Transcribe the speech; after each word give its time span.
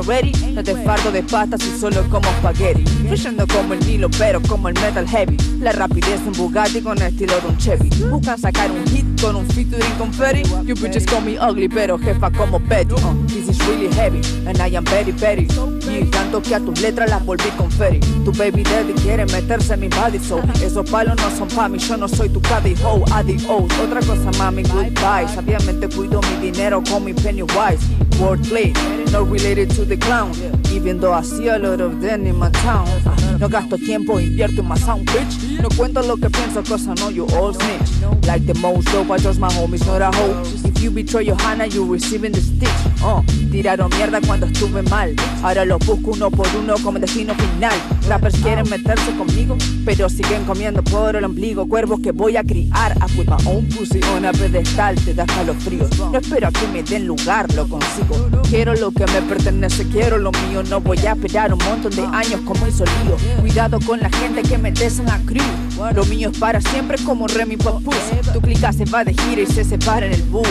ready. 0.00 0.32
No 0.52 0.62
te 0.62 0.74
fardo 0.74 1.10
de 1.10 1.22
patas 1.22 1.60
y 1.64 1.78
solo 1.78 2.02
como 2.08 2.28
spaghetti. 2.38 2.84
Fluyendo 3.06 3.46
como 3.46 3.74
el 3.74 3.80
Nilo, 3.86 4.10
pero 4.18 4.40
como 4.42 4.68
el 4.68 4.74
metal 4.74 5.06
heavy. 5.08 5.36
La 5.60 5.72
rapidez 5.72 6.22
de 6.22 6.28
un 6.28 6.32
Bugatti 6.32 6.80
con 6.80 6.98
el 6.98 7.04
estilo 7.04 7.40
de 7.40 7.46
un 7.48 7.56
Chevy. 7.56 7.88
Buscan 8.10 8.38
sacar 8.38 8.70
un 8.70 8.84
hit 8.88 9.04
con 9.20 9.36
un 9.36 9.46
featuring 9.46 9.92
con 9.98 10.12
Ferry. 10.12 10.42
You 10.64 10.74
bitches 10.74 11.06
call 11.06 11.22
me 11.22 11.38
ugly, 11.38 11.68
pero 11.68 11.98
jefa 11.98 12.30
como 12.30 12.58
Betty. 12.58 12.94
Uh, 12.94 13.26
this 13.26 13.48
is 13.48 13.58
really 13.66 13.88
heavy, 13.94 14.20
and 14.46 14.60
I 14.60 14.74
am 14.76 14.84
very, 14.84 15.12
very. 15.12 15.46
Y 15.88 16.04
tanto 16.10 16.42
que 16.42 16.54
a 16.54 16.60
tus 16.60 16.80
letras 16.80 17.08
las 17.08 17.24
volví 17.24 17.48
con 17.56 17.70
Ferry. 17.70 18.00
Tu 18.24 18.32
baby 18.32 18.62
daddy 18.64 18.92
quiere 18.94 19.24
meterse 19.26 19.74
en 19.74 19.80
mi 19.80 19.88
body, 19.88 20.18
so 20.18 20.40
esos 20.62 20.90
palos 20.90 21.16
no 21.16 21.30
son 21.36 21.48
pa' 21.48 21.68
mí. 21.68 21.78
Yo 21.78 21.96
no 21.96 22.08
soy 22.08 22.28
tu 22.28 22.40
caddy 22.40 22.74
ho, 22.84 23.04
adios. 23.12 23.44
Otra 23.46 24.00
cosa, 24.00 24.30
mami, 24.36 24.62
goodbye. 24.64 25.28
Sabiamente 25.32 25.88
cuido 25.88 26.20
mi 26.22 26.50
dinero 26.50 26.82
con 26.82 27.04
mi 27.04 27.14
Pennywise. 27.14 27.78
Wordplay, 28.18 28.72
no 29.12 29.22
related 29.22 29.70
to 29.74 29.84
the 29.84 29.96
clown. 29.96 30.32
Even 30.72 31.00
though 31.00 31.12
I 31.12 31.22
see 31.22 31.48
a 31.48 31.58
lot 31.58 31.80
of 31.80 32.00
them 32.02 32.26
in 32.26 32.36
my 32.36 32.50
town. 32.50 32.86
No 33.38 33.48
gasto 33.48 33.76
tiempo, 33.76 34.18
invierto 34.18 34.62
en 34.62 34.68
my 34.68 34.78
sound, 34.78 35.10
bitch. 35.10 35.60
No 35.60 35.68
cuento 35.76 36.02
lo 36.02 36.16
que 36.16 36.30
pienso, 36.30 36.60
I 36.60 36.94
know 36.94 37.10
you 37.10 37.26
all 37.36 37.54
snitch. 37.54 38.26
Like 38.26 38.46
the 38.46 38.54
most 38.60 38.90
dope, 38.92 39.10
I 39.10 39.18
trust 39.18 39.40
my 39.40 39.48
homies, 39.48 39.84
not 39.86 40.02
a 40.02 40.10
hoe. 40.16 40.75
You 40.86 40.92
betray 40.92 41.26
Johanna, 41.26 41.66
you 41.66 41.84
receiving 41.84 42.30
the 42.30 42.40
stitch. 42.40 42.70
Uh, 43.02 43.20
tiraron 43.50 43.90
mierda 43.96 44.20
cuando 44.20 44.46
estuve 44.46 44.82
mal. 44.88 45.16
Ahora 45.42 45.64
los 45.64 45.80
busco 45.84 46.12
uno 46.12 46.30
por 46.30 46.46
uno 46.56 46.74
como 46.80 47.00
destino 47.00 47.34
final. 47.34 47.74
Rappers 48.08 48.36
quieren 48.36 48.70
meterse 48.70 49.10
conmigo, 49.16 49.58
pero 49.84 50.08
siguen 50.08 50.44
comiendo 50.44 50.84
por 50.84 51.16
el 51.16 51.24
ombligo. 51.24 51.66
Cuervos 51.66 51.98
que 51.98 52.12
voy 52.12 52.36
a 52.36 52.44
criar. 52.44 52.96
I 52.98 53.16
put 53.16 53.26
my 53.26 53.50
own 53.50 53.68
pussy 53.70 54.00
on 54.14 54.26
a 54.26 54.30
pedestal, 54.30 54.94
te 55.04 55.12
da 55.12 55.26
frío. 55.58 55.88
No 56.12 56.18
espero 56.18 56.46
a 56.46 56.52
que 56.52 56.68
me 56.68 56.84
den 56.84 57.04
lugar, 57.04 57.52
lo 57.54 57.68
consigo. 57.68 58.30
Quiero 58.48 58.72
lo 58.76 58.92
que 58.92 59.06
me 59.06 59.22
pertenece, 59.22 59.88
quiero 59.88 60.18
lo 60.18 60.30
mío. 60.30 60.62
No 60.70 60.80
voy 60.80 60.98
a 60.98 61.14
esperar 61.14 61.52
un 61.52 61.58
montón 61.64 61.96
de 61.96 62.02
años 62.16 62.42
como 62.44 62.64
hizo 62.64 62.84
lío. 62.84 63.16
Cuidado 63.40 63.80
con 63.80 63.98
la 63.98 64.10
gente 64.10 64.42
que 64.42 64.56
me 64.56 64.68
a 64.68 65.18
crew. 65.26 65.42
Lo 65.94 66.04
mío 66.04 66.30
es 66.30 66.38
para 66.38 66.60
siempre 66.60 66.96
como 67.04 67.26
Remy 67.26 67.56
Papus. 67.56 67.96
Tu 68.32 68.40
clica 68.40 68.72
se 68.72 68.84
va 68.84 69.02
de 69.02 69.14
gira 69.14 69.42
y 69.42 69.46
se 69.46 69.64
separa 69.64 70.06
en 70.06 70.12
el 70.12 70.22
bus. 70.22 70.46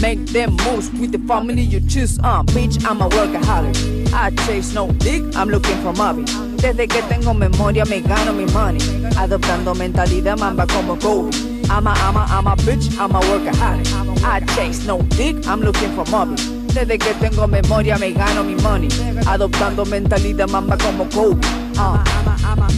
Make 0.00 0.26
them 0.26 0.56
moves 0.64 0.90
with 0.90 1.12
the 1.12 1.18
family 1.26 1.62
you 1.62 1.80
choose. 1.80 2.18
Uh, 2.18 2.42
bitch, 2.42 2.84
I'm 2.84 3.00
a 3.00 3.08
workaholic. 3.08 4.12
I 4.12 4.30
chase 4.46 4.74
no 4.74 4.90
dick, 4.92 5.22
I'm 5.34 5.48
looking 5.48 5.76
for 5.82 5.92
Moby. 5.94 6.24
Desde 6.56 6.86
que 6.86 7.02
tengo 7.08 7.34
memoria 7.34 7.84
me 7.86 8.00
gano 8.00 8.32
mi 8.32 8.44
money. 8.52 8.78
Adoptando 9.16 9.74
mentalidad 9.74 10.38
mamba 10.38 10.66
como 10.66 10.96
Kobe. 10.96 11.30
I'm 11.70 11.86
a, 11.86 11.92
I'm 11.92 12.16
a, 12.16 12.52
a 12.52 12.56
bitch, 12.56 12.98
I'm 12.98 13.14
a 13.14 13.20
workaholic. 13.20 14.22
I 14.22 14.40
chase 14.54 14.86
no 14.86 15.00
dick, 15.16 15.46
I'm 15.46 15.60
looking 15.60 15.94
for 15.94 16.04
Moby. 16.10 16.36
Desde 16.74 16.98
que 16.98 17.14
tengo 17.14 17.46
memoria 17.46 17.96
me 17.98 18.12
gano 18.12 18.44
mi 18.44 18.54
money. 18.56 18.88
Adoptando 19.26 19.84
mentalidad 19.86 20.48
mamba 20.48 20.76
como 20.76 21.08
Kobe. 21.08 21.40
Uh, 21.78 21.98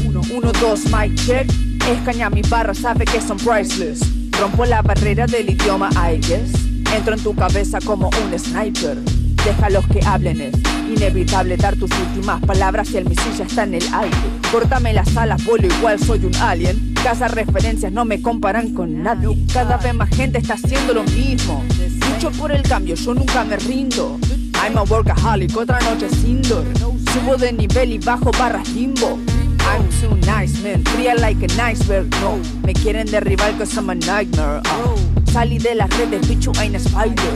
uno, 0.07 0.23
uno, 0.33 0.53
dos, 0.53 0.85
mic 0.87 1.15
check. 1.17 1.49
Escaña 1.89 2.31
mi 2.31 2.43
barra, 2.43 2.75
sabe 2.75 3.05
que 3.05 3.21
son 3.21 3.39
priceless. 3.39 4.01
Rompo 4.39 4.65
la 4.65 4.83
barrera 4.83 5.27
del 5.27 5.51
idioma, 5.51 5.91
I 5.97 6.19
guess. 6.19 6.66
Entro 6.97 7.13
en 7.13 7.23
tu 7.23 7.35
cabeza 7.35 7.79
como 7.85 8.09
un 8.25 8.39
sniper. 8.39 8.97
Deja 9.45 9.69
los 9.69 9.87
que 9.89 10.01
hablen, 10.07 10.41
es 10.41 10.55
inevitable 10.89 11.59
dar 11.59 11.77
tus 11.77 11.91
últimas 11.91 12.41
palabras 12.41 12.89
si 12.89 12.97
el 12.97 13.05
misil 13.05 13.35
ya 13.37 13.45
está 13.45 13.65
en 13.65 13.75
el 13.75 13.85
aire. 13.93 14.17
Córtame 14.51 14.95
las 14.95 15.15
alas, 15.15 15.45
vuelo 15.45 15.67
igual, 15.67 16.01
soy 16.01 16.25
un 16.25 16.35
alien. 16.37 16.95
Casa 17.05 17.29
referencias 17.29 17.93
no 17.93 18.07
me 18.07 18.23
comparan 18.23 18.73
con 18.73 19.03
nadie. 19.03 19.37
Cada 19.53 19.77
vez 19.77 19.93
más 19.93 20.09
gente 20.09 20.39
está 20.39 20.55
haciendo 20.55 20.95
lo 20.95 21.05
mismo. 21.05 21.63
Lucho 22.11 22.31
por 22.33 22.51
el 22.51 22.63
cambio, 22.63 22.95
yo 22.95 23.13
nunca 23.13 23.45
me 23.45 23.57
rindo. 23.57 24.19
I'm 24.55 24.79
a 24.79 24.83
workaholic, 24.85 25.55
otra 25.55 25.79
noche 25.81 26.09
sin 26.09 26.41
dor. 26.41 26.65
Subo 27.13 27.37
de 27.37 27.53
nivel 27.53 27.93
y 27.93 27.99
bajo 27.99 28.31
barras 28.33 28.67
limbo. 28.71 29.19
I'm 29.67 29.89
too 30.01 30.15
nice, 30.27 30.63
man. 30.63 30.83
Fría 30.85 31.15
like 31.19 31.43
an 31.43 31.59
iceberg, 31.61 32.11
no. 32.23 32.37
Me 32.65 32.73
quieren 32.73 33.07
derribar 33.11 33.57
cause 33.59 33.77
I'm 33.77 33.91
a 33.91 33.95
nightmare. 33.95 34.61
uh. 34.65 34.97
Salí 35.33 35.59
de 35.59 35.75
las 35.75 35.91
redes, 35.99 36.27
bicho, 36.29 36.53
ain't 36.61 36.77
a 36.77 36.79
spider. 36.79 37.33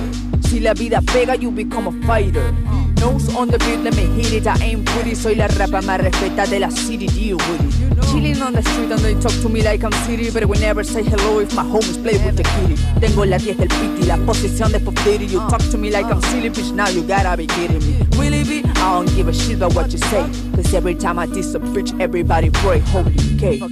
Si 0.48 0.60
la 0.60 0.72
vida 0.74 1.00
pega, 1.02 1.34
you 1.36 1.50
become 1.50 1.88
a 1.88 2.06
fighter. 2.06 2.52
Nose 3.00 3.34
on 3.34 3.48
the 3.48 3.58
beat, 3.58 3.80
let 3.80 3.96
me 3.96 4.04
hit 4.04 4.32
it. 4.32 4.46
I 4.46 4.56
ain't 4.62 4.84
pretty, 4.84 5.14
soy 5.14 5.34
la 5.34 5.48
rapa 5.48 5.80
más 5.80 6.00
respeta 6.00 6.46
de 6.46 6.60
la 6.60 6.70
city, 6.70 7.06
deal 7.06 7.38
with 7.38 7.64
it. 7.64 8.04
Chilling 8.12 8.42
on 8.42 8.52
the 8.52 8.62
street 8.62 8.90
and 8.90 9.00
they 9.00 9.14
talk 9.14 9.32
to 9.40 9.48
me 9.48 9.62
like 9.62 9.82
I'm 9.82 9.92
city, 10.04 10.30
but 10.30 10.44
we 10.44 10.58
never 10.58 10.84
say 10.84 11.02
hello 11.02 11.38
if 11.40 11.54
my 11.54 11.62
homies 11.62 12.00
play 12.02 12.18
with 12.24 12.36
the 12.36 12.42
kitty. 12.42 12.76
Tengo 13.00 13.24
la 13.24 13.38
10 13.38 13.56
del 13.56 13.68
pity, 13.68 14.06
la 14.06 14.16
posición 14.18 14.70
de 14.72 14.80
Pop 14.80 14.94
Diddy. 15.04 15.26
You 15.26 15.38
talk 15.48 15.62
to 15.70 15.78
me 15.78 15.90
like 15.90 16.06
I'm 16.06 16.20
silly, 16.22 16.50
bitch, 16.50 16.72
now 16.72 16.88
you 16.88 17.02
gotta 17.02 17.36
be 17.36 17.46
kidding 17.46 17.78
me. 17.78 18.06
Willie 18.18 18.62
I 18.64 18.94
don't 18.94 19.14
give 19.16 19.28
a 19.28 19.32
shit 19.32 19.56
about 19.56 19.74
what 19.74 19.92
you 19.92 19.98
say. 19.98 20.28
Cause 20.54 20.74
every 20.74 20.94
time 20.94 21.18
I 21.18 21.26
diss 21.26 21.54
a 21.54 21.58
bitch, 21.58 21.98
everybody 22.00 22.50
pray, 22.50 22.80
holy 22.80 23.16
cake. 23.38 23.62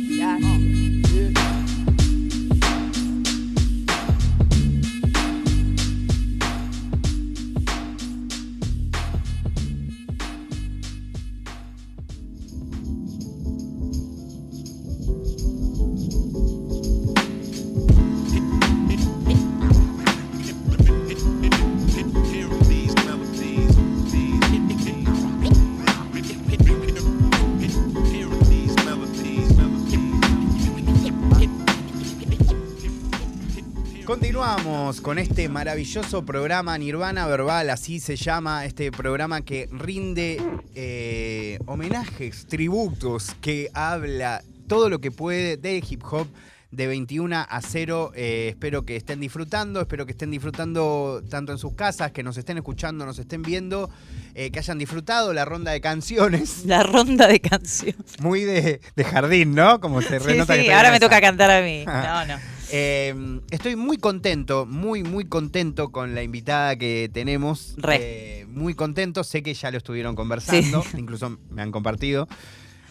Con 35.08 35.18
este 35.18 35.48
maravilloso 35.48 36.22
programa 36.26 36.76
Nirvana 36.76 37.26
Verbal, 37.26 37.70
así 37.70 37.98
se 37.98 38.14
llama, 38.14 38.66
este 38.66 38.92
programa 38.92 39.40
que 39.40 39.66
rinde 39.72 40.38
eh, 40.74 41.58
homenajes, 41.64 42.44
tributos, 42.46 43.34
que 43.40 43.70
habla 43.72 44.42
todo 44.66 44.90
lo 44.90 44.98
que 44.98 45.10
puede 45.10 45.56
de 45.56 45.78
hip 45.78 46.02
hop 46.10 46.26
de 46.70 46.86
21 46.86 47.34
a 47.48 47.60
0. 47.62 48.12
Eh, 48.14 48.48
espero 48.50 48.84
que 48.84 48.96
estén 48.96 49.20
disfrutando, 49.20 49.80
espero 49.80 50.04
que 50.06 50.12
estén 50.12 50.30
disfrutando 50.30 51.22
tanto 51.28 51.52
en 51.52 51.58
sus 51.58 51.74
casas, 51.74 52.12
que 52.12 52.22
nos 52.22 52.36
estén 52.36 52.58
escuchando, 52.58 53.06
nos 53.06 53.18
estén 53.18 53.42
viendo, 53.42 53.90
eh, 54.34 54.50
que 54.50 54.58
hayan 54.58 54.78
disfrutado 54.78 55.32
la 55.32 55.44
ronda 55.44 55.72
de 55.72 55.80
canciones. 55.80 56.64
La 56.66 56.82
ronda 56.82 57.26
de 57.26 57.40
canciones. 57.40 58.20
Muy 58.20 58.42
de, 58.42 58.80
de 58.94 59.04
jardín, 59.04 59.54
¿no? 59.54 59.80
Como 59.80 60.02
se 60.02 60.20
Sí, 60.20 60.26
renota 60.26 60.54
sí, 60.54 60.60
está 60.60 60.76
ahora 60.76 60.90
me 60.90 61.00
toca 61.00 61.20
cantar 61.20 61.50
a 61.50 61.62
mí. 61.62 61.84
No, 62.08 62.26
no. 62.26 62.38
Eh, 62.70 63.40
estoy 63.50 63.76
muy 63.76 63.96
contento, 63.96 64.66
muy, 64.66 65.02
muy 65.02 65.24
contento 65.24 65.88
con 65.90 66.14
la 66.14 66.22
invitada 66.22 66.76
que 66.76 67.10
tenemos. 67.12 67.74
Re. 67.78 67.96
Eh, 68.00 68.46
muy 68.46 68.74
contento, 68.74 69.24
sé 69.24 69.42
que 69.42 69.54
ya 69.54 69.70
lo 69.70 69.78
estuvieron 69.78 70.14
conversando, 70.14 70.84
incluso 70.96 71.38
me 71.50 71.62
han 71.62 71.72
compartido. 71.72 72.28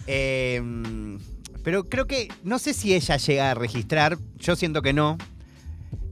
Eh, 0.07 0.61
pero 1.67 1.83
creo 1.83 2.07
que, 2.07 2.29
no 2.45 2.59
sé 2.59 2.73
si 2.73 2.93
ella 2.93 3.17
llega 3.17 3.51
a 3.51 3.53
registrar, 3.53 4.17
yo 4.39 4.55
siento 4.55 4.81
que 4.81 4.93
no, 4.93 5.17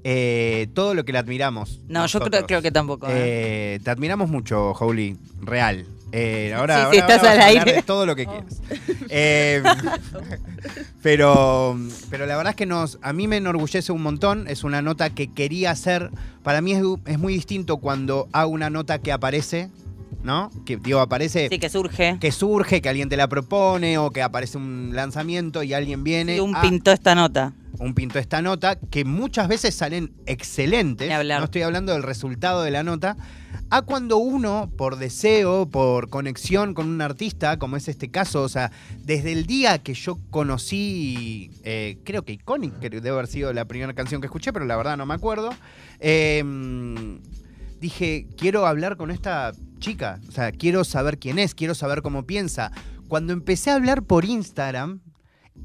eh, 0.03 0.67
todo 0.73 0.93
lo 0.93 1.05
que 1.05 1.13
le 1.13 1.17
admiramos. 1.17 1.79
No, 1.87 2.05
yo 2.07 2.19
creo, 2.19 2.61
que 2.61 2.71
tampoco. 2.71 3.07
¿eh? 3.07 3.13
Eh, 3.75 3.79
te 3.81 3.89
admiramos 3.89 4.29
mucho, 4.29 4.73
Holy, 4.73 5.17
real. 5.39 5.85
Eh, 6.11 6.53
ahora, 6.53 6.75
Sí, 6.75 6.81
ahora- 6.81 6.91
sí, 6.91 6.97
estás 6.97 7.19
ahora 7.19 7.31
al 7.31 7.39
aire. 7.39 7.73
de 7.75 7.83
todo 7.83 8.05
lo 8.05 8.17
que 8.17 8.25
quieras. 8.25 8.61
Eh, 9.07 9.63
pero, 11.01 11.79
pero 12.09 12.25
la 12.25 12.35
verdad 12.35 12.51
es 12.51 12.57
que 12.57 12.65
nos, 12.65 12.99
a 13.01 13.13
mí 13.13 13.29
me 13.29 13.37
enorgullece 13.37 13.93
un 13.93 14.01
montón. 14.01 14.49
Es 14.49 14.65
una 14.65 14.81
nota 14.81 15.09
que 15.11 15.31
quería 15.31 15.71
hacer. 15.71 16.09
Para 16.43 16.59
mí 16.59 16.73
es, 16.73 16.83
es 17.05 17.17
muy 17.17 17.33
distinto 17.33 17.77
cuando 17.77 18.27
hago 18.33 18.49
una 18.51 18.69
nota 18.69 18.99
que 18.99 19.13
aparece, 19.13 19.69
¿no? 20.23 20.49
Que 20.65 20.77
digo, 20.77 20.99
aparece. 20.99 21.49
Sí, 21.49 21.59
que 21.59 21.69
surge. 21.69 22.17
Que 22.19 22.31
surge, 22.31 22.81
que 22.81 22.89
alguien 22.89 23.09
te 23.09 23.17
la 23.17 23.27
propone 23.27 23.97
o 23.97 24.11
que 24.11 24.21
aparece 24.21 24.57
un 24.57 24.91
lanzamiento 24.93 25.63
y 25.63 25.73
alguien 25.73 26.03
viene. 26.03 26.37
Y 26.37 26.39
un 26.39 26.55
a- 26.55 26.61
pintó 26.61 26.91
esta 26.91 27.13
nota. 27.15 27.53
un 27.77 27.93
pinto 27.93 28.19
esta 28.19 28.41
nota, 28.41 28.79
que 28.79 29.03
muchas 29.05 29.47
veces 29.49 29.75
salen 29.75 30.13
excelentes. 30.25 31.09
No 31.09 31.43
estoy 31.43 31.61
hablando 31.63 31.91
del 31.93 32.03
resultado 32.03 32.63
de 32.63 32.71
la 32.71 32.83
nota. 32.83 33.17
A 33.71 33.81
cuando 33.81 34.17
uno, 34.17 34.69
por 34.77 34.97
deseo, 34.97 35.67
por 35.67 36.09
conexión 36.09 36.73
con 36.73 36.87
un 36.87 37.01
artista, 37.01 37.57
como 37.57 37.75
es 37.77 37.87
este 37.87 38.09
caso, 38.11 38.43
o 38.43 38.49
sea, 38.49 38.71
desde 39.03 39.31
el 39.33 39.45
día 39.47 39.79
que 39.79 39.93
yo 39.95 40.19
conocí, 40.29 41.49
eh, 41.63 41.97
creo 42.05 42.23
que 42.23 42.33
Iconic, 42.33 42.79
que 42.79 42.89
debe 42.89 43.09
haber 43.09 43.27
sido 43.27 43.51
la 43.53 43.65
primera 43.65 43.93
canción 43.93 44.21
que 44.21 44.27
escuché, 44.27 44.53
pero 44.53 44.65
la 44.65 44.77
verdad 44.77 44.95
no 44.97 45.05
me 45.07 45.15
acuerdo, 45.15 45.49
eh, 45.99 46.43
dije, 47.81 48.27
quiero 48.37 48.65
hablar 48.67 48.97
con 48.97 49.11
esta 49.11 49.51
chica, 49.79 50.19
o 50.27 50.31
sea, 50.31 50.51
quiero 50.51 50.83
saber 50.83 51.17
quién 51.19 51.39
es, 51.39 51.53
quiero 51.55 51.75
saber 51.75 52.01
cómo 52.01 52.25
piensa. 52.25 52.71
Cuando 53.07 53.33
empecé 53.33 53.71
a 53.71 53.75
hablar 53.75 54.03
por 54.03 54.25
Instagram, 54.25 54.99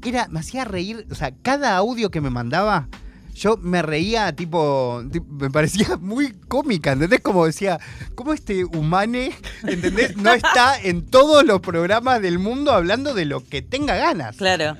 era, 0.05 0.27
me 0.29 0.39
hacía 0.39 0.63
reír, 0.65 1.05
o 1.11 1.15
sea, 1.15 1.31
cada 1.41 1.75
audio 1.75 2.11
que 2.11 2.21
me 2.21 2.29
mandaba, 2.29 2.87
yo 3.33 3.57
me 3.57 3.81
reía, 3.81 4.35
tipo, 4.35 5.03
ti- 5.11 5.21
me 5.21 5.49
parecía 5.49 5.97
muy 6.01 6.31
cómica, 6.47 6.91
¿entendés? 6.91 7.21
Como 7.21 7.45
decía, 7.45 7.79
¿cómo 8.15 8.33
este 8.33 8.65
humane, 8.65 9.31
¿entendés? 9.63 10.15
No 10.17 10.31
está 10.33 10.79
en 10.79 11.05
todos 11.05 11.43
los 11.45 11.61
programas 11.61 12.21
del 12.21 12.39
mundo 12.39 12.71
hablando 12.71 13.13
de 13.13 13.25
lo 13.25 13.43
que 13.43 13.61
tenga 13.61 13.95
ganas. 13.95 14.35
Claro. 14.37 14.77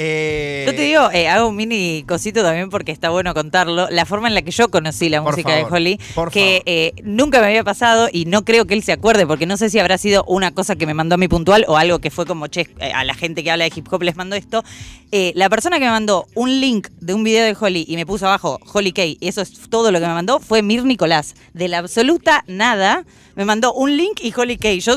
Eh, 0.00 0.62
Yo 0.64 0.76
te 0.76 0.82
digo, 0.82 1.10
eh, 1.10 1.26
hago 1.26 1.48
un 1.48 1.56
mini 1.56 2.04
cosito 2.06 2.40
también 2.44 2.70
porque 2.70 2.92
está 2.92 3.10
bueno 3.10 3.34
contarlo. 3.34 3.90
La 3.90 4.06
forma 4.06 4.28
en 4.28 4.34
la 4.34 4.42
que 4.42 4.52
yo 4.52 4.70
conocí 4.70 5.08
la 5.08 5.22
música 5.22 5.50
favor, 5.50 5.70
de 5.70 5.76
Holly, 5.76 6.00
que 6.30 6.62
eh, 6.66 6.92
nunca 7.02 7.40
me 7.40 7.46
había 7.46 7.64
pasado 7.64 8.08
y 8.12 8.24
no 8.26 8.44
creo 8.44 8.64
que 8.64 8.74
él 8.74 8.84
se 8.84 8.92
acuerde, 8.92 9.26
porque 9.26 9.44
no 9.44 9.56
sé 9.56 9.70
si 9.70 9.80
habrá 9.80 9.98
sido 9.98 10.22
una 10.28 10.52
cosa 10.52 10.76
que 10.76 10.86
me 10.86 10.94
mandó 10.94 11.16
a 11.16 11.18
mi 11.18 11.26
puntual 11.26 11.64
o 11.66 11.76
algo 11.76 11.98
que 11.98 12.12
fue 12.12 12.26
como, 12.26 12.46
che, 12.46 12.68
a 12.94 13.02
la 13.02 13.14
gente 13.14 13.42
que 13.42 13.50
habla 13.50 13.64
de 13.64 13.72
hip 13.74 13.92
hop 13.92 14.02
les 14.02 14.14
mando 14.14 14.36
esto. 14.36 14.62
La 15.10 15.50
persona 15.50 15.80
que 15.80 15.86
me 15.86 15.90
mandó 15.90 16.26
un 16.34 16.60
link 16.60 16.90
de 17.00 17.14
un 17.14 17.24
video 17.24 17.44
de 17.44 17.56
Holly 17.58 17.84
y 17.88 17.96
me 17.96 18.06
puso 18.06 18.28
abajo 18.28 18.60
Holly 18.72 18.92
K, 18.92 19.04
y 19.04 19.18
eso 19.22 19.40
es 19.42 19.68
todo 19.68 19.90
lo 19.90 19.98
que 19.98 20.06
me 20.06 20.14
mandó, 20.14 20.38
fue 20.38 20.62
Mir 20.62 20.84
Nicolás. 20.84 21.34
De 21.54 21.66
la 21.66 21.78
absoluta 21.78 22.44
nada, 22.46 23.04
me 23.34 23.44
mandó 23.44 23.72
un 23.72 23.96
link 23.96 24.20
y 24.22 24.32
Holly 24.32 24.58
K. 24.58 24.74
Yo. 24.74 24.94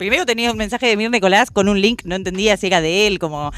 Primero 0.00 0.24
tenía 0.24 0.50
un 0.50 0.56
mensaje 0.56 0.86
de 0.86 0.96
Mir 0.96 1.10
Nicolás 1.10 1.50
con 1.50 1.68
un 1.68 1.78
link, 1.78 2.04
no 2.06 2.14
entendía 2.14 2.56
si 2.56 2.68
era 2.68 2.80
de 2.80 3.06
él, 3.06 3.18
como 3.18 3.52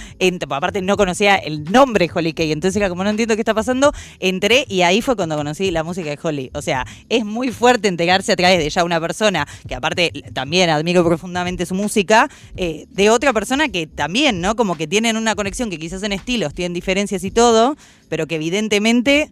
aparte 0.51 0.83
no 0.83 0.97
conocía 0.97 1.37
el 1.37 1.63
nombre 1.71 2.11
Holly 2.13 2.33
Kay, 2.33 2.51
entonces 2.51 2.79
era 2.79 2.89
como 2.89 3.05
no 3.05 3.11
entiendo 3.11 3.37
qué 3.37 3.43
está 3.43 3.55
pasando, 3.55 3.93
entré 4.19 4.65
y 4.69 4.83
ahí 4.83 5.03
fue 5.03 5.15
cuando 5.15 5.37
conocí 5.37 5.71
la 5.71 5.85
música 5.85 6.11
de 6.11 6.19
Holly. 6.21 6.51
O 6.53 6.61
sea, 6.61 6.85
es 7.09 7.25
muy 7.25 7.53
fuerte 7.53 7.87
enterarse 7.87 8.33
a 8.33 8.37
través 8.37 8.59
de 8.59 8.69
ya 8.69 8.83
una 8.83 9.01
persona, 9.01 9.47
que 9.69 9.77
aparte 9.77 10.11
también 10.33 10.69
admiro 10.69 11.05
profundamente 11.05 11.65
su 11.65 11.77
música, 11.77 12.29
eh, 12.57 12.87
de 12.91 13.11
otra 13.11 13.33
persona 13.33 13.69
que 13.69 13.87
también, 13.87 14.41
¿no? 14.41 14.57
Como 14.57 14.77
que 14.77 14.89
tienen 14.89 15.17
una 15.17 15.37
conexión 15.37 15.71
que 15.71 15.79
quizás 15.79 16.03
en 16.03 16.11
estilos 16.11 16.55
tienen 16.55 16.75
diferencias 16.75 17.23
y 17.23 17.31
todo, 17.31 17.77
pero 18.09 18.27
que 18.27 18.35
evidentemente 18.35 19.31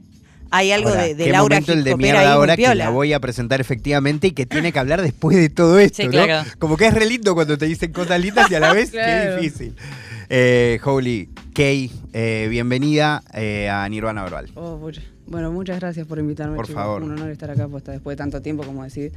hay 0.51 0.73
algo 0.73 0.89
ahora, 0.91 1.03
de, 1.03 1.15
de 1.15 1.25
qué 1.25 1.31
Laura 1.33 1.57
momento 1.57 1.73
el 1.73 1.85
de 1.85 1.97
mierda 1.97 2.33
ahora 2.33 2.57
que 2.57 2.75
la 2.75 2.91
voy 2.91 3.13
a 3.13 3.21
presentar 3.21 3.61
efectivamente 3.61 4.29
y 4.29 4.33
que 4.33 4.47
tiene 4.47 4.73
que 4.73 4.79
hablar 4.79 5.01
después 5.03 5.37
de 5.37 5.49
todo 5.49 5.79
esto, 5.79 5.97
Sí, 6.03 6.05
¿no? 6.05 6.11
claro. 6.13 6.49
Como 6.59 6.77
que 6.77 6.87
es 6.87 6.95
re 6.95 7.07
lindo 7.07 7.35
cuando 7.35 7.57
te 7.59 7.67
dicen 7.67 7.93
cosas 7.93 8.21
lindas 8.21 8.51
y 8.51 8.55
a 8.55 8.61
la 8.61 8.73
vez 8.75 8.91
Claro. 8.91 9.37
qué 9.37 9.43
difícil. 9.43 9.75
Eh, 10.29 10.79
Holy, 10.85 11.29
Kay, 11.55 11.91
eh, 12.13 12.47
bienvenida 12.51 13.23
eh, 13.35 13.69
a 13.69 13.89
Nirvana 13.89 14.23
Verbal. 14.23 14.51
Oh, 14.55 14.79
bueno, 15.27 15.51
muchas 15.53 15.79
gracias 15.81 16.07
por 16.07 16.19
invitarme. 16.19 16.57
Por 16.57 16.67
chicos. 16.67 16.81
favor. 16.83 17.03
Un 17.03 17.13
honor 17.13 17.31
estar 17.31 17.51
acá 17.51 17.67
pues, 17.69 17.85
después 17.85 18.17
de 18.17 18.19
tanto 18.19 18.41
tiempo, 18.43 18.63
como 18.65 18.83
decir. 18.85 19.13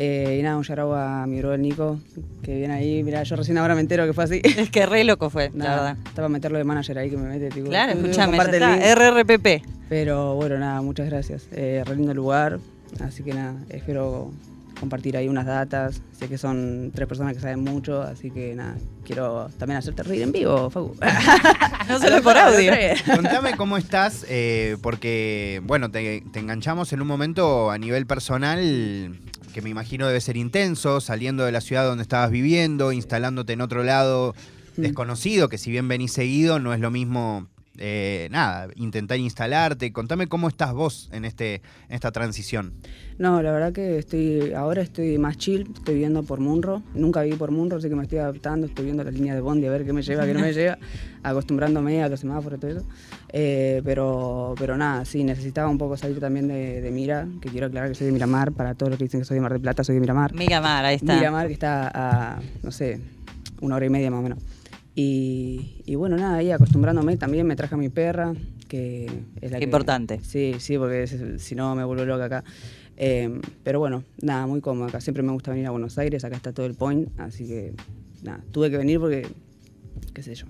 Eh, 0.00 0.36
y 0.38 0.42
nada, 0.44 0.56
un 0.56 0.62
shout 0.62 0.78
a 0.94 1.26
mi 1.26 1.38
bro 1.40 1.54
el 1.54 1.60
Nico, 1.60 1.98
que 2.44 2.54
viene 2.54 2.72
ahí. 2.74 3.02
Mira, 3.02 3.24
yo 3.24 3.34
recién 3.34 3.58
ahora 3.58 3.74
me 3.74 3.80
entero 3.80 4.06
que 4.06 4.12
fue 4.12 4.22
así. 4.24 4.40
Es 4.56 4.70
que 4.70 4.86
re 4.86 5.02
loco 5.02 5.28
fue, 5.28 5.50
la 5.56 5.64
Nada, 5.64 5.76
verdad. 5.94 5.96
estaba 6.06 6.26
a 6.26 6.28
meterlo 6.28 6.58
de 6.58 6.62
manager 6.64 6.98
ahí 6.98 7.10
que 7.10 7.16
me 7.16 7.28
mete. 7.28 7.48
Tipo, 7.48 7.68
Claro, 7.68 7.94
"Tú, 7.94 7.98
tú, 8.02 8.06
escúchame, 8.06 8.36
está, 8.38 8.76
link". 8.76 8.84
RRPP. 8.94 9.64
Pero 9.88 10.36
bueno, 10.36 10.56
nada, 10.58 10.80
muchas 10.82 11.08
gracias. 11.08 11.48
Eh, 11.50 11.82
re 11.84 11.96
lindo 11.96 12.14
lugar. 12.14 12.60
Así 13.00 13.24
que 13.24 13.34
nada, 13.34 13.54
espero 13.70 14.30
compartir 14.78 15.16
ahí 15.16 15.26
unas 15.28 15.46
datas. 15.46 16.00
Sé 16.16 16.28
que 16.28 16.38
son 16.38 16.92
tres 16.94 17.08
personas 17.08 17.34
que 17.34 17.40
saben 17.40 17.64
mucho, 17.64 18.00
así 18.00 18.30
que 18.30 18.54
nada, 18.54 18.76
quiero 19.04 19.48
también 19.58 19.78
hacerte 19.78 20.04
reír 20.04 20.22
en 20.22 20.30
vivo, 20.30 20.70
Facu. 20.70 20.94
No 21.88 21.98
solo 21.98 22.22
por 22.22 22.36
audio. 22.36 22.72
Contame 23.16 23.56
cómo 23.56 23.76
estás, 23.76 24.24
eh, 24.28 24.76
porque, 24.80 25.60
bueno, 25.64 25.90
te, 25.90 26.22
te 26.32 26.38
enganchamos 26.38 26.92
en 26.92 27.00
un 27.02 27.08
momento 27.08 27.70
a 27.72 27.78
nivel 27.78 28.06
personal 28.06 29.18
que 29.58 29.62
me 29.62 29.70
imagino 29.70 30.06
debe 30.06 30.20
ser 30.20 30.36
intenso, 30.36 31.00
saliendo 31.00 31.44
de 31.44 31.50
la 31.50 31.60
ciudad 31.60 31.84
donde 31.84 32.02
estabas 32.02 32.30
viviendo, 32.30 32.92
instalándote 32.92 33.54
en 33.54 33.60
otro 33.60 33.82
lado 33.82 34.36
Mm. 34.76 34.82
desconocido, 34.82 35.48
que 35.48 35.58
si 35.58 35.72
bien 35.72 35.88
venís 35.88 36.12
seguido, 36.12 36.60
no 36.60 36.72
es 36.72 36.78
lo 36.78 36.92
mismo, 36.92 37.48
eh, 37.78 38.28
nada, 38.30 38.68
intentar 38.76 39.18
instalarte. 39.18 39.92
Contame 39.92 40.26
cómo 40.26 40.48
estás 40.48 40.72
vos 40.72 41.08
en, 41.12 41.24
este, 41.24 41.56
en 41.88 41.94
esta 41.94 42.12
transición. 42.12 42.74
No, 43.18 43.42
la 43.42 43.50
verdad 43.50 43.72
que 43.72 43.98
estoy 43.98 44.52
ahora 44.52 44.80
estoy 44.82 45.18
más 45.18 45.36
chill, 45.36 45.68
estoy 45.74 45.94
viviendo 45.94 46.22
por 46.22 46.40
Munro. 46.40 46.82
Nunca 46.94 47.22
viví 47.22 47.36
por 47.36 47.50
Munro, 47.50 47.78
así 47.78 47.88
que 47.88 47.96
me 47.96 48.02
estoy 48.02 48.18
adaptando, 48.18 48.66
estoy 48.66 48.84
viendo 48.84 49.02
las 49.02 49.12
líneas 49.12 49.34
de 49.34 49.40
Bondi 49.40 49.66
a 49.66 49.70
ver 49.70 49.84
qué 49.84 49.92
me 49.92 50.02
lleva, 50.02 50.24
qué 50.24 50.34
no 50.34 50.40
me 50.40 50.52
lleva, 50.54 50.78
acostumbrándome 51.22 52.02
a 52.02 52.08
los 52.08 52.20
semáforos 52.20 52.58
y 52.58 52.60
todo 52.60 52.70
eso. 52.70 52.86
Eh, 53.30 53.82
pero, 53.84 54.54
pero 54.58 54.76
nada, 54.76 55.04
sí, 55.04 55.24
necesitaba 55.24 55.68
un 55.68 55.78
poco 55.78 55.96
salir 55.96 56.20
también 56.20 56.48
de, 56.48 56.80
de 56.80 56.90
Mira, 56.90 57.26
que 57.40 57.48
quiero 57.48 57.66
aclarar 57.66 57.88
que 57.88 57.94
soy 57.94 58.06
de 58.06 58.12
Miramar, 58.12 58.52
para 58.52 58.74
todos 58.74 58.90
los 58.90 58.98
que 58.98 59.04
dicen 59.04 59.20
que 59.20 59.24
soy 59.24 59.36
de 59.36 59.40
Mar 59.40 59.52
del 59.52 59.62
Plata, 59.62 59.82
soy 59.82 59.96
de 59.96 60.00
Miramar. 60.00 60.32
Miramar, 60.34 60.84
ahí 60.84 60.96
está. 60.96 61.16
Miramar, 61.16 61.48
que 61.48 61.52
está 61.54 61.90
a, 61.92 62.40
no 62.62 62.70
sé, 62.70 63.00
una 63.60 63.76
hora 63.76 63.86
y 63.86 63.90
media 63.90 64.10
más 64.10 64.20
o 64.20 64.22
menos. 64.22 64.38
Y, 65.00 65.80
y 65.86 65.94
bueno, 65.94 66.16
nada, 66.16 66.38
ahí 66.38 66.50
acostumbrándome 66.50 67.16
también 67.16 67.46
me 67.46 67.54
traje 67.54 67.76
a 67.76 67.78
mi 67.78 67.88
perra, 67.88 68.34
que 68.66 69.06
es 69.40 69.52
la 69.52 69.58
Qué 69.58 69.60
que- 69.60 69.64
importante. 69.66 70.18
Sí, 70.24 70.56
sí, 70.58 70.76
porque 70.76 71.06
si 71.38 71.54
no 71.54 71.76
me 71.76 71.84
vuelvo 71.84 72.04
loca 72.04 72.24
acá. 72.24 72.44
Eh, 72.96 73.40
pero 73.62 73.78
bueno, 73.78 74.02
nada, 74.20 74.48
muy 74.48 74.60
cómodo 74.60 74.88
acá. 74.88 75.00
Siempre 75.00 75.22
me 75.22 75.30
gusta 75.30 75.52
venir 75.52 75.68
a 75.68 75.70
Buenos 75.70 75.98
Aires, 75.98 76.24
acá 76.24 76.34
está 76.34 76.52
todo 76.52 76.66
el 76.66 76.74
point, 76.74 77.08
así 77.20 77.46
que 77.46 77.74
nada, 78.24 78.42
tuve 78.50 78.72
que 78.72 78.76
venir 78.76 78.98
porque, 78.98 79.24
qué 80.14 80.22
sé 80.24 80.34
yo, 80.34 80.46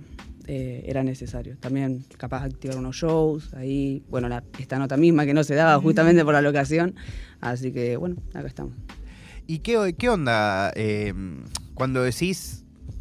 eh, 0.46 0.82
era 0.86 1.04
necesario. 1.04 1.58
También 1.60 2.06
capaz 2.16 2.40
de 2.40 2.46
activar 2.46 2.78
unos 2.78 2.96
shows 2.96 3.52
ahí, 3.52 4.02
bueno, 4.08 4.30
la- 4.30 4.44
esta 4.58 4.78
nota 4.78 4.96
misma 4.96 5.26
que 5.26 5.34
no 5.34 5.44
se 5.44 5.56
daba 5.56 5.78
justamente 5.78 6.24
por 6.24 6.32
la 6.32 6.40
locación, 6.40 6.94
así 7.42 7.70
que 7.70 7.98
bueno, 7.98 8.16
acá 8.32 8.46
estamos. 8.48 8.72
¿Y 9.46 9.58
qué, 9.58 9.94
qué 9.98 10.08
onda 10.08 10.72
eh, 10.74 11.12
cuando 11.74 12.02
decís, 12.02 12.57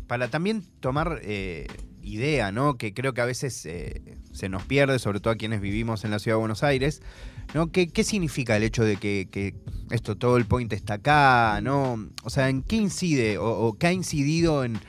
para 0.08 0.30
también 0.30 0.64
tomar 0.80 1.20
eh, 1.24 1.68
idea, 2.02 2.52
¿no? 2.52 2.78
Que 2.78 2.94
creo 2.94 3.14
que 3.14 3.22
a 3.22 3.26
veces 3.26 3.66
eh, 3.66 4.18
se 4.32 4.50
nos 4.50 4.64
pierde, 4.64 5.00
sobre 5.00 5.20
todo 5.20 5.34
a 5.34 5.38
quienes 5.38 5.62
vivimos 5.62 6.06
en 6.06 6.12
la 6.12 6.20
ciudad 6.20 6.38
de 6.38 6.40
Buenos 6.40 6.64
Aires, 6.64 7.02
¿no? 7.54 7.72
¿Qué, 7.72 7.88
qué 7.88 8.04
significa 8.04 8.56
el 8.56 8.64
hecho 8.64 8.84
de 8.84 8.98
que, 8.98 9.56
esto, 9.92 10.18
todo 10.18 10.38
el 10.38 10.46
point 10.46 10.72
está 10.74 10.96
acá, 10.96 11.60
¿no? 11.62 12.10
O 12.24 12.30
sea, 12.30 12.50
¿en 12.50 12.64
qué 12.64 12.78
incide 12.78 13.38
o, 13.38 13.50
o 13.50 13.78
qué 13.78 13.88
ha 13.88 13.94
incidido 13.94 14.64
en, 14.64 14.80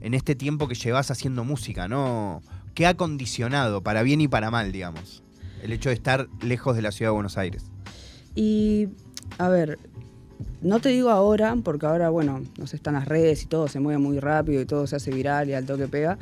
en 0.00 0.14
este 0.14 0.34
tiempo 0.34 0.68
que 0.68 0.74
llevas 0.74 1.10
haciendo 1.10 1.44
música, 1.44 1.88
¿no? 1.88 2.42
¿Qué 2.74 2.86
ha 2.86 2.94
condicionado, 2.94 3.82
para 3.82 4.02
bien 4.02 4.20
y 4.20 4.28
para 4.28 4.50
mal, 4.50 4.72
digamos, 4.72 5.22
el 5.62 5.72
hecho 5.72 5.88
de 5.88 5.94
estar 5.94 6.28
lejos 6.42 6.76
de 6.76 6.82
la 6.82 6.92
ciudad 6.92 7.10
de 7.10 7.14
Buenos 7.14 7.36
Aires? 7.36 7.64
Y, 8.34 8.88
a 9.38 9.48
ver, 9.48 9.78
no 10.60 10.80
te 10.80 10.88
digo 10.88 11.10
ahora, 11.10 11.56
porque 11.62 11.86
ahora, 11.86 12.10
bueno, 12.10 12.42
no 12.58 12.66
sé, 12.66 12.76
están 12.76 12.94
las 12.94 13.06
redes 13.06 13.42
y 13.44 13.46
todo 13.46 13.68
se 13.68 13.80
mueve 13.80 13.98
muy 13.98 14.18
rápido 14.18 14.60
y 14.60 14.66
todo 14.66 14.86
se 14.86 14.96
hace 14.96 15.10
viral 15.10 15.48
y 15.48 15.54
al 15.54 15.64
toque 15.64 15.86
pega. 15.86 16.18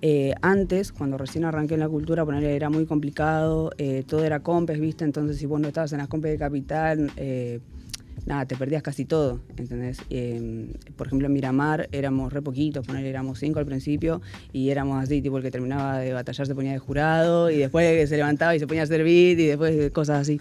Eh, 0.00 0.34
antes, 0.42 0.92
cuando 0.92 1.16
recién 1.16 1.44
arranqué 1.44 1.74
en 1.74 1.80
la 1.80 1.88
cultura, 1.88 2.24
ponerle 2.24 2.56
era 2.56 2.70
muy 2.70 2.86
complicado, 2.86 3.70
eh, 3.78 4.04
todo 4.06 4.24
era 4.24 4.40
compes, 4.40 4.80
¿viste? 4.80 5.04
Entonces, 5.04 5.38
si 5.38 5.46
vos 5.46 5.60
no 5.60 5.68
estabas 5.68 5.92
en 5.92 5.98
las 5.98 6.08
compes 6.08 6.30
de 6.32 6.38
Capital, 6.38 7.10
eh, 7.16 7.60
nada, 8.26 8.46
te 8.46 8.56
perdías 8.56 8.82
casi 8.82 9.04
todo, 9.04 9.40
¿entendés? 9.56 9.98
Por 10.96 11.06
ejemplo, 11.06 11.26
en 11.26 11.32
Miramar 11.32 11.88
éramos 11.92 12.32
re 12.32 12.42
poquitos, 12.42 12.86
ponerle 12.86 13.08
éramos 13.08 13.38
cinco 13.38 13.60
al 13.60 13.66
principio 13.66 14.20
y 14.52 14.70
éramos 14.70 15.02
así, 15.02 15.22
tipo 15.22 15.38
el 15.38 15.42
que 15.42 15.50
terminaba 15.50 15.98
de 15.98 16.12
batallar 16.12 16.46
se 16.46 16.54
ponía 16.54 16.72
de 16.72 16.78
jurado 16.78 17.50
y 17.50 17.56
después 17.56 18.08
se 18.08 18.16
levantaba 18.16 18.54
y 18.54 18.58
se 18.58 18.66
ponía 18.66 18.82
a 18.82 18.86
beat 18.86 19.38
y 19.38 19.46
después 19.46 19.90
cosas 19.90 20.20
así. 20.20 20.40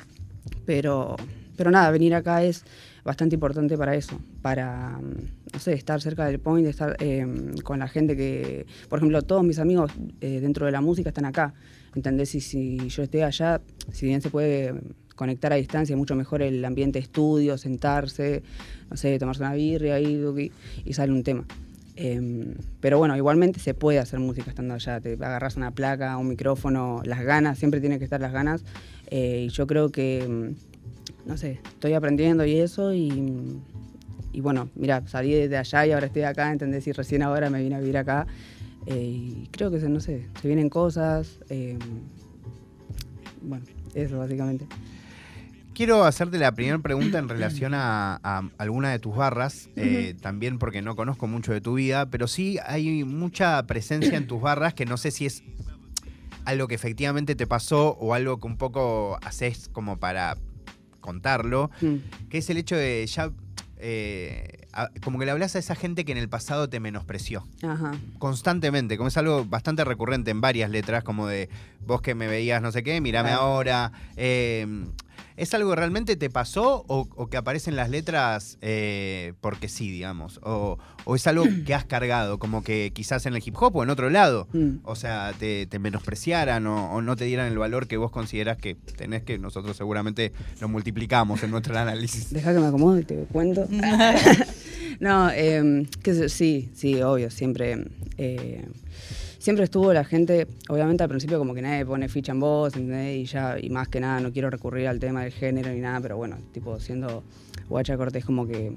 Pero, 0.65 1.15
pero 1.55 1.71
nada, 1.71 1.89
venir 1.91 2.15
acá 2.15 2.43
es 2.43 2.65
bastante 3.03 3.36
importante 3.36 3.77
para 3.77 3.95
eso, 3.95 4.19
para, 4.41 4.98
mm, 4.98 5.53
no 5.53 5.60
sé, 5.60 5.74
estar 5.74 6.01
cerca 6.01 6.25
del 6.25 6.39
point, 6.39 6.67
estar 6.67 6.95
eh, 7.00 7.25
con 7.63 7.79
la 7.79 7.88
gente 7.88 8.15
que, 8.15 8.65
por 8.89 9.00
ejemplo, 9.00 9.22
todos 9.22 9.43
mis 9.43 9.60
amigos 9.60 9.91
eh, 10.22 10.39
dentro 10.39 10.65
de 10.65 10.72
la 10.72 10.81
música 10.81 11.10
están 11.10 11.25
acá, 11.25 11.53
¿entendés? 11.95 12.33
Y 12.36 12.41
si 12.41 12.89
yo 12.89 13.03
estoy 13.03 13.22
allá, 13.22 13.62
si 13.91 14.05
bien 14.05 14.22
se 14.22 14.29
puede 14.29 14.74
conectar 15.15 15.53
a 15.53 15.57
distancia, 15.57 15.95
mucho 15.95 16.15
mejor 16.15 16.41
el 16.41 16.63
ambiente 16.65 17.00
estudio, 17.00 17.57
sentarse, 17.57 18.43
no 18.89 18.98
sé, 18.98 19.19
tomarse 19.19 19.43
una 19.43 19.53
birria 19.53 19.98
tuqui, 20.00 20.51
y 20.86 20.93
sale 20.93 21.12
un 21.12 21.24
tema. 21.24 21.45
Em, 21.95 22.55
pero 22.79 22.98
bueno, 22.98 23.15
igualmente 23.15 23.60
se 23.60 23.75
puede 23.75 24.00
hacer 24.00 24.19
música 24.19 24.50
estando 24.50 24.74
allá. 24.74 25.00
Te 25.00 25.13
agarras 25.13 25.57
una 25.57 25.72
placa, 25.72 26.17
un 26.17 26.27
micrófono, 26.27 27.01
las 27.05 27.22
ganas, 27.22 27.60
siempre 27.60 27.79
tienen 27.79 28.00
que 28.00 28.05
estar 28.05 28.19
las 28.19 28.33
ganas. 28.33 28.63
Eh, 29.07 29.45
y 29.48 29.50
yo 29.50 29.67
creo 29.67 29.89
que, 29.89 30.27
mm, 30.27 30.72
no 31.25 31.37
sé, 31.37 31.59
estoy 31.63 31.93
aprendiendo 31.93 32.45
y 32.45 32.57
eso. 32.57 32.93
Y, 32.93 33.61
y 34.31 34.41
bueno, 34.41 34.69
mira, 34.75 35.05
salí 35.07 35.47
de 35.47 35.57
allá 35.57 35.85
y 35.85 35.91
ahora 35.91 36.07
estoy 36.07 36.23
acá, 36.23 36.51
¿entendés? 36.51 36.87
Y 36.87 36.91
recién 36.91 37.23
ahora 37.23 37.49
me 37.49 37.61
vine 37.61 37.75
a 37.75 37.79
vivir 37.79 37.97
acá. 37.97 38.27
Eh, 38.85 38.95
y 38.95 39.49
creo 39.51 39.71
que, 39.71 39.79
se, 39.79 39.89
no 39.89 39.99
sé, 39.99 40.27
se 40.41 40.47
vienen 40.47 40.69
cosas. 40.69 41.39
em, 41.49 41.79
bueno, 43.41 43.65
eso 43.93 44.17
básicamente. 44.17 44.65
Quiero 45.73 46.03
hacerte 46.03 46.37
la 46.37 46.51
primera 46.51 46.79
pregunta 46.79 47.17
en 47.17 47.29
relación 47.29 47.73
a, 47.73 48.19
a 48.23 48.49
alguna 48.57 48.91
de 48.91 48.99
tus 48.99 49.15
barras, 49.15 49.69
eh, 49.75 50.15
también 50.21 50.59
porque 50.59 50.81
no 50.81 50.95
conozco 50.95 51.27
mucho 51.27 51.51
de 51.51 51.61
tu 51.61 51.75
vida, 51.75 52.05
pero 52.07 52.27
sí 52.27 52.57
hay 52.65 53.03
mucha 53.03 53.61
presencia 53.63 54.17
en 54.17 54.27
tus 54.27 54.41
barras 54.41 54.73
que 54.73 54.85
no 54.85 54.97
sé 54.97 55.11
si 55.11 55.25
es 55.25 55.43
algo 56.45 56.67
que 56.67 56.75
efectivamente 56.75 57.35
te 57.35 57.47
pasó 57.47 57.97
o 57.99 58.13
algo 58.13 58.39
que 58.39 58.47
un 58.47 58.57
poco 58.57 59.17
haces 59.23 59.69
como 59.71 59.97
para 59.97 60.37
contarlo, 61.03 61.69
Mm. 61.81 61.95
que 62.29 62.39
es 62.39 62.50
el 62.50 62.57
hecho 62.57 62.75
de 62.75 63.05
ya 63.05 63.29
eh, 63.86 64.65
como 65.03 65.19
que 65.19 65.25
le 65.25 65.31
hablas 65.31 65.55
a 65.55 65.60
esa 65.60 65.75
gente 65.75 66.05
que 66.05 66.13
en 66.13 66.17
el 66.17 66.29
pasado 66.29 66.69
te 66.69 66.79
menospreció. 66.79 67.45
Ajá. 67.62 67.91
Constantemente, 68.17 68.95
como 68.98 69.10
es 69.10 69.17
algo 69.17 69.43
bastante 69.45 69.83
recurrente 69.83 70.31
en 70.31 70.39
varias 70.41 70.69
letras, 70.72 71.03
como 71.03 71.27
de 71.27 71.50
vos 71.86 72.01
que 72.01 72.15
me 72.15 72.27
veías 72.27 72.62
no 72.62 72.72
sé 72.72 72.81
qué, 72.81 73.01
mírame 73.01 73.29
Claro. 73.29 73.43
ahora. 73.43 73.91
Eh, 74.15 74.86
¿Es 75.37 75.53
algo 75.53 75.71
que 75.71 75.75
realmente 75.75 76.15
te 76.15 76.29
pasó 76.29 76.85
o, 76.87 77.07
o 77.15 77.27
que 77.27 77.37
aparecen 77.37 77.75
las 77.75 77.89
letras 77.89 78.57
eh, 78.61 79.33
porque 79.41 79.67
sí, 79.67 79.89
digamos? 79.89 80.39
O, 80.43 80.77
o 81.05 81.15
es 81.15 81.25
algo 81.27 81.45
que 81.65 81.73
has 81.73 81.85
cargado, 81.85 82.39
como 82.39 82.63
que 82.63 82.91
quizás 82.93 83.25
en 83.25 83.35
el 83.35 83.41
hip 83.45 83.55
hop 83.59 83.75
o 83.75 83.83
en 83.83 83.89
otro 83.89 84.09
lado? 84.09 84.47
Mm. 84.53 84.77
O 84.83 84.95
sea, 84.95 85.33
te, 85.37 85.65
te 85.65 85.79
menospreciaran 85.79 86.65
o, 86.67 86.93
o 86.93 87.01
no 87.01 87.15
te 87.15 87.25
dieran 87.25 87.51
el 87.51 87.57
valor 87.57 87.87
que 87.87 87.97
vos 87.97 88.11
considerás 88.11 88.57
que 88.57 88.75
tenés, 88.75 89.23
que 89.23 89.37
nosotros 89.39 89.75
seguramente 89.75 90.31
lo 90.61 90.69
multiplicamos 90.69 91.41
en 91.43 91.51
nuestro 91.51 91.77
análisis. 91.77 92.31
Deja 92.31 92.53
que 92.53 92.59
me 92.59 92.67
acomode 92.67 93.01
y 93.01 93.03
te 93.05 93.15
cuento. 93.25 93.67
no, 94.99 95.29
eh, 95.31 95.87
sé 96.03 96.15
yo, 96.15 96.29
sí, 96.29 96.69
sí, 96.73 97.01
obvio, 97.01 97.29
siempre. 97.31 97.85
eh, 98.17 98.65
siempre 99.43 99.65
estuvo 99.65 99.91
la 99.91 100.05
gente, 100.05 100.47
obviamente 100.69 101.03
al 101.03 101.09
principio 101.09 101.38
como 101.38 101.53
que 101.53 101.62
nadie 101.62 101.85
pone 101.85 102.07
ficha 102.07 102.31
en 102.31 102.41
¿entendés? 102.41 103.17
Y 103.17 103.25
ya, 103.25 103.57
y 103.59 103.69
más 103.69 103.89
que 103.89 104.00
nada, 104.00 104.21
no 104.21 104.31
quiero 104.31 104.50
recurrir 104.50 104.88
al 104.88 105.01
tema 105.01 105.23
del 105.23 105.33
género 105.33 105.69
ni 105.69 105.81
nada, 105.81 106.00
pero 106.00 106.15
bueno, 106.15 106.38
tipo, 106.53 106.79
siendo 106.79 107.23
guacha 107.67 107.97
cortés 107.97 108.23
como 108.23 108.47
que. 108.47 108.71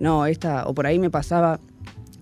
No, 0.00 0.26
esta, 0.26 0.66
o 0.66 0.74
por 0.74 0.88
ahí 0.88 0.98
me 0.98 1.08
pasaba. 1.08 1.60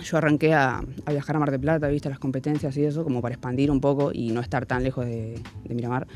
Yo 0.01 0.17
arranqué 0.17 0.53
a, 0.53 0.83
a 1.07 1.13
viajar 1.13 1.37
a 1.37 1.39
Mar 1.39 1.51
del 1.51 1.61
Plata, 1.61 1.89
viste, 1.89 2.09
las 2.09 2.19
competencias 2.19 2.77
y 2.77 2.85
eso, 2.85 3.05
como 3.05 3.23
para 3.23 3.35
expandir 3.35 3.71
un 3.71 3.81
poco 3.81 4.11
y 4.13 4.31
no 4.31 4.41
estar 4.41 4.67
tan 4.67 4.83
lejos 4.83 5.07
de, 5.07 5.41
de 5.65 5.75
Miramar. 5.75 6.07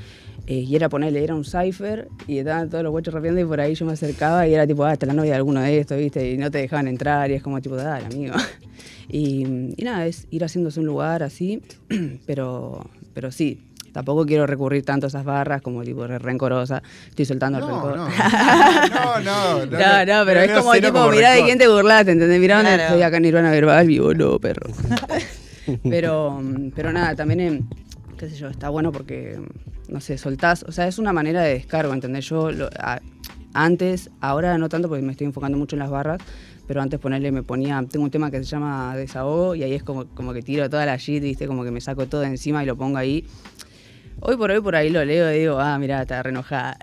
Eh, 0.47 0.61
y 0.61 0.75
era 0.75 0.89
ponerle, 0.89 1.23
era 1.23 1.35
un 1.35 1.45
cipher 1.45 2.09
y 2.27 2.39
estaban 2.39 2.71
todos 2.71 2.83
los 2.83 2.91
guachos 2.91 3.13
rapeando 3.13 3.41
y 3.41 3.45
por 3.45 3.61
ahí 3.61 3.75
yo 3.75 3.85
me 3.85 3.93
acercaba 3.93 4.49
y 4.49 4.55
era 4.55 4.67
tipo, 4.67 4.85
ah, 4.85 4.95
esta 4.95 5.05
es 5.05 5.09
la 5.09 5.15
novia 5.15 5.33
de 5.33 5.37
alguno 5.37 5.61
de 5.61 5.79
estos, 5.79 5.99
viste, 5.99 6.33
y 6.33 6.39
no 6.39 6.51
te 6.51 6.59
dejaban 6.59 6.89
entrar 6.89 7.31
y 7.31 7.35
es 7.35 7.43
como 7.43 7.61
tipo, 7.61 7.77
dale, 7.77 8.07
amigo. 8.07 8.35
Y, 9.11 9.73
y 9.75 9.85
nada, 9.85 10.07
es 10.07 10.27
ir 10.31 10.45
haciéndose 10.45 10.81
un 10.81 10.87
lugar 10.87 11.23
así, 11.23 11.63
pero, 12.27 12.85
pero 13.15 13.33
sí, 13.33 13.59
tampoco 13.93 14.25
quiero 14.27 14.47
recurrir 14.47 14.85
tanto 14.85 15.07
a 15.07 15.09
esas 15.09 15.25
barras 15.25 15.63
como 15.63 15.83
tipo 15.83 16.07
re 16.07 16.19
rencorosa, 16.19 16.83
estoy 17.09 17.25
soltando 17.25 17.59
el 17.59 17.67
No, 17.67 17.73
rencor. 17.73 17.97
no, 17.97 18.09
no, 18.89 19.21
no, 19.21 19.67
No, 19.67 20.05
no, 20.07 20.25
pero 20.27 20.41
es 20.41 20.53
como 20.53 20.73
tipo, 20.75 20.93
como 20.93 21.11
mirá 21.11 21.33
de 21.33 21.45
quién 21.45 21.59
te 21.59 21.69
burlaste, 21.69 22.13
¿entendés? 22.13 22.41
Mirá 22.41 22.57
dónde 22.57 22.75
Claro. 22.75 22.83
estoy 22.95 23.03
acá 23.03 23.17
en 23.19 23.23
Nirvana 23.25 23.51
Verbal 23.51 23.91
y 23.91 23.99
vos 23.99 24.17
no, 24.17 24.39
perro. 24.39 24.71
pero, 25.91 26.41
pero 26.75 26.93
nada, 26.93 27.15
también, 27.15 27.41
em, 27.41 27.63
qué 28.17 28.29
sé 28.29 28.37
yo, 28.37 28.49
está 28.49 28.69
bueno 28.69 28.93
porque, 28.93 29.39
no 29.89 30.01
sé, 30.01 30.19
soltás, 30.19 30.65
o 30.69 30.73
sea, 30.73 30.87
es 30.87 30.99
una 30.99 31.13
manera 31.13 31.43
de 31.43 31.55
descargo, 31.55 31.93
¿entendés? 31.93 32.27
Yo 32.29 32.51
lo- 32.51 32.69
a- 32.79 33.01
antes, 33.55 34.11
ahora 34.21 34.57
no 34.59 34.69
tanto 34.69 34.89
porque 34.89 35.03
me 35.03 35.13
estoy 35.13 35.27
enfocando 35.27 35.59
mucho 35.59 35.75
en 35.77 35.81
las 35.81 35.91
barras, 35.91 36.21
pero 36.67 36.83
antes 36.83 37.01
ponerle 37.01 37.33
me 37.33 37.43
ponía, 37.43 37.83
tengo 37.91 38.05
un 38.05 38.11
tema 38.11 38.31
que 38.31 38.39
se 38.39 38.45
llama 38.45 38.95
Desahogo 38.97 39.55
y 39.55 39.63
ahí 39.63 39.73
es 39.73 39.83
como, 39.83 40.07
como 40.09 40.33
que 40.35 40.43
tiro 40.43 40.69
toda 40.69 40.85
la 40.85 40.97
shit, 40.97 41.23
¿viste? 41.23 41.47
Como 41.47 41.65
que 41.65 41.71
me 41.71 41.81
saco 41.81 42.07
todo 42.07 42.21
de 42.21 42.27
encima 42.29 42.63
y 42.63 42.67
lo 42.67 42.77
pongo 42.77 42.99
ahí. 42.99 43.25
Hoy 44.21 44.37
por 44.37 44.51
hoy 44.51 44.61
por 44.61 44.75
ahí 44.75 44.91
lo 44.91 45.05
leo 45.05 45.33
y 45.33 45.39
digo, 45.39 45.59
ah, 45.59 45.79
mira, 45.79 46.03
está 46.03 46.23
re 46.23 46.31
enojada. 46.31 46.77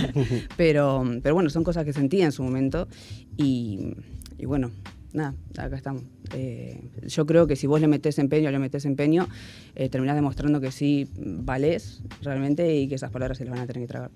pero, 0.56 1.04
pero 1.22 1.34
bueno, 1.34 1.50
son 1.50 1.62
cosas 1.64 1.84
que 1.84 1.92
sentí 1.92 2.22
en 2.22 2.32
su 2.32 2.42
momento 2.42 2.88
y, 3.36 3.94
y 4.38 4.46
bueno, 4.46 4.70
nada, 5.12 5.34
acá 5.58 5.76
estamos. 5.76 6.02
Eh, 6.34 6.80
yo 7.06 7.26
creo 7.26 7.46
que 7.46 7.56
si 7.56 7.66
vos 7.66 7.80
le 7.80 7.88
metés 7.88 8.18
empeño, 8.18 8.50
le 8.50 8.58
metés 8.58 8.84
empeño, 8.86 9.28
eh, 9.74 9.88
terminás 9.88 10.16
demostrando 10.16 10.60
que 10.60 10.70
sí 10.70 11.08
valés 11.16 12.02
realmente 12.22 12.74
y 12.74 12.88
que 12.88 12.94
esas 12.94 13.10
palabras 13.10 13.38
se 13.38 13.44
las 13.44 13.52
van 13.52 13.62
a 13.62 13.66
tener 13.66 13.82
que 13.82 13.88
tragar. 13.88 14.10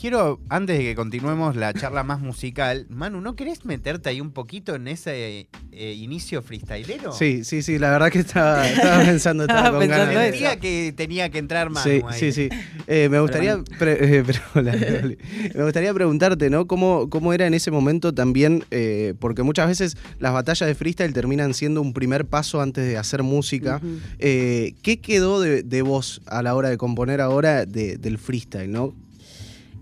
Quiero, 0.00 0.40
antes 0.48 0.78
de 0.78 0.84
que 0.84 0.94
continuemos 0.94 1.56
la 1.56 1.74
charla 1.74 2.02
más 2.04 2.20
musical, 2.20 2.86
Manu, 2.88 3.20
¿no 3.20 3.36
querés 3.36 3.66
meterte 3.66 4.08
ahí 4.08 4.22
un 4.22 4.30
poquito 4.30 4.74
en 4.74 4.88
ese 4.88 5.46
eh, 5.72 5.92
inicio 5.94 6.40
freestylero? 6.40 7.12
Sí, 7.12 7.44
sí, 7.44 7.60
sí, 7.60 7.78
la 7.78 7.90
verdad 7.90 8.10
que 8.10 8.20
estaba, 8.20 8.66
estaba 8.70 9.04
pensando, 9.04 9.42
estaba 9.44 9.60
Estaba 9.60 9.78
con 9.78 9.88
ganas 9.88 10.06
pensando 10.08 10.20
eso. 10.22 10.30
Sentía 10.38 10.56
que 10.58 10.94
tenía 10.96 11.28
que 11.28 11.36
entrar 11.36 11.68
Manu 11.68 11.84
Sí, 11.84 12.02
ahí. 12.08 12.18
sí, 12.18 12.32
sí. 12.32 12.48
Eh, 12.86 13.10
me 13.10 13.20
gustaría 13.20 13.58
pre- 13.78 14.16
eh, 14.20 14.24
pero, 14.26 14.40
hola, 14.54 14.74
Loli. 14.74 15.18
me 15.54 15.64
gustaría 15.64 15.92
preguntarte, 15.92 16.48
¿no? 16.48 16.66
¿Cómo, 16.66 17.10
cómo 17.10 17.34
era 17.34 17.46
en 17.46 17.52
ese 17.52 17.70
momento 17.70 18.14
también? 18.14 18.64
eh, 18.70 19.12
porque 19.18 19.42
muchas 19.42 19.68
veces 19.68 19.98
las 20.18 20.32
batallas 20.32 20.66
de 20.66 20.74
freestyle 20.74 21.12
terminan 21.12 21.52
siendo 21.52 21.82
un 21.82 21.92
primer 21.92 22.24
paso 22.24 22.62
antes 22.62 22.86
de 22.86 22.96
hacer 22.96 23.22
música. 23.22 23.82
Eh, 24.18 24.72
¿Qué 24.82 24.98
quedó 25.00 25.40
de, 25.42 25.62
de 25.62 25.82
vos 25.82 26.22
a 26.24 26.42
la 26.42 26.54
hora 26.54 26.70
de 26.70 26.78
componer 26.78 27.20
ahora 27.20 27.66
de- 27.66 27.98
del 27.98 28.16
freestyle, 28.16 28.70
no? 28.72 28.94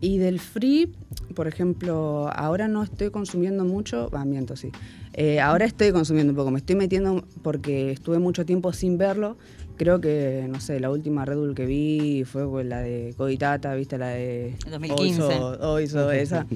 Y 0.00 0.18
del 0.18 0.38
free, 0.38 0.92
por 1.34 1.48
ejemplo, 1.48 2.30
ahora 2.32 2.68
no 2.68 2.82
estoy 2.82 3.10
consumiendo 3.10 3.64
mucho, 3.64 4.08
va, 4.10 4.24
miento, 4.24 4.56
sí. 4.56 4.70
Eh, 5.12 5.40
ahora 5.40 5.64
estoy 5.64 5.90
consumiendo 5.90 6.32
un 6.32 6.36
poco, 6.36 6.52
me 6.52 6.58
estoy 6.58 6.76
metiendo 6.76 7.24
porque 7.42 7.90
estuve 7.90 8.18
mucho 8.18 8.46
tiempo 8.46 8.72
sin 8.72 8.96
verlo. 8.96 9.36
Creo 9.76 10.00
que, 10.00 10.46
no 10.48 10.60
sé, 10.60 10.78
la 10.80 10.90
última 10.90 11.24
Red 11.24 11.36
Bull 11.36 11.54
que 11.54 11.66
vi 11.66 12.24
fue 12.24 12.48
pues, 12.48 12.66
la 12.66 12.80
de 12.80 13.14
Coditata, 13.16 13.74
¿viste? 13.74 13.98
La 13.98 14.08
de... 14.08 14.56
2015. 14.70 15.22
Oizo, 15.22 15.72
Oizo, 15.72 16.10
esa. 16.12 16.46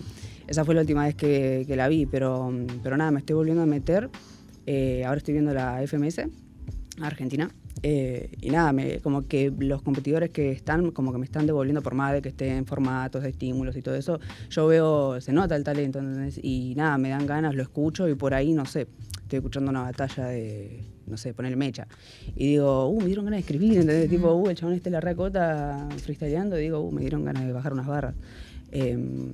Esa 0.46 0.64
fue 0.64 0.75
la 0.75 0.82
última 0.82 1.04
vez 1.04 1.14
que, 1.14 1.64
que 1.66 1.76
la 1.76 1.88
vi, 1.88 2.04
pero, 2.06 2.52
pero 2.82 2.96
nada, 2.96 3.11
me 3.11 3.20
estoy 3.20 3.34
volviendo 3.34 3.62
a 3.62 3.66
meter. 3.66 4.11
Eh, 4.66 5.04
ahora 5.04 5.18
estoy 5.18 5.32
viendo 5.32 5.54
la 5.54 5.80
FMS, 5.87 6.22
Argentina. 7.00 7.50
Eh, 7.84 8.30
y 8.40 8.50
nada, 8.50 8.72
me, 8.72 9.00
como 9.00 9.26
que 9.26 9.52
los 9.58 9.82
competidores 9.82 10.30
que 10.30 10.52
están, 10.52 10.92
como 10.92 11.12
que 11.12 11.18
me 11.18 11.24
están 11.24 11.46
devolviendo 11.46 11.82
por 11.82 11.94
más 11.94 12.12
de 12.12 12.22
que 12.22 12.28
estén 12.28 12.64
formatos, 12.64 13.24
de 13.24 13.30
estímulos 13.30 13.76
y 13.76 13.82
todo 13.82 13.96
eso, 13.96 14.20
yo 14.50 14.66
veo, 14.68 15.20
se 15.20 15.32
nota 15.32 15.56
el 15.56 15.64
talento, 15.64 15.98
¿entendés? 15.98 16.38
Y 16.42 16.74
nada, 16.76 16.96
me 16.98 17.08
dan 17.08 17.26
ganas, 17.26 17.54
lo 17.54 17.62
escucho 17.62 18.08
y 18.08 18.14
por 18.14 18.34
ahí, 18.34 18.52
no 18.52 18.66
sé, 18.66 18.86
estoy 19.22 19.38
escuchando 19.38 19.70
una 19.70 19.82
batalla 19.82 20.26
de, 20.26 20.84
no 21.08 21.16
sé, 21.16 21.34
ponerle 21.34 21.56
mecha. 21.56 21.88
Y 22.36 22.50
digo, 22.50 22.88
uh, 22.88 23.00
me 23.00 23.06
dieron 23.06 23.24
ganas 23.24 23.38
de 23.38 23.40
escribir, 23.40 23.72
¿entendés? 23.78 24.08
Tipo, 24.08 24.32
uh, 24.32 24.48
el 24.48 24.56
chabón 24.56 24.74
este 24.74 24.90
la 24.90 25.00
racota 25.00 25.88
freestyleando, 26.02 26.58
y 26.58 26.62
digo, 26.62 26.78
uh, 26.78 26.92
me 26.92 27.00
dieron 27.00 27.24
ganas 27.24 27.44
de 27.44 27.52
bajar 27.52 27.72
unas 27.72 27.88
barras. 27.88 28.14
Em, 28.70 29.32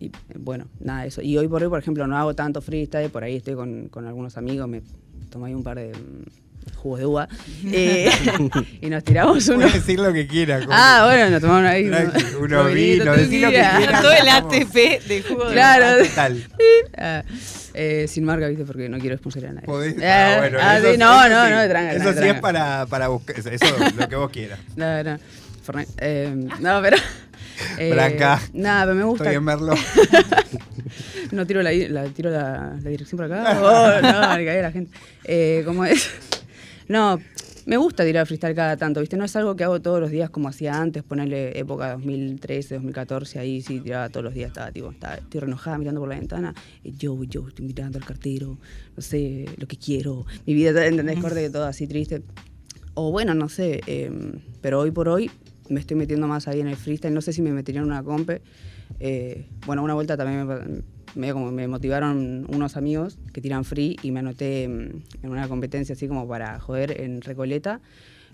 y 0.00 0.10
bueno, 0.38 0.66
nada, 0.80 1.06
eso. 1.06 1.22
Y 1.22 1.36
hoy 1.36 1.46
por 1.46 1.62
hoy, 1.62 1.68
por 1.68 1.78
ejemplo, 1.78 2.06
no 2.08 2.16
hago 2.16 2.34
tanto 2.34 2.60
freestyle, 2.60 3.10
por 3.10 3.22
ahí 3.22 3.36
estoy 3.36 3.54
con, 3.54 3.88
con 3.88 4.06
algunos 4.06 4.36
amigos, 4.36 4.66
me 4.66 4.82
tomo 5.30 5.44
ahí 5.44 5.54
un 5.54 5.62
par 5.62 5.76
de 5.76 5.92
jugos 6.76 6.98
de 7.00 7.06
uva 7.06 7.28
eh, 7.72 8.10
y 8.80 8.88
nos 8.88 9.04
tiramos 9.04 9.46
uno. 9.48 9.58
Puedes 9.60 9.74
decir 9.74 9.98
lo 10.00 10.12
que 10.12 10.26
quieras. 10.26 10.64
Ah, 10.70 11.02
bueno, 11.06 11.30
nos 11.30 11.40
tomamos 11.40 11.70
ahí 11.70 11.86
uno- 12.40 12.64
vinos, 12.66 13.16
decí 13.16 13.38
lo 13.40 13.48
que 13.50 13.54
quieras. 13.76 14.00
Todo 14.02 14.12
el 14.12 14.28
ATP 14.28 14.74
de 15.06 15.24
jugo 15.28 15.44
de 15.46 15.52
Claro. 15.52 16.04
Total. 16.04 16.44
Ah, 16.96 17.22
eh, 17.72 18.06
sin 18.08 18.24
marca, 18.24 18.48
¿viste? 18.48 18.64
Porque 18.64 18.88
no 18.88 18.98
quiero 18.98 19.14
expulsar 19.14 19.46
a 19.46 19.52
nadie. 19.52 19.66
Podés- 19.66 20.02
ah, 20.02 20.36
bueno, 20.40 20.58
ah, 20.60 20.76
eso 20.78 20.86
sí, 20.88 20.92
sí, 20.92 20.98
no, 20.98 21.24
eso 21.24 21.34
no, 21.34 21.44
sí. 21.46 21.50
no, 21.52 21.68
tranca, 21.68 21.92
Eso 21.92 22.02
tranca, 22.04 22.22
sí 22.22 22.28
es 22.28 22.40
para, 22.40 22.86
para 22.86 23.08
buscar. 23.08 23.36
Eso 23.38 23.66
lo 23.96 24.08
que 24.08 24.16
vos 24.16 24.30
quieras. 24.30 24.58
No, 24.76 25.02
no. 25.04 25.18
Eh, 25.98 26.34
no, 26.58 26.82
pero. 26.82 26.96
eh, 27.78 27.90
Blanca. 27.92 28.40
Nada, 28.52 28.84
pero 28.86 28.96
me 28.96 29.04
gusta. 29.04 29.24
Estoy 29.24 29.36
en 29.36 29.44
verlo. 29.46 29.74
No 31.30 31.46
tiro 31.46 31.62
la, 31.62 31.70
la- 31.72 32.04
tiro 32.06 32.30
la, 32.30 32.74
la 32.82 32.90
dirección 32.90 33.16
por 33.18 33.32
acá. 33.32 33.58
Oh, 33.62 34.00
no, 34.02 34.36
le 34.36 34.44
caí 34.44 34.58
a 34.58 34.62
la 34.62 34.72
gente. 34.72 34.96
Eh, 35.24 35.62
¿Cómo 35.64 35.84
es? 35.84 36.10
No, 36.90 37.20
me 37.66 37.76
gusta 37.76 38.04
tirar 38.04 38.26
freestyle 38.26 38.56
cada 38.56 38.76
tanto, 38.76 38.98
¿viste? 38.98 39.16
No 39.16 39.24
es 39.24 39.36
algo 39.36 39.54
que 39.54 39.62
hago 39.62 39.80
todos 39.80 40.00
los 40.00 40.10
días 40.10 40.28
como 40.28 40.48
hacía 40.48 40.74
antes, 40.74 41.04
ponerle 41.04 41.56
época 41.56 41.92
2013, 41.92 42.74
2014, 42.74 43.38
ahí 43.38 43.62
sí 43.62 43.78
tiraba 43.78 44.08
todos 44.08 44.24
los 44.24 44.34
días, 44.34 44.48
estaba 44.48 44.72
tipo, 44.72 44.90
estaba, 44.90 45.14
estoy 45.14 45.40
re 45.40 45.46
enojada 45.46 45.78
mirando 45.78 46.00
por 46.00 46.08
la 46.08 46.16
ventana, 46.16 46.52
y 46.82 46.90
yo, 46.96 47.22
yo, 47.22 47.46
estoy 47.46 47.66
mirando 47.66 47.98
al 47.98 48.04
cartero, 48.04 48.58
no 48.96 49.02
sé, 49.04 49.44
lo 49.56 49.68
que 49.68 49.76
quiero, 49.76 50.26
mi 50.46 50.54
vida, 50.54 50.84
¿entendés? 50.84 51.20
Corte 51.20 51.38
de 51.38 51.50
todo 51.50 51.64
así 51.64 51.86
triste. 51.86 52.22
O 52.94 53.12
bueno, 53.12 53.34
no 53.34 53.48
sé, 53.48 53.82
eh, 53.86 54.10
pero 54.60 54.80
hoy 54.80 54.90
por 54.90 55.08
hoy 55.08 55.30
me 55.68 55.78
estoy 55.78 55.96
metiendo 55.96 56.26
más 56.26 56.48
ahí 56.48 56.58
en 56.58 56.66
el 56.66 56.76
freestyle. 56.76 57.14
No 57.14 57.20
sé 57.20 57.32
si 57.32 57.40
me 57.40 57.52
metería 57.52 57.82
en 57.82 57.86
una 57.86 58.02
compe. 58.02 58.42
Eh, 58.98 59.46
bueno, 59.64 59.84
una 59.84 59.94
vuelta 59.94 60.16
también 60.16 60.44
me, 60.44 60.82
medio 61.14 61.34
como 61.34 61.50
me 61.50 61.68
motivaron 61.68 62.46
unos 62.48 62.76
amigos 62.76 63.18
que 63.32 63.40
tiran 63.40 63.64
free 63.64 63.96
y 64.02 64.10
me 64.10 64.20
anoté 64.20 64.68
mm, 64.68 65.24
en 65.24 65.30
una 65.30 65.48
competencia 65.48 65.94
así 65.94 66.08
como 66.08 66.28
para 66.28 66.58
joder 66.60 67.00
en 67.00 67.20
Recoleta. 67.20 67.80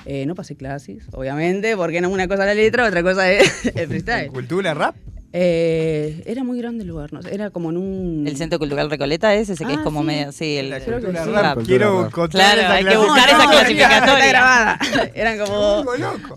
Eh, 0.04 0.26
no 0.26 0.34
pasé 0.34 0.56
clases, 0.56 1.04
obviamente, 1.12 1.74
porque 1.76 2.00
no 2.00 2.10
una 2.10 2.28
cosa 2.28 2.44
la 2.44 2.54
letra, 2.54 2.86
otra 2.86 3.02
cosa 3.02 3.30
es 3.32 3.66
el 3.76 3.88
freestyle. 3.88 4.28
¿Cultura 4.28 4.74
rap? 4.74 4.94
Eh, 5.38 6.22
era 6.24 6.44
muy 6.44 6.56
grande 6.56 6.80
el 6.82 6.88
lugar, 6.88 7.12
no 7.12 7.20
era 7.30 7.50
como 7.50 7.68
en 7.68 7.76
un... 7.76 8.24
El 8.26 8.38
Centro 8.38 8.58
Cultural 8.58 8.88
Recoleta 8.88 9.34
es 9.34 9.50
ese 9.50 9.66
que 9.66 9.72
es 9.74 9.78
Ah, 9.80 9.84
como 9.84 10.00
sí. 10.00 10.06
medio, 10.06 10.32
sí, 10.32 10.56
el, 10.56 10.70
creo 10.82 10.98
que 10.98 11.06
sí. 11.08 11.30
rap. 11.30 11.58
Quiero 11.66 12.08
Claro, 12.10 12.60
esa 12.62 12.72
hay 12.72 12.84
que 12.86 12.96
buscar 12.96 13.28
esa 13.28 13.36
clasificación. 13.50 13.50
clasificatoria. 13.50 14.16
Está 14.24 14.28
grabada. 14.28 14.78
Eran 15.14 15.38
como... 15.38 15.84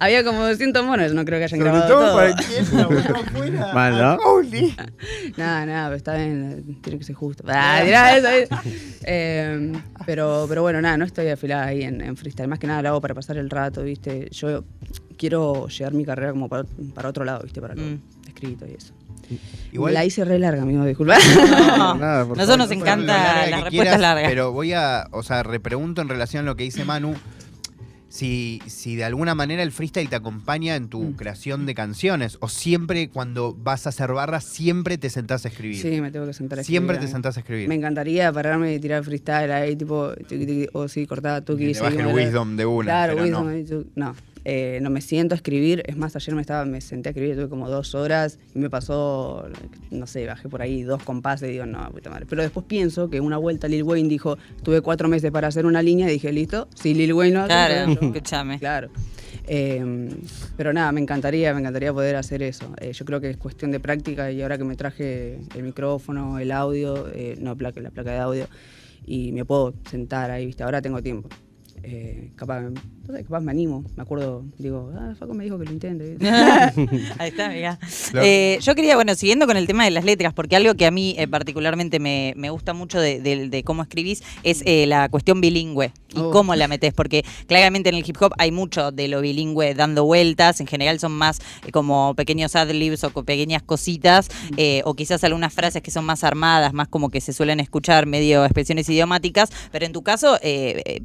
Había 0.02 0.24
como 0.26 0.46
200 0.46 0.84
monos, 0.86 1.14
no 1.14 1.24
creo 1.24 1.40
que 1.40 1.46
hayan 1.46 1.60
Sobre 1.62 1.72
grabado 1.72 1.94
todo 1.94 2.06
todo. 2.08 2.16
para 2.18 2.36
quien 2.36 3.56
la. 3.56 3.74
Mal, 3.74 3.98
¿no? 3.98 4.18
Nada, 5.38 5.66
nada, 5.66 5.86
pero 5.88 5.96
está 5.96 6.16
bien, 6.16 6.78
tiene 6.82 7.00
que 7.00 7.06
ser 7.06 7.16
justo. 7.16 7.44
Ah, 7.48 7.82
mirá 7.86 8.18
eso, 8.18 8.28
¿eh? 9.06 9.72
Pero, 10.06 10.46
pero 10.50 10.62
bueno, 10.62 10.82
nada, 10.82 10.98
no 10.98 11.06
estoy 11.06 11.30
afilada 11.30 11.68
ahí 11.68 11.84
en, 11.84 12.02
en 12.02 12.18
freestyle. 12.18 12.50
Más 12.50 12.60
que 12.60 12.68
nada 12.68 12.82
lo 12.82 12.90
hago 12.90 13.02
para 13.02 13.14
pasar 13.16 13.38
el 13.38 13.50
rato, 13.50 13.82
¿viste? 13.84 14.28
Yo 14.32 14.66
quiero 15.18 15.68
llevar 15.70 15.94
mi 15.94 16.04
carrera 16.04 16.32
como 16.32 16.50
para, 16.50 16.66
para 16.94 17.08
otro 17.10 17.24
lado, 17.24 17.42
¿viste? 17.44 17.62
Para 17.62 17.76
Mm. 17.76 18.02
Escrito 18.40 18.66
y 18.66 18.74
eso. 18.76 18.94
Igual- 19.72 19.94
La 19.94 20.06
hice 20.06 20.26
re 20.26 20.40
larga, 20.40 20.64
amigo, 20.64 20.84
disculpa. 20.86 21.18
No, 21.78 21.96
Nada, 21.96 22.26
por 22.26 22.38
nosotros 22.38 22.58
nos 22.58 22.72
encanta 22.72 23.14
las 23.48 23.64
respuestas 23.64 23.70
quieras, 23.70 24.00
largas. 24.00 24.28
Pero 24.30 24.52
voy 24.52 24.74
a, 24.74 25.08
o 25.12 25.22
sea, 25.24 25.44
repregunto 25.44 26.02
en 26.02 26.10
relación 26.10 26.44
a 26.44 26.46
lo 26.46 26.56
que 26.56 26.64
dice 26.64 26.84
Manu. 26.86 27.14
Si, 28.12 28.60
si 28.66 28.96
de 28.96 29.04
alguna 29.04 29.36
manera 29.36 29.62
el 29.62 29.72
freestyle 29.72 30.10
te 30.10 30.16
acompaña 30.16 30.76
en 30.76 30.88
tu 30.90 31.04
Mm. 31.04 31.14
creación 31.14 31.68
de 31.68 31.76
canciones, 31.76 32.38
o 32.42 32.50
siempre 32.50 33.08
cuando 33.10 33.54
vas 33.54 33.86
a 33.86 33.90
hacer 33.90 34.12
barras, 34.14 34.44
siempre 34.46 34.98
te 34.98 35.12
sentás 35.12 35.46
a 35.46 35.50
escribir. 35.50 35.80
Sí, 35.80 36.02
me 36.02 36.10
tengo 36.10 36.26
que 36.26 36.34
sentar 36.34 36.58
a 36.58 36.64
siempre 36.64 36.96
escribir, 36.96 37.00
te 37.02 37.06
amigo. 37.06 37.12
sentás 37.16 37.38
a 37.38 37.40
escribir. 37.42 37.68
Me 37.70 37.76
encantaría 37.76 38.34
pararme 38.34 38.74
y 38.74 38.80
tirar 38.80 39.04
freestyle 39.04 39.52
ahí, 39.52 39.76
tipo, 39.76 40.12
o 40.74 40.88
sí, 40.88 41.06
cortada, 41.06 41.46
tuki, 41.46 41.68
que 41.68 41.74
te 41.74 41.82
baje 41.82 42.00
el 42.00 42.08
wisdom 42.08 42.56
de 42.58 42.66
una. 42.66 42.86
Claro, 42.86 43.14
pero 43.14 43.26
wisdom, 43.26 43.44
no. 43.46 43.50
ahí, 43.52 43.64
tu- 43.64 43.88
no. 43.94 44.16
Eh, 44.46 44.80
no 44.82 44.90
me 44.90 45.02
siento 45.02 45.36
a 45.36 45.38
escribir. 45.38 45.84
Es 45.86 45.98
más, 45.98 46.16
ayer 46.16 46.36
me 46.36 46.42
estaba, 46.42 46.66
me 46.66 46.82
senté 46.82 47.10
a 47.10 47.12
escribir, 47.12 47.36
tuve 47.36 47.50
como 47.50 47.70
dos 47.70 47.96
horas 47.96 48.40
y 48.56 48.60
me 48.60 48.70
pasó, 48.70 49.48
no 49.92 50.08
sé, 50.08 50.26
bajé 50.26 50.50
por 50.50 50.62
ahí 50.62 50.84
dos 50.84 51.04
compases 51.04 51.50
y 51.50 51.54
digo, 51.54 51.66
no, 51.66 51.90
puta 51.92 52.10
madre. 52.10 52.26
Pero 52.28 52.42
después 52.42 52.66
pienso 52.66 53.10
que 53.10 53.20
una 53.20 53.38
vuelta 53.38 53.68
Lil 53.68 53.84
Wayne 53.84 54.10
dijo, 54.10 54.38
tuve 54.64 54.82
cuatro 54.82 55.08
meses 55.08 55.32
para 55.32 55.48
hacer 55.48 55.66
una 55.66 55.82
línea 55.82 56.10
y 56.10 56.14
dije, 56.14 56.32
listo, 56.32 56.68
si 56.76 56.94
Lil 56.94 57.14
Wayne 57.14 57.38
hace, 57.38 57.48
Claro, 57.48 57.92
escúchame. 58.02 58.60
Claro. 58.60 58.90
Eh, 59.52 60.10
pero 60.56 60.74
nada, 60.74 60.92
me 60.92 61.02
encantaría, 61.02 61.54
me 61.54 61.60
encantaría 61.60 61.92
poder 61.92 62.16
hacer 62.16 62.44
eso. 62.44 62.72
Eh, 62.80 62.94
yo 62.94 63.04
creo 63.04 63.20
que 63.20 63.32
es 63.32 63.38
cuestión 63.38 63.72
de 63.72 63.80
práctica 63.80 64.32
y 64.32 64.42
ahora 64.44 64.58
que 64.58 64.64
me 64.64 64.76
traje 64.76 65.40
el 65.56 65.64
micrófono, 65.64 66.38
el 66.38 66.52
audio, 66.52 67.08
eh, 67.12 67.36
no 67.40 67.56
la 67.60 67.72
placa 67.72 68.12
de 68.12 68.20
audio, 68.20 68.48
y 69.06 69.32
me 69.32 69.46
puedo 69.46 69.74
sentar 69.90 70.30
ahí, 70.30 70.46
viste, 70.46 70.64
ahora 70.64 70.82
tengo 70.82 71.02
tiempo. 71.02 71.30
Eh, 71.84 72.32
capaz, 72.36 72.62
no 72.62 73.16
sé, 73.16 73.24
capaz 73.24 73.40
me 73.42 73.52
animo, 73.52 73.84
me 73.96 74.04
acuerdo, 74.04 74.44
digo, 74.58 74.92
ah, 74.96 75.14
Faco 75.18 75.34
me 75.34 75.44
dijo 75.44 75.58
que 75.58 75.66
lo 75.66 75.72
intente. 75.72 76.18
Ahí 77.18 77.30
está, 77.30 77.48
amiga. 77.48 77.80
Lo- 78.14 78.22
Eh, 78.24 78.60
yo 78.62 78.76
quería, 78.76 78.96
bueno, 78.96 79.16
siguiendo 79.16 79.48
con 79.48 79.58
el 79.58 79.66
tema 79.68 79.86
de 79.86 79.92
las 79.92 80.04
letras, 80.06 80.34
porque 80.34 80.56
algo 80.56 80.76
que 80.76 80.86
a 80.86 80.92
mí 80.92 81.16
eh, 81.18 81.28
particularmente 81.28 82.00
me, 82.00 82.34
me 82.38 82.50
gusta 82.50 82.74
mucho 82.74 83.00
de, 83.00 83.20
de- 83.22 83.50
de 83.50 83.64
cómo 83.64 83.82
escribís 83.82 84.24
es 84.44 84.62
eh, 84.66 84.86
la 84.88 85.10
cuestión 85.10 85.42
bilingüe 85.42 85.92
y 86.16 86.20
Oh. 86.20 86.32
cómo 86.32 86.56
la 86.56 86.68
metés, 86.68 86.92
porque 86.94 87.24
claramente 87.46 87.90
en 87.90 87.96
el 87.96 88.04
hip 88.08 88.18
hop 88.20 88.34
hay 88.40 88.52
mucho 88.52 88.92
de 88.92 89.08
lo 89.08 89.22
bilingüe 89.22 89.76
dando 89.76 90.06
vueltas, 90.06 90.60
en 90.60 90.66
general 90.66 91.00
son 91.00 91.12
más 91.12 91.40
eh, 91.68 91.72
como 91.72 92.16
pequeños 92.16 92.56
adlibs 92.56 93.04
o 93.04 93.12
co- 93.14 93.24
pequeñas 93.24 93.62
cositas, 93.62 94.28
eh, 94.58 94.82
o 94.86 94.96
quizás 94.96 95.24
algunas 95.24 95.54
frases 95.54 95.84
que 95.84 95.92
son 95.92 96.06
más 96.06 96.24
armadas, 96.24 96.74
más 96.74 96.88
como 96.88 97.10
que 97.10 97.22
se 97.22 97.32
suelen 97.32 97.60
escuchar 97.60 98.08
medio 98.08 98.44
expresiones 98.44 98.90
idiomáticas, 98.90 99.52
pero 99.72 99.86
en 99.86 99.94
tu 99.94 100.02
caso, 100.02 100.40
eh, 100.42 101.02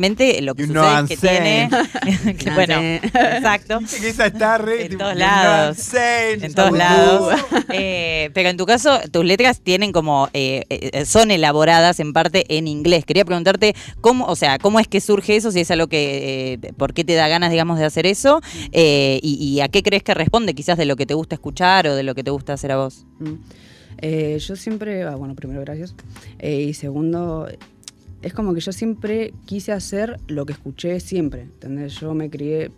eh, 0.00 0.10
particularmente, 0.10 0.42
lo 0.42 0.54
que 0.54 0.62
You 0.62 0.68
sucede 0.68 1.02
es 1.02 1.08
que 1.08 1.16
tiene... 1.16 1.70
que, 2.38 2.50
bueno, 2.50 2.74
exacto. 2.74 3.80
Esa 3.80 4.26
está 4.26 4.58
re. 4.58 4.86
En 4.86 4.98
todos 4.98 5.16
lados. 5.16 5.76
saying, 5.78 6.44
En 6.44 6.54
todos 6.54 6.72
lados. 6.72 7.34
Eh, 7.72 8.30
pero 8.34 8.48
en 8.48 8.56
tu 8.56 8.66
caso, 8.66 8.98
tus 9.12 9.24
letras 9.24 9.60
tienen 9.60 9.92
como, 9.92 10.28
eh, 10.32 10.64
eh, 10.70 11.04
son 11.04 11.30
elaboradas 11.30 12.00
en 12.00 12.12
parte 12.12 12.44
en 12.48 12.66
inglés. 12.66 13.04
Quería 13.04 13.24
preguntarte 13.24 13.76
cómo, 14.00 14.26
o 14.26 14.34
sea, 14.34 14.58
cómo 14.58 14.80
es 14.80 14.88
que 14.88 15.00
surge 15.00 15.36
eso, 15.36 15.52
si 15.52 15.60
es 15.60 15.70
algo 15.70 15.86
que, 15.86 16.58
eh, 16.60 16.72
por 16.76 16.94
qué 16.94 17.04
te 17.04 17.14
da 17.14 17.28
ganas, 17.28 17.50
digamos, 17.52 17.78
de 17.78 17.84
hacer 17.84 18.06
eso, 18.06 18.40
eh, 18.72 19.20
y, 19.22 19.34
y 19.34 19.60
a 19.60 19.68
qué 19.68 19.84
crees 19.84 20.02
que 20.02 20.14
responde 20.14 20.54
quizás 20.54 20.78
de 20.78 20.84
lo 20.84 20.96
que 20.96 21.06
te 21.06 21.14
gusta 21.14 21.36
escuchar 21.36 21.86
o 21.86 21.94
de 21.94 22.02
lo 22.02 22.14
que 22.14 22.24
te 22.24 22.30
gusta 22.30 22.54
hacer 22.54 22.72
a 22.72 22.76
vos. 22.76 23.06
Mm. 23.20 23.34
Eh, 24.02 24.38
yo 24.38 24.56
siempre, 24.56 25.02
ah, 25.02 25.14
bueno, 25.16 25.34
primero 25.34 25.60
gracias. 25.60 25.94
Eh, 26.38 26.62
y 26.62 26.74
segundo, 26.74 27.48
es 28.22 28.32
como 28.34 28.54
que 28.54 28.60
yo 28.60 28.72
siempre 28.72 29.32
quise 29.46 29.72
hacer 29.72 30.18
lo 30.28 30.46
que 30.46 30.52
escuché 30.52 31.00
siempre. 31.00 31.42
¿entendés? 31.42 31.94
Yo 32.00 32.14
me 32.14 32.28
crié 32.30 32.70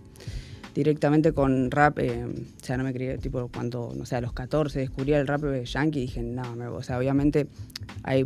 directamente 0.75 1.33
con 1.33 1.71
rap, 1.71 1.99
eh, 1.99 2.25
o 2.25 2.65
sea, 2.65 2.77
no 2.79 2.85
me 2.85 2.93
crié 2.95 3.19
tipo 3.19 3.49
cuando, 3.53 3.93
no 3.97 4.07
sé, 4.07 4.17
a 4.17 4.21
los 4.21 4.33
14 4.33 4.79
descubrí 4.79 5.13
el 5.13 5.27
rap 5.27 5.45
eh, 5.45 5.65
yankee 5.65 5.99
y 5.99 6.03
dije, 6.03 6.23
no, 6.23 6.57
me- 6.57 6.67
o 6.69 6.83
sea, 6.83 6.99
obviamente 6.99 7.47
hay 8.05 8.25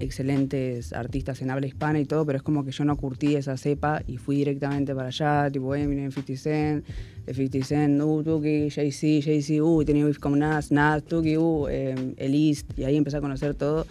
excelentes 0.00 0.92
artistas 0.92 1.40
en 1.42 1.50
habla 1.50 1.66
hispana 1.66 1.98
y 2.00 2.04
todo, 2.04 2.26
pero 2.26 2.36
es 2.36 2.42
como 2.42 2.64
que 2.64 2.72
yo 2.72 2.84
no 2.84 2.96
curtí 2.96 3.36
esa 3.36 3.56
cepa 3.56 4.02
y 4.06 4.16
fui 4.18 4.36
directamente 4.36 4.94
para 4.94 5.08
allá, 5.08 5.50
tipo 5.50 5.74
Eminem, 5.74 6.10
50 6.12 6.36
Cent, 6.36 6.84
de 7.26 7.34
50 7.34 7.66
Cent, 7.66 8.02
uh, 8.02 8.22
Tuki, 8.22 8.70
Jay-Z, 8.70 9.24
Jay-Z, 9.24 9.62
uh, 9.62 9.84
tenía 9.84 10.04
beef 10.04 10.18
con 10.18 10.38
Nas, 10.38 10.70
Nas, 10.72 11.02
Tuki, 11.04 11.36
uh, 11.36 11.66
eh, 11.68 12.14
el 12.16 12.34
East, 12.34 12.76
y 12.78 12.84
ahí 12.84 12.96
empecé 12.96 13.16
a 13.16 13.20
conocer 13.20 13.54
todo. 13.54 13.86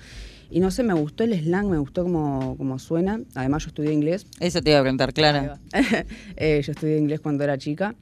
Y 0.50 0.60
no 0.60 0.70
sé, 0.72 0.84
me 0.84 0.94
gustó 0.94 1.24
el 1.24 1.34
slang, 1.40 1.68
me 1.70 1.78
gustó 1.78 2.04
como, 2.04 2.56
como 2.58 2.78
suena. 2.80 3.20
Además, 3.36 3.64
yo 3.64 3.70
estudié 3.70 3.92
inglés. 3.92 4.26
Eso 4.40 4.62
te 4.62 4.70
iba 4.70 4.80
a 4.80 4.82
preguntar, 4.84 5.12
va. 5.18 5.60
Eh, 6.38 6.62
yo 6.64 6.72
estudié 6.72 6.98
inglés 6.98 7.20
cuando 7.20 7.44
era 7.44 7.58
chica 7.58 7.96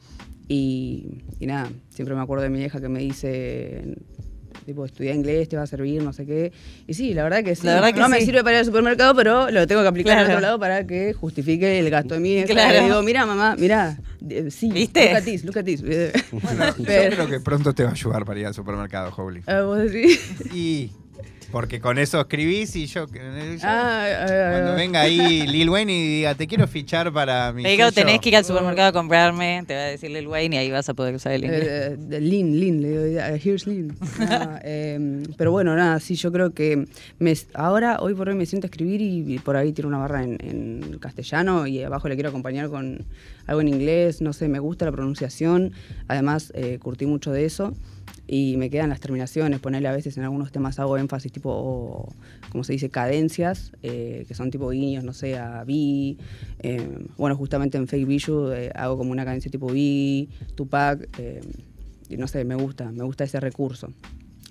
y, 0.47 1.21
y 1.39 1.45
nada, 1.45 1.69
siempre 1.89 2.13
me 2.15 2.21
acuerdo 2.21 2.43
de 2.43 2.49
mi 2.49 2.59
vieja 2.59 2.81
que 2.81 2.89
me 2.89 2.99
dice, 2.99 3.95
tipo, 4.65 4.85
estudiar 4.85 5.15
inglés 5.15 5.47
te 5.47 5.55
va 5.55 5.63
a 5.63 5.67
servir, 5.67 6.03
no 6.03 6.11
sé 6.11 6.25
qué. 6.25 6.51
Y 6.87 6.93
sí, 6.93 7.13
la 7.13 7.23
verdad 7.23 7.41
que 7.43 7.55
sí. 7.55 7.65
La 7.65 7.75
verdad 7.75 7.93
que 7.93 7.99
no 8.01 8.09
me 8.09 8.19
sirve 8.21 8.43
para 8.43 8.57
ir 8.57 8.59
al 8.59 8.65
supermercado, 8.65 9.15
pero 9.15 9.49
lo 9.49 9.65
tengo 9.65 9.81
que 9.81 9.87
aplicar 9.87 10.13
Claro. 10.15 10.25
en 10.25 10.31
otro 10.31 10.41
lado 10.41 10.59
para 10.59 10.85
que 10.85 11.13
justifique 11.13 11.79
el 11.79 11.89
gasto 11.89 12.15
de 12.15 12.19
mi 12.19 12.29
vieja. 12.33 12.47
Claro. 12.47 12.79
Le 12.79 12.83
digo, 12.85 13.01
mira 13.01 13.25
mamá, 13.25 13.55
mira, 13.57 13.97
eh, 14.29 14.51
sí, 14.51 14.69
¿Viste? 14.71 15.05
look 15.07 15.15
at 15.17 15.23
this, 15.23 15.45
look 15.45 15.57
at 15.57 15.63
this. 15.63 15.81
Bueno, 15.81 16.65
yo 16.77 16.83
creo 16.83 17.27
que 17.29 17.39
pronto 17.39 17.73
te 17.73 17.83
va 17.83 17.89
a 17.89 17.93
ayudar 17.93 18.25
para 18.25 18.39
ir 18.41 18.47
al 18.47 18.53
supermercado, 18.53 19.13
Howley. 19.15 19.43
Ah, 19.47 19.61
¿vos 19.61 19.77
decís? 19.79 20.19
Y. 20.53 20.91
Porque 21.51 21.81
con 21.81 21.97
eso 21.97 22.21
escribís 22.21 22.75
y 22.77 22.85
yo. 22.85 23.07
yo- 23.07 23.21
Ah, 23.63 24.07
cuando 24.51 24.71
ah. 24.71 24.75
venga 24.75 25.01
ahí 25.01 25.45
Lil 25.47 25.69
Wayne 25.69 25.91
y 25.93 26.15
diga, 26.17 26.35
te 26.35 26.47
quiero 26.47 26.65
fichar 26.67 27.11
para 27.11 27.51
mi. 27.51 27.63
Te 27.63 27.69
digo, 27.69 27.83
sello". 27.89 27.93
tenés 28.05 28.21
que 28.21 28.29
ir 28.29 28.37
al 28.37 28.45
supermercado 28.45 28.87
a 28.87 28.91
comprarme, 28.93 29.63
te 29.67 29.75
va 29.75 29.81
a 29.81 29.85
decirle 29.85 30.19
el 30.19 30.27
Wayne 30.27 30.55
y 30.55 30.59
ahí 30.59 30.71
vas 30.71 30.87
a 30.87 30.93
poder 30.93 31.13
usar 31.15 31.33
el 31.33 31.43
inglés. 31.43 31.63
Eh, 31.67 31.97
eh, 32.11 32.21
lean, 32.21 32.57
lean, 32.57 32.81
le 32.81 32.89
digo, 32.89 33.03
eh, 33.21 33.41
here's. 33.43 33.67
No, 33.67 33.73
eh, 34.63 35.23
pero 35.37 35.51
bueno, 35.51 35.75
nada, 35.75 35.99
sí, 35.99 36.15
yo 36.15 36.31
creo 36.31 36.53
que 36.53 36.85
me, 37.19 37.33
ahora, 37.53 37.99
hoy 37.99 38.13
por 38.13 38.29
hoy 38.29 38.35
me 38.35 38.45
siento 38.45 38.67
a 38.67 38.69
escribir 38.69 39.01
y, 39.01 39.35
y 39.35 39.39
por 39.39 39.57
ahí 39.57 39.73
tiro 39.73 39.89
una 39.89 39.97
barra 39.97 40.23
en, 40.23 40.37
en 40.41 40.99
castellano 40.99 41.67
y 41.67 41.83
abajo 41.83 42.07
le 42.07 42.15
quiero 42.15 42.29
acompañar 42.29 42.69
con 42.69 43.05
algo 43.45 43.61
en 43.61 43.67
inglés, 43.67 44.21
no 44.21 44.31
sé, 44.31 44.47
me 44.47 44.59
gusta 44.59 44.85
la 44.85 44.91
pronunciación, 44.93 45.73
además 46.07 46.53
eh, 46.55 46.79
curtí 46.81 47.05
mucho 47.05 47.31
de 47.31 47.45
eso 47.45 47.73
y 48.33 48.55
me 48.55 48.69
quedan 48.69 48.89
las 48.89 49.01
terminaciones, 49.01 49.59
ponerle 49.59 49.89
a 49.89 49.91
veces 49.91 50.15
en 50.17 50.23
algunos 50.23 50.53
temas 50.53 50.79
hago 50.79 50.97
énfasis 50.97 51.33
tipo, 51.33 51.49
o, 51.51 52.07
como 52.49 52.63
se 52.63 52.71
dice, 52.71 52.89
cadencias, 52.89 53.73
eh, 53.83 54.23
que 54.25 54.33
son 54.35 54.49
tipo 54.51 54.69
guiños, 54.69 55.03
no 55.03 55.11
sé, 55.11 55.37
a 55.37 55.65
B. 55.65 56.15
eh, 56.59 57.07
bueno, 57.17 57.35
justamente 57.35 57.77
en 57.77 57.89
Fake 57.89 58.07
Bijou 58.07 58.53
eh, 58.53 58.71
hago 58.73 58.97
como 58.97 59.11
una 59.11 59.25
cadencia 59.25 59.51
tipo 59.51 59.67
B, 59.67 60.29
Tupac, 60.55 61.09
eh, 61.19 61.41
y 62.07 62.15
no 62.15 62.25
sé, 62.27 62.45
me 62.45 62.55
gusta, 62.55 62.89
me 62.89 63.03
gusta 63.03 63.25
ese 63.25 63.41
recurso. 63.41 63.91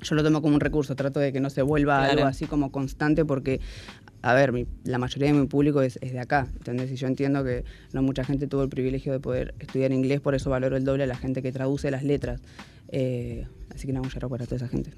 Yo 0.02 0.14
lo 0.14 0.22
tomo 0.22 0.42
como 0.42 0.54
un 0.54 0.60
recurso, 0.60 0.94
trato 0.94 1.18
de 1.18 1.32
que 1.32 1.40
no 1.40 1.48
se 1.48 1.62
vuelva 1.62 1.98
Claro. 2.00 2.12
algo 2.12 2.24
así 2.26 2.44
como 2.46 2.70
constante 2.70 3.24
porque, 3.24 3.60
a 4.22 4.34
ver, 4.34 4.52
mi- 4.52 4.66
la 4.84 4.98
mayoría 4.98 5.32
de 5.32 5.38
mi 5.38 5.46
público 5.46 5.82
es, 5.82 5.98
es 6.02 6.12
de 6.12 6.18
acá, 6.20 6.46
¿entendés? 6.56 6.90
Y 6.92 6.96
yo 6.96 7.06
entiendo 7.06 7.42
que 7.44 7.64
no 7.92 8.02
mucha 8.02 8.24
gente 8.24 8.46
tuvo 8.46 8.62
el 8.62 8.68
privilegio 8.68 9.12
de 9.12 9.20
poder 9.20 9.54
estudiar 9.60 9.92
inglés, 9.92 10.20
por 10.20 10.34
eso 10.34 10.50
valoro 10.50 10.76
el 10.76 10.84
doble 10.84 11.04
a 11.04 11.06
la 11.06 11.16
gente 11.16 11.42
que 11.42 11.52
traduce 11.52 11.90
las 11.90 12.02
letras. 12.04 12.40
Eh, 12.88 13.46
así 13.74 13.86
que 13.86 13.92
nada, 13.92 14.06
un 14.06 14.28
para 14.28 14.44
toda 14.44 14.56
esa 14.56 14.68
gente. 14.68 14.90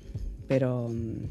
Pero, 0.49 0.89
mm, 0.91 1.25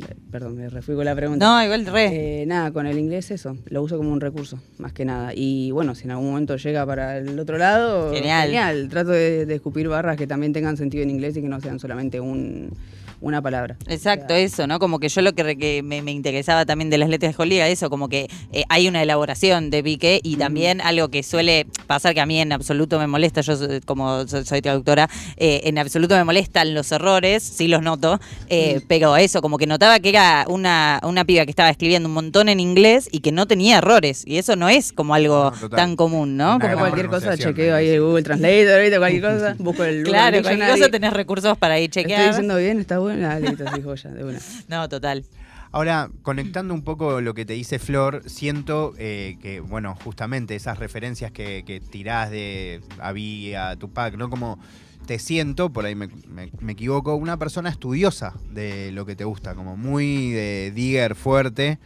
eh, 0.00 0.14
perdón, 0.30 0.56
me 0.56 0.68
refui 0.70 0.94
con 0.94 1.04
la 1.04 1.14
pregunta. 1.14 1.44
No, 1.44 1.62
igual 1.62 1.84
re. 1.86 2.42
Eh, 2.42 2.46
nada, 2.46 2.70
con 2.72 2.86
el 2.86 2.98
inglés 2.98 3.30
eso, 3.30 3.56
lo 3.66 3.82
uso 3.82 3.96
como 3.98 4.12
un 4.12 4.20
recurso, 4.20 4.60
más 4.78 4.92
que 4.92 5.04
nada. 5.04 5.32
Y 5.34 5.70
bueno, 5.72 5.94
si 5.94 6.04
en 6.04 6.12
algún 6.12 6.28
momento 6.30 6.56
llega 6.56 6.86
para 6.86 7.18
el 7.18 7.38
otro 7.38 7.58
lado, 7.58 8.12
Genial. 8.12 8.88
Trato 8.88 9.10
de, 9.10 9.44
de 9.44 9.54
escupir 9.56 9.88
barras 9.88 10.16
que 10.16 10.26
también 10.26 10.52
tengan 10.52 10.76
sentido 10.76 11.02
en 11.02 11.10
inglés 11.10 11.36
y 11.36 11.42
que 11.42 11.48
no 11.48 11.60
sean 11.60 11.78
solamente 11.80 12.20
un, 12.20 12.70
una 13.20 13.42
palabra. 13.42 13.76
Exacto, 13.88 14.26
O 14.26 14.28
sea, 14.28 14.38
eso, 14.38 14.66
¿no? 14.66 14.78
Como 14.78 14.98
que 15.00 15.08
yo 15.08 15.22
lo 15.22 15.32
que, 15.32 15.82
me, 15.82 16.02
me 16.02 16.12
interesaba 16.12 16.64
también 16.66 16.90
de 16.90 16.98
las 16.98 17.08
letras 17.08 17.32
de 17.32 17.36
Joliga, 17.36 17.66
eso, 17.68 17.90
como 17.90 18.08
que 18.08 18.28
eh, 18.52 18.64
hay 18.68 18.88
una 18.88 19.02
elaboración 19.02 19.70
de 19.70 19.82
pique 19.82 20.20
y 20.22 20.36
también 20.36 20.80
algo 20.80 21.08
que 21.08 21.22
suele 21.22 21.66
pasar 21.86 22.14
que 22.14 22.20
a 22.20 22.26
mí 22.26 22.38
en 22.40 22.52
absoluto 22.52 22.98
me 22.98 23.06
molesta, 23.06 23.40
yo 23.40 23.56
soy- 23.56 23.80
como 23.80 24.26
so- 24.26 24.44
soy 24.44 24.60
traductora, 24.62 25.08
eh, 25.36 25.62
en 25.64 25.78
absoluto 25.78 26.14
me 26.16 26.24
molestan 26.24 26.74
los 26.74 26.92
errores, 26.92 27.42
sí 27.42 27.66
los 27.68 27.82
noto, 27.82 28.20
eh, 28.48 28.80
pero 28.88 29.16
eso, 29.16 29.40
como 29.42 29.58
que 29.58 29.66
notaba 29.66 29.98
que 30.00 30.10
era 30.10 30.44
una, 30.48 31.00
una 31.02 31.24
piba 31.24 31.44
que 31.44 31.50
estaba 31.50 31.70
escribiendo 31.70 32.08
un 32.08 32.14
montón 32.14 32.48
en 32.48 32.60
inglés 32.60 33.08
y 33.10 33.20
que 33.20 33.32
no 33.32 33.46
tenía 33.46 33.78
errores, 33.78 34.22
y 34.26 34.36
eso 34.38 34.54
no 34.56 34.68
es 34.68 34.92
como 34.92 35.14
algo 35.14 35.50
No, 35.50 35.50
total. 35.52 35.70
tan 35.76 35.96
común, 35.96 36.36
¿no? 36.36 36.58
Gran 36.58 36.78
cualquier 36.78 37.08
cosa, 37.08 37.36
chequeo 37.36 37.74
ahí 37.74 37.88
el 37.88 38.00
Google 38.00 38.22
Translator, 38.22 38.98
cualquier 38.98 39.22
cosa, 39.34 39.56
busco 39.58 39.82
el 39.84 40.00
Urban 40.00 40.12
Claro, 40.12 40.42
cualquier 40.42 40.70
cosa 40.70 40.88
tenés 40.90 41.12
recursos 41.12 41.56
para 41.58 41.78
ir 41.78 41.84
Estoy 41.88 42.02
chequear. 42.04 42.28
diciendo 42.28 42.56
bien, 42.56 42.78
está 42.78 42.98
bueno, 42.98 43.07
ah, 43.10 43.38
listo, 43.40 43.64
sí, 43.74 43.82
joya, 43.82 44.10
de 44.10 44.24
una. 44.24 44.38
No, 44.68 44.88
total. 44.88 45.24
Ahora, 45.70 46.10
conectando 46.22 46.72
un 46.72 46.82
poco 46.82 47.20
lo 47.20 47.34
que 47.34 47.44
te 47.44 47.52
dice 47.52 47.78
Flor, 47.78 48.22
siento 48.26 48.94
eh, 48.98 49.36
que, 49.42 49.60
bueno, 49.60 49.94
justamente 50.02 50.54
esas 50.56 50.78
referencias 50.78 51.30
que, 51.30 51.62
que 51.66 51.80
tirás 51.80 52.30
de 52.30 52.80
Abi 53.00 53.54
a 53.54 53.76
Tupac, 53.76 54.14
¿no? 54.16 54.30
Como 54.30 54.58
te 55.06 55.18
siento, 55.18 55.70
por 55.70 55.84
ahí 55.84 55.94
me, 55.94 56.08
me- 56.26 56.50
me 56.60 56.72
equivoco, 56.72 57.14
una 57.16 57.36
persona 57.38 57.68
estudiosa 57.68 58.34
de 58.50 58.92
lo 58.92 59.04
que 59.04 59.14
te 59.16 59.24
gusta, 59.24 59.54
como 59.54 59.76
muy 59.76 60.30
de 60.30 60.72
digger 60.74 61.14
fuerte. 61.14 61.78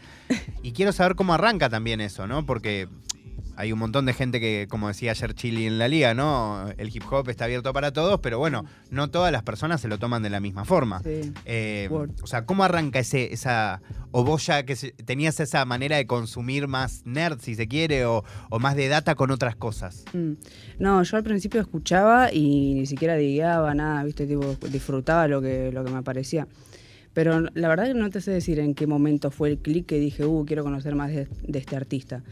Y 0.62 0.72
quiero 0.72 0.92
saber 0.92 1.16
cómo 1.16 1.34
arranca 1.34 1.68
también 1.68 2.00
eso, 2.00 2.26
¿no? 2.28 2.46
Porque 2.46 2.88
hay 3.56 3.72
un 3.72 3.78
montón 3.78 4.06
de 4.06 4.12
gente 4.14 4.40
que, 4.40 4.66
como 4.70 4.88
decía 4.88 5.10
ayer 5.10 5.34
Chili 5.34 5.66
en 5.66 5.78
la 5.78 5.88
liga, 5.88 6.14
¿no? 6.14 6.66
El 6.78 6.88
hip 6.94 7.02
hop 7.10 7.28
está 7.28 7.44
abierto 7.44 7.72
para 7.72 7.92
todos, 7.92 8.20
pero 8.20 8.38
bueno, 8.38 8.64
no 8.90 9.10
todas 9.10 9.30
las 9.32 9.42
personas 9.42 9.80
se 9.80 9.88
lo 9.88 9.98
toman 9.98 10.22
de 10.22 10.30
la 10.30 10.40
misma 10.40 10.64
forma. 10.64 11.00
Sí. 11.02 11.32
Eh, 11.44 11.88
o 11.90 12.26
sea, 12.26 12.46
¿cómo 12.46 12.64
arranca 12.64 12.98
ese, 12.98 13.32
esa, 13.32 13.82
o 14.10 14.24
vos 14.24 14.46
ya 14.46 14.64
que 14.64 14.74
se- 14.76 14.92
tenías 14.92 15.38
esa 15.40 15.64
manera 15.64 15.96
de 15.96 16.06
consumir 16.06 16.66
más 16.68 17.02
nerd, 17.04 17.40
si 17.40 17.54
se 17.54 17.68
quiere, 17.68 18.04
o, 18.06 18.24
o 18.50 18.58
más 18.58 18.74
de 18.76 18.88
data 18.88 19.14
con 19.14 19.30
otras 19.30 19.54
cosas? 19.56 20.04
Mm. 20.12 20.32
No, 20.78 21.02
yo 21.02 21.16
al 21.16 21.22
principio 21.24 21.60
escuchaba 21.60 22.32
y 22.32 22.74
ni 22.74 22.86
siquiera 22.86 23.16
digueaba 23.16 23.74
nada, 23.74 24.02
viste, 24.04 24.26
tipo, 24.26 24.56
disfrutaba 24.70 25.28
lo 25.28 25.40
que, 25.42 25.70
lo 25.72 25.84
que 25.84 25.90
me 25.90 25.98
aparecía. 25.98 26.48
Pero 27.14 27.40
la 27.52 27.68
verdad 27.68 27.84
que 27.84 27.92
no 27.94 28.08
te 28.08 28.22
sé 28.22 28.30
decir 28.30 28.58
en 28.58 28.74
qué 28.74 28.86
momento 28.86 29.30
fue 29.30 29.50
el 29.50 29.58
clic 29.58 29.84
que 29.84 29.98
dije, 29.98 30.24
uh, 30.24 30.46
quiero 30.46 30.64
conocer 30.64 30.94
más 30.94 31.10
de, 31.10 31.28
de 31.46 31.58
este 31.58 31.76
artista. 31.76 32.22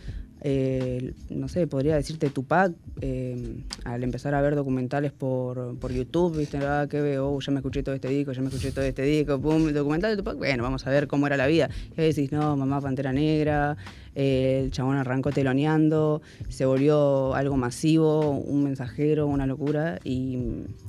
Eh, 0.42 1.12
no 1.28 1.48
sé, 1.48 1.66
podría 1.66 1.96
decirte 1.96 2.30
Tupac, 2.30 2.72
eh, 3.00 3.62
al 3.84 4.02
empezar 4.02 4.34
a 4.34 4.40
ver 4.40 4.54
documentales 4.54 5.12
por, 5.12 5.78
por 5.78 5.92
YouTube, 5.92 6.38
viste, 6.38 6.58
ah, 6.58 6.86
que 6.88 7.00
veo, 7.00 7.30
oh, 7.30 7.40
ya 7.40 7.52
me 7.52 7.58
escuché 7.58 7.82
todo 7.82 7.94
este 7.94 8.08
disco, 8.08 8.32
ya 8.32 8.40
me 8.40 8.48
escuché 8.48 8.72
todo 8.72 8.84
este 8.84 9.02
disco, 9.02 9.38
pum, 9.38 9.72
documental 9.72 10.12
de 10.12 10.16
Tupac, 10.16 10.38
bueno, 10.38 10.62
vamos 10.62 10.86
a 10.86 10.90
ver 10.90 11.08
cómo 11.08 11.26
era 11.26 11.36
la 11.36 11.46
vida. 11.46 11.68
Y 11.96 12.00
ahí 12.00 12.06
decís, 12.08 12.32
no, 12.32 12.56
mamá 12.56 12.80
Pantera 12.80 13.12
Negra, 13.12 13.76
eh, 14.14 14.62
el 14.64 14.70
chabón 14.70 14.96
arrancó 14.96 15.30
teloneando, 15.30 16.22
se 16.48 16.64
volvió 16.64 17.34
algo 17.34 17.56
masivo, 17.56 18.30
un 18.30 18.64
mensajero, 18.64 19.26
una 19.26 19.46
locura. 19.46 20.00
Y, 20.04 20.38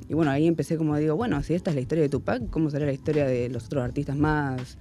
bueno, 0.09 0.31
ahí 0.31 0.47
empecé 0.47 0.77
como 0.77 0.95
digo, 0.97 1.15
bueno, 1.15 1.43
si 1.43 1.53
esta 1.53 1.71
es 1.71 1.75
la 1.75 1.81
historia 1.81 2.03
de 2.03 2.09
Tupac, 2.09 2.49
¿cómo 2.49 2.69
será 2.69 2.85
la 2.85 2.93
historia 2.93 3.25
de 3.25 3.49
los 3.49 3.65
otros 3.65 3.83
artistas 3.83 4.15
más, 4.15 4.77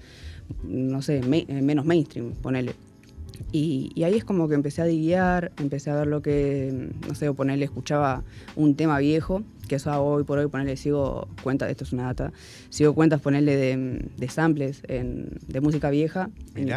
no 0.63 1.03
sé, 1.03 1.19
eh, 1.19 1.63
menos 1.63 1.85
mainstream, 1.85 2.33
ponele? 2.35 2.75
Y, 3.53 3.91
y 3.95 4.05
ahí 4.05 4.15
es 4.15 4.25
como 4.25 4.49
que 4.49 4.55
empecé 4.55 4.83
a 4.83 4.87
guiar, 4.87 5.53
empecé 5.59 5.91
a 5.91 5.97
ver 5.97 6.07
lo 6.07 6.23
que, 6.23 6.91
no 7.09 7.15
sé, 7.15 7.33
ponerle, 7.33 7.65
escuchaba 7.65 8.23
un 8.57 8.75
tema 8.77 8.99
viejo, 8.99 9.43
que 9.69 9.77
eso 9.77 9.91
hago 9.91 10.07
hoy 10.07 10.25
por 10.25 10.39
hoy, 10.39 10.49
ponerle, 10.49 10.77
sigo 10.77 11.29
cuentas, 11.43 11.71
esto 11.71 11.85
es 11.85 11.93
una 11.93 12.05
data, 12.05 12.33
sigo 12.71 12.95
cuentas, 12.95 13.21
ponerle 13.21 13.57
de, 13.57 14.05
de 14.17 14.29
samples 14.29 14.83
en- 14.89 15.39
de 15.47 15.61
música 15.61 15.91
vieja 15.91 16.31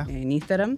en 0.10 0.32
Instagram. 0.32 0.78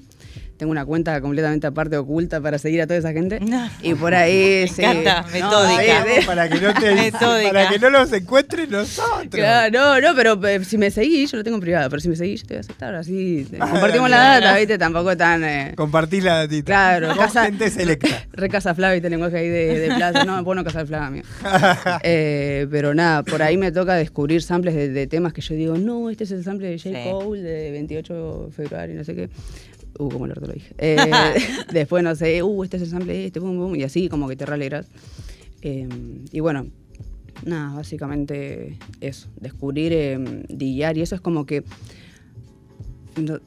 Tengo 0.57 0.71
una 0.71 0.85
cuenta 0.85 1.19
completamente 1.19 1.67
aparte 1.67 1.97
oculta 1.97 2.39
para 2.39 2.57
seguir 2.57 2.81
a 2.81 2.87
toda 2.87 2.97
esa 2.99 3.11
gente. 3.11 3.41
No. 3.41 3.69
Y 3.81 3.93
por 3.93 4.15
ahí 4.15 4.61
Me 4.61 4.67
sí. 4.69 4.81
encanta, 4.83 5.25
metódica. 5.33 6.05
para 6.25 6.47
que 6.47 6.61
no 6.61 6.73
te 6.73 6.95
Metódica. 6.95 7.51
para 7.51 7.69
que 7.69 7.77
no 7.79 7.89
los 7.89 8.13
encuentren 8.13 8.69
nosotros. 8.69 9.27
Claro, 9.31 9.77
no, 9.77 9.99
no, 9.99 10.15
pero 10.15 10.47
eh, 10.47 10.63
si 10.63 10.77
me 10.77 10.91
seguís, 10.91 11.29
yo 11.31 11.37
lo 11.39 11.43
tengo 11.43 11.55
en 11.57 11.61
privado, 11.61 11.89
pero 11.89 11.99
si 11.99 12.07
me 12.07 12.15
seguís, 12.15 12.41
yo 12.43 12.47
te 12.47 12.53
voy 12.53 12.57
a 12.59 12.61
aceptar. 12.61 12.95
Así 12.95 13.45
eh, 13.51 13.57
compartimos 13.57 14.09
la 14.09 14.17
data, 14.39 14.55
¿viste? 14.57 14.77
Tampoco 14.77 15.17
tan. 15.17 15.43
eh, 15.43 15.73
Compartís 15.75 16.23
la 16.23 16.37
datita. 16.37 16.65
Claro, 16.67 17.07
Con 17.09 17.17
casa- 17.17 17.43
gente 17.45 17.69
selecta. 17.69 18.07
Re 18.31 18.47
casa 18.47 18.73
Flavia, 18.73 18.95
este 18.95 19.09
lenguaje 19.09 19.37
ahí 19.37 19.49
de, 19.49 19.79
de 19.79 19.95
plaza. 19.95 20.23
No, 20.23 20.41
vos 20.41 20.55
no 20.55 20.63
casa 20.63 20.85
Flavia, 20.85 21.07
amigo. 21.07 21.25
Eh, 22.03 22.67
pero 22.71 22.93
nada, 22.93 23.23
por 23.23 23.41
ahí 23.41 23.57
me 23.57 23.71
toca 23.71 23.95
descubrir 23.95 24.41
samples 24.41 24.75
de, 24.75 24.89
de 24.89 25.07
temas 25.07 25.33
que 25.33 25.41
yo 25.41 25.55
digo, 25.55 25.77
no, 25.77 26.09
este 26.09 26.23
es 26.23 26.31
el 26.31 26.43
sample 26.43 26.67
de 26.69 26.77
J. 26.77 26.89
Sí. 27.03 27.09
Cole 27.09 27.41
de 27.41 27.71
28 27.71 28.43
de 28.47 28.51
febrero, 28.51 28.93
no 28.93 29.03
sé 29.03 29.15
qué. 29.15 29.29
Uh, 29.97 30.10
como 30.10 30.25
el 30.25 30.31
orto 30.31 30.47
lo 30.47 30.53
dije. 30.53 30.73
Eh, 30.77 30.97
después, 31.71 32.03
no 32.03 32.15
sé, 32.15 32.43
uh, 32.43 32.63
este 32.63 32.77
es 32.77 32.84
el 32.84 32.89
sample 32.89 33.25
este, 33.25 33.39
pum, 33.39 33.58
pum, 33.58 33.75
y 33.75 33.84
así 33.84 34.10
como 34.10 34.27
que 34.27 34.36
te 34.36 34.45
realegras. 34.45 34.88
Eh, 35.62 35.88
y 36.31 36.39
bueno, 36.39 36.67
nada, 37.43 37.75
básicamente 37.75 38.77
eso, 39.01 39.29
descubrir, 39.39 39.93
eh, 39.93 40.45
y 40.49 40.81
eso 40.81 41.15
es 41.15 41.21
como 41.21 41.45
que 41.45 41.63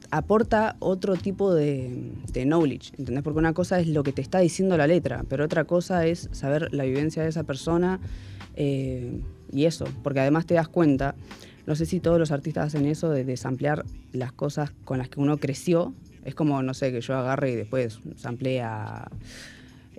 aporta 0.09 0.75
otro 0.79 1.15
tipo 1.15 1.53
de, 1.53 2.11
de 2.33 2.45
knowledge, 2.45 2.91
¿entendés? 2.97 3.23
Porque 3.23 3.39
una 3.39 3.53
cosa 3.53 3.79
es 3.79 3.87
lo 3.87 4.03
que 4.03 4.11
te 4.11 4.21
está 4.21 4.39
diciendo 4.39 4.77
la 4.77 4.87
letra, 4.87 5.23
pero 5.29 5.45
otra 5.45 5.65
cosa 5.65 6.05
es 6.05 6.29
saber 6.31 6.73
la 6.73 6.83
vivencia 6.85 7.23
de 7.23 7.29
esa 7.29 7.43
persona 7.43 7.99
eh, 8.55 9.21
y 9.51 9.65
eso, 9.65 9.85
porque 10.03 10.19
además 10.19 10.45
te 10.45 10.55
das 10.55 10.67
cuenta, 10.67 11.15
no 11.65 11.75
sé 11.75 11.85
si 11.85 11.99
todos 11.99 12.19
los 12.19 12.31
artistas 12.31 12.67
hacen 12.67 12.85
eso 12.85 13.09
de 13.09 13.23
desamplear 13.23 13.85
las 14.11 14.31
cosas 14.31 14.71
con 14.85 14.97
las 14.97 15.09
que 15.09 15.19
uno 15.19 15.37
creció, 15.37 15.93
es 16.29 16.35
como, 16.35 16.63
no 16.63 16.73
sé, 16.73 16.91
que 16.91 17.01
yo 17.01 17.15
agarre 17.15 17.51
y 17.51 17.55
después 17.55 17.99
sample 18.15 18.61
a... 18.61 19.09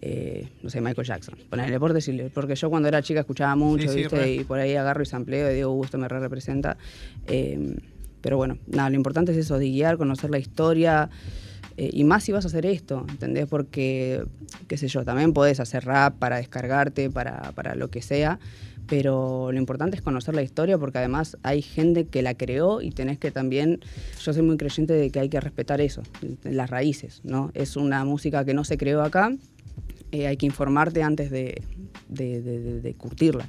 eh, 0.00 0.48
no 0.62 0.70
sé, 0.70 0.80
Michael 0.80 1.06
Jackson. 1.06 1.36
Ponerle 1.50 1.78
por 1.78 1.92
decirle, 1.92 2.30
porque 2.32 2.54
yo 2.54 2.70
cuando 2.70 2.88
era 2.88 3.02
chica 3.02 3.20
escuchaba 3.20 3.54
mucho, 3.56 3.90
Sí, 3.92 3.98
¿viste? 3.98 4.34
Y 4.34 4.44
por 4.44 4.58
ahí 4.58 4.74
agarro 4.74 5.02
y 5.02 5.06
sampleo 5.06 5.50
y 5.50 5.54
digo, 5.56 5.70
uh, 5.72 5.84
esto 5.84 5.98
me 5.98 6.08
re 6.08 6.18
representa. 6.20 6.76
Eh, 7.26 7.76
pero 8.22 8.36
bueno, 8.36 8.58
nada, 8.66 8.88
lo 8.90 8.96
importante 8.96 9.32
es 9.32 9.38
eso, 9.38 9.58
de 9.58 9.66
guiar, 9.66 9.96
conocer 9.98 10.30
la 10.30 10.38
historia. 10.38 11.10
eh, 11.76 11.88
y 11.92 12.04
más 12.04 12.24
si 12.24 12.32
vas 12.32 12.44
a 12.44 12.48
hacer 12.48 12.66
esto, 12.66 13.06
¿entendés? 13.08 13.46
Porque, 13.46 14.22
qué 14.68 14.76
sé 14.76 14.88
yo, 14.88 15.04
también 15.04 15.32
podés 15.32 15.60
hacer 15.60 15.84
rap 15.84 16.18
para 16.18 16.36
descargarte, 16.36 17.08
para, 17.10 17.52
para 17.54 17.74
lo 17.74 17.88
que 17.88 18.02
sea, 18.02 18.38
pero 18.90 19.50
lo 19.52 19.58
importante 19.58 19.96
es 19.96 20.02
conocer 20.02 20.34
la 20.34 20.42
historia 20.42 20.76
porque 20.76 20.98
además 20.98 21.38
hay 21.42 21.62
gente 21.62 22.04
que 22.06 22.20
la 22.22 22.34
creó 22.34 22.82
y 22.82 22.90
tenés 22.90 23.18
que 23.18 23.30
también, 23.30 23.80
yo 24.22 24.32
soy 24.34 24.42
muy 24.42 24.56
creyente 24.58 24.92
de 24.92 25.10
que 25.10 25.20
hay 25.20 25.28
que 25.30 25.40
respetar 25.40 25.80
eso, 25.80 26.02
las 26.42 26.68
raíces, 26.68 27.20
¿no? 27.24 27.50
Es 27.54 27.76
una 27.76 28.04
música 28.04 28.44
que 28.44 28.52
no 28.52 28.64
se 28.64 28.76
creó 28.76 29.02
acá, 29.02 29.32
eh, 30.12 30.26
hay 30.26 30.36
que 30.36 30.44
informarte 30.46 31.02
antes 31.04 31.30
de, 31.30 31.62
de- 32.08 32.42
de- 32.42 32.80
de- 32.80 32.94
curtirla. 32.94 33.48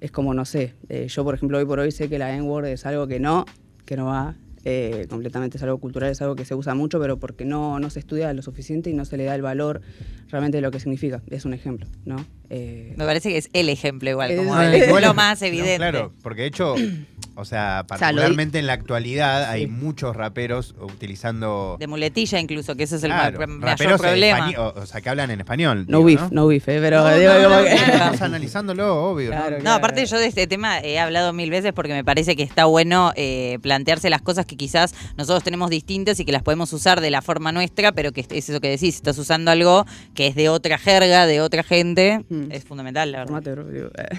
Es 0.00 0.10
como, 0.12 0.32
no 0.32 0.44
sé, 0.44 0.74
eh, 0.88 1.06
yo 1.08 1.24
por 1.24 1.34
ejemplo 1.34 1.58
hoy 1.58 1.64
por 1.64 1.80
hoy 1.80 1.90
sé 1.90 2.08
que 2.08 2.18
la 2.18 2.34
N-word 2.36 2.66
es 2.66 2.86
algo 2.86 3.06
que 3.08 3.18
no, 3.20 3.44
que 3.84 3.96
no 3.96 4.06
va, 4.06 4.36
eh, 4.64 5.06
completamente 5.10 5.56
es 5.56 5.62
algo 5.64 5.78
cultural, 5.78 6.10
es 6.12 6.22
algo 6.22 6.36
que 6.36 6.44
se 6.44 6.54
usa 6.54 6.74
mucho, 6.76 7.00
pero 7.00 7.18
porque 7.18 7.44
no, 7.44 7.80
no 7.80 7.90
se 7.90 7.98
estudia 7.98 8.32
lo 8.32 8.42
suficiente 8.42 8.90
y 8.90 8.94
no 8.94 9.04
se 9.04 9.16
le 9.16 9.24
da 9.24 9.34
el 9.34 9.42
valor 9.42 9.80
realmente 10.28 10.58
de 10.58 10.62
lo 10.62 10.70
que 10.70 10.78
significa. 10.78 11.20
Es 11.30 11.44
un 11.44 11.52
ejemplo, 11.52 11.88
¿no? 12.04 12.16
Eh, 12.54 12.92
Me 12.98 13.06
parece 13.06 13.30
que 13.30 13.38
es 13.38 13.48
el 13.54 13.70
ejemplo 13.70 14.10
igual, 14.10 14.30
Es- 14.30 14.36
como 14.38 14.60
el 14.60 14.74
igual- 14.82 15.02
lo 15.02 15.14
más 15.14 15.40
no, 15.40 15.46
evidente. 15.46 15.76
claro, 15.78 16.12
porque 16.22 16.42
de 16.42 16.48
hecho, 16.48 16.74
o 17.34 17.46
sea, 17.46 17.84
particularmente 17.88 18.58
en 18.58 18.66
la 18.66 18.74
actualidad 18.74 19.44
hay 19.48 19.66
muchos 19.66 20.14
raperos 20.14 20.74
utilizando 20.78 21.76
De 21.78 21.86
muletilla 21.86 22.38
incluso, 22.40 22.76
que 22.76 22.82
ese 22.82 22.96
es 22.96 23.04
el 23.04 23.10
claro, 23.10 23.38
mayor 23.46 23.62
raperos 23.62 24.00
problema. 24.00 24.50
o, 24.58 24.80
o 24.80 24.86
sea, 24.86 25.00
que 25.00 25.08
hablan 25.08 25.30
en 25.30 25.40
español. 25.40 25.86
no 25.88 25.98
digo, 26.04 26.04
beef, 26.04 26.20
¿no? 26.20 26.28
no 26.42 26.46
beef, 26.48 26.68
eh, 26.68 26.78
pero 26.80 27.00
No, 27.08 27.16
digo 27.16 27.32
no, 27.32 27.42
como 27.44 27.56
no, 27.56 27.64
que... 27.64 27.70
no, 27.70 27.76
estamos 27.86 28.20
analizándolo, 28.22 29.02
obvio. 29.10 29.30
¿no? 29.30 29.36
Claro, 29.36 29.56
No, 29.56 29.62
claro. 29.62 29.76
aparte 29.78 30.04
yo 30.04 30.18
de 30.18 30.26
este 30.26 30.46
tema 30.46 30.78
he 30.80 30.98
hablado 30.98 31.32
mil 31.32 31.48
veces 31.50 31.72
porque 31.72 31.94
me 31.94 32.04
parece 32.04 32.36
que 32.36 32.42
está 32.42 32.66
bueno 32.66 33.12
eh, 33.16 33.58
plantearse 33.62 34.10
las 34.10 34.20
cosas 34.20 34.44
que 34.44 34.56
quizás 34.56 34.94
nosotros 35.16 35.42
tenemos 35.42 35.70
distintas 35.70 36.20
y 36.20 36.26
que 36.26 36.32
las 36.32 36.42
podemos 36.42 36.70
usar 36.74 37.00
de 37.00 37.10
la 37.10 37.22
forma 37.22 37.50
nuestra, 37.50 37.92
pero 37.92 38.12
que 38.12 38.20
es 38.20 38.26
eso 38.30 38.60
que 38.60 38.68
decís, 38.68 38.96
estás 38.96 39.16
usando 39.16 39.50
algo 39.50 39.86
que 40.14 40.26
es 40.26 40.34
de 40.34 40.50
otra 40.50 40.76
jerga, 40.76 41.26
de 41.26 41.40
otra 41.40 41.62
gente, 41.62 42.20
Mm. 42.28 42.41
Es 42.50 42.64
fundamental, 42.64 43.12
la 43.12 43.18
verdad. 43.18 43.42
Formate, 43.42 43.52
bro, 43.52 43.68
digo, 43.70 43.88
eh. 43.96 44.18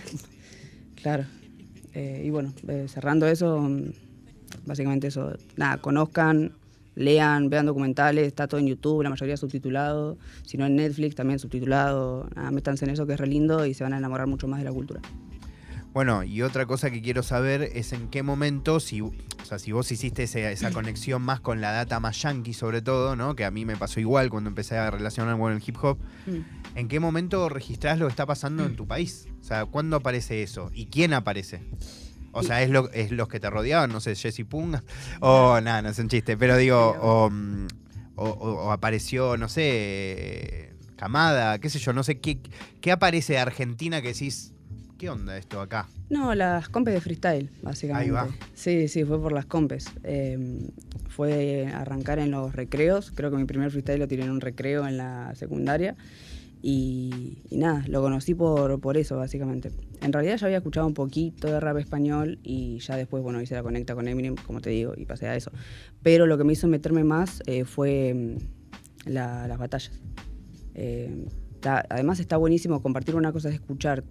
Claro. 1.02 1.26
Eh, 1.94 2.24
y 2.26 2.30
bueno, 2.30 2.54
eh, 2.68 2.86
cerrando 2.88 3.28
eso, 3.28 3.60
mm, 3.60 3.92
básicamente 4.66 5.08
eso. 5.08 5.34
Nada, 5.58 5.78
conozcan, 5.78 6.54
lean, 6.96 7.50
vean 7.50 7.66
documentales, 7.66 8.26
está 8.28 8.48
todo 8.48 8.60
en 8.60 8.68
YouTube, 8.68 9.04
la 9.04 9.10
mayoría 9.10 9.36
subtitulado. 9.38 10.18
Si 10.46 10.58
no 10.58 10.66
en 10.66 10.76
Netflix, 10.76 11.16
también 11.16 11.40
subtitulado. 11.40 12.28
Nada, 12.36 12.52
métanse 12.52 12.86
en 12.86 12.92
eso 12.92 13.06
que 13.06 13.14
es 13.14 13.20
re 13.20 13.28
lindo 13.28 13.66
y 13.66 13.74
se 13.74 13.84
van 13.84 13.94
a 13.94 13.98
enamorar 13.98 14.28
mucho 14.28 14.48
más 14.48 14.60
de 14.60 14.66
la 14.66 14.72
cultura. 14.72 15.02
Bueno, 15.94 16.24
y 16.24 16.42
otra 16.42 16.66
cosa 16.66 16.90
que 16.90 17.04
quiero 17.04 17.22
saber 17.22 17.62
es 17.62 17.94
en 17.94 18.08
qué 18.08 18.24
momento, 18.24 18.80
si, 18.80 19.02
o 19.02 19.12
sea, 19.44 19.60
si 19.60 19.72
vos 19.72 19.92
hiciste 19.92 20.24
ese- 20.24 20.52
esa 20.52 20.72
conexión 20.74 21.22
más 21.22 21.40
con 21.40 21.62
la 21.62 21.72
data 21.72 22.00
más 22.00 22.20
yankee 22.20 22.54
sobre 22.54 22.82
todo, 22.82 23.16
¿no? 23.16 23.36
Que 23.36 23.46
a 23.46 23.52
mí 23.52 23.64
me 23.66 23.78
pasó 23.78 24.00
igual 24.00 24.32
cuando 24.32 24.50
empecé 24.50 24.76
a 24.78 24.90
relacionar 24.90 25.38
con 25.38 25.54
el 25.54 25.62
hip 25.64 25.78
hop. 25.84 26.00
¿En 26.76 26.88
qué 26.88 27.00
momento 27.00 27.50
registrás 27.50 28.00
lo 28.00 28.08
que 28.08 28.12
está 28.12 28.26
pasando 28.26 28.66
en 28.66 28.76
tu 28.76 28.88
país? 28.88 29.28
O 29.42 29.44
sea, 29.44 29.66
¿cuándo 29.66 29.98
aparece 29.98 30.42
eso? 30.44 30.72
¿Y 30.74 30.88
quién 30.88 31.14
aparece? 31.14 31.62
O 32.32 32.42
sea, 32.42 32.64
¿es, 32.64 32.70
lo, 32.72 32.90
es 32.92 33.12
los 33.12 33.28
que 33.28 33.40
te 33.40 33.50
rodeaban? 33.50 33.92
No 33.92 34.00
sé, 34.00 34.16
Jesse 34.16 34.44
Pung. 34.48 34.78
O 35.22 35.60
nada, 35.62 35.82
no 35.84 35.90
es 35.90 36.00
un 36.00 36.08
chiste. 36.10 36.36
Pero 36.36 36.58
digo, 36.58 36.96
o, 37.00 37.30
mm, 37.30 37.68
o- 38.16 38.26
o- 38.30 38.66
o 38.66 38.72
apareció, 38.72 39.38
no 39.38 39.50
sé, 39.50 40.74
Camada, 40.96 41.60
qué 41.60 41.70
sé 41.70 41.80
yo, 41.80 41.92
no 41.94 42.04
sé 42.04 42.20
qué, 42.20 42.40
qué 42.82 42.92
aparece 42.92 43.34
de 43.34 43.40
Argentina 43.40 44.02
que 44.02 44.10
decís, 44.10 44.54
¿qué 44.98 45.10
onda 45.10 45.38
esto 45.38 45.60
acá? 45.60 45.88
No, 46.10 46.34
las 46.34 46.70
compes 46.70 46.94
de 46.94 47.02
freestyle, 47.02 47.50
básicamente. 47.62 48.06
Ahí 48.06 48.12
va. 48.12 48.28
Sí, 48.54 48.88
sí, 48.88 49.04
fue 49.04 49.20
por 49.22 49.32
las 49.34 49.46
compes. 49.46 49.86
Eh, 50.04 50.70
fue 51.10 51.68
arrancar 51.74 52.20
en 52.20 52.32
los 52.32 52.56
recreos. 52.56 53.12
Creo 53.12 53.30
que 53.32 53.38
mi 53.38 53.46
primer 53.46 53.70
freestyle 53.72 54.00
lo 54.00 54.08
tiré 54.08 54.24
en 54.24 54.32
un 54.32 54.42
recreo 54.42 54.88
en 54.88 54.98
la 54.98 55.34
secundaria. 55.36 55.96
Y, 56.66 57.40
nada, 57.52 57.84
lo 57.90 58.02
conocí 58.02 58.34
por, 58.36 58.80
por 58.80 58.96
eso, 58.96 59.18
básicamente. 59.18 59.70
En 60.02 60.14
realidad 60.14 60.38
ya 60.38 60.46
había 60.46 60.58
escuchado 60.60 60.88
un 60.88 60.94
poquito 60.94 61.48
de 61.52 61.60
rap 61.60 61.78
español 61.78 62.40
y 62.42 62.80
ya 62.80 62.96
después, 62.96 63.22
bueno, 63.22 63.42
hice 63.42 63.54
la 63.54 63.64
conecta 63.64 63.96
con 63.96 64.08
Eminem, 64.08 64.36
como 64.48 64.62
te 64.62 64.70
digo, 64.70 64.94
y 64.96 65.06
pasé 65.06 65.28
a 65.28 65.36
eso. 65.36 65.52
Pero 66.02 66.26
lo 66.26 66.38
que 66.38 66.46
me 66.46 66.54
hizo 66.54 66.70
meterme 66.70 67.04
más 67.04 67.44
eh, 67.48 67.66
fue 67.66 68.14
mm, 68.14 69.10
la- 69.10 69.46
las 69.50 69.58
batallas. 69.60 70.00
Eh, 70.74 71.26
está, 71.64 71.86
además 71.90 72.20
está 72.20 72.36
buenísimo 72.36 72.82
compartir 72.82 73.16
una 73.16 73.32
cosa 73.32 73.48
es 73.48 73.56
escuchar 73.56 74.04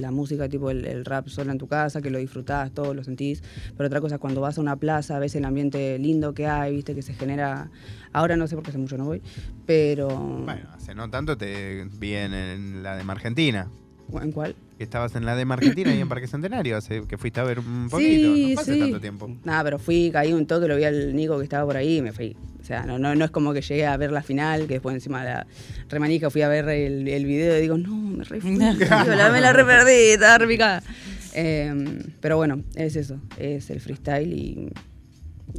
la 0.00 0.10
música, 0.10 0.48
tipo 0.48 0.70
el, 0.70 0.86
el 0.86 1.04
rap 1.04 1.28
solo 1.28 1.52
en 1.52 1.58
tu 1.58 1.68
casa, 1.68 2.00
que 2.00 2.10
lo 2.10 2.18
disfrutás, 2.18 2.72
todo 2.72 2.94
lo 2.94 3.04
sentís, 3.04 3.42
pero 3.76 3.88
otra 3.88 4.00
cosa 4.00 4.14
es 4.14 4.20
cuando 4.20 4.40
vas 4.40 4.56
a 4.56 4.60
una 4.62 4.76
plaza, 4.76 5.18
ves 5.18 5.34
el 5.34 5.44
ambiente 5.44 5.98
lindo 5.98 6.32
que 6.32 6.46
hay, 6.46 6.74
viste, 6.74 6.94
que 6.94 7.02
se 7.02 7.12
genera, 7.12 7.70
ahora 8.12 8.36
no 8.36 8.46
sé 8.46 8.54
porque 8.54 8.70
hace 8.70 8.78
mucho 8.78 8.96
no 8.96 9.04
voy, 9.04 9.20
pero... 9.66 10.08
Bueno, 10.08 10.68
hace 10.72 10.94
no 10.94 11.10
tanto 11.10 11.36
te 11.36 11.86
vi 11.98 12.14
en, 12.14 12.32
en 12.32 12.82
la 12.82 12.96
de 12.96 13.02
Argentina. 13.02 13.68
¿En 14.20 14.32
cuál? 14.32 14.56
Que 14.76 14.82
estabas 14.84 15.14
en 15.14 15.24
la 15.24 15.36
de 15.36 15.42
Argentina 15.48 15.94
y 15.94 16.00
en 16.00 16.08
Parque 16.08 16.26
Centenario, 16.26 16.76
hace 16.76 17.06
que 17.06 17.16
fuiste 17.16 17.38
a 17.38 17.44
ver 17.44 17.60
un 17.60 17.88
poquito. 17.88 18.34
Sí, 18.34 18.52
no 18.56 18.60
hace 18.60 18.74
sí. 18.74 18.80
tanto 18.80 19.00
tiempo. 19.00 19.30
Nada, 19.44 19.62
pero 19.62 19.78
fui, 19.78 20.10
caí 20.12 20.32
un 20.32 20.46
toque, 20.46 20.66
lo 20.66 20.76
vi 20.76 20.82
al 20.84 21.14
Nico 21.14 21.38
que 21.38 21.44
estaba 21.44 21.64
por 21.64 21.76
ahí 21.76 21.98
y 21.98 22.02
me 22.02 22.12
fui. 22.12 22.36
O 22.60 22.64
sea, 22.64 22.84
no, 22.84 22.98
no, 22.98 23.14
no 23.14 23.24
es 23.24 23.30
como 23.30 23.52
que 23.52 23.60
llegué 23.60 23.86
a 23.86 23.96
ver 23.96 24.10
la 24.10 24.22
final, 24.22 24.66
que 24.66 24.74
después 24.74 24.94
encima 24.94 25.22
de 25.24 25.30
la 25.30 25.46
remanija 25.88 26.28
fui 26.30 26.42
a 26.42 26.48
ver 26.48 26.68
el, 26.70 27.06
el 27.06 27.24
video 27.26 27.56
y 27.58 27.60
digo, 27.60 27.78
no, 27.78 27.94
me 27.94 28.24
re 28.24 28.40
fui, 28.40 28.56
la, 28.56 28.72
me 29.30 29.40
la 29.40 29.52
re 29.52 29.64
perdí, 29.64 29.92
estaba 30.12 30.44
picada. 30.46 30.82
Eh, 31.34 31.98
pero 32.20 32.36
bueno, 32.36 32.62
es 32.74 32.96
eso, 32.96 33.20
es 33.38 33.70
el 33.70 33.80
freestyle 33.80 34.32
y, 34.32 34.72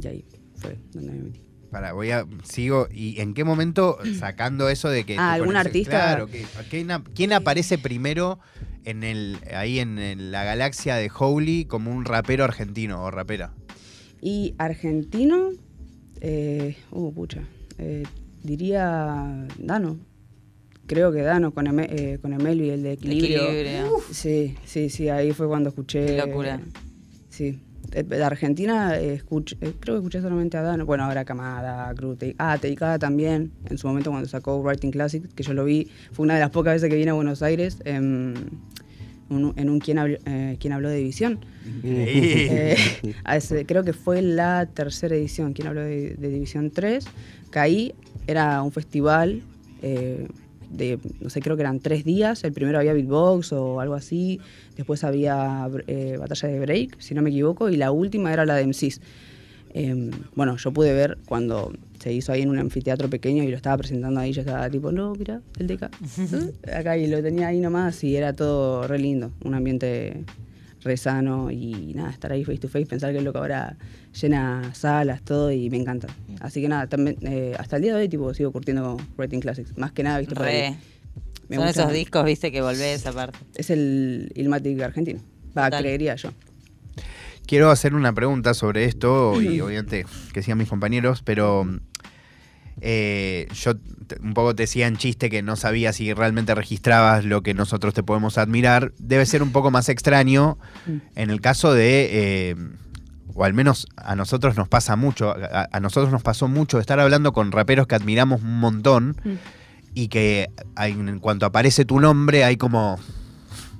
y 0.02 0.06
ahí 0.06 0.24
fue 0.56 0.76
donde 0.92 1.12
me 1.12 1.18
metí. 1.22 1.40
Para, 1.70 1.92
voy 1.92 2.10
a. 2.12 2.24
Sigo. 2.44 2.86
¿Y 2.90 3.20
en 3.20 3.34
qué 3.34 3.44
momento 3.44 3.98
sacando 4.18 4.68
eso 4.68 4.88
de 4.88 5.04
que. 5.04 5.18
Ah, 5.18 5.34
¿algún 5.34 5.56
artista? 5.56 5.90
Claro, 5.90 6.26
que- 6.28 6.44
¿quién, 6.70 6.90
ap- 6.92 7.08
quién 7.14 7.32
aparece 7.32 7.76
primero 7.76 8.38
en 8.86 9.02
el 9.04 9.36
ahí 9.54 9.78
en 9.80 9.98
el- 9.98 10.30
la 10.32 10.44
galaxia 10.44 10.94
de 10.96 11.10
Holy 11.16 11.66
como 11.66 11.90
un 11.90 12.04
rapero 12.06 12.44
argentino 12.44 13.02
o 13.04 13.10
rapera? 13.10 13.52
Y 14.22 14.54
argentino, 14.58 15.50
eh, 16.20 16.76
uh, 16.92 17.12
pucha, 17.12 17.42
eh, 17.78 18.04
diría 18.42 19.46
Dano. 19.58 19.98
Creo 20.86 21.10
que 21.12 21.20
Dano 21.22 21.52
con, 21.52 21.66
Eme- 21.66 21.88
eh, 21.90 22.18
con 22.22 22.32
y 22.32 22.70
el 22.70 22.82
de 22.84 22.92
Equilibrio. 22.92 23.42
Equilibrio. 23.50 23.96
Sí, 24.12 24.54
sí, 24.64 24.88
sí, 24.88 25.08
ahí 25.08 25.32
fue 25.32 25.48
cuando 25.48 25.68
escuché. 25.70 26.06
Qué 26.06 26.16
locura. 26.16 26.60
Sí. 27.28 27.58
Eh, 27.92 28.02
De 28.02 28.22
Argentina 28.24 28.98
eh, 28.98 29.14
escuché- 29.14 29.56
eh, 29.60 29.72
creo 29.80 29.94
que 29.96 29.98
escuché 30.00 30.20
solamente 30.20 30.56
a 30.56 30.62
Dano. 30.62 30.84
Bueno, 30.86 31.04
ahora 31.04 31.24
Camada, 31.24 31.92
Cruz, 31.94 32.18
ah, 32.38 32.58
Teicada 32.60 32.98
también, 32.98 33.52
en 33.70 33.78
su 33.78 33.86
momento 33.86 34.10
cuando 34.10 34.28
sacó 34.28 34.58
Writing 34.60 34.90
Classic, 34.90 35.24
que 35.34 35.42
yo 35.42 35.52
lo 35.54 35.64
vi, 35.64 35.88
fue 36.12 36.24
una 36.24 36.34
de 36.34 36.40
las 36.40 36.50
pocas 36.50 36.74
veces 36.74 36.88
que 36.90 36.96
vine 36.96 37.10
a 37.10 37.14
Buenos 37.14 37.42
Aires 37.42 37.78
en, 37.84 38.34
un- 39.30 39.52
en 39.56 39.70
un 39.70 39.80
quien 39.80 39.98
habló, 39.98 40.16
eh, 40.26 40.56
Quién 40.60 40.72
habló 40.72 40.88
de 40.88 40.96
División. 40.98 41.38
Eh, 41.84 42.76
ese- 43.32 43.66
creo 43.66 43.82
que 43.84 43.92
fue 43.92 44.22
la 44.22 44.66
tercera 44.66 45.14
edición, 45.14 45.52
quien 45.52 45.68
habló 45.68 45.82
de, 45.82 46.14
de 46.14 46.28
División 46.28 46.70
3. 46.70 47.06
Caí, 47.50 47.94
era 48.26 48.62
un 48.62 48.72
festival 48.72 49.42
eh, 49.82 50.26
de, 50.70 50.98
no 51.20 51.30
sé, 51.30 51.40
creo 51.40 51.56
que 51.56 51.62
eran 51.62 51.80
tres 51.80 52.04
días. 52.04 52.44
El 52.44 52.52
primero 52.52 52.78
había 52.78 52.92
beatbox 52.92 53.52
o 53.52 53.80
algo 53.80 53.94
así. 53.94 54.40
Después 54.76 55.04
había 55.04 55.68
eh, 55.86 56.16
batalla 56.18 56.48
de 56.48 56.60
break, 56.60 57.00
si 57.00 57.14
no 57.14 57.22
me 57.22 57.30
equivoco. 57.30 57.68
Y 57.68 57.76
la 57.76 57.90
última 57.90 58.32
era 58.32 58.44
la 58.44 58.54
de 58.56 58.66
MCs. 58.66 59.00
Eh, 59.78 60.10
bueno, 60.34 60.56
yo 60.56 60.72
pude 60.72 60.94
ver 60.94 61.18
cuando 61.26 61.72
se 61.98 62.12
hizo 62.12 62.32
ahí 62.32 62.42
en 62.42 62.50
un 62.50 62.58
anfiteatro 62.58 63.10
pequeño 63.10 63.42
y 63.42 63.48
lo 63.48 63.56
estaba 63.56 63.76
presentando 63.76 64.20
ahí. 64.20 64.32
Yo 64.32 64.40
estaba 64.40 64.70
tipo, 64.70 64.92
no, 64.92 65.14
mira, 65.14 65.40
el 65.58 65.70
acá. 65.70 65.90
acá 66.74 66.96
y 66.96 67.06
lo 67.06 67.22
tenía 67.22 67.48
ahí 67.48 67.60
nomás 67.60 68.02
y 68.04 68.16
era 68.16 68.32
todo 68.32 68.86
re 68.86 68.98
lindo. 68.98 69.32
Un 69.44 69.54
ambiente 69.54 70.24
re 70.86 70.96
sano 70.96 71.50
y 71.50 71.92
nada, 71.94 72.10
estar 72.10 72.32
ahí 72.32 72.44
face 72.44 72.58
to 72.58 72.68
face, 72.68 72.86
pensar 72.86 73.12
que 73.12 73.18
el 73.18 73.24
loco 73.24 73.38
ahora 73.38 73.76
llena 74.20 74.72
salas, 74.74 75.22
todo 75.22 75.52
y 75.52 75.68
me 75.68 75.76
encanta. 75.76 76.08
Así 76.40 76.62
que 76.62 76.68
nada, 76.68 76.86
también 76.86 77.16
eh, 77.22 77.54
hasta 77.58 77.76
el 77.76 77.82
día 77.82 77.94
de 77.94 78.02
hoy 78.02 78.08
tipo 78.08 78.32
sigo 78.32 78.52
curtiendo 78.52 78.96
Writing 79.18 79.40
Classics, 79.40 79.76
más 79.76 79.92
que 79.92 80.02
nada, 80.02 80.18
viste, 80.18 80.34
para 80.34 80.46
Re. 80.50 80.76
me 81.48 81.56
Son 81.56 81.66
gusta. 81.66 81.82
esos 81.82 81.92
discos, 81.92 82.24
viste, 82.24 82.50
que 82.50 82.62
volvés 82.62 83.06
aparte. 83.06 83.38
Es 83.54 83.70
el 83.70 84.32
Ilmatic 84.34 84.80
argentino. 84.80 85.20
Va, 85.56 85.64
Total. 85.66 85.82
creería 85.82 86.14
yo. 86.16 86.30
Quiero 87.46 87.70
hacer 87.70 87.94
una 87.94 88.12
pregunta 88.12 88.54
sobre 88.54 88.86
esto 88.86 89.40
y 89.40 89.60
obviamente 89.60 90.04
que 90.32 90.42
sigan 90.42 90.58
mis 90.58 90.68
compañeros, 90.68 91.22
pero 91.22 91.64
eh, 92.80 93.48
yo 93.54 93.72
un 94.22 94.34
poco 94.34 94.54
te 94.54 94.64
decía 94.64 94.86
en 94.86 94.96
chiste 94.96 95.30
que 95.30 95.42
no 95.42 95.56
sabía 95.56 95.92
si 95.92 96.12
realmente 96.12 96.54
registrabas 96.54 97.24
lo 97.24 97.42
que 97.42 97.54
nosotros 97.54 97.94
te 97.94 98.02
podemos 98.02 98.38
admirar. 98.38 98.92
Debe 98.98 99.26
ser 99.26 99.42
un 99.42 99.50
poco 99.52 99.70
más 99.70 99.88
extraño 99.88 100.58
Mm. 100.86 100.96
en 101.16 101.30
el 101.30 101.40
caso 101.40 101.72
de, 101.74 102.08
eh, 102.50 102.56
o 103.34 103.44
al 103.44 103.54
menos 103.54 103.86
a 103.96 104.14
nosotros 104.14 104.56
nos 104.56 104.68
pasa 104.68 104.94
mucho, 104.96 105.30
a, 105.30 105.68
a 105.72 105.80
nosotros 105.80 106.12
nos 106.12 106.22
pasó 106.22 106.48
mucho 106.48 106.78
estar 106.78 107.00
hablando 107.00 107.32
con 107.32 107.50
raperos 107.52 107.86
que 107.86 107.94
admiramos 107.94 108.42
un 108.42 108.60
montón 108.60 109.16
Mm. 109.24 109.32
y 109.94 110.08
que 110.08 110.50
en 110.78 111.18
cuanto 111.20 111.46
aparece 111.46 111.84
tu 111.84 111.98
nombre 112.00 112.44
hay 112.44 112.56
como... 112.56 112.98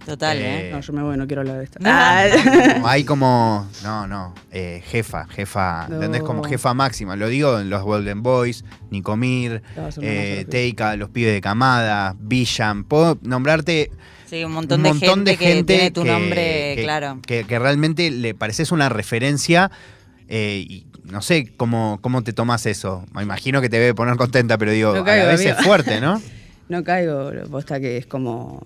Total, 0.06 0.38
Eh, 0.38 0.68
¿eh? 0.68 0.70
No, 0.72 0.80
yo 0.80 0.92
me 0.92 1.02
voy, 1.02 1.16
no 1.16 1.26
quiero 1.26 1.40
hablar 1.42 1.58
de 1.58 1.64
esto. 1.64 1.78
Ah. 1.84 2.26
como 2.74 2.88
hay 2.88 3.04
como, 3.04 3.68
no, 3.82 4.06
no, 4.06 4.34
eh, 4.52 4.80
jefa, 4.86 5.26
jefa, 5.26 5.86
¿entendés? 5.90 6.22
Como 6.22 6.44
jefa 6.44 6.72
máxima. 6.74 7.16
Lo 7.16 7.28
digo 7.28 7.58
en 7.58 7.68
los 7.68 7.82
Golden 7.82 8.22
Boys, 8.22 8.64
Nicomir, 8.90 9.62
eh. 10.00 10.46
Teika, 10.48 10.94
los 10.96 11.10
pibes 11.10 11.34
de 11.34 11.40
Camada, 11.40 12.14
Villan. 12.20 12.84
Puedo 12.84 13.18
nombrarte 13.22 13.90
Sí, 14.26 14.42
un 14.44 14.52
montón, 14.52 14.78
un 14.80 14.84
de, 14.84 14.88
montón 14.90 15.08
gente 15.26 15.30
de 15.32 15.36
gente 15.36 15.72
que 15.72 15.78
tiene 15.78 15.90
tu 15.90 16.02
que- 16.04 16.08
nombre, 16.10 16.72
que- 16.76 16.82
claro. 16.84 17.18
Que, 17.26 17.44
que 17.44 17.58
realmente 17.58 18.10
le 18.10 18.34
pareces 18.34 18.70
una 18.72 18.88
referencia. 18.88 19.70
eh, 20.28 20.64
y 20.68 20.86
no 21.04 21.22
sé 21.22 21.52
cómo, 21.56 21.98
cómo 22.00 22.22
te 22.22 22.32
tomas 22.32 22.66
eso. 22.66 23.04
Me 23.14 23.22
imagino 23.22 23.60
que 23.60 23.68
te 23.68 23.78
debe 23.78 23.94
poner 23.94 24.16
contenta, 24.16 24.58
pero 24.58 24.72
digo, 24.72 24.92
No 24.94 25.02
a 25.02 25.04
caigo, 25.04 25.30
amigo. 25.30 25.50
es 25.50 25.56
fuerte, 25.64 26.00
¿no? 26.00 26.20
No 26.68 26.82
caigo, 26.82 27.30
posta 27.48 27.78
que 27.78 27.96
es 27.96 28.06
como, 28.06 28.60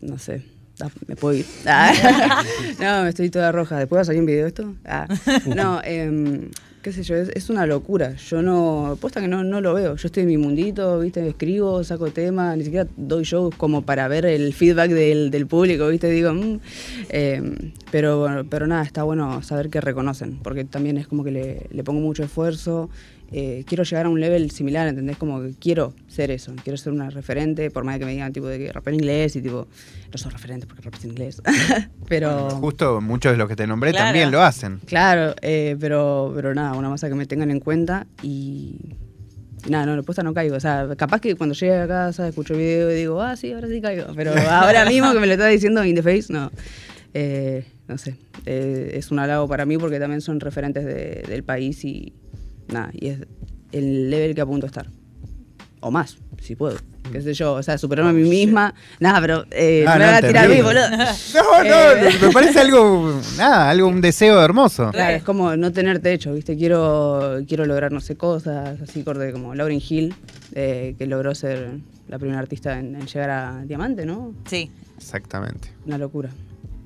no 0.00 0.18
sé, 0.18 0.42
ah, 0.80 0.88
me 1.06 1.16
puedo 1.16 1.38
ir. 1.38 1.46
Ah, 1.66 2.42
no, 2.80 3.02
me 3.02 3.08
estoy 3.08 3.30
toda 3.30 3.52
roja. 3.52 3.78
¿Después 3.78 3.98
va 3.98 4.02
a 4.02 4.04
salir 4.04 4.20
un 4.20 4.26
video 4.26 4.42
de 4.42 4.48
esto? 4.48 4.74
Ah, 4.84 5.06
no, 5.46 5.80
em, 5.84 6.50
qué 6.82 6.92
sé 6.92 7.02
yo, 7.02 7.16
es, 7.16 7.30
es 7.34 7.50
una 7.50 7.66
locura. 7.66 8.14
Yo 8.14 8.42
no, 8.42 8.96
posta 9.00 9.20
que 9.20 9.28
no, 9.28 9.42
no 9.42 9.60
lo 9.60 9.74
veo. 9.74 9.96
Yo 9.96 10.06
estoy 10.06 10.22
en 10.22 10.28
mi 10.28 10.36
mundito, 10.36 11.00
viste, 11.00 11.26
escribo, 11.26 11.82
saco 11.82 12.10
temas, 12.10 12.56
ni 12.56 12.64
siquiera 12.64 12.88
doy 12.96 13.24
shows 13.24 13.54
como 13.56 13.82
para 13.82 14.06
ver 14.08 14.26
el 14.26 14.52
feedback 14.52 14.90
del, 14.90 15.30
del 15.30 15.46
público, 15.46 15.88
viste, 15.88 16.08
digo, 16.08 16.32
mm. 16.32 16.60
Em, 17.08 17.72
pero, 17.90 18.44
pero 18.48 18.66
nada, 18.66 18.82
está 18.82 19.02
bueno 19.02 19.42
saber 19.42 19.70
que 19.70 19.80
reconocen, 19.80 20.38
porque 20.42 20.64
también 20.64 20.96
es 20.96 21.08
como 21.08 21.24
que 21.24 21.30
le, 21.30 21.66
le 21.70 21.84
pongo 21.84 22.00
mucho 22.00 22.22
esfuerzo. 22.22 22.88
Eh, 23.32 23.64
quiero 23.66 23.82
llegar 23.84 24.06
a 24.06 24.08
un 24.08 24.20
level 24.20 24.50
similar, 24.50 24.86
¿entendés? 24.88 25.16
Como 25.16 25.42
que 25.42 25.52
quiero 25.58 25.94
ser 26.06 26.30
eso, 26.30 26.54
quiero 26.62 26.76
ser 26.76 26.92
una 26.92 27.10
referente, 27.10 27.70
por 27.70 27.82
más 27.84 27.98
que 27.98 28.04
me 28.04 28.12
digan 28.12 28.32
tipo 28.32 28.46
de 28.46 28.58
que 28.58 28.72
rapé 28.72 28.90
en 28.90 28.96
inglés 28.96 29.34
y 29.36 29.42
tipo, 29.42 29.66
no 30.12 30.18
soy 30.18 30.30
referente 30.32 30.66
porque 30.66 30.82
rapé 30.82 30.98
en 31.04 31.10
inglés. 31.10 31.42
pero 32.08 32.50
Justo 32.50 33.00
muchos 33.00 33.32
de 33.32 33.38
los 33.38 33.48
que 33.48 33.56
te 33.56 33.66
nombré 33.66 33.90
Claro. 33.90 34.06
también 34.06 34.30
lo 34.30 34.42
hacen. 34.42 34.78
claro, 34.86 35.34
eh, 35.42 35.76
pero, 35.80 36.32
pero 36.34 36.54
nada, 36.54 36.74
una 36.74 36.88
masa 36.88 37.08
que 37.08 37.14
me 37.14 37.26
tengan 37.26 37.50
en 37.50 37.60
cuenta 37.60 38.06
y, 38.22 38.76
y 39.66 39.70
nada, 39.70 39.86
no, 39.86 39.96
la 39.96 40.02
puesta 40.02 40.22
no 40.22 40.32
caigo. 40.32 40.56
O 40.56 40.60
sea, 40.60 40.88
capaz 40.96 41.20
que 41.20 41.34
cuando 41.34 41.54
llegue 41.54 41.74
a 41.76 41.88
casa 41.88 42.28
escucho 42.28 42.54
el 42.54 42.60
video 42.60 42.92
y 42.92 42.94
digo, 42.94 43.20
ah, 43.20 43.36
sí, 43.36 43.52
ahora 43.52 43.66
sí 43.68 43.80
caigo. 43.80 44.06
Pero 44.14 44.32
ahora 44.50 44.84
mismo 44.84 45.12
que 45.12 45.18
me 45.18 45.26
lo 45.26 45.32
está 45.32 45.46
diciendo 45.48 45.84
in 45.84 45.96
the 45.96 46.02
face, 46.02 46.26
no. 46.32 46.50
Eh, 47.14 47.64
no 47.88 47.96
sé, 47.98 48.16
eh, 48.44 48.90
es 48.94 49.10
un 49.10 49.18
halago 49.20 49.48
para 49.48 49.64
mí 49.64 49.78
porque 49.78 49.98
también 49.98 50.20
son 50.20 50.38
referentes 50.40 50.84
de- 50.84 51.24
del 51.26 51.44
país 51.44 51.82
y 51.84 52.12
nada, 52.68 52.90
y 52.92 53.08
es 53.08 53.18
el 53.72 54.10
level 54.10 54.34
que 54.34 54.40
apunto 54.40 54.66
a 54.66 54.68
estar. 54.68 54.86
O 55.80 55.90
más, 55.90 56.16
si 56.40 56.56
puedo. 56.56 56.76
Qué 57.12 57.20
sé 57.22 57.34
yo, 57.34 57.52
o 57.52 57.62
sea, 57.62 57.78
superarme 57.78 58.10
a 58.10 58.12
mí 58.14 58.28
misma. 58.28 58.74
Nada, 58.98 59.20
pero 59.20 59.44
eh, 59.52 59.84
Ah, 59.86 59.92
me 59.96 60.04
no, 60.06 60.10
van 60.10 60.24
a 60.24 60.26
tirar 60.26 60.44
a 60.46 60.48
mí, 60.48 60.60
boludo. 60.60 60.88
No, 61.34 61.64
no, 61.64 61.92
Eh, 62.08 62.10
me 62.20 62.30
parece 62.32 62.58
algo, 62.60 63.20
nada, 63.36 63.70
algo, 63.70 63.86
un 63.86 64.00
deseo 64.00 64.42
hermoso. 64.42 64.90
Claro, 64.90 65.16
es 65.16 65.22
como 65.22 65.56
no 65.56 65.70
tener 65.72 66.00
techo, 66.00 66.34
¿viste? 66.34 66.56
Quiero, 66.56 67.38
quiero 67.46 67.64
lograr, 67.64 67.92
no 67.92 68.00
sé, 68.00 68.16
cosas 68.16 68.80
así, 68.80 69.04
corte 69.04 69.30
como 69.30 69.54
Lauren 69.54 69.80
Hill, 69.86 70.14
eh, 70.54 70.96
que 70.98 71.06
logró 71.06 71.32
ser 71.36 71.70
la 72.08 72.18
primera 72.18 72.40
artista 72.40 72.76
en, 72.78 72.96
en 72.96 73.06
llegar 73.06 73.30
a 73.30 73.62
Diamante, 73.64 74.04
¿no? 74.04 74.34
Sí, 74.46 74.70
Exactamente. 74.96 75.68
Una 75.86 75.98
locura. 75.98 76.30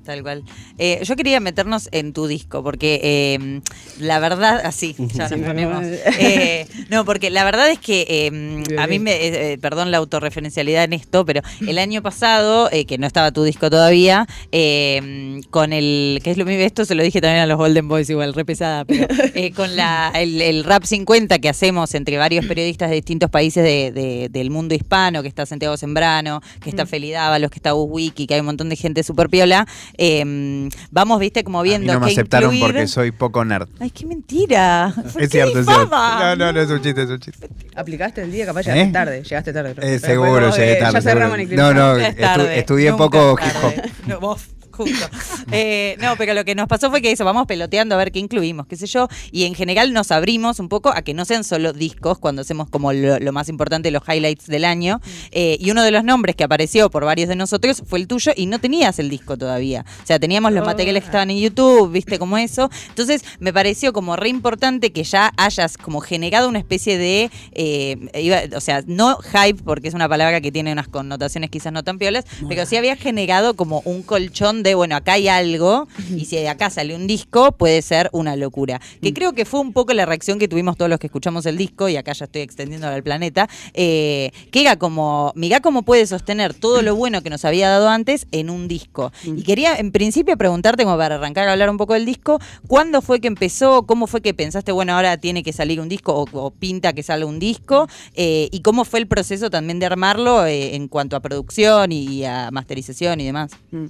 Tal 0.04 0.22
cual. 0.22 0.42
Eh, 0.78 1.00
yo 1.04 1.16
quería 1.16 1.40
meternos 1.40 1.88
en 1.92 2.12
tu 2.12 2.26
disco, 2.26 2.62
porque 2.62 3.00
eh, 3.02 3.60
la 3.98 4.18
verdad, 4.18 4.60
así, 4.64 4.94
ya 5.14 5.28
Sí, 5.28 5.36
nos 5.36 5.46
ponemos. 5.48 5.84
Eh, 5.84 6.66
no, 6.88 7.04
porque 7.04 7.30
la 7.30 7.44
verdad 7.44 7.68
es 7.70 7.78
que 7.78 8.06
eh, 8.08 8.76
a 8.78 8.86
mí 8.86 8.98
me, 8.98 9.12
eh, 9.12 9.52
eh, 9.52 9.58
perdón 9.58 9.90
la 9.90 9.98
autorreferencialidad 9.98 10.84
en 10.84 10.92
esto, 10.94 11.24
pero 11.24 11.42
el 11.66 11.78
año 11.78 12.02
pasado, 12.02 12.68
eh, 12.72 12.84
que 12.86 12.98
no 12.98 13.06
estaba 13.06 13.32
tu 13.32 13.42
disco 13.44 13.70
todavía, 13.70 14.26
eh, 14.52 15.40
con 15.50 15.72
el, 15.72 16.20
que 16.22 16.30
es 16.30 16.36
lo 16.36 16.44
mismo, 16.44 16.62
esto 16.64 16.84
se 16.84 16.94
lo 16.94 17.02
dije 17.02 17.20
también 17.20 17.42
a 17.42 17.46
los 17.46 17.56
Golden 17.58 17.88
Boys 17.88 18.08
igual, 18.10 18.34
re 18.34 18.44
pesada, 18.44 18.84
pero 18.84 19.06
eh, 19.34 19.52
con 19.56 19.76
la, 19.76 20.12
el, 20.14 20.40
el 20.42 20.64
Rap 20.64 20.84
50 20.84 21.38
que 21.38 21.48
hacemos 21.48 21.94
entre 21.94 22.16
varios 22.18 22.46
periodistas 22.46 22.90
de 22.90 22.96
distintos 22.96 23.30
países 23.30 23.62
de- 23.64 23.92
de- 23.92 24.28
del 24.30 24.50
mundo 24.50 24.74
hispano, 24.74 25.22
que 25.22 25.28
está 25.28 25.46
Santiago 25.46 25.76
Sembrano, 25.76 26.40
que 26.60 26.70
está 26.70 26.86
Feli 26.86 27.10
Dávalos, 27.10 27.50
que 27.50 27.58
está 27.58 27.74
Wiki, 27.74 28.26
que 28.26 28.34
hay 28.34 28.40
un 28.40 28.46
montón 28.46 28.68
de 28.68 28.76
gente 28.76 29.02
súper 29.02 29.28
piola, 29.28 29.66
eh, 30.02 30.68
vamos, 30.90 31.20
viste, 31.20 31.44
como 31.44 31.60
A 31.60 31.62
mí 31.62 31.68
viendo 31.68 31.92
no 31.92 32.00
me 32.00 32.06
qué 32.06 32.12
aceptaron 32.12 32.54
incluir. 32.54 32.74
porque 32.74 32.86
soy 32.88 33.12
poco 33.12 33.44
nerd. 33.44 33.68
Ay, 33.78 33.90
qué 33.90 34.06
mentira. 34.06 34.94
¿Por 34.96 35.06
Es 35.22 35.28
qué 35.28 35.28
cierto, 35.28 35.60
es 35.60 35.66
cierto. 35.66 35.86
No, 35.90 36.36
no, 36.36 36.52
no 36.54 36.60
es 36.60 36.70
un 36.70 36.80
chiste, 36.80 37.02
es 37.02 37.10
un 37.10 37.20
chiste. 37.20 37.48
Aplicaste 37.76 38.22
el 38.22 38.32
día, 38.32 38.46
capaz 38.46 38.62
llegaste 38.62 38.82
¿Eh? 38.88 38.92
tarde. 38.92 39.22
Llegaste 39.22 39.52
tarde. 39.52 39.74
Eh, 39.82 39.98
seguro, 39.98 40.30
bueno, 40.30 40.50
llegué 40.56 40.72
eh, 40.72 40.76
tarde. 40.76 40.92
Ya 40.94 41.00
cerramos 41.02 41.38
en 41.38 41.54
No, 41.54 41.74
no, 41.74 41.98
estu- 41.98 42.16
tarde, 42.18 42.58
estudié 42.58 42.90
nunca 42.92 43.04
poco 43.04 43.36
hip 43.44 43.52
hop. 43.62 43.90
No, 44.08 44.20
vos, 44.20 44.40
justo. 44.84 45.08
Eh, 45.52 45.96
no, 46.00 46.14
pero 46.16 46.32
lo 46.34 46.44
que 46.44 46.54
nos 46.54 46.68
pasó 46.68 46.90
fue 46.90 47.02
que 47.02 47.10
eso, 47.10 47.24
vamos 47.24 47.46
peloteando 47.46 47.94
a 47.96 47.98
ver 47.98 48.12
qué 48.12 48.20
incluimos, 48.20 48.66
qué 48.66 48.76
sé 48.76 48.86
yo, 48.86 49.08
y 49.32 49.44
en 49.46 49.54
general 49.54 49.92
nos 49.92 50.12
abrimos 50.12 50.60
un 50.60 50.68
poco 50.68 50.90
a 50.90 51.02
que 51.02 51.12
no 51.12 51.24
sean 51.24 51.42
solo 51.42 51.72
discos 51.72 52.18
cuando 52.20 52.42
hacemos 52.42 52.68
como 52.70 52.92
lo, 52.92 53.18
lo 53.18 53.32
más 53.32 53.48
importante, 53.48 53.90
los 53.90 54.02
highlights 54.06 54.46
del 54.46 54.64
año. 54.64 55.00
Eh, 55.32 55.56
y 55.58 55.70
uno 55.72 55.82
de 55.82 55.90
los 55.90 56.04
nombres 56.04 56.36
que 56.36 56.44
apareció 56.44 56.88
por 56.90 57.04
varios 57.04 57.28
de 57.28 57.34
nosotros 57.36 57.82
fue 57.84 57.98
el 57.98 58.06
tuyo 58.06 58.32
y 58.36 58.46
no 58.46 58.60
tenías 58.60 58.98
el 59.00 59.10
disco 59.10 59.36
todavía. 59.36 59.84
O 60.02 60.06
sea, 60.06 60.18
teníamos 60.20 60.52
los 60.52 60.62
Oh. 60.62 60.66
materiales 60.66 61.02
que 61.02 61.06
estaban 61.06 61.30
en 61.30 61.38
YouTube, 61.38 61.90
viste 61.90 62.18
como 62.20 62.38
eso. 62.38 62.70
Entonces 62.90 63.24
me 63.40 63.52
pareció 63.52 63.92
como 63.92 64.14
re 64.14 64.28
importante 64.28 64.92
que 64.92 65.02
ya 65.02 65.32
hayas 65.36 65.76
como 65.78 66.00
generado 66.00 66.48
una 66.48 66.58
especie 66.60 66.96
de, 66.96 67.30
eh, 67.52 67.96
iba- 68.20 68.42
o 68.56 68.60
sea, 68.60 68.82
no 68.86 69.16
hype, 69.16 69.62
porque 69.64 69.88
es 69.88 69.94
una 69.94 70.08
palabra 70.08 70.40
que 70.40 70.52
tiene 70.52 70.72
unas 70.72 70.86
connotaciones 70.86 71.50
quizás 71.50 71.72
no 71.72 71.82
tan 71.82 71.98
piolas, 71.98 72.24
pero 72.48 72.66
sí 72.66 72.76
había 72.76 72.94
generado 72.94 73.54
como 73.54 73.80
un 73.84 74.02
colchón 74.02 74.62
de, 74.62 74.69
bueno, 74.74 74.96
acá 74.96 75.14
hay 75.14 75.28
algo, 75.28 75.88
y 76.14 76.24
si 76.24 76.36
de 76.36 76.48
acá 76.48 76.70
sale 76.70 76.94
un 76.94 77.06
disco, 77.06 77.52
puede 77.52 77.82
ser 77.82 78.08
una 78.12 78.36
locura. 78.36 78.80
Que 79.02 79.12
creo 79.12 79.32
que 79.32 79.44
fue 79.44 79.60
un 79.60 79.72
poco 79.72 79.92
la 79.92 80.06
reacción 80.06 80.38
que 80.38 80.48
tuvimos 80.48 80.76
todos 80.76 80.88
los 80.88 80.98
que 80.98 81.06
escuchamos 81.06 81.46
el 81.46 81.56
disco, 81.56 81.88
y 81.88 81.96
acá 81.96 82.12
ya 82.12 82.24
estoy 82.24 82.42
extendiendo 82.42 82.86
al 82.86 83.02
planeta, 83.02 83.48
eh, 83.74 84.30
que 84.50 84.60
era 84.60 84.76
como, 84.76 85.32
mirá 85.34 85.60
cómo 85.60 85.82
puede 85.82 86.06
sostener 86.06 86.54
todo 86.54 86.82
lo 86.82 86.94
bueno 86.94 87.22
que 87.22 87.30
nos 87.30 87.44
había 87.44 87.68
dado 87.68 87.88
antes 87.88 88.26
en 88.32 88.50
un 88.50 88.68
disco. 88.68 89.12
Y 89.24 89.42
quería, 89.42 89.76
en 89.76 89.92
principio, 89.92 90.36
preguntarte, 90.36 90.84
como 90.84 90.96
para 90.96 91.16
arrancar 91.16 91.48
a 91.48 91.52
hablar 91.52 91.70
un 91.70 91.76
poco 91.76 91.94
del 91.94 92.06
disco, 92.06 92.40
¿cuándo 92.66 93.02
fue 93.02 93.20
que 93.20 93.28
empezó? 93.28 93.84
¿Cómo 93.86 94.06
fue 94.06 94.20
que 94.20 94.34
pensaste, 94.34 94.72
bueno, 94.72 94.94
ahora 94.94 95.16
tiene 95.16 95.42
que 95.42 95.52
salir 95.52 95.80
un 95.80 95.88
disco 95.88 96.14
o, 96.14 96.28
o 96.32 96.50
pinta 96.50 96.92
que 96.92 97.02
salga 97.02 97.26
un 97.26 97.38
disco? 97.38 97.88
Eh, 98.14 98.48
¿Y 98.52 98.60
cómo 98.60 98.84
fue 98.84 99.00
el 99.00 99.06
proceso 99.06 99.50
también 99.50 99.78
de 99.78 99.86
armarlo 99.86 100.46
eh, 100.46 100.74
en 100.74 100.88
cuanto 100.88 101.16
a 101.16 101.20
producción 101.20 101.92
y 101.92 102.24
a 102.24 102.50
masterización 102.50 103.20
y 103.20 103.24
demás? 103.24 103.52
Mm. 103.70 103.86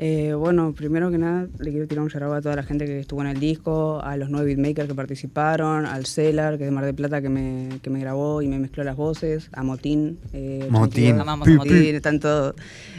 Eh, 0.00 0.32
bueno, 0.34 0.72
primero 0.74 1.10
que 1.10 1.18
nada, 1.18 1.48
le 1.58 1.70
quiero 1.70 1.88
tirar 1.88 2.04
un 2.04 2.08
shout 2.08 2.22
a 2.22 2.40
toda 2.40 2.54
la 2.54 2.62
gente 2.62 2.86
que 2.86 3.00
estuvo 3.00 3.20
en 3.20 3.26
el 3.26 3.40
disco, 3.40 4.00
a 4.00 4.16
los 4.16 4.30
nueve 4.30 4.54
beatmakers 4.54 4.88
que 4.88 4.94
participaron, 4.94 5.86
al 5.86 6.06
Cellar, 6.06 6.56
que 6.56 6.64
es 6.64 6.68
de 6.68 6.70
Mar 6.70 6.84
del 6.84 6.94
Plata, 6.94 7.20
que 7.20 7.28
me, 7.28 7.80
que 7.82 7.90
me 7.90 7.98
grabó 7.98 8.40
y 8.40 8.48
me 8.48 8.60
mezcló 8.60 8.84
las 8.84 8.96
voces, 8.96 9.50
a 9.52 9.64
Motín. 9.64 10.18
Eh, 10.32 10.68
Motín. 10.70 11.14
82, 11.16 11.20
Amamos 11.20 11.48
a 11.48 11.50
Motín. 11.50 12.00
tanto 12.00 12.54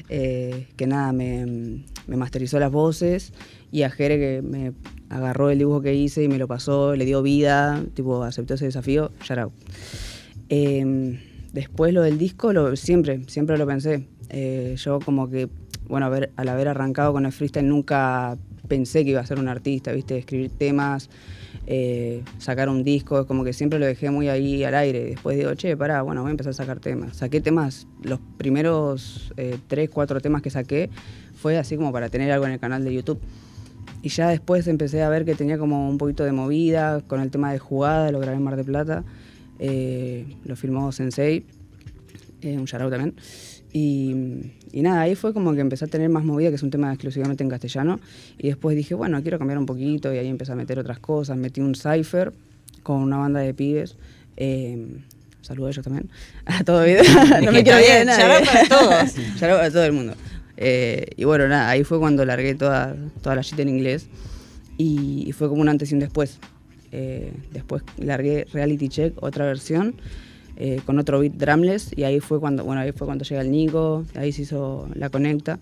eh, 0.10 0.68
que 0.76 0.88
nada, 0.88 1.14
me, 1.14 1.86
me 2.08 2.18
masterizó 2.18 2.60
las 2.60 2.72
voces 2.72 3.32
y 3.72 3.84
a 3.84 3.90
Jere 3.90 4.18
que 4.20 4.42
me 4.42 4.74
agarró 5.10 5.50
el 5.50 5.60
dibujo 5.60 5.82
que 5.82 5.96
hice 5.96 6.24
y 6.24 6.28
me 6.28 6.38
lo 6.38 6.48
pasó, 6.48 6.96
le 6.96 7.06
dio 7.06 7.22
vida, 7.22 7.82
tipo, 7.94 8.24
aceptó 8.24 8.56
ese 8.56 8.66
desafío, 8.66 9.12
shout 9.24 9.40
out. 9.40 9.54
Eh, 10.50 11.18
después 11.54 11.94
lo 11.94 12.02
del 12.02 12.18
disco, 12.18 12.54
lo, 12.54 12.76
siempre, 12.76 13.22
siempre 13.28 13.58
lo 13.58 13.66
pensé. 13.66 14.06
Eh, 14.30 14.76
yo 14.78 15.00
como 15.00 15.30
que, 15.30 15.50
bueno, 15.90 16.06
haber- 16.06 16.32
al 16.38 16.48
haber 16.48 16.70
arrancado 16.70 17.12
con 17.12 17.26
el 17.26 17.32
freestyle 17.32 17.68
nunca 17.68 18.38
pensé 18.68 19.04
que 19.04 19.12
iba 19.12 19.20
a 19.22 19.26
ser 19.26 19.40
un 19.40 19.48
artista, 19.48 19.92
¿viste? 19.92 20.18
Escribir 20.18 20.52
temas, 20.52 21.10
eh, 21.66 22.24
sacar 22.38 22.70
un 22.70 22.84
disco, 22.84 23.20
es 23.20 23.26
como 23.26 23.44
que 23.44 23.52
siempre 23.54 23.80
lo 23.80 23.86
dejé 23.86 24.12
muy 24.12 24.30
ahí 24.30 24.64
al 24.64 24.76
aire. 24.76 25.04
Después 25.04 25.36
digo, 25.38 25.54
che, 25.56 25.76
pará, 25.76 26.04
bueno, 26.04 26.22
voy 26.22 26.30
a 26.30 26.32
empezar 26.32 26.52
a 26.52 26.54
sacar 26.54 26.80
temas. 26.80 27.18
Saqué 27.18 27.42
temas, 27.42 27.88
los 28.04 28.20
primeros 28.38 29.34
eh, 29.38 29.58
tres, 29.68 29.90
cuatro 29.90 30.22
temas 30.22 30.42
que 30.44 30.52
saqué 30.52 30.90
fue 31.36 31.58
así 31.58 31.76
como 31.76 31.92
para 31.92 32.10
tener 32.10 32.32
algo 32.32 32.46
en 32.46 32.52
el 32.54 32.60
canal 32.60 32.84
de 32.84 32.94
YouTube. 32.94 33.20
Y 34.02 34.10
ya 34.10 34.30
después 34.30 34.68
empecé 34.68 35.02
a 35.02 35.10
ver 35.10 35.26
que 35.26 35.36
tenía 35.36 35.58
como 35.58 35.90
un 35.90 35.98
poquito 35.98 36.24
de 36.24 36.32
movida 36.32 37.02
con 37.02 37.20
el 37.20 37.32
tema 37.32 37.52
de 37.52 37.60
jugada, 37.60 38.12
lo 38.12 38.20
grabé 38.20 38.38
en 38.38 38.44
Mar 38.44 38.56
de 38.56 38.64
Plata, 38.64 39.04
eh, 39.58 40.26
lo 40.46 40.56
filmó 40.56 40.92
Sensei, 40.92 41.46
eh, 42.42 42.58
un 42.58 42.66
shoutout 42.66 42.92
también. 42.92 43.16
Y, 43.72 44.16
y 44.72 44.82
nada, 44.82 45.02
ahí 45.02 45.16
fue 45.16 45.34
como 45.34 45.54
que 45.54 45.62
empecé 45.62 45.86
a 45.86 45.88
tener 45.88 46.10
más 46.10 46.24
movida, 46.24 46.50
que 46.50 46.56
es 46.56 46.64
un 46.64 46.72
tema 46.72 46.92
exclusivamente 46.92 47.44
en 47.44 47.50
castellano. 47.50 48.00
Y 48.38 48.48
después 48.48 48.76
dije, 48.76 48.96
bueno, 48.96 49.22
quiero 49.22 49.38
cambiar 49.38 49.60
un 49.60 49.66
poquito, 49.66 50.14
y 50.14 50.18
ahí 50.18 50.28
empecé 50.28 50.52
a 50.52 50.56
meter 50.56 50.80
otras 50.80 51.00
cosas. 51.00 51.38
Metí 51.38 51.62
un 51.62 51.76
cipher 51.76 52.34
con 52.84 52.98
una 52.98 53.18
banda 53.18 53.40
de 53.40 53.54
pibes. 53.54 53.96
Eh, 54.38 54.88
saludo 55.42 55.68
a 55.68 55.70
ellos 55.72 55.84
también. 55.84 56.10
A 56.46 56.64
todo 56.64 56.84
video. 56.84 57.04
no 57.44 57.52
me 57.52 57.64
quiero 57.64 57.80
bien, 57.80 58.08
nadie. 58.08 58.46
para 58.46 58.68
todos. 58.68 59.16
Shoutout 59.40 59.62
a 59.62 59.72
todo 59.72 59.86
el 59.86 59.94
mundo. 59.94 60.14
Eh, 60.58 61.06
y 61.16 61.24
bueno, 61.24 61.48
nada, 61.48 61.70
ahí 61.70 61.84
fue 61.84 62.00
cuando 62.00 62.26
largué 62.26 62.56
toda, 62.56 62.96
toda 63.22 63.36
la 63.36 63.42
shit 63.42 63.60
en 63.60 63.70
inglés. 63.70 64.08
Y, 64.78 65.26
y 65.28 65.32
fue 65.32 65.48
como 65.50 65.62
un 65.62 65.70
antes 65.70 65.92
y 65.92 65.94
un 65.94 66.00
después. 66.00 66.40
Eh, 66.92 67.32
después 67.52 67.84
largué 67.98 68.48
Reality 68.52 68.90
Check, 68.90 69.22
otra 69.22 69.46
versión, 69.46 69.96
eh, 70.60 70.82
con 70.86 71.00
otro 71.00 71.20
beat 71.20 71.34
drumless. 71.34 71.92
Y 71.98 72.04
ahí 72.04 72.20
fue 72.20 72.40
cuando, 72.40 72.64
bueno, 72.64 72.82
ahí 72.82 72.92
fue 72.92 73.08
cuando 73.08 73.24
llega 73.26 73.42
el 73.42 73.50
Nico, 73.52 74.06
ahí 74.16 74.32
se 74.32 74.44
hizo 74.44 74.88
la 74.94 75.10
conecta. 75.10 75.58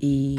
Y, 0.00 0.38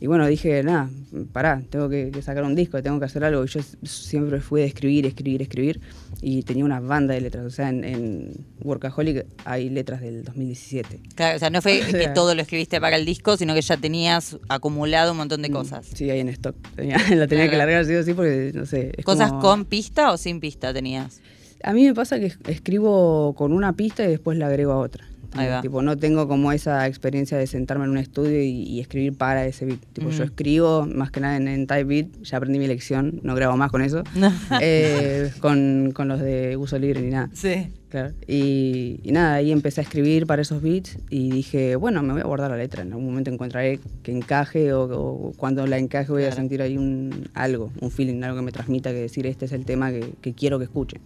y 0.00 0.06
bueno, 0.06 0.26
dije, 0.26 0.62
nada, 0.62 0.90
pará, 1.32 1.62
tengo 1.70 1.88
que, 1.88 2.10
que 2.10 2.20
sacar 2.20 2.44
un 2.44 2.54
disco, 2.54 2.82
tengo 2.82 2.98
que 2.98 3.06
hacer 3.06 3.24
algo. 3.24 3.44
Y 3.44 3.48
yo 3.48 3.60
siempre 3.82 4.40
fui 4.40 4.60
de 4.60 4.66
escribir, 4.66 5.06
escribir, 5.06 5.40
escribir. 5.42 5.80
Y 6.20 6.42
tenía 6.42 6.64
una 6.64 6.80
banda 6.80 7.14
de 7.14 7.20
letras. 7.22 7.46
O 7.46 7.50
sea, 7.50 7.68
en, 7.70 7.84
en 7.84 8.32
Workaholic 8.62 9.26
hay 9.44 9.70
letras 9.70 10.00
del 10.02 10.24
2017. 10.24 11.00
Claro, 11.14 11.36
o 11.36 11.38
sea, 11.38 11.48
no 11.50 11.62
fue 11.62 11.82
O 11.88 11.92
que 11.92 12.08
todo 12.08 12.34
lo 12.34 12.42
escribiste 12.42 12.80
para 12.80 12.96
el 12.96 13.04
disco, 13.06 13.36
sino 13.36 13.54
que 13.54 13.62
ya 13.62 13.76
tenías 13.78 14.36
acumulado 14.48 15.12
un 15.12 15.18
montón 15.18 15.40
de 15.42 15.50
cosas. 15.50 15.86
Sí, 15.94 16.10
ahí 16.10 16.20
en 16.20 16.28
stock. 16.28 16.56
Tenía- 16.76 16.98
la 17.14 17.26
tenía 17.26 17.44
que 17.44 17.50
Claro. 17.50 17.58
largar 17.58 17.84
sí 17.86 17.94
o 17.94 18.02
sí 18.02 18.12
porque, 18.14 18.52
no 18.54 18.66
sé. 18.66 18.92
¿Cosas 19.04 19.30
como- 19.30 19.40
con 19.42 19.64
pista 19.64 20.12
o 20.12 20.16
sin 20.18 20.40
pista 20.40 20.72
tenías? 20.74 21.20
A 21.64 21.72
mí 21.72 21.84
me 21.84 21.94
pasa 21.94 22.18
que 22.20 22.26
es- 22.26 22.38
escribo 22.46 23.34
con 23.34 23.52
una 23.52 23.72
pista 23.74 24.04
y 24.04 24.08
después 24.08 24.38
la 24.38 24.46
agrego 24.48 24.72
a 24.72 24.78
otra. 24.78 25.04
Ahí 25.36 25.48
va. 25.48 25.60
Tipo, 25.62 25.82
no 25.82 25.96
tengo 25.96 26.28
como 26.28 26.52
esa 26.52 26.86
experiencia 26.86 27.36
de 27.36 27.48
sentarme 27.48 27.86
en 27.86 27.90
un 27.90 27.98
estudio 27.98 28.40
y, 28.40 28.50
y 28.50 28.78
escribir 28.78 29.14
para 29.16 29.44
ese 29.44 29.64
beat. 29.64 29.80
Tipo, 29.92 30.10
yo 30.10 30.22
escribo 30.22 30.86
más 30.86 31.10
que 31.10 31.18
nada 31.18 31.36
en, 31.36 31.48
en 31.48 31.66
type 31.66 31.82
beat, 31.82 32.06
ya 32.22 32.36
aprendí 32.36 32.60
mi 32.60 32.68
lección, 32.68 33.18
no 33.24 33.34
grabo 33.34 33.56
más 33.56 33.72
con 33.72 33.82
eso. 33.82 34.04
Eh, 34.60 35.32
con, 35.40 35.90
con 35.92 36.06
los 36.06 36.20
de 36.20 36.56
uso 36.56 36.78
libre 36.78 37.00
ni 37.00 37.10
nada. 37.10 37.30
sí. 37.32 37.68
Claro. 37.88 38.12
Y, 38.26 38.98
y 39.04 39.12
nada, 39.12 39.34
ahí 39.34 39.52
empecé 39.52 39.80
a 39.80 39.84
escribir 39.84 40.26
para 40.26 40.42
esos 40.42 40.60
beats 40.60 40.98
y 41.10 41.30
dije, 41.30 41.76
bueno, 41.76 42.02
me 42.02 42.12
voy 42.12 42.22
a 42.22 42.24
guardar 42.24 42.50
la 42.50 42.56
letra. 42.56 42.82
En 42.82 42.88
algún 42.88 43.06
momento 43.06 43.30
encontraré 43.30 43.78
que 44.02 44.10
encaje 44.10 44.72
o, 44.72 44.82
o 44.82 45.32
cuando 45.36 45.64
la 45.68 45.78
encaje 45.78 46.10
voy 46.10 46.22
a 46.22 46.26
Claro. 46.26 46.36
sentir 46.40 46.60
ahí 46.60 46.76
un 46.76 47.28
algo, 47.34 47.70
un 47.80 47.92
feeling, 47.92 48.20
algo 48.24 48.36
que 48.38 48.42
me 48.42 48.50
transmita 48.50 48.90
que 48.90 48.96
decir 48.96 49.28
este 49.28 49.44
es 49.44 49.52
el 49.52 49.64
tema 49.64 49.92
que, 49.92 50.10
que 50.20 50.32
quiero 50.34 50.58
que 50.58 50.64
escuchen. 50.64 51.02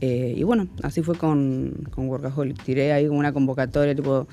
Eh, 0.00 0.34
y 0.36 0.42
bueno, 0.42 0.68
así 0.82 1.02
fue 1.02 1.16
con, 1.16 1.88
con 1.90 2.08
Workaholic. 2.08 2.62
Tiré 2.62 2.92
ahí 2.92 3.06
una 3.06 3.32
convocatoria 3.32 3.94
tipo, 3.94 4.26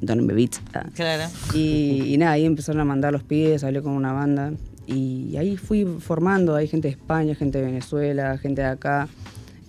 donenme 0.00 0.32
beats. 0.32 0.60
ah. 0.74 0.86
Claro. 0.94 1.30
Y, 1.54 2.14
y 2.14 2.18
nada, 2.18 2.32
ahí 2.32 2.44
empezaron 2.44 2.80
a 2.80 2.84
mandar 2.84 3.12
los 3.12 3.22
pies, 3.22 3.64
hablé 3.64 3.82
con 3.82 3.92
una 3.92 4.12
banda 4.12 4.52
y 4.86 5.36
ahí 5.36 5.56
fui 5.56 5.84
formando, 5.84 6.54
hay 6.54 6.66
gente 6.66 6.88
de 6.88 6.92
España, 6.92 7.34
gente 7.34 7.58
de 7.58 7.66
Venezuela, 7.66 8.36
gente 8.38 8.62
de 8.62 8.68
acá. 8.68 9.08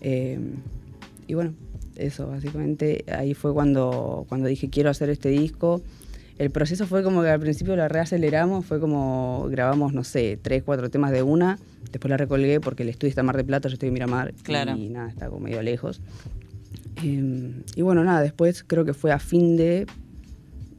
eh, 0.01 0.39
y 1.27 1.33
bueno, 1.35 1.53
eso 1.95 2.27
básicamente, 2.27 3.05
ahí 3.07 3.33
fue 3.33 3.53
cuando, 3.53 4.25
cuando 4.27 4.47
dije 4.47 4.69
quiero 4.69 4.89
hacer 4.89 5.09
este 5.09 5.29
disco. 5.29 5.81
El 6.39 6.49
proceso 6.49 6.87
fue 6.87 7.03
como 7.03 7.21
que 7.21 7.29
al 7.29 7.39
principio 7.39 7.75
la 7.75 7.87
reaceleramos, 7.87 8.65
fue 8.65 8.79
como 8.79 9.47
grabamos, 9.49 9.93
no 9.93 10.03
sé, 10.03 10.39
tres, 10.41 10.63
cuatro 10.63 10.89
temas 10.89 11.11
de 11.11 11.21
una, 11.21 11.59
después 11.91 12.09
la 12.09 12.17
recolgué 12.17 12.59
porque 12.59 12.83
el 12.83 12.89
estudio 12.89 13.09
está 13.09 13.21
en 13.21 13.27
Mar 13.27 13.37
de 13.37 13.43
Plata, 13.43 13.69
yo 13.69 13.73
estoy 13.73 13.87
en 13.89 13.93
Miramar 13.93 14.33
Claro. 14.43 14.75
y 14.75 14.89
nada, 14.89 15.09
está 15.09 15.27
como 15.27 15.41
medio 15.41 15.61
lejos. 15.61 16.01
Eh, 17.03 17.53
y 17.75 17.81
bueno, 17.81 18.03
nada, 18.03 18.21
después 18.21 18.63
creo 18.65 18.83
que 18.85 18.93
fue 18.93 19.11
a 19.11 19.19
fin 19.19 19.57
de, 19.57 19.85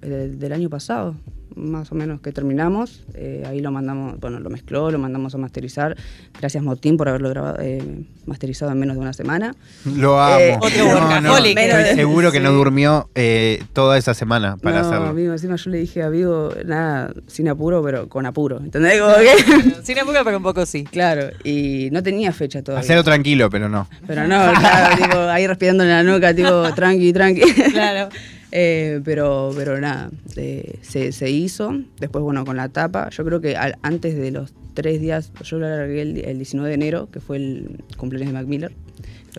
eh, 0.03 0.35
del 0.37 0.53
año 0.53 0.69
pasado, 0.69 1.15
más 1.57 1.93
o 1.93 1.95
menos 1.95 2.21
que 2.21 2.33
terminamos. 2.33 3.05
Eh, 3.15 3.45
ahí 3.47 3.61
lo 3.61 3.71
mandamos, 3.71 4.19
bueno, 4.21 4.41
lo 4.41 4.51
mezcló, 4.51 4.91
lo 4.91 4.99
mandamos 4.99 5.35
a 5.35 5.39
masterizar. 5.39 5.97
Gracias 6.39 6.63
Motín 6.63 6.97
por 6.97 7.09
haberlo 7.09 7.29
grabado, 7.31 7.59
eh, 7.61 7.83
masterizado 8.27 8.73
en 8.73 8.79
menos 8.79 8.97
de 8.97 9.03
una 9.03 9.13
semana. 9.13 9.55
Lo 9.85 10.21
amo. 10.21 10.39
Eh, 10.41 10.57
Otro. 10.61 10.69
Estoy 10.69 11.55
Menos- 11.55 11.89
seguro 11.95 12.33
que 12.33 12.41
no 12.41 12.51
sí. 12.51 12.55
durmió 12.57 13.09
eh, 13.15 13.63
toda 13.73 13.99
esa 13.99 14.15
semana 14.15 14.57
para 14.57 14.81
no, 14.83 14.87
hacerlo. 14.89 15.07
amigo, 15.09 15.33
encima 15.33 15.57
yo 15.57 15.71
le 15.71 15.79
dije 15.79 16.03
a 16.03 16.09
Vigo, 16.09 16.53
nada, 16.65 17.13
sin 17.27 17.49
apuro, 17.49 17.83
pero 17.83 18.09
con 18.09 18.27
apuro. 18.27 18.59
¿Entendés? 18.59 19.01
Como 19.01 19.15
que- 19.15 19.75
Sin 19.85 19.99
apuro, 19.99 20.21
pero 20.25 20.37
un 20.39 20.43
poco 20.43 20.65
sí. 20.67 20.85
claro, 20.85 21.29
y 21.45 21.89
no 21.93 22.03
tenía 22.03 22.33
fecha 22.33 22.63
todavía. 22.63 22.83
Hacerlo 22.85 23.05
tranquilo, 23.05 23.51
pero 23.51 23.69
no. 23.69 23.87
Pero 24.07 24.23
no, 24.27 24.53
claro, 24.59 24.97
tipo, 24.97 25.19
ahí 25.19 25.47
respirando 25.47 25.83
en 25.85 25.91
la 25.91 26.03
nuca, 26.03 26.35
tipo, 26.35 26.73
tranqui, 26.75 27.13
tranqui. 27.13 27.43
Claro. 27.73 28.09
Eh, 28.57 29.01
pero, 29.05 29.51
pero 29.57 29.81
nada, 29.81 30.11
eh, 30.37 30.79
se, 30.81 31.11
se 31.11 31.29
hizo. 31.29 31.75
Después, 31.99 32.23
bueno, 32.23 32.45
con 32.45 32.57
la 32.57 32.69
tapa, 32.69 33.11
yo 33.11 33.25
creo 33.25 33.41
que 33.41 33.57
al- 33.57 33.77
antes 33.83 34.15
de 34.17 34.31
los 34.31 34.55
tres 34.75 35.01
días, 35.01 35.33
yo 35.43 35.59
lo 35.59 35.69
largué 35.69 36.03
el, 36.03 36.19
el 36.19 36.37
19 36.39 36.69
de 36.69 36.75
enero, 36.77 37.11
que 37.11 37.19
fue 37.19 37.39
el 37.39 37.81
cumpleaños 37.97 38.33
de 38.33 38.39
Mac 38.39 38.47
Miller. 38.47 38.73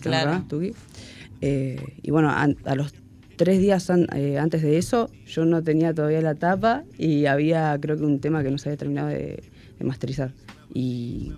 Claro. 0.02 0.32
acá, 0.32 0.46
Tuki. 0.50 0.74
Eh, 1.40 1.80
y 2.02 2.12
bueno, 2.12 2.30
a, 2.30 2.76
los 2.76 2.94
tres 3.38 3.60
días 3.60 3.90
an- 3.90 4.08
eh, 4.14 4.38
antes 4.38 4.62
de 4.62 4.78
eso, 4.78 5.10
yo 5.26 5.46
no 5.46 5.64
tenía 5.64 5.94
todavía 5.94 6.22
la 6.22 6.36
tapa 6.36 6.84
y 6.98 7.26
había, 7.26 7.78
creo 7.80 7.96
que 7.96 8.04
un 8.04 8.20
tema 8.20 8.44
que 8.44 8.52
no 8.52 8.58
se 8.58 8.68
había 8.68 8.78
terminado 8.78 9.08
de, 9.08 9.42
de 9.80 9.86
masterizar. 9.86 10.34
Y 10.74 11.32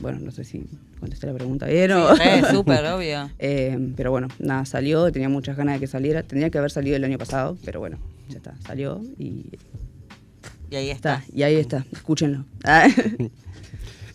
bueno, 0.00 0.18
no 0.20 0.30
sé 0.30 0.44
si 0.44 0.64
contesté 1.00 1.26
la 1.26 1.34
pregunta 1.34 1.66
bien 1.66 1.92
o. 1.92 2.14
Re, 2.14 2.42
súper, 2.50 2.84
obvio. 2.86 3.30
Eh, 3.38 3.92
pero 3.96 4.10
bueno, 4.10 4.28
nada, 4.38 4.64
salió, 4.64 5.10
tenía 5.12 5.28
muchas 5.28 5.56
ganas 5.56 5.74
de 5.74 5.80
que 5.80 5.86
saliera. 5.86 6.22
Tenía 6.22 6.50
que 6.50 6.58
haber 6.58 6.70
salido 6.70 6.96
el 6.96 7.04
año 7.04 7.18
pasado, 7.18 7.56
pero 7.64 7.80
bueno, 7.80 7.98
ya 8.28 8.38
está, 8.38 8.54
salió 8.66 9.02
y 9.18 9.46
Y 10.70 10.76
ahí 10.76 10.90
está. 10.90 11.16
está. 11.16 11.36
Y 11.36 11.42
ahí 11.42 11.56
está, 11.56 11.84
escúchenlo. 11.92 12.44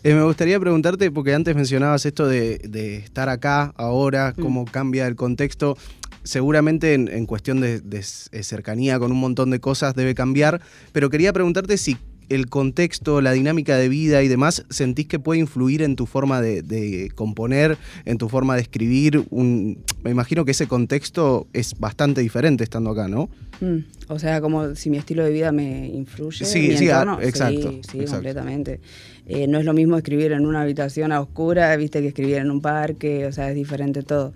Eh, 0.04 0.14
me 0.14 0.24
gustaría 0.24 0.58
preguntarte, 0.58 1.12
porque 1.12 1.32
antes 1.32 1.54
mencionabas 1.54 2.04
esto 2.06 2.26
de, 2.26 2.58
de 2.58 2.96
estar 2.96 3.28
acá, 3.28 3.72
ahora, 3.76 4.34
cómo 4.34 4.64
cambia 4.64 5.06
el 5.06 5.14
contexto. 5.14 5.76
Seguramente 6.24 6.94
en, 6.94 7.06
en 7.06 7.24
cuestión 7.24 7.60
de, 7.60 8.02
cercanía 8.02 8.98
con 8.98 9.12
un 9.12 9.20
montón 9.20 9.50
de 9.50 9.60
cosas 9.60 9.94
debe 9.94 10.16
cambiar, 10.16 10.60
pero 10.90 11.08
quería 11.08 11.32
preguntarte 11.32 11.76
si 11.78 11.96
el 12.34 12.48
contexto, 12.48 13.20
la 13.20 13.32
dinámica 13.32 13.76
de 13.76 13.88
vida 13.88 14.22
y 14.22 14.28
demás, 14.28 14.64
sentís 14.70 15.06
que 15.06 15.18
puede 15.18 15.40
influir 15.40 15.82
en 15.82 15.96
tu 15.96 16.06
forma 16.06 16.40
de, 16.40 16.62
de 16.62 17.10
componer, 17.14 17.76
en 18.04 18.18
tu 18.18 18.28
forma 18.28 18.54
de 18.56 18.62
escribir. 18.62 19.24
Un, 19.30 19.78
me 20.02 20.10
imagino 20.10 20.44
que 20.44 20.50
ese 20.52 20.66
contexto 20.66 21.46
es 21.52 21.78
bastante 21.78 22.20
diferente 22.20 22.64
estando 22.64 22.90
acá, 22.90 23.08
¿no? 23.08 23.28
Mm, 23.60 23.78
O 24.08 24.18
sea, 24.18 24.40
como 24.40 24.74
si 24.74 24.90
mi 24.90 24.96
estilo 24.98 25.24
de 25.24 25.30
vida 25.30 25.52
me 25.52 25.86
influye. 25.88 26.44
Sí, 26.44 26.68
mi 26.68 26.76
sí, 26.76 26.88
ah, 26.90 27.02
entorno. 27.02 27.20
exacto, 27.22 27.70
Sí, 27.72 27.80
sí, 27.90 27.98
exacto. 27.98 28.12
completamente. 28.14 28.80
Eh, 29.26 29.46
no 29.46 29.58
es 29.58 29.64
lo 29.64 29.72
mismo 29.72 29.96
escribir 29.96 30.32
en 30.32 30.46
una 30.46 30.62
habitación 30.62 31.12
a 31.12 31.20
oscura, 31.20 31.74
viste, 31.76 32.00
que 32.00 32.08
escribir 32.08 32.36
en 32.36 32.50
un 32.50 32.60
parque, 32.60 33.26
o 33.26 33.32
sea, 33.32 33.48
es 33.50 33.54
diferente 33.54 34.02
todo. 34.02 34.32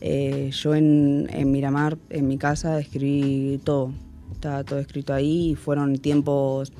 Eh, 0.00 0.50
yo 0.52 0.74
en, 0.74 1.28
en 1.30 1.50
Miramar, 1.52 1.98
en 2.08 2.26
mi 2.26 2.38
casa, 2.38 2.80
escribí 2.80 3.60
todo. 3.62 3.92
Estaba 4.32 4.64
todo 4.64 4.78
escrito 4.78 5.12
ahí 5.12 5.50
y 5.50 5.54
fueron 5.56 5.98
tiempos, 5.98 6.72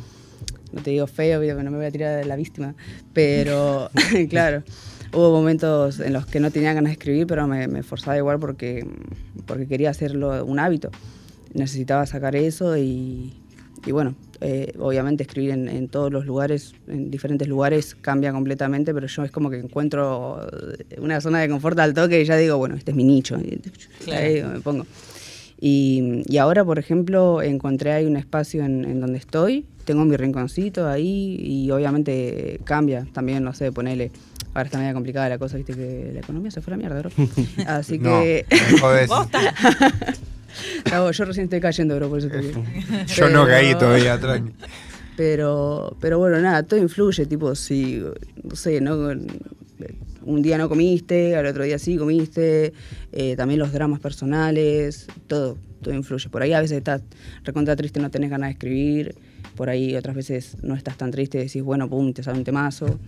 no 0.72 0.82
te 0.82 0.90
digo 0.90 1.06
feo, 1.06 1.40
porque 1.40 1.54
no 1.62 1.70
me 1.70 1.76
voy 1.78 1.86
a 1.86 1.90
tirar 1.90 2.18
de 2.18 2.24
la 2.24 2.36
víctima, 2.36 2.74
pero 3.12 3.90
claro. 4.30 4.62
Hubo 5.12 5.32
momentos 5.32 5.98
en 5.98 6.12
los 6.12 6.24
que 6.26 6.38
no 6.38 6.52
tenía 6.52 6.72
ganas 6.72 6.90
de 6.90 6.92
escribir, 6.92 7.26
pero 7.26 7.48
me, 7.48 7.66
me 7.66 7.82
forzaba 7.82 8.16
igual 8.16 8.38
porque, 8.38 8.86
porque 9.44 9.66
quería 9.66 9.90
hacerlo 9.90 10.44
un 10.44 10.60
hábito. 10.60 10.90
Necesitaba 11.52 12.06
sacar 12.06 12.36
eso 12.36 12.76
y, 12.76 13.32
y 13.84 13.90
bueno, 13.90 14.14
eh, 14.40 14.72
obviamente 14.78 15.24
escribir 15.24 15.50
en, 15.50 15.68
en 15.68 15.88
todos 15.88 16.12
los 16.12 16.26
lugares, 16.26 16.74
en 16.86 17.10
diferentes 17.10 17.48
lugares, 17.48 17.96
cambia 18.00 18.30
completamente, 18.30 18.94
pero 18.94 19.08
yo 19.08 19.24
es 19.24 19.32
como 19.32 19.50
que 19.50 19.58
encuentro 19.58 20.46
una 20.98 21.20
zona 21.20 21.40
de 21.40 21.48
confort 21.48 21.76
al 21.80 21.92
toque 21.92 22.20
y 22.20 22.24
ya 22.24 22.36
digo, 22.36 22.56
bueno, 22.58 22.76
este 22.76 22.92
es 22.92 22.96
mi 22.96 23.02
nicho. 23.02 23.36
Y 23.40 23.58
Claro. 24.04 24.24
ahí 24.24 24.42
me 24.44 24.60
pongo. 24.60 24.86
Y, 25.60 26.22
y 26.26 26.38
ahora, 26.38 26.64
por 26.64 26.78
ejemplo, 26.78 27.42
encontré 27.42 27.92
ahí 27.92 28.06
un 28.06 28.16
espacio 28.16 28.64
en, 28.64 28.84
en 28.84 29.00
donde 29.00 29.18
estoy, 29.18 29.66
tengo 29.84 30.04
mi 30.06 30.16
rinconcito 30.16 30.88
ahí 30.88 31.36
y 31.38 31.70
obviamente 31.70 32.58
cambia 32.64 33.06
también, 33.12 33.44
no 33.44 33.52
sé, 33.52 33.70
ponele. 33.70 34.10
Ahora 34.54 34.64
está 34.66 34.78
medio 34.78 34.94
complicada 34.94 35.28
la 35.28 35.38
cosa, 35.38 35.56
viste 35.58 35.74
que 35.74 36.10
la 36.14 36.20
economía 36.20 36.50
se 36.50 36.60
fue 36.60 36.72
a 36.72 36.76
la 36.76 36.82
mierda, 36.82 36.98
bro. 37.00 37.10
Así 37.66 37.98
No, 37.98 38.20
que. 38.20 38.46
me 38.50 38.78
jodés. 38.78 39.10
No, 40.90 41.10
yo 41.12 41.24
recién 41.24 41.44
estoy 41.44 41.60
cayendo, 41.60 41.94
bro, 41.96 42.08
por 42.08 42.18
eso 42.18 42.28
te 42.28 42.38
digo. 42.40 42.62
Yo 43.16 43.28
no 43.28 43.46
caí 43.46 43.72
todavía, 43.76 44.18
tranqui. 44.18 44.52
Pero, 45.16 45.96
pero 46.00 46.18
bueno, 46.18 46.40
nada, 46.40 46.64
todo 46.64 46.80
influye, 46.80 47.24
tipo, 47.26 47.54
si, 47.54 48.02
no 48.42 48.56
sé, 48.56 48.80
¿no? 48.80 48.96
Un 50.30 50.42
día 50.42 50.56
no 50.58 50.68
comiste, 50.68 51.34
al 51.34 51.44
otro 51.44 51.64
día 51.64 51.76
sí 51.76 51.96
comiste, 51.96 52.72
eh, 53.10 53.34
también 53.34 53.58
los 53.58 53.72
dramas 53.72 53.98
personales, 53.98 55.08
todo, 55.26 55.58
todo 55.82 55.92
influye. 55.92 56.28
Por 56.28 56.40
ahí 56.40 56.52
a 56.52 56.60
veces 56.60 56.78
estás 56.78 57.02
recontra 57.42 57.74
triste, 57.74 57.98
no 57.98 58.12
tenés 58.12 58.30
ganas 58.30 58.50
de 58.50 58.52
escribir, 58.52 59.16
por 59.56 59.68
ahí 59.68 59.96
otras 59.96 60.14
veces 60.14 60.56
no 60.62 60.76
estás 60.76 60.96
tan 60.96 61.10
triste, 61.10 61.38
decís, 61.38 61.62
bueno, 61.64 61.88
pum, 61.90 62.12
te 62.12 62.22
sale 62.22 62.38
un 62.38 62.44
temazo, 62.44 63.00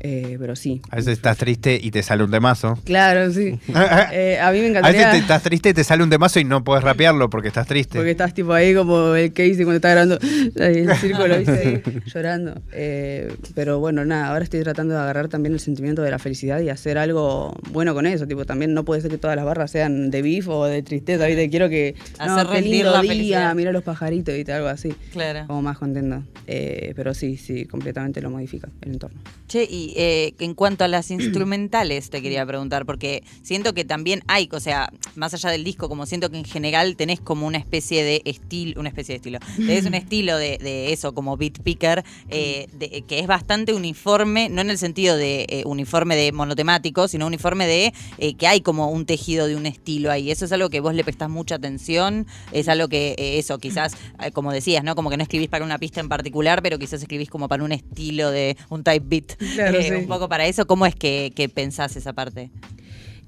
eh, 0.00 0.36
pero 0.38 0.56
sí. 0.56 0.80
A 0.90 0.96
veces 0.96 1.14
estás 1.14 1.36
triste 1.38 1.78
y 1.82 1.90
te 1.90 2.02
sale 2.02 2.24
un 2.24 2.30
temazo. 2.30 2.78
Claro, 2.84 3.32
sí. 3.32 3.58
Eh, 4.12 4.38
a 4.40 4.50
mí 4.52 4.58
me 4.60 4.66
A 4.66 4.68
encantaría... 4.68 4.98
veces 5.00 5.12
te- 5.12 5.18
estás 5.18 5.42
triste 5.42 5.68
y 5.70 5.74
te 5.74 5.84
sale 5.84 6.02
un 6.02 6.10
temazo 6.10 6.38
y 6.40 6.44
no 6.44 6.62
puedes 6.64 6.84
rapearlo 6.84 7.30
porque 7.30 7.48
estás 7.48 7.66
triste. 7.66 7.96
Porque 7.98 8.10
estás 8.12 8.32
tipo 8.34 8.52
ahí 8.52 8.74
como 8.74 9.14
el 9.14 9.32
Casey 9.32 9.56
cuando 9.64 9.74
está 9.76 9.90
grabando 9.90 10.18
en 10.56 10.94
círculo. 10.96 11.34
Ahí, 11.34 11.82
llorando. 12.14 12.60
Eh, 12.72 13.34
pero 13.54 13.78
bueno, 13.80 14.04
nada, 14.04 14.28
ahora 14.28 14.44
estoy 14.44 14.62
tratando 14.62 14.94
de 14.94 15.00
agarrar 15.00 15.28
también 15.28 15.52
el 15.54 15.60
sentimiento 15.60 16.02
de 16.02 16.10
la 16.10 16.18
felicidad 16.18 16.60
y 16.60 16.68
hacer 16.68 16.98
algo 16.98 17.54
bueno 17.70 17.94
con 17.94 18.06
eso. 18.06 18.26
Tipo, 18.26 18.44
también 18.44 18.74
no 18.74 18.84
puede 18.84 19.00
ser 19.00 19.10
que 19.10 19.18
todas 19.18 19.36
las 19.36 19.44
barras 19.44 19.70
sean 19.70 20.10
de 20.10 20.22
beef 20.22 20.48
o 20.48 20.64
de 20.66 20.82
tristeza, 20.82 21.26
¿viste? 21.26 21.48
Quiero 21.50 21.68
que. 21.68 21.94
Hacer 22.18 22.44
no, 22.46 22.50
qué 22.52 22.60
lindo 22.62 22.92
la 22.92 23.00
día, 23.02 23.10
felicidad. 23.12 23.54
mira 23.54 23.72
los 23.72 23.82
pajaritos, 23.82 24.34
¿viste? 24.34 24.52
Algo 24.52 24.68
así. 24.68 24.94
Claro. 25.12 25.46
Como 25.46 25.62
más 25.62 25.78
contento. 25.78 26.22
Eh, 26.46 26.92
pero 26.96 27.14
sí, 27.14 27.36
sí, 27.36 27.64
completamente 27.64 28.20
lo 28.20 28.30
modifica 28.30 28.68
el 28.82 28.92
entorno. 28.92 29.18
Che, 29.48 29.66
y 29.74 29.92
eh, 29.96 30.34
en 30.38 30.54
cuanto 30.54 30.84
a 30.84 30.88
las 30.88 31.10
instrumentales, 31.44 32.10
te 32.10 32.22
quería 32.22 32.46
preguntar, 32.46 32.86
porque 32.86 33.22
siento 33.42 33.74
que 33.74 33.84
también 33.84 34.22
hay, 34.28 34.48
o 34.52 34.60
sea, 34.60 34.92
más 35.16 35.34
allá 35.34 35.50
del 35.50 35.64
disco, 35.64 35.88
como 35.88 36.06
siento 36.06 36.30
que 36.30 36.38
en 36.38 36.44
general 36.44 36.96
tenés 36.96 37.20
como 37.20 37.46
una 37.46 37.58
especie 37.58 38.04
de 38.04 38.22
estilo, 38.24 38.80
una 38.80 38.88
especie 38.88 39.14
de 39.14 39.16
estilo, 39.16 39.38
tenés 39.56 39.84
un 39.86 39.94
estilo 40.04 40.36
de, 40.36 40.58
de 40.58 40.92
eso, 40.92 41.12
como 41.14 41.36
beat 41.36 41.58
picker, 41.62 42.04
eh, 42.30 42.66
de- 42.72 43.02
que 43.06 43.18
es 43.18 43.26
bastante 43.26 43.72
uniforme, 43.72 44.48
no 44.48 44.60
en 44.60 44.70
el 44.70 44.78
sentido 44.78 45.16
de 45.16 45.46
eh, 45.48 45.62
uniforme 45.66 46.16
de 46.16 46.32
monotemático, 46.32 47.08
sino 47.08 47.26
uniforme 47.26 47.66
de 47.66 47.92
eh, 48.18 48.34
que 48.34 48.46
hay 48.46 48.60
como 48.60 48.88
un 48.90 49.06
tejido 49.06 49.46
de 49.46 49.56
un 49.56 49.66
estilo 49.66 50.10
ahí. 50.10 50.30
Eso 50.30 50.44
es 50.44 50.52
algo 50.52 50.70
que 50.70 50.80
vos 50.80 50.94
le 50.94 51.04
prestás 51.04 51.28
mucha 51.30 51.56
atención, 51.56 52.26
es 52.52 52.68
algo 52.68 52.88
que 52.88 53.14
eh, 53.18 53.38
eso, 53.38 53.58
quizás, 53.58 53.96
como 54.32 54.52
decías, 54.52 54.84
¿no? 54.84 54.94
Como 54.94 55.10
que 55.10 55.16
no 55.16 55.22
escribís 55.22 55.48
para 55.48 55.64
una 55.64 55.78
pista 55.78 56.00
en 56.00 56.08
particular, 56.08 56.62
pero 56.62 56.78
quizás 56.78 57.00
escribís 57.02 57.28
como 57.30 57.48
para 57.48 57.64
un 57.64 57.72
estilo 57.72 58.30
de 58.30 58.56
un 58.70 58.82
type 58.84 59.04
beat. 59.06 59.36
Claro, 59.54 59.63
Eh, 59.72 59.82
sí. 59.82 59.94
Un 59.94 60.06
poco 60.06 60.28
para 60.28 60.46
eso, 60.46 60.66
¿cómo 60.66 60.86
es 60.86 60.94
que, 60.94 61.32
que 61.34 61.48
pensás 61.48 61.96
esa 61.96 62.12
parte? 62.12 62.50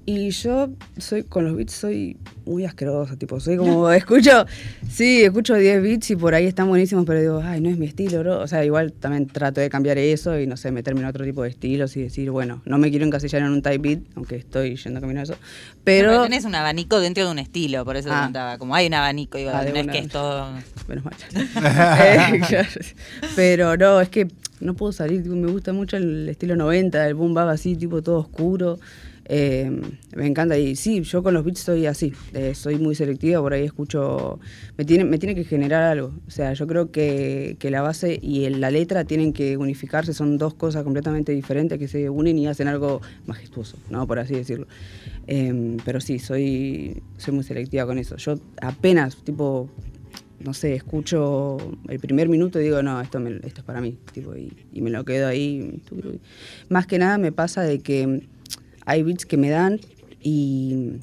Y 0.09 0.29
yo 0.29 0.69
soy, 0.97 1.23
con 1.23 1.43
los 1.43 1.57
beats 1.57 1.73
soy 1.73 2.15
muy 2.45 2.63
asquerosa, 2.63 3.17
tipo, 3.17 3.41
soy 3.41 3.57
como, 3.57 3.91
escucho, 3.91 4.45
sí, 4.89 5.21
escucho 5.21 5.53
10 5.55 5.81
beats 5.83 6.11
y 6.11 6.15
por 6.15 6.33
ahí 6.33 6.45
están 6.45 6.69
buenísimos, 6.69 7.03
pero 7.05 7.19
digo, 7.19 7.41
ay, 7.43 7.59
no 7.59 7.67
es 7.69 7.77
mi 7.77 7.87
estilo, 7.87 8.19
bro. 8.21 8.39
O 8.39 8.47
sea, 8.47 8.63
igual 8.63 8.93
también 8.93 9.27
trato 9.27 9.59
de 9.59 9.69
cambiar 9.69 9.97
eso 9.97 10.39
y 10.39 10.47
no 10.47 10.55
sé, 10.55 10.71
meterme 10.71 11.01
en 11.01 11.07
otro 11.07 11.25
tipo 11.25 11.43
de 11.43 11.49
estilos 11.49 11.97
y 11.97 12.03
decir, 12.03 12.31
bueno, 12.31 12.61
no 12.63 12.77
me 12.77 12.89
quiero 12.89 13.05
encasillar 13.05 13.41
en 13.41 13.49
un 13.49 13.61
type 13.61 13.79
beat, 13.79 13.99
aunque 14.15 14.37
estoy 14.37 14.77
yendo 14.77 15.01
camino 15.01 15.19
a 15.19 15.23
eso. 15.23 15.35
Pero. 15.83 16.07
Bueno, 16.07 16.23
tenés 16.23 16.45
un 16.45 16.55
abanico 16.55 17.01
dentro 17.01 17.25
de 17.25 17.31
un 17.31 17.39
estilo, 17.39 17.83
por 17.83 17.97
eso 17.97 18.07
te 18.07 18.13
Ah. 18.15 18.17
preguntaba. 18.19 18.57
Como 18.59 18.75
hay 18.75 18.87
un 18.87 18.93
abanico, 18.93 19.37
digo, 19.37 19.51
Ah, 19.53 19.63
no 19.69 19.75
es 19.75 19.83
una. 19.83 19.91
que 19.91 19.99
es 19.99 20.07
todo. 20.07 20.47
Menos 20.87 21.03
mal. 21.03 21.15
Eh, 22.01 22.41
claro. 22.47 22.69
Pero 23.35 23.75
no, 23.75 23.99
es 23.99 24.07
que 24.07 24.29
no 24.59 24.75
puedo 24.75 24.91
salir. 24.91 25.23
tipo, 25.23 25.35
me 25.35 25.51
gusta 25.51 25.73
mucho 25.73 25.97
el 25.97 26.29
estilo 26.29 26.55
90, 26.55 27.07
el 27.07 27.13
boom 27.15 27.33
bap 27.33 27.49
así, 27.49 27.75
tipo 27.75 28.01
todo 28.01 28.19
oscuro. 28.19 28.79
Eh, 29.29 29.69
me 30.15 30.25
encanta. 30.25 30.57
Y 30.57 30.75
sí, 30.75 31.01
yo 31.01 31.21
con 31.21 31.33
los 31.33 31.43
beats 31.43 31.59
soy 31.59 31.85
así. 31.85 32.13
eh, 32.33 32.55
soy 32.55 32.77
muy 32.77 32.95
selectiva, 32.95 33.41
por 33.41 33.53
ahí 33.53 33.63
escucho. 33.65 34.39
Me 34.77 34.85
tiene, 34.85 35.03
me 35.03 35.17
tiene 35.17 35.35
que 35.35 35.43
generar 35.43 35.83
algo. 35.83 36.13
O 36.27 36.31
sea, 36.31 36.53
yo 36.53 36.65
creo 36.65 36.91
que, 36.91 37.57
que 37.59 37.69
la 37.69 37.81
base 37.81 38.17
y 38.21 38.49
la 38.49 38.71
letra 38.71 39.03
tienen 39.03 39.33
que 39.33 39.57
unificarse. 39.57 40.13
Son 40.13 40.37
dos 40.37 40.53
cosas 40.53 40.83
completamente 40.83 41.33
diferentes 41.33 41.77
que 41.77 41.87
se 41.87 42.09
unen 42.09 42.37
y 42.37 42.47
hacen 42.47 42.67
algo 42.67 43.01
majestuoso, 43.25 43.77
¿no? 43.89 44.07
Por 44.07 44.19
así 44.19 44.33
decirlo. 44.33 44.67
Eh, 45.27 45.77
pero 45.83 45.99
sí, 45.99 46.19
soy, 46.19 47.03
soy 47.17 47.33
muy 47.33 47.43
selectiva 47.43 47.85
con 47.85 47.97
eso. 47.97 48.15
Yo 48.15 48.35
apenas, 48.61 49.17
tipo, 49.17 49.69
no 50.39 50.53
sé, 50.53 50.75
escucho 50.75 51.57
el 51.89 51.99
primer 51.99 52.29
minuto 52.29 52.59
y 52.59 52.63
digo, 52.65 52.81
no, 52.83 53.01
esto, 53.01 53.19
me- 53.19 53.35
esto 53.43 53.61
es 53.61 53.63
para 53.63 53.81
mí, 53.81 53.97
tipo, 54.13 54.35
y, 54.35 54.51
y 54.71 54.81
me 54.81 54.89
lo 54.89 55.03
quedo 55.03 55.27
ahí. 55.27 55.81
Más 56.69 56.85
que 56.87 56.99
nada 56.99 57.17
me 57.17 57.31
pasa 57.31 57.61
de 57.63 57.79
que 57.79 58.21
hay 58.85 59.03
beats 59.03 59.25
que 59.25 59.37
me 59.37 59.49
dan 59.49 59.79
y, 60.21 60.97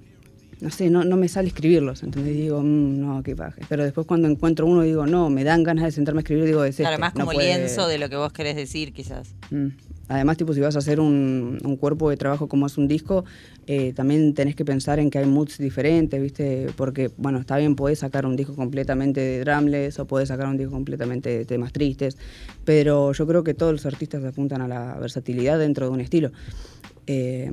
no 0.65 0.71
sé, 0.71 0.89
no, 0.89 1.05
no 1.05 1.17
me 1.19 1.29
sale 1.29 1.49
escribirlos, 1.49 2.03
entonces 2.03 2.33
digo, 2.35 2.61
"Mm, 2.63 2.99
no, 3.01 3.23
qué 3.23 3.37
paja. 3.37 3.61
Pero 3.69 3.85
después 3.85 4.07
cuando 4.07 4.27
encuentro 4.29 4.67
uno 4.67 4.81
digo, 4.83 5.07
no, 5.07 5.29
me 5.29 5.45
dan 5.45 5.63
ganas 5.63 5.85
de 5.85 5.93
sentarme 5.93 6.21
a 6.21 6.23
escribir, 6.23 6.47
digo, 6.47 6.65
es 6.65 6.81
este, 6.81 6.99
más 6.99 7.15
no 7.15 7.21
como 7.27 7.33
puede- 7.33 7.57
lienzo 7.59 7.87
de 7.87 7.99
lo 7.99 8.09
que 8.09 8.17
vos 8.17 8.33
querés 8.33 8.57
decir, 8.57 8.93
quizás. 8.95 9.35
Mm. 9.51 9.69
Además, 10.09 10.37
tipo, 10.37 10.53
si 10.53 10.61
vas 10.61 10.75
a 10.77 10.81
hacer 10.81 11.01
un, 11.01 11.59
un 11.65 11.77
cuerpo 11.77 12.11
de 12.11 12.17
trabajo 12.19 12.47
como 12.47 12.67
es 12.67 12.77
un 12.77 12.89
disco, 12.89 13.25
eh, 13.67 13.93
también 13.95 14.35
tenés 14.35 14.55
que 14.55 14.65
pensar 14.65 14.99
en 14.99 15.09
que 15.11 15.19
hay 15.19 15.25
moods 15.27 15.57
diferentes, 15.57 16.21
¿viste? 16.21 16.67
Porque, 16.77 17.11
bueno, 17.17 17.39
está 17.39 17.57
bien, 17.57 17.75
podés 17.75 18.01
sacar 18.01 18.27
un 18.27 18.37
disco 18.37 18.55
completamente 18.55 19.21
de 19.21 19.41
drumless 19.45 19.99
o 19.99 20.07
podés 20.07 20.29
sacar 20.29 20.47
un 20.47 20.57
disco 20.59 20.73
completamente 20.73 21.31
de 21.31 21.45
temas 21.47 21.73
tristes, 21.73 22.19
pero 22.67 23.13
yo 23.13 23.27
creo 23.27 23.45
que 23.45 23.55
todos 23.55 23.73
los 23.73 23.87
artistas 23.87 24.23
apuntan 24.25 24.61
a 24.61 24.69
la 24.69 24.99
versatilidad 24.99 25.59
dentro 25.59 25.87
de 25.87 25.93
un 25.93 26.01
estilo. 26.01 26.33
Eh, 27.07 27.51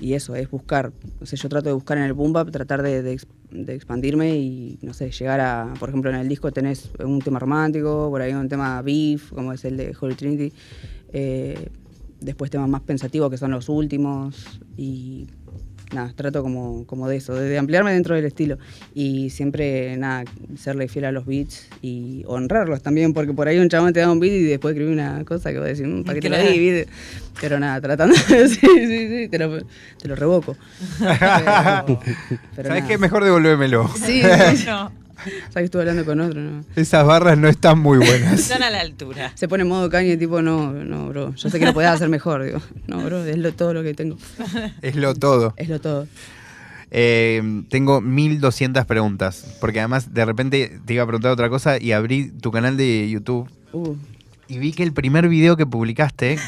y 0.00 0.14
eso, 0.14 0.34
es 0.34 0.50
buscar. 0.50 0.92
O 1.20 1.26
sea, 1.26 1.36
yo 1.38 1.48
trato 1.48 1.68
de 1.68 1.74
buscar 1.74 1.98
en 1.98 2.04
el 2.04 2.12
boom 2.14 2.32
bap, 2.32 2.50
tratar 2.50 2.82
de, 2.82 3.02
de 3.02 3.12
ex- 3.12 3.26
de 3.50 3.74
expandirme 3.74 4.36
y, 4.38 4.78
no 4.82 4.94
sé, 4.94 5.10
llegar 5.10 5.40
a, 5.40 5.74
por 5.78 5.88
ejemplo, 5.88 6.10
en 6.10 6.16
el 6.16 6.28
disco 6.28 6.50
tenés 6.52 6.90
un 7.04 7.20
tema 7.20 7.38
romántico, 7.38 8.08
por 8.10 8.22
ahí 8.22 8.32
un 8.32 8.48
tema 8.48 8.80
beef, 8.82 9.30
como 9.32 9.52
es 9.52 9.64
el 9.64 9.76
de 9.76 9.94
Holy 10.00 10.14
Trinity. 10.14 10.52
eh, 11.12 11.68
después 12.20 12.50
temas 12.50 12.68
más 12.68 12.82
pensativos 12.82 13.30
que 13.30 13.38
son 13.38 13.50
los 13.50 13.70
últimos 13.70 14.60
nada, 15.92 16.12
trato 16.14 16.42
como, 16.42 16.84
como 16.86 17.08
de 17.08 17.16
eso, 17.16 17.34
de, 17.34 17.48
de 17.48 17.58
ampliarme 17.58 17.92
dentro 17.92 18.14
del 18.14 18.24
estilo. 18.24 18.58
Y 18.94 19.30
siempre, 19.30 19.96
nada, 19.96 20.24
serle 20.58 20.88
fiel 20.88 21.04
a 21.06 21.12
los 21.12 21.26
beats 21.26 21.68
y 21.82 22.22
honrarlos 22.26 22.82
también, 22.82 23.12
porque 23.12 23.32
por 23.32 23.48
ahí 23.48 23.58
un 23.58 23.68
chabón 23.68 23.92
te 23.92 24.00
da 24.00 24.10
un 24.10 24.20
beat 24.20 24.32
y 24.32 24.44
después 24.44 24.72
escribí 24.74 24.92
una 24.92 25.24
cosa 25.24 25.52
que 25.52 25.58
vos 25.58 25.66
decís, 25.66 25.86
"Mm, 25.86 26.02
¿para 26.02 26.14
qué 26.14 26.20
te 26.20 26.28
lo 26.30 26.38
di? 26.38 26.84
Pero 27.40 27.58
nada, 27.58 27.80
tratando 27.80 28.14
de. 28.28 28.48
sí, 28.48 28.58
sí, 28.60 29.08
sí, 29.08 29.28
te 29.30 29.38
lo, 29.38 29.58
te 30.00 30.08
lo 30.08 30.14
revoco. 30.14 30.56
Pero, 31.00 32.00
pero 32.56 32.68
¿Sabes 32.68 32.82
nada. 32.82 32.86
qué? 32.88 32.98
Mejor 32.98 33.24
devolvémelo. 33.24 33.88
Sí, 33.96 34.22
sí, 34.22 34.56
sí. 34.56 34.66
Sabes 35.24 35.54
que 35.54 35.64
estuve 35.64 35.82
hablando 35.82 36.04
con 36.04 36.20
otro, 36.20 36.40
¿no? 36.40 36.64
Esas 36.76 37.06
barras 37.06 37.38
no 37.38 37.48
están 37.48 37.78
muy 37.78 37.98
buenas. 37.98 38.40
están 38.40 38.62
a 38.62 38.70
la 38.70 38.80
altura. 38.80 39.32
Se 39.34 39.48
pone 39.48 39.62
en 39.62 39.68
modo 39.68 39.88
caña 39.90 40.12
y 40.12 40.16
tipo, 40.16 40.42
no, 40.42 40.72
no, 40.72 41.08
bro. 41.08 41.34
Yo 41.34 41.50
sé 41.50 41.58
que 41.58 41.66
lo 41.66 41.74
podés 41.74 41.90
hacer 41.90 42.08
mejor, 42.08 42.44
digo. 42.44 42.60
No, 42.86 43.02
bro, 43.04 43.24
es 43.24 43.38
lo, 43.38 43.52
todo 43.52 43.74
lo 43.74 43.82
que 43.82 43.94
tengo. 43.94 44.16
es 44.82 44.96
lo 44.96 45.14
todo. 45.14 45.54
Es 45.56 45.68
lo 45.68 45.80
todo. 45.80 46.06
Eh, 46.90 47.62
tengo 47.68 48.00
1200 48.00 48.84
preguntas. 48.86 49.56
Porque 49.60 49.80
además, 49.80 50.12
de 50.12 50.24
repente 50.24 50.80
te 50.84 50.94
iba 50.94 51.04
a 51.04 51.06
preguntar 51.06 51.30
otra 51.30 51.48
cosa 51.48 51.80
y 51.80 51.92
abrí 51.92 52.30
tu 52.30 52.50
canal 52.50 52.76
de 52.76 53.08
YouTube 53.08 53.48
Uh, 53.72 53.96
y 54.48 54.58
vi 54.58 54.72
que 54.72 54.82
el 54.82 54.92
primer 54.92 55.28
video 55.28 55.56
que 55.56 55.66
publicaste 55.66 56.38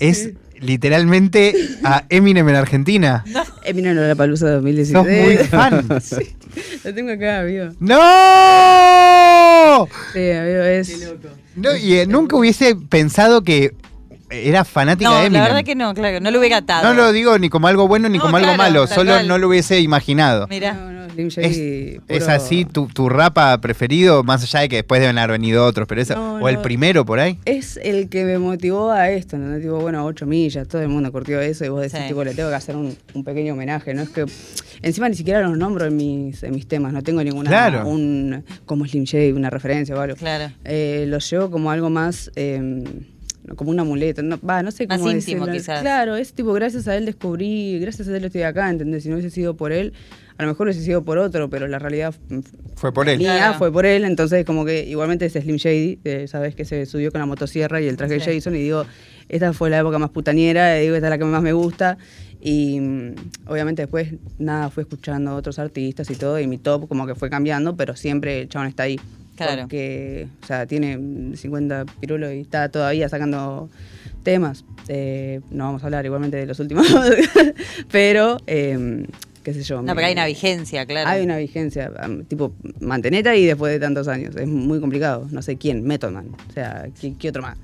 es 0.00 0.30
literalmente 0.60 1.54
a 1.84 2.04
Eminem 2.08 2.48
en 2.48 2.56
Argentina. 2.56 3.24
Eminem 3.62 3.96
en 3.96 4.08
la 4.08 4.14
palusa 4.14 4.46
Sos 4.46 4.54
2016. 4.62 5.24
muy 5.24 5.36
fan. 5.36 5.86
sí, 6.02 6.35
lo 6.84 6.94
tengo 6.94 7.12
acá, 7.12 7.40
amigo. 7.40 7.66
¡No! 7.80 7.96
Sí, 10.12 10.30
amigo, 10.30 10.62
es. 10.62 11.06
No, 11.54 11.76
y 11.76 11.98
eh, 11.98 12.06
nunca 12.06 12.36
hubiese 12.36 12.76
pensado 12.76 13.42
que 13.42 13.74
era 14.44 14.64
fanática 14.64 15.08
No, 15.10 15.16
de 15.16 15.26
Eminem. 15.26 15.42
la 15.42 15.48
verdad 15.48 15.64
que 15.64 15.74
no, 15.74 15.94
claro, 15.94 16.20
no 16.20 16.30
lo 16.30 16.38
hubiera 16.38 16.58
atado. 16.58 16.82
No 16.88 16.94
lo 16.94 17.12
digo 17.12 17.38
ni 17.38 17.48
como 17.48 17.66
algo 17.68 17.86
bueno 17.88 18.08
ni 18.08 18.18
No, 18.18 18.24
como 18.24 18.36
algo 18.36 18.54
malo, 18.56 18.86
solo 18.86 19.12
cual. 19.12 19.28
no 19.28 19.38
lo 19.38 19.48
hubiese 19.48 19.80
imaginado. 19.80 20.46
Mira. 20.48 20.72
No, 20.74 20.92
no, 20.92 20.96
Slim 21.16 21.28
Es, 21.28 21.34
Shady. 21.36 22.00
es 22.08 22.24
puro- 22.24 22.32
así 22.34 22.64
tu, 22.66 22.88
tu 22.88 23.08
rapa 23.08 23.58
preferido, 23.60 24.22
más 24.22 24.42
allá 24.42 24.60
de 24.60 24.68
que 24.68 24.76
después 24.76 25.00
deben 25.00 25.16
haber 25.16 25.30
venido 25.32 25.64
otros, 25.64 25.88
pero 25.88 26.00
esa, 26.02 26.14
No, 26.14 26.34
o 26.36 26.48
el 26.48 26.56
no. 26.56 26.62
primero 26.62 27.06
por 27.06 27.20
ahí. 27.20 27.38
Es 27.46 27.78
el 27.82 28.08
que 28.10 28.24
me 28.24 28.38
motivó 28.38 28.90
a 28.90 29.10
esto, 29.10 29.36
¿entendés? 29.36 29.62
Tipo, 29.62 29.78
bueno, 29.80 30.04
8 30.04 30.26
millas, 30.26 30.68
todo 30.68 30.82
el 30.82 30.88
mundo 30.88 31.10
curtió 31.12 31.40
eso 31.40 31.64
y 31.64 31.68
vos 31.70 31.80
decís, 31.80 31.98
Sí. 32.00 32.08
tipo, 32.08 32.22
le 32.22 32.34
tengo 32.34 32.50
que 32.50 32.54
hacer 32.56 32.76
un, 32.76 32.94
un 33.14 33.24
pequeño 33.24 33.54
homenaje, 33.54 33.94
¿no? 33.94 34.02
Es 34.02 34.10
que 34.10 34.26
encima 34.82 35.08
ni 35.08 35.14
siquiera 35.14 35.40
los 35.40 35.56
nombro 35.56 35.86
en 35.86 35.96
mis, 35.96 36.42
en 36.42 36.54
mis 36.54 36.68
temas, 36.68 36.92
no 36.92 37.02
tengo 37.02 37.22
ninguna, 37.24 37.48
Claro. 37.48 37.86
un, 37.88 38.44
como 38.66 38.84
Slim 38.86 39.04
Shady, 39.04 39.32
una 39.32 39.48
referencia 39.48 39.94
o 39.94 40.00
algo. 40.00 40.16
Claro. 40.16 40.52
Eh, 40.64 41.04
lo 41.08 41.18
llevo 41.18 41.50
como 41.50 41.70
algo 41.70 41.88
más, 41.88 42.30
eh, 42.36 42.58
no, 42.60 42.90
como 43.54 43.70
un 43.70 43.78
amuleto, 43.78 44.22
no, 44.22 44.38
va, 44.40 44.62
no 44.62 44.70
sé 44.70 44.86
Más 44.86 44.98
cómo 44.98 45.10
íntimo, 45.10 45.46
decirlo. 45.46 45.52
quizás. 45.52 45.80
Claro, 45.80 46.16
es 46.16 46.32
tipo, 46.32 46.52
gracias 46.52 46.88
a 46.88 46.96
él 46.96 47.06
descubrí, 47.06 47.78
gracias 47.78 48.08
a 48.08 48.16
él 48.16 48.24
estoy 48.24 48.42
acá, 48.42 48.68
¿entendés? 48.70 49.02
Si 49.04 49.08
no 49.08 49.14
hubiese 49.16 49.30
sido 49.30 49.54
por 49.56 49.72
él, 49.72 49.92
a 50.38 50.42
lo 50.42 50.48
mejor 50.48 50.66
hubiese 50.66 50.82
sido 50.82 51.02
por 51.04 51.18
otro, 51.18 51.48
pero 51.48 51.68
la 51.68 51.78
realidad 51.78 52.14
Fue 52.74 52.92
por 52.92 53.08
él. 53.08 53.18
mía 53.18 53.36
Claro. 53.36 53.58
fue 53.58 53.72
por 53.72 53.86
él, 53.86 54.04
entonces 54.04 54.44
como 54.44 54.64
que 54.64 54.84
igualmente 54.84 55.26
es 55.26 55.32
Slim 55.34 55.56
Shady, 55.56 56.00
eh, 56.04 56.26
sabes 56.28 56.54
que 56.54 56.64
se 56.64 56.84
subió 56.86 57.12
con 57.12 57.20
la 57.20 57.26
motosierra 57.26 57.80
y 57.80 57.86
el 57.88 57.96
traje 57.96 58.18
Sí. 58.20 58.26
de 58.30 58.34
Jason 58.36 58.54
y 58.56 58.58
digo, 58.58 58.84
esta 59.28 59.52
fue 59.52 59.70
la 59.70 59.78
época 59.78 59.98
más 59.98 60.10
putaniera, 60.10 60.78
y 60.78 60.82
digo, 60.84 60.96
esta 60.96 61.06
es 61.06 61.10
la 61.10 61.18
que 61.18 61.24
más 61.24 61.42
me 61.42 61.52
gusta 61.52 61.96
y 62.48 62.78
mm, 62.78 63.14
obviamente 63.48 63.82
después 63.82 64.14
nada, 64.38 64.70
fui 64.70 64.82
escuchando 64.82 65.32
a 65.32 65.34
otros 65.34 65.58
artistas 65.58 66.08
y 66.10 66.14
todo 66.14 66.38
y 66.38 66.46
mi 66.46 66.58
top 66.58 66.86
como 66.86 67.04
que 67.04 67.16
fue 67.16 67.28
cambiando, 67.28 67.74
pero 67.76 67.96
siempre 67.96 68.42
el 68.42 68.48
chabón 68.48 68.68
está 68.68 68.84
ahí. 68.84 69.00
Claro. 69.34 69.62
Porque, 69.62 70.28
o 70.42 70.46
sea, 70.46 70.64
tiene 70.64 70.96
mm, 70.96 71.34
50 71.34 71.84
pirulos 72.00 72.32
y 72.32 72.40
está 72.42 72.68
todavía 72.68 73.08
sacando 73.08 73.68
temas. 74.22 74.64
Eh, 74.86 75.40
no 75.50 75.64
vamos 75.64 75.82
a 75.82 75.86
hablar 75.86 76.06
igualmente 76.06 76.36
de 76.36 76.46
los 76.46 76.60
últimos, 76.60 76.86
pero, 77.90 78.38
eh, 78.46 79.04
qué 79.42 79.52
sé 79.52 79.62
yo. 79.62 79.76
No, 79.76 79.82
me- 79.82 79.94
pero 79.96 80.06
hay 80.06 80.12
una 80.12 80.26
vigencia, 80.26 80.86
claro. 80.86 81.10
hay 81.10 81.24
una 81.24 81.36
vigencia, 81.38 81.90
tipo, 82.28 82.52
manteneta 82.80 83.34
y 83.36 83.44
después 83.44 83.72
de 83.72 83.80
tantos 83.80 84.06
años. 84.08 84.36
Es 84.36 84.46
muy 84.46 84.78
complicado. 84.80 85.26
No 85.32 85.42
sé 85.42 85.56
quién, 85.56 85.82
Method 85.82 86.12
Man. 86.12 86.28
O 86.48 86.52
sea, 86.52 86.88
¿qué, 87.00 87.14
qué 87.18 87.28
otro 87.30 87.42
más? 87.42 87.58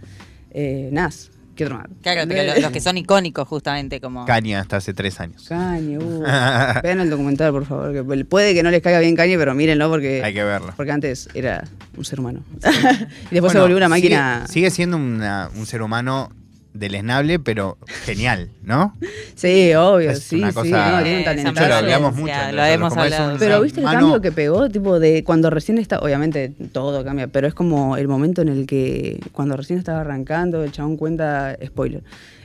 Eh, 0.50 0.90
Nas, 0.92 1.30
¿qué 1.54 1.64
otro 1.64 1.78
más? 1.78 1.86
Claro, 2.02 2.22
pero 2.28 2.60
los 2.60 2.70
que 2.70 2.80
son 2.80 2.96
icónicos, 2.96 3.46
justamente, 3.48 4.00
como. 4.00 4.24
Caña 4.24 4.60
hasta 4.60 4.76
hace 4.78 4.94
tres 4.94 5.20
años. 5.20 5.44
Cañe, 5.48 5.98
uh. 5.98 6.22
Vean 6.82 7.00
el 7.00 7.10
documental, 7.10 7.52
por 7.52 7.66
favor. 7.66 7.92
Que 7.92 8.24
puede 8.24 8.54
que 8.54 8.62
no 8.62 8.70
les 8.70 8.82
caiga 8.82 8.98
bien 9.00 9.14
Cañe, 9.16 9.36
pero 9.38 9.54
mírenlo 9.54 9.88
porque. 9.90 10.22
Hay 10.22 10.34
que 10.34 10.44
verlo. 10.44 10.72
Porque 10.76 10.92
antes 10.92 11.28
era 11.34 11.64
un 11.96 12.04
ser 12.04 12.20
humano. 12.20 12.42
y 13.30 13.34
después 13.34 13.52
se 13.52 13.58
volvió 13.60 13.76
una 13.76 13.86
sigue- 13.86 13.90
máquina. 14.16 14.46
Sigue, 14.48 14.70
siendo 14.70 14.96
una- 14.96 15.50
un 15.56 15.66
ser 15.66 15.82
humano 15.82 16.30
deleznable, 16.74 17.38
pero 17.38 17.76
genial, 18.04 18.48
¿no? 18.62 18.94
Sí, 19.34 19.74
obvio, 19.74 20.10
Es 20.10 20.20
sí, 20.22 20.36
una 20.38 20.48
sí. 20.50 20.54
cosa- 20.54 20.90
No, 20.98 21.02
tiene 21.02 21.18
un 21.50 21.54
lo 21.54 21.74
hablamos 21.74 22.14
mucho. 22.14 22.26
Ya, 22.28 22.52
lo 22.52 22.64
hemos 22.64 22.92
es 22.92 22.96
un 22.96 23.02
hablado. 23.02 23.38
Pero 23.38 23.60
viste 23.60 23.80
el 23.80 23.86
cambio 23.86 24.20
que 24.20 24.32
pegó, 24.32 24.68
tipo 24.70 24.98
de 24.98 25.24
cuando 25.24 25.50
recién 25.50 25.78
está, 25.78 25.98
obviamente 25.98 26.52
todo 26.72 27.04
cambia, 27.04 27.26
pero 27.28 27.46
es 27.46 27.54
como 27.54 27.96
el 27.96 28.08
momento 28.08 28.42
en 28.42 28.48
el 28.48 28.66
que 28.66 29.20
cuando 29.32 29.56
recién 29.56 29.78
estaba 29.78 30.00
arrancando, 30.00 30.62
el 30.64 30.72
chabón 30.72 30.96
cuenta, 30.96 31.56
spoiler, 31.64 32.02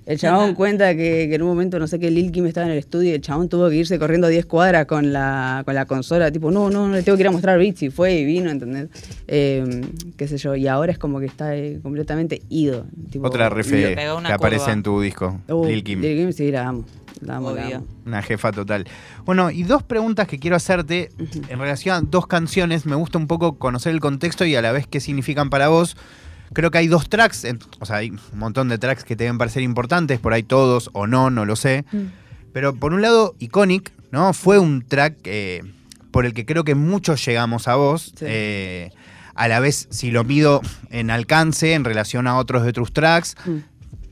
el 0.07 0.17
chabón 0.17 0.55
cuenta 0.55 0.95
que, 0.95 1.27
que 1.29 1.35
en 1.35 1.41
un 1.41 1.49
momento, 1.49 1.77
no 1.79 1.87
sé 1.87 1.99
qué, 1.99 2.09
Lil 2.09 2.31
Kim 2.31 2.45
estaba 2.45 2.65
en 2.65 2.71
el 2.71 2.79
estudio 2.79 3.11
y 3.11 3.13
el 3.13 3.21
chabón 3.21 3.49
tuvo 3.49 3.69
que 3.69 3.75
irse 3.75 3.99
corriendo 3.99 4.27
10 4.29 4.45
cuadras 4.45 4.85
con 4.85 5.11
la, 5.11 5.63
con 5.65 5.75
la 5.75 5.85
consola, 5.85 6.31
tipo, 6.31 6.49
no, 6.49 6.69
no, 6.69 6.87
no, 6.87 6.95
le 6.95 7.03
tengo 7.03 7.17
que 7.17 7.23
ir 7.23 7.27
a 7.27 7.31
mostrar 7.31 7.59
beats 7.59 7.83
y 7.83 7.89
fue 7.89 8.13
y 8.13 8.25
vino, 8.25 8.49
¿entendés? 8.49 8.87
Eh, 9.27 9.81
qué 10.15 10.27
sé 10.27 10.37
yo, 10.37 10.55
y 10.55 10.65
ahora 10.67 10.93
es 10.93 10.97
como 10.97 11.19
que 11.19 11.25
está 11.25 11.55
eh, 11.55 11.79
completamente 11.83 12.41
ido. 12.49 12.85
tipo, 13.11 13.27
Otra 13.27 13.49
refe 13.49 13.95
que 13.95 14.31
aparece 14.31 14.71
en 14.71 14.81
tu 14.81 15.01
disco, 15.01 15.41
Uh, 15.49 15.65
Lil 15.67 15.83
Kim. 15.83 16.01
Lil 16.01 16.17
Kim, 16.17 16.31
sí, 16.31 16.51
la 16.51 16.69
amo. 16.69 16.85
La 17.21 17.37
amo, 17.37 17.51
la 17.51 17.65
amo. 17.65 17.85
Una 18.05 18.21
jefa 18.21 18.51
total. 18.51 18.85
Bueno, 19.25 19.49
y 19.51 19.63
dos 19.63 19.83
preguntas 19.83 20.27
que 20.27 20.39
quiero 20.39 20.55
hacerte 20.55 21.09
en 21.49 21.59
relación 21.59 21.95
a 21.95 22.01
dos 22.01 22.27
canciones. 22.27 22.85
Me 22.85 22.95
gusta 22.95 23.17
un 23.17 23.27
poco 23.27 23.57
conocer 23.57 23.91
el 23.91 23.99
contexto 23.99 24.45
y 24.45 24.55
a 24.55 24.61
la 24.61 24.71
vez 24.71 24.87
qué 24.87 24.99
significan 24.99 25.49
para 25.49 25.67
vos. 25.67 25.97
Creo 26.53 26.71
que 26.71 26.77
hay 26.79 26.87
dos 26.87 27.09
tracks, 27.09 27.43
en- 27.43 27.59
o 27.79 27.85
sea, 27.85 27.97
hay 27.97 28.11
un 28.11 28.19
montón 28.39 28.69
de 28.69 28.77
tracks 28.77 29.03
que 29.03 29.15
te 29.15 29.25
deben 29.25 29.37
parecer 29.37 29.63
importantes, 29.63 30.19
por 30.19 30.33
ahí 30.33 30.43
todos 30.43 30.89
o 30.93 31.07
no, 31.07 31.29
no 31.29 31.45
lo 31.45 31.55
sé. 31.55 31.85
Pero 32.53 32.75
por 32.75 32.93
un 32.93 33.01
lado, 33.01 33.35
Iconic, 33.39 33.91
¿no? 34.11 34.33
Fue 34.33 34.57
un 34.59 34.81
track 34.81 35.15
eh, 35.25 35.61
por 36.11 36.25
el 36.25 36.33
que 36.33 36.45
creo 36.45 36.63
que 36.63 36.75
muchos 36.75 37.23
llegamos 37.25 37.67
a 37.67 37.75
vos. 37.75 38.13
Sí. 38.17 38.25
Eh, 38.27 38.91
a 39.35 39.47
la 39.47 39.59
vez, 39.59 39.87
si 39.91 40.09
lo 40.09 40.23
mido 40.23 40.61
en 40.89 41.11
alcance 41.11 41.73
en 41.73 41.83
relación 41.83 42.25
a 42.25 42.37
otros 42.37 42.63
de 42.63 42.73
tus 42.73 42.91
tracks, 42.91 43.35
Mm. 43.45 43.57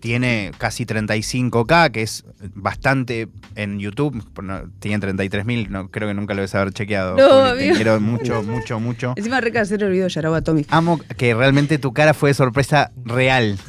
Tiene 0.06 0.52
casi 0.60 0.86
35k, 0.86 1.90
que 1.92 2.04
es 2.04 2.26
bastante 2.54 3.28
en 3.56 3.80
YouTube. 3.80 4.24
No, 4.44 4.70
tiene 4.78 5.00
33.000, 5.04 5.70
no, 5.70 5.90
creo 5.90 6.08
que 6.08 6.14
nunca 6.14 6.36
lo 6.36 6.42
debes 6.42 6.54
haber 6.54 6.72
chequeado. 6.74 7.18
No, 7.18 7.50
Juli, 7.50 7.70
te 7.70 7.74
quiero 7.74 8.00
mucho, 8.00 8.44
mucho, 8.44 8.80
mucho. 8.80 9.14
Encima 9.16 9.42
re 9.42 9.52
casero 9.52 9.88
el 9.88 9.94
video 9.94 10.06
de 10.06 10.12
Yarao 10.12 10.36
Atomic. 10.36 10.68
Amo 10.70 11.00
que 11.18 11.34
realmente 11.34 11.80
tu 11.80 11.92
cara 11.92 12.14
fue 12.14 12.30
de 12.30 12.34
sorpresa 12.36 12.92
real. 13.04 13.58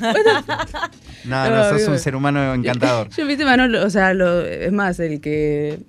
No, 1.24 1.44
no, 1.50 1.56
No, 1.56 1.62
sos 1.64 1.72
amigo. 1.72 1.92
un 1.92 1.98
ser 1.98 2.14
humano 2.14 2.54
encantador. 2.54 3.08
Yo, 3.16 3.26
viste, 3.26 3.44
Manolo, 3.44 3.84
o 3.84 3.90
sea, 3.90 4.14
lo- 4.14 4.42
es 4.44 4.70
más, 4.72 5.00
el 5.00 5.20
que. 5.20 5.80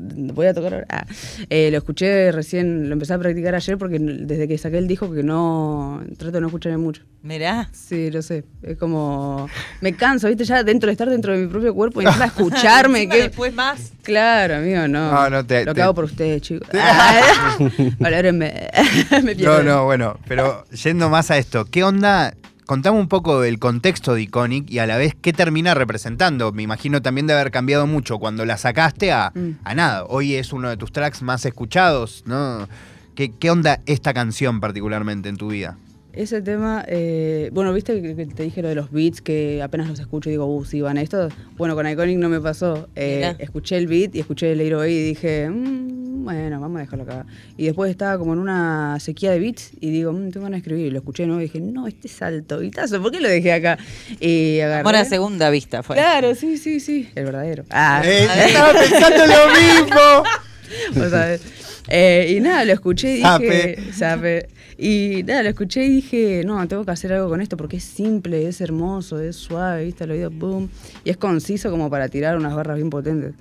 Voy 0.00 0.46
a 0.46 0.54
tocar 0.54 0.74
ahora. 0.74 0.86
Ah, 0.88 1.06
eh, 1.50 1.70
lo 1.72 1.78
escuché 1.78 2.30
recién, 2.30 2.88
lo 2.88 2.92
empecé 2.92 3.14
a 3.14 3.18
practicar 3.18 3.56
ayer 3.56 3.76
porque 3.76 3.98
desde 3.98 4.46
que 4.46 4.56
saqué 4.56 4.78
el 4.78 4.86
disco 4.86 5.10
que 5.12 5.24
no. 5.24 6.00
Trato 6.16 6.32
de 6.32 6.40
no 6.40 6.46
escucharme 6.46 6.78
mucho. 6.78 7.02
Mirá. 7.22 7.68
Sí, 7.72 8.08
lo 8.12 8.22
sé. 8.22 8.44
Es 8.62 8.78
como. 8.78 9.48
Me 9.80 9.94
canso, 9.94 10.28
viste, 10.28 10.44
ya 10.44 10.62
dentro 10.62 10.86
de 10.86 10.92
estar 10.92 11.10
dentro 11.10 11.32
de 11.32 11.40
mi 11.42 11.46
propio 11.48 11.74
cuerpo 11.74 12.00
y 12.00 12.06
encima 12.06 12.24
escucharme. 12.26 12.98
Encima 13.02 13.14
que, 13.16 13.22
después 13.22 13.52
más. 13.54 13.92
Claro, 14.02 14.56
amigo, 14.56 14.86
no. 14.86 15.10
No, 15.12 15.30
no, 15.30 15.44
te- 15.44 15.64
lo 15.64 15.72
te- 15.72 15.76
que 15.78 15.82
hago 15.82 15.94
por 15.94 16.04
ustedes, 16.04 16.42
chicos. 16.42 16.68
Ah, 16.74 17.56
valórenme. 17.98 18.68
Me 19.24 19.34
No, 19.34 19.62
no, 19.64 19.84
bueno, 19.84 20.16
pero 20.28 20.64
yendo 20.70 21.10
más 21.10 21.30
a 21.32 21.38
esto, 21.38 21.64
¿qué 21.64 21.82
onda? 21.82 22.34
Contame 22.68 22.98
un 22.98 23.08
poco 23.08 23.40
del 23.40 23.58
contexto 23.58 24.12
de 24.12 24.20
Iconic 24.20 24.70
y 24.70 24.78
a 24.78 24.86
la 24.86 24.98
vez 24.98 25.16
qué 25.18 25.32
termina 25.32 25.72
representando. 25.72 26.52
Me 26.52 26.62
imagino 26.62 27.00
también 27.00 27.26
de 27.26 27.32
haber 27.32 27.50
cambiado 27.50 27.86
mucho 27.86 28.18
cuando 28.18 28.44
la 28.44 28.58
sacaste 28.58 29.10
a, 29.10 29.32
Mm. 29.34 29.52
a 29.64 29.74
nada. 29.74 30.04
Hoy 30.04 30.34
es 30.34 30.52
uno 30.52 30.68
de 30.68 30.76
tus 30.76 30.92
tracks 30.92 31.22
más 31.22 31.46
escuchados, 31.46 32.24
¿no? 32.26 32.68
¿Qué, 33.14 33.32
qué 33.38 33.50
onda 33.50 33.80
esta 33.86 34.12
canción 34.12 34.60
particularmente 34.60 35.30
en 35.30 35.38
tu 35.38 35.48
vida? 35.48 35.78
Ese 36.18 36.42
tema, 36.42 36.84
eh, 36.88 37.48
bueno, 37.52 37.72
viste 37.72 38.02
que, 38.02 38.26
te 38.26 38.42
dije 38.42 38.60
lo 38.60 38.68
de 38.68 38.74
los 38.74 38.90
beats, 38.90 39.20
que 39.20 39.62
apenas 39.62 39.88
los 39.88 40.00
escucho 40.00 40.28
y 40.28 40.32
digo, 40.32 40.46
uh, 40.46 40.64
sí, 40.64 40.80
van 40.80 40.98
estos. 40.98 41.32
Bueno, 41.56 41.76
con 41.76 41.88
Iconic 41.88 42.18
no 42.18 42.28
me 42.28 42.40
pasó. 42.40 42.88
Eh, 42.96 43.36
escuché 43.38 43.76
el 43.76 43.86
beat 43.86 44.16
y 44.16 44.18
escuché 44.18 44.50
el 44.50 44.58
Aero 44.58 44.84
y 44.84 45.00
dije, 45.00 45.48
mm, 45.48 46.24
bueno, 46.24 46.60
vamos 46.60 46.78
a 46.78 46.80
dejarlo 46.80 47.04
acá. 47.04 47.24
Y 47.56 47.66
después 47.66 47.88
estaba 47.88 48.18
como 48.18 48.32
en 48.32 48.40
una 48.40 48.98
sequía 48.98 49.30
de 49.30 49.38
beats 49.38 49.70
y 49.78 49.92
digo, 49.92 50.12
mm, 50.12 50.32
tengo 50.32 50.42
ganas 50.46 50.56
de 50.56 50.58
escribir. 50.58 50.86
Y 50.86 50.90
lo 50.90 50.98
escuché 50.98 51.22
de 51.22 51.28
nuevo 51.28 51.40
y 51.40 51.44
dije, 51.44 51.60
no, 51.60 51.86
este 51.86 52.08
salto, 52.08 52.58
guitazo, 52.58 53.00
¿por 53.00 53.12
qué 53.12 53.20
lo 53.20 53.28
dejé 53.28 53.52
acá? 53.52 53.78
Y 54.18 54.58
agarré. 54.58 54.80
Amor 54.80 54.96
a 54.96 55.04
segunda 55.04 55.50
vista 55.50 55.84
fue. 55.84 55.94
Claro, 55.94 56.34
sí, 56.34 56.58
sí, 56.58 56.80
sí, 56.80 57.08
el 57.14 57.26
verdadero. 57.26 57.62
Ah, 57.70 58.02
Eh, 58.04 58.26
estaba 58.48 58.72
pensando 58.72 59.24
lo 59.24 59.52
mismo. 59.52 60.24
o 61.06 61.08
sea, 61.08 61.38
Eh, 61.88 62.34
y 62.36 62.40
nada, 62.40 62.64
lo 62.64 62.72
escuché 62.72 63.16
y 63.18 63.22
dije. 63.40 63.92
Sape. 63.92 64.48
Y 64.76 65.22
nada, 65.26 65.42
lo 65.42 65.48
escuché 65.48 65.84
y 65.86 65.88
dije, 65.88 66.42
no, 66.44 66.66
tengo 66.68 66.84
que 66.84 66.90
hacer 66.92 67.12
algo 67.12 67.28
con 67.28 67.40
esto 67.40 67.56
porque 67.56 67.78
es 67.78 67.84
simple, 67.84 68.46
es 68.46 68.60
hermoso, 68.60 69.20
es 69.20 69.34
suave, 69.36 69.84
viste, 69.84 70.04
el 70.04 70.12
oído, 70.12 70.30
boom. 70.30 70.68
Y 71.04 71.10
es 71.10 71.16
conciso 71.16 71.70
como 71.70 71.90
para 71.90 72.08
tirar 72.08 72.36
unas 72.36 72.54
barras 72.54 72.76
bien 72.76 72.88
potentes. 72.90 73.34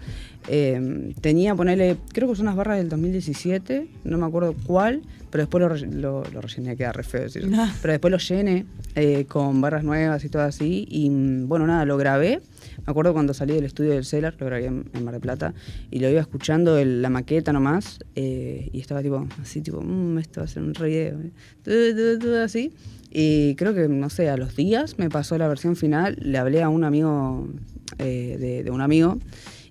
Eh, 0.48 1.14
tenía, 1.22 1.54
ponerle, 1.56 1.98
creo 2.14 2.30
que 2.30 2.36
son 2.36 2.46
unas 2.48 2.56
barras 2.56 2.78
del 2.78 2.90
2017, 2.90 3.88
no 4.06 4.18
me 4.18 4.26
acuerdo 4.26 4.56
cuál, 4.66 5.02
pero 5.30 5.44
después 5.44 5.62
lo, 5.62 5.70
re- 5.70 5.82
lo, 5.92 6.24
lo 6.34 6.42
rellené, 6.42 6.76
queda 6.78 6.94
re 6.94 7.04
feo 7.04 7.22
decir. 7.24 7.48
Pero 7.82 7.92
después 7.92 8.12
lo 8.12 8.18
llené 8.18 8.66
eh, 8.96 9.26
con 9.28 9.60
barras 9.62 9.84
nuevas 9.84 10.24
y 10.24 10.30
todo 10.30 10.44
así. 10.44 10.88
Y 10.90 11.10
mm, 11.10 11.48
bueno, 11.48 11.68
nada, 11.68 11.86
lo 11.86 11.98
grabé. 11.98 12.40
Me 12.86 12.92
acuerdo 12.92 13.14
cuando 13.14 13.34
salí 13.34 13.54
del 13.54 13.66
estudio 13.66 13.92
del 13.92 14.06
Cellar, 14.06 14.36
lo 14.40 14.46
grabé 14.46 14.66
en, 14.66 14.86
Mar 15.04 15.14
del 15.14 15.22
Plata, 15.22 15.54
y 15.92 16.00
lo 16.00 16.10
iba 16.10 16.22
escuchando 16.22 16.78
el- 16.78 17.02
la 17.02 17.10
maqueta 17.10 17.52
nomás, 17.54 18.00
eh, 18.16 18.70
y 18.72 18.80
estaba 18.80 19.02
tipo, 19.02 19.26
así, 19.42 19.62
tipo, 19.62 19.82
"Mm, 19.82 20.18
esto 20.20 20.42
va 20.42 20.46
a 20.46 20.48
ser 20.48 20.64
un 20.64 20.74
video. 20.74 21.20
eh". 21.66 22.42
Así. 22.44 22.72
Y 23.12 23.56
creo 23.56 23.74
que, 23.74 23.88
no 23.88 24.10
sé, 24.10 24.30
a 24.30 24.38
los 24.38 24.56
días 24.56 24.98
me 25.00 25.10
pasó 25.10 25.38
la 25.38 25.48
versión 25.48 25.76
final, 25.76 26.18
le 26.22 26.38
hablé 26.38 26.62
a 26.64 26.70
un 26.70 26.84
amigo 26.84 27.48
eh, 28.00 28.38
de, 28.40 28.64
de 28.64 28.72
un 28.72 28.82
amigo, 28.82 29.18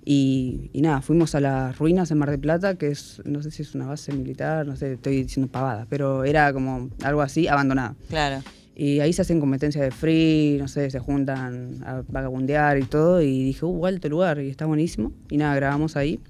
y, 0.05 0.71
y 0.73 0.81
nada, 0.83 1.03
fuimos 1.03 1.35
a 1.35 1.41
las 1.41 1.79
ruinas 1.79 2.11
en 2.11 2.19
Mar 2.19 2.31
del 2.31 2.41
Plata, 2.41 2.77
que 2.77 2.89
es, 2.89 3.21
no 3.25 3.43
sé 3.43 3.51
si 3.51 3.63
es 3.63 3.75
una 3.75 3.87
base 3.87 4.13
militar, 4.13 4.67
no 4.67 4.75
sé, 4.77 4.95
estoy 4.95 5.23
diciendo 5.23 5.51
pavada, 5.51 5.87
pero 5.91 6.25
era 6.25 6.53
como 6.53 6.89
algo 7.03 7.23
así, 7.23 7.47
abandonada. 7.49 7.95
Claro. 8.09 8.43
Y 8.79 9.01
ahí 9.01 9.13
se 9.15 9.23
hacen 9.23 9.41
competencias 9.41 9.83
de 9.83 9.91
free, 9.91 10.59
no 10.61 10.69
sé, 10.69 10.91
se 10.91 10.99
juntan 10.99 11.77
a 11.87 12.03
vagabundear 12.09 12.77
y 12.79 12.83
todo. 12.85 13.23
Y 13.23 13.43
dije, 13.43 13.65
uh, 13.65 13.87
alto 13.87 14.09
lugar, 14.11 14.39
y 14.41 14.51
está 14.51 14.67
buenísimo. 14.67 15.13
Y 15.31 15.39
nada, 15.39 15.55
grabamos 15.57 15.97
ahí 15.97 16.21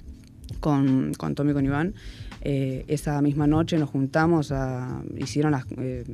con, 0.60 1.12
con 1.18 1.34
Tommy 1.34 1.50
y 1.50 1.54
con 1.54 1.64
Iván. 1.64 1.94
Eh, 2.42 2.84
esa 2.86 3.20
misma 3.20 3.46
noche 3.48 3.76
nos 3.78 3.90
juntamos 3.90 4.52
a. 4.52 5.02
Hicieron 5.18 5.50
las. 5.52 5.64
eh, 5.78 6.04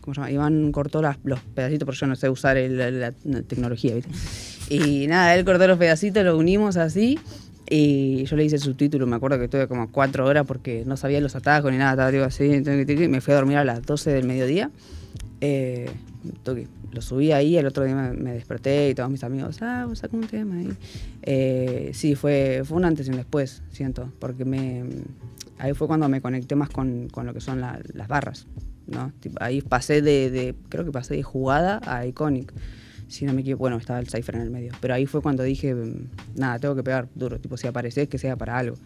¿Cómo 0.00 0.14
se 0.14 0.20
llama? 0.22 0.30
Iván 0.32 0.72
cortó 0.72 1.02
las- 1.02 1.18
los 1.24 1.38
pedacitos 1.40 1.86
porque 1.86 2.00
yo 2.00 2.06
no 2.08 2.16
sé 2.16 2.28
usar 2.28 2.56
el- 2.56 2.76
la, 2.78 2.90
la- 2.90 3.42
tecnología, 3.42 3.94
¿viste? 3.94 4.10
Y 4.74 5.06
nada, 5.06 5.34
él 5.36 5.44
cortó 5.44 5.66
los 5.68 5.78
pedacitos, 5.78 6.24
los 6.24 6.36
unimos 6.36 6.76
así. 6.78 7.18
Y 7.68 8.24
yo 8.24 8.34
le 8.34 8.44
hice 8.44 8.56
el 8.56 8.62
subtítulo, 8.62 9.06
me 9.06 9.14
acuerdo 9.14 9.38
que 9.38 9.44
estuve 9.44 9.68
como 9.68 9.92
cuatro 9.92 10.26
horas 10.26 10.44
porque 10.46 10.82
no 10.86 10.96
sabía 10.96 11.20
los 11.20 11.36
atajos 11.36 11.70
ni 11.70 11.78
nada, 11.78 11.92
estaba 11.92 12.10
tipo 12.10 12.24
así, 12.24 12.44
y 13.04 13.08
me 13.08 13.20
fui 13.20 13.32
a 13.32 13.36
dormir 13.36 13.58
a 13.58 13.64
las 13.64 13.82
12 13.82 14.10
del 14.10 14.24
mediodía. 14.26 14.70
Eh, 15.40 15.90
lo 16.92 17.00
subí 17.02 17.32
ahí, 17.32 17.56
el 17.56 17.66
otro 17.66 17.84
día 17.84 17.94
me, 17.94 18.12
me 18.12 18.32
desperté 18.34 18.90
y 18.90 18.94
todos 18.94 19.10
mis 19.10 19.24
amigos, 19.24 19.58
ah, 19.62 19.86
vos 19.88 20.00
sacó 20.00 20.16
un 20.16 20.26
tema 20.26 20.56
ahí. 20.56 20.68
Eh, 21.22 21.90
sí, 21.94 22.14
fue, 22.14 22.62
fue 22.64 22.76
un 22.76 22.84
antes 22.84 23.06
y 23.06 23.10
un 23.10 23.16
después, 23.16 23.62
siento, 23.70 24.12
porque 24.18 24.44
me, 24.44 24.84
ahí 25.58 25.72
fue 25.72 25.86
cuando 25.86 26.08
me 26.08 26.20
conecté 26.20 26.56
más 26.56 26.68
con, 26.68 27.08
con 27.08 27.26
lo 27.26 27.32
que 27.32 27.40
son 27.40 27.60
la- 27.60 27.80
las 27.94 28.08
barras, 28.08 28.46
¿no? 28.86 29.12
Tipo, 29.20 29.38
ahí 29.40 29.62
pasé 29.62 30.02
de, 30.02 30.30
de- 30.30 30.54
creo 30.68 30.84
que 30.84 30.92
pasé 30.92 31.14
de 31.14 31.22
jugada 31.22 31.80
a 31.86 32.04
Iconic, 32.06 32.52
si 33.08 33.24
no 33.24 33.32
me 33.32 33.40
equivoco, 33.40 33.60
bueno, 33.62 33.76
estaba 33.78 33.98
el 34.00 34.08
Cypher 34.08 34.34
en 34.36 34.42
el 34.42 34.50
medio, 34.50 34.72
pero 34.80 34.94
ahí 34.94 35.06
fue 35.06 35.22
cuando 35.22 35.42
dije, 35.42 35.74
mm, 35.74 36.10
nada, 36.36 36.58
tengo 36.58 36.74
que 36.74 36.82
pegar 36.82 37.08
duro, 37.14 37.38
tipo, 37.40 37.56
si 37.56 37.66
apareces, 37.66 38.08
que 38.08 38.18
sea 38.18 38.36
para 38.36 38.58
algo. 38.58 38.76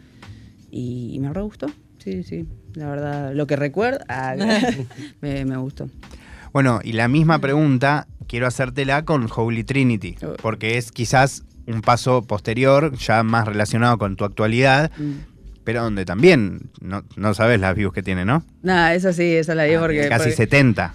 Y, 0.71 1.11
y 1.15 1.19
me 1.21 1.33
re 1.33 1.43
gustó, 1.43 1.67
sí, 1.99 2.23
sí, 2.23 2.47
la 2.75 2.89
verdad, 2.91 3.33
lo 3.35 3.47
que 3.47 3.57
recuerdo, 3.57 3.99
ah, 4.09 4.35
me, 5.21 5.45
me 5.45 5.57
gustó. 5.57 5.89
Bueno, 6.55 6.79
y 6.85 6.93
la 6.93 7.09
misma 7.09 7.41
pregunta 7.41 8.07
quiero 8.29 8.47
hacértela 8.47 9.05
con 9.05 9.27
Holy 9.35 9.65
Trinity, 9.65 10.15
Oh. 10.23 10.35
porque 10.41 10.79
es 10.79 10.93
quizás 10.93 11.43
un 11.67 11.81
paso 11.83 12.23
posterior, 12.23 12.97
ya 12.97 13.25
más 13.25 13.49
relacionado 13.49 13.99
con 13.99 14.15
tu 14.15 14.25
actualidad, 14.25 14.93
Mm. 14.97 15.13
pero 15.65 15.83
donde 15.83 16.05
también 16.05 16.71
no, 16.81 17.03
no 17.17 17.35
sabes 17.35 17.59
las 17.59 17.75
views 17.75 17.93
que 17.93 18.05
tiene, 18.05 18.25
¿no? 18.25 18.45
Nada, 18.63 18.95
esa 18.95 19.13
sí, 19.13 19.25
esa 19.35 19.57
la 19.57 19.65
porque... 19.81 20.05
Ah, 20.05 20.09
Casi 20.11 20.25
porque- 20.27 20.37
70. 20.37 20.95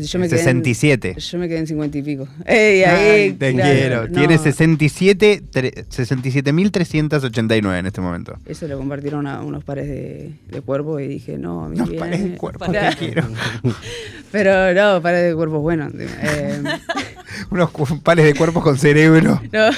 Yo 0.00 0.18
me 0.18 0.28
quedé 0.28 0.36
en- 0.38 0.44
67. 0.64 1.16
yo 1.18 1.38
me 1.38 1.48
quedé 1.48 1.58
en 1.58 1.66
50 1.66 1.98
y 1.98 2.02
pico. 2.02 2.28
Ey, 2.46 2.84
ahí, 2.84 3.08
Ay, 3.10 3.32
te 3.32 3.52
claro, 3.52 3.70
quiero. 3.72 4.08
no, 4.08 4.14
Tiene 4.18 4.38
67, 4.38 5.42
tre- 5.52 5.84
67.389 5.88 7.78
en 7.78 7.86
este 7.86 8.00
momento. 8.00 8.36
Eso 8.46 8.68
lo 8.68 8.78
compartieron 8.78 9.26
a 9.26 9.42
unos 9.42 9.64
pares 9.64 9.88
de, 9.88 10.32
de 10.48 10.60
cuerpo 10.60 11.00
y 11.00 11.08
dije, 11.08 11.36
no, 11.38 11.64
a 11.64 11.68
mí 11.68 11.76
Unos 11.76 11.88
bien. 11.90 12.00
pares 12.00 12.22
de 12.22 12.36
cuerpo, 12.36 12.64
Claro. 12.66 12.96
te 12.96 13.04
quiero. 13.06 13.28
Pero 14.32 14.72
no, 14.74 15.02
pares 15.02 15.24
de 15.28 15.34
cuerpos 15.34 15.60
buenos. 15.60 15.92
Eh, 15.98 16.62
Unos 17.50 17.70
pares 18.02 18.24
de 18.24 18.34
cuerpos 18.34 18.62
con 18.62 18.78
cerebro. 18.78 19.40
no, 19.52 19.68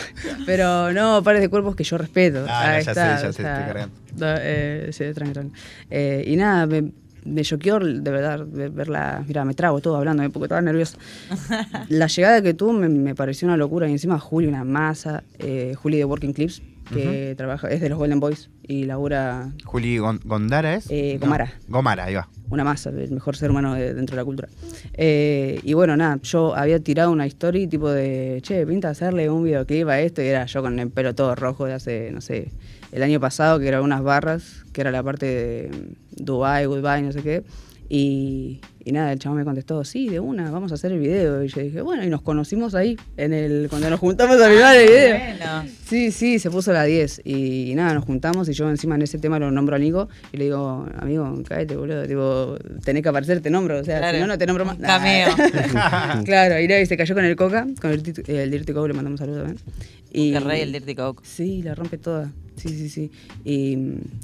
pero 0.47 0.93
no, 0.93 1.23
pares 1.23 1.41
de 1.41 1.49
cuerpos 1.49 1.75
que 1.77 1.83
yo 1.85 1.99
respeto. 1.99 2.45
Ah, 2.49 2.67
no, 2.67 2.73
ya 2.73 2.79
está, 2.79 2.95
sé, 2.95 3.01
ya 3.27 3.33
sé, 3.33 3.43
sea, 3.43 3.53
estoy 3.59 3.67
cargando. 3.67 3.95
eh, 4.41 4.89
sí, 4.93 5.05
tranqui, 5.15 5.33
tranqui. 5.33 5.53
Eh, 5.91 6.25
y 6.27 6.37
nada, 6.37 6.67
me, 6.67 6.91
me 7.25 7.43
choqueó 7.43 7.79
de 7.79 8.11
verdad 8.11 8.45
ver, 8.47 8.71
verla. 8.71 9.25
Mira, 9.27 9.45
me 9.45 9.55
trago 9.55 9.81
todo 9.81 9.97
hablando 9.97 10.23
porque 10.31 10.45
estaba 10.47 10.61
nerviosa. 10.63 10.99
La 11.89 12.07
llegada 12.07 12.43
que 12.43 12.55
tuvo 12.55 12.73
me, 12.73 12.89
me 12.89 13.15
pareció 13.15 13.47
una 13.49 13.57
locura. 13.57 13.89
Y 13.89 13.93
encima 13.93 14.19
Juli, 14.19 14.47
una 14.47 14.65
masa. 14.65 15.25
Eh, 15.39 15.75
Juli 15.77 15.97
de 15.99 16.05
Working 16.05 16.33
Clips, 16.33 16.63
que 16.93 17.35
trabaja, 17.37 17.69
es 17.71 17.81
de 17.81 17.89
los 17.89 17.99
Golden 17.99 18.21
Boys 18.21 18.51
y 18.67 18.85
labura 18.85 19.53
Juli 19.65 19.99
Gon- 19.99 20.21
Gondara 20.25 20.75
es. 20.75 20.87
Eh, 20.91 21.15
No, 21.15 21.27
Gomara. 21.27 21.53
Gomara, 21.69 22.05
ahí 22.05 22.15
va. 22.15 22.29
una 22.51 22.63
masa, 22.65 22.91
el 22.91 23.11
mejor 23.11 23.37
ser 23.37 23.51
humano 23.51 23.75
de- 23.75 23.95
dentro 23.95 24.15
de 24.17 24.21
la 24.21 24.25
cultura. 24.25 24.49
Eh, 24.93 25.61
y 25.63 25.73
bueno, 25.73 25.97
nada, 25.97 26.19
yo 26.23 26.55
había 26.55 26.79
tirado 26.81 27.11
una 27.11 27.27
story 27.27 27.67
tipo 27.67 27.91
de, 27.91 28.39
che, 28.43 28.67
pinta 28.67 28.91
hacerle 28.91 29.29
un 29.31 29.45
videoclip 29.45 29.89
a 29.89 30.01
esto, 30.01 30.23
y 30.23 30.27
era 30.27 30.45
yo 30.47 30.63
con 30.63 30.79
el 30.79 30.91
pelo 30.91 31.15
todo 31.15 31.35
rojo 31.35 31.65
de 31.67 31.73
hace, 31.75 32.11
no 32.13 32.21
sé, 32.21 32.53
el 32.95 33.03
año 33.03 33.19
pasado, 33.21 33.59
que 33.59 33.69
eran 33.69 33.83
unas 33.83 34.03
barras, 34.03 34.65
que 34.73 34.81
era 34.81 34.91
la 34.91 35.03
parte 35.03 35.27
de 35.27 35.71
Dubai, 36.13 36.65
Goodbye, 36.67 37.03
no 37.03 37.13
sé 37.13 37.23
qué. 37.23 37.43
Y, 37.87 38.61
y 38.83 38.93
nada, 38.93 39.13
el 39.13 39.19
chavo 39.19 39.35
me 39.35 39.45
contestó, 39.45 39.85
sí, 39.85 40.09
de 40.09 40.19
una, 40.19 40.51
vamos 40.51 40.73
a 40.73 40.77
hacer 40.77 40.91
el 40.91 40.99
video. 41.01 41.45
Y 41.45 41.49
yo 41.49 41.61
dije, 41.61 41.83
bueno, 41.83 42.03
y 42.03 42.09
nos 42.09 42.23
conocimos 42.23 42.75
ahí, 42.75 42.97
en 43.19 43.35
el, 43.35 43.67
cuando 43.69 43.91
nos 43.91 44.01
juntamos 44.01 44.41
a 44.41 44.49
filmar 44.49 44.75
el 44.77 44.89
video. 44.89 45.17
Bueno. 45.19 45.71
Sí, 45.87 46.11
sí, 46.11 46.39
se 46.39 46.51
puso 46.51 46.73
la 46.73 46.85
10 46.85 47.21
y, 47.25 47.75
nada, 47.77 47.93
nos 47.95 48.05
juntamos 48.05 48.49
y 48.49 48.53
yo 48.55 48.71
encima 48.71 48.95
en 48.95 49.03
ese 49.03 49.19
tema 49.19 49.39
lo 49.39 49.51
nombro 49.51 49.77
a 49.77 49.79
Nico 49.79 50.09
y 50.33 50.39
le 50.39 50.45
digo, 50.45 50.87
amigo, 50.99 51.43
cállate, 51.47 51.77
boludo, 51.77 52.07
tipo, 52.07 52.57
tenés 52.85 53.03
que 53.03 53.09
aparecer, 53.11 53.41
te 53.43 53.51
nombro, 53.51 53.79
o 53.81 53.85
sea, 53.85 53.99
Claro. 53.99 54.17
si 54.17 54.21
no, 54.23 54.27
no 54.29 54.39
te 54.39 54.47
nombro 54.47 54.65
más. 54.65 54.79
Cameo. 54.79 55.29
claro, 56.25 56.59
y, 56.61 56.73
y 56.73 56.87
se 56.87 56.97
cayó 56.97 57.15
con 57.15 57.25
el 57.25 57.37
Coca, 57.37 57.67
con 57.81 57.91
el, 57.91 58.03
Dirty- 58.03 58.29
el 58.29 58.51
Dirty 58.51 58.73
Coke, 58.73 58.89
le 58.89 58.95
mandamos 58.95 59.21
saludos 59.21 59.43
también. 59.45 59.63
Y, 60.11 60.33
Que 60.33 60.41
rey 60.41 60.61
el 60.63 60.73
Dirty 60.73 60.95
Coke. 60.95 61.23
Sí, 61.25 61.63
la 61.63 61.75
rompe 61.75 61.99
toda. 61.99 62.31
Sí, 62.57 62.69
sí, 62.69 62.89
sí. 62.89 63.11
Y, 63.45 63.73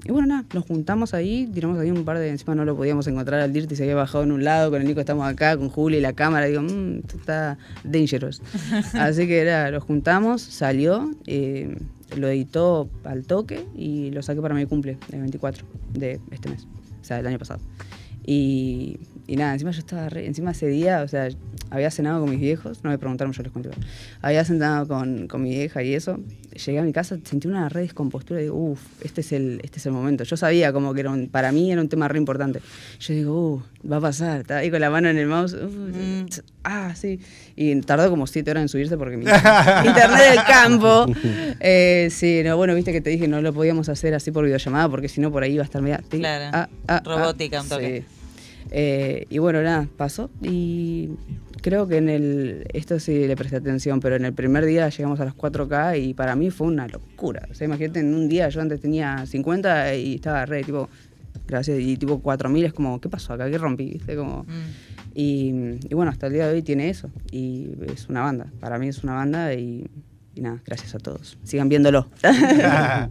y 0.05 0.13
bueno, 0.13 0.29
nada, 0.29 0.45
nos 0.55 0.65
juntamos 0.65 1.15
ahí, 1.15 1.51
tiramos 1.53 1.79
ahí 1.79 1.91
un 1.91 2.05
par 2.05 2.19
de. 2.19 2.29
Encima 2.29 2.55
no 2.55 2.65
lo 2.65 2.77
podíamos 2.77 3.07
encontrar 3.07 3.41
al 3.41 3.53
Dirty, 3.53 3.77
se 3.77 3.83
había 3.83 3.97
bajado 3.97 4.25
en 4.25 4.33
un 4.33 4.45
lado, 4.45 4.71
con 4.71 4.81
el 4.81 4.87
Nico 4.87 5.01
estamos 5.01 5.27
acá, 5.27 5.57
con 5.57 5.69
Juli 5.69 5.99
y 5.99 6.01
la 6.01 6.13
cámara. 6.13 6.47
Digo, 6.47 6.63
mmm, 6.63 6.99
esto 6.99 7.17
está 7.17 7.59
dangerous. 7.85 8.41
Así 8.95 9.27
que 9.27 9.41
era, 9.41 9.71
lo 9.71 9.81
juntamos, 9.81 10.43
salió, 10.43 11.11
eh, 11.27 11.77
lo 12.17 12.29
editó 12.29 12.89
al 13.05 13.25
toque 13.25 13.65
y 13.77 14.11
lo 14.11 14.23
saqué 14.23 14.41
para 14.41 14.55
mi 14.55 14.67
cumple, 14.67 14.99
el 15.13 15.21
24 15.21 15.67
de 15.95 16.21
este 16.31 16.51
mes, 16.51 16.67
o 17.01 17.05
sea, 17.05 17.17
del 17.17 17.27
año 17.27 17.39
pasado. 17.39 17.61
Y, 18.25 18.99
y 19.33 19.37
nada, 19.37 19.53
encima 19.53 19.71
yo 19.71 19.79
estaba 19.79 20.09
re- 20.09 20.27
encima 20.27 20.51
ese 20.51 20.67
día, 20.67 21.03
o 21.03 21.09
sea, 21.09 21.29
había 21.71 21.91
cenado 21.93 22.21
con 22.21 22.31
mis 22.31 22.41
viejos, 22.41 22.83
no 22.83 22.91
me 22.91 22.99
preguntaron, 22.99 23.33
yo 23.33 23.43
les 23.45 23.53
igual. 23.55 23.75
Había 24.23 24.45
cenado 24.45 24.89
con, 24.89 25.29
con 25.29 25.43
mi 25.43 25.51
vieja 25.51 25.83
y 25.85 25.95
eso. 25.95 26.19
Llegué 26.67 26.81
a 26.81 26.83
mi 26.83 26.93
casa, 26.93 27.17
sentí 27.23 27.47
una 27.47 27.69
re 27.69 27.83
descompostura 27.83 28.41
y 28.41 28.45
digo, 28.45 28.57
uff, 28.57 28.81
este 29.05 29.21
es 29.21 29.31
el, 29.31 29.61
este 29.63 29.79
es 29.79 29.87
el 29.87 29.93
momento. 29.93 30.25
Yo 30.25 30.37
sabía 30.37 30.73
como 30.73 30.93
que 30.95 31.01
era 31.01 31.11
un- 31.11 31.29
para 31.29 31.53
mí 31.53 31.71
era 31.71 31.81
un 31.81 31.89
tema 31.89 32.09
re 32.09 32.19
importante. 32.19 32.61
Yo 32.99 33.15
digo, 33.15 33.53
uff, 33.55 33.63
va 33.91 33.99
a 33.99 34.01
pasar. 34.01 34.41
Estaba 34.41 34.61
ahí 34.61 34.71
con 34.71 34.81
la 34.81 34.91
mano 34.91 35.09
en 35.09 35.17
el 35.17 35.29
mouse. 35.29 35.55
Mm. 35.55 36.25
Ah, 36.65 36.95
sí. 36.97 37.21
Y 37.55 37.81
tardó 37.83 38.11
como 38.11 38.27
siete 38.27 38.51
horas 38.51 38.63
en 38.63 38.69
subirse 38.69 38.97
porque 38.99 39.17
mi 39.17 39.25
internet 39.87 40.35
del 40.35 40.45
campo. 40.45 41.07
Eh, 41.63 42.09
sí, 42.11 42.41
no, 42.45 42.57
bueno, 42.57 42.75
viste 42.75 42.91
que 42.91 43.01
te 43.03 43.11
dije, 43.11 43.29
no 43.29 43.43
lo 43.43 43.53
podíamos 43.53 43.89
hacer 43.91 44.15
así 44.15 44.31
por 44.31 44.45
videollamada 44.45 44.89
porque 44.89 45.09
si 45.09 45.21
no 45.21 45.31
por 45.31 45.43
ahí 45.43 45.53
iba 45.53 45.63
a 45.63 45.67
estar 45.67 45.83
media. 45.83 46.01
Claro. 46.09 46.51
ah, 46.55 46.69
ah, 46.89 46.97
ah. 46.97 47.03
Robótica, 47.05 47.61
un 47.61 47.69
toque. 47.69 48.05
Sí. 48.09 48.20
Eh, 48.71 49.27
y 49.31 49.39
bueno, 49.39 49.63
nada, 49.63 49.89
pasó 49.97 50.31
y 50.43 51.11
creo 51.61 51.89
que 51.89 51.97
en 51.97 52.09
el, 52.09 52.65
esto 52.73 53.01
sí 53.01 53.27
le 53.27 53.37
presté 53.37 53.57
atención, 53.57 54.01
pero 54.01 54.17
en 54.17 54.25
el 54.25 54.33
primer 54.33 54.65
día 54.65 54.89
llegamos 54.89 55.19
a 55.21 55.25
las 55.25 55.35
4K 55.35 56.01
y 56.01 56.15
para 56.15 56.37
mí 56.37 56.51
fue 56.51 56.69
una 56.69 56.87
locura. 56.87 57.47
O 57.51 57.55
sea, 57.55 57.67
imagínate, 57.67 58.01
en 58.01 58.15
un 58.15 58.29
día 58.29 58.49
yo 58.49 58.61
antes 58.61 58.81
tenía 58.81 59.27
50 59.27 59.95
y 59.97 60.15
estaba 60.15 60.47
re, 60.47 60.63
tipo, 60.63 60.89
gracias, 61.47 61.81
y 61.81 61.97
tipo 61.97 62.21
4000 62.21 62.65
es 62.67 62.73
como, 62.73 63.01
¿qué 63.01 63.09
pasó 63.09 63.33
acá? 63.33 63.51
¿Qué 63.51 63.59
rompí? 63.59 63.91
¿Viste? 63.91 64.15
Como, 64.17 64.45
Mm. 64.45 65.17
y, 65.17 65.53
y 65.91 65.95
bueno, 65.95 66.13
hasta 66.13 66.29
el 66.29 66.33
día 66.35 66.47
de 66.47 66.55
hoy 66.55 66.63
tiene 66.63 66.89
eso 66.91 67.11
y 67.33 67.71
es 67.93 68.09
una 68.09 68.23
banda. 68.23 68.47
Para 68.61 68.79
mí 68.79 68.87
es 68.89 69.03
una 69.03 69.15
banda 69.15 69.53
y, 69.55 69.85
y 70.37 70.41
nada, 70.41 70.63
gracias 70.65 70.95
a 70.95 70.99
todos. 70.99 71.37
Sigan 71.43 71.69
viéndolo. 71.69 72.09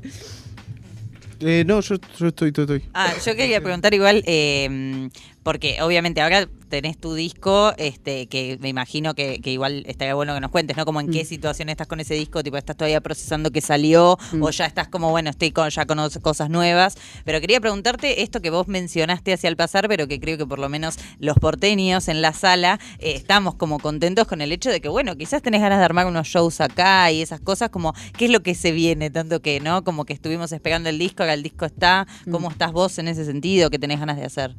Eh, 1.41 1.63
no, 1.65 1.79
yo, 1.79 1.95
yo 2.17 2.27
estoy, 2.27 2.49
estoy, 2.49 2.63
estoy. 2.63 2.83
Ah, 2.93 3.13
yo 3.25 3.33
quería 3.33 3.61
preguntar 3.61 3.93
igual, 3.93 4.23
eh, 4.25 5.07
porque 5.43 5.81
obviamente 5.81 6.21
ahora 6.21 6.47
tenés 6.69 6.99
tu 6.99 7.15
disco, 7.15 7.73
este, 7.77 8.27
que 8.27 8.59
me 8.61 8.69
imagino 8.69 9.15
que, 9.15 9.39
que 9.41 9.51
igual 9.51 9.83
estaría 9.87 10.13
bueno 10.13 10.35
que 10.35 10.39
nos 10.39 10.51
cuentes, 10.51 10.77
¿no? 10.77 10.85
Como 10.85 10.99
en 11.01 11.09
qué 11.09 11.23
Mm. 11.23 11.25
situación 11.25 11.69
estás 11.69 11.87
con 11.87 11.99
ese 11.99 12.13
disco, 12.13 12.43
tipo, 12.43 12.57
estás 12.57 12.77
todavía 12.77 13.01
procesando 13.01 13.49
que 13.49 13.59
salió, 13.61 14.19
Mm. 14.33 14.43
o 14.43 14.49
ya 14.51 14.65
estás 14.67 14.87
como, 14.87 15.09
bueno, 15.09 15.31
estoy 15.31 15.51
con, 15.51 15.67
ya 15.71 15.85
con 15.87 15.97
os- 15.97 16.19
cosas 16.19 16.51
nuevas. 16.51 16.95
Pero 17.25 17.41
quería 17.41 17.59
preguntarte 17.59 18.21
esto 18.21 18.39
que 18.41 18.51
vos 18.51 18.67
mencionaste 18.67 19.33
hacia 19.33 19.47
el 19.47 19.55
pasar, 19.55 19.87
pero 19.87 20.07
que 20.07 20.19
creo 20.19 20.37
que 20.37 20.45
por 20.45 20.59
lo 20.59 20.69
menos 20.69 20.97
los 21.17 21.37
porteños 21.39 22.07
en 22.07 22.21
la 22.21 22.33
sala 22.33 22.79
eh, 22.99 23.13
estamos 23.15 23.55
como 23.55 23.79
contentos 23.79 24.27
con 24.27 24.41
el 24.41 24.51
hecho 24.51 24.69
de 24.69 24.79
que, 24.79 24.89
bueno, 24.89 25.15
quizás 25.15 25.41
tenés 25.41 25.61
ganas 25.61 25.79
de 25.79 25.85
armar 25.85 26.05
unos 26.05 26.27
shows 26.27 26.61
acá 26.61 27.11
y 27.11 27.23
esas 27.23 27.39
cosas, 27.39 27.69
como, 27.71 27.93
¿qué 28.15 28.25
es 28.25 28.31
lo 28.31 28.41
que 28.43 28.53
se 28.53 28.71
viene? 28.71 29.09
Tanto 29.09 29.41
que, 29.41 29.59
¿no? 29.59 29.83
Como 29.83 30.05
que 30.05 30.13
estuvimos 30.13 30.51
esperando 30.51 30.89
el 30.89 30.99
disco, 30.99 31.23
ahora 31.23 31.33
el 31.33 31.41
disco 31.41 31.65
está. 31.65 32.05
¿Cómo 32.29 32.49
Mm. 32.49 32.51
estás 32.51 32.71
vos 32.73 32.99
en 32.99 33.07
ese 33.07 33.25
sentido? 33.25 33.71
¿Qué 33.71 33.79
tenés 33.79 33.99
ganas 33.99 34.17
de 34.17 34.25
hacer? 34.25 34.55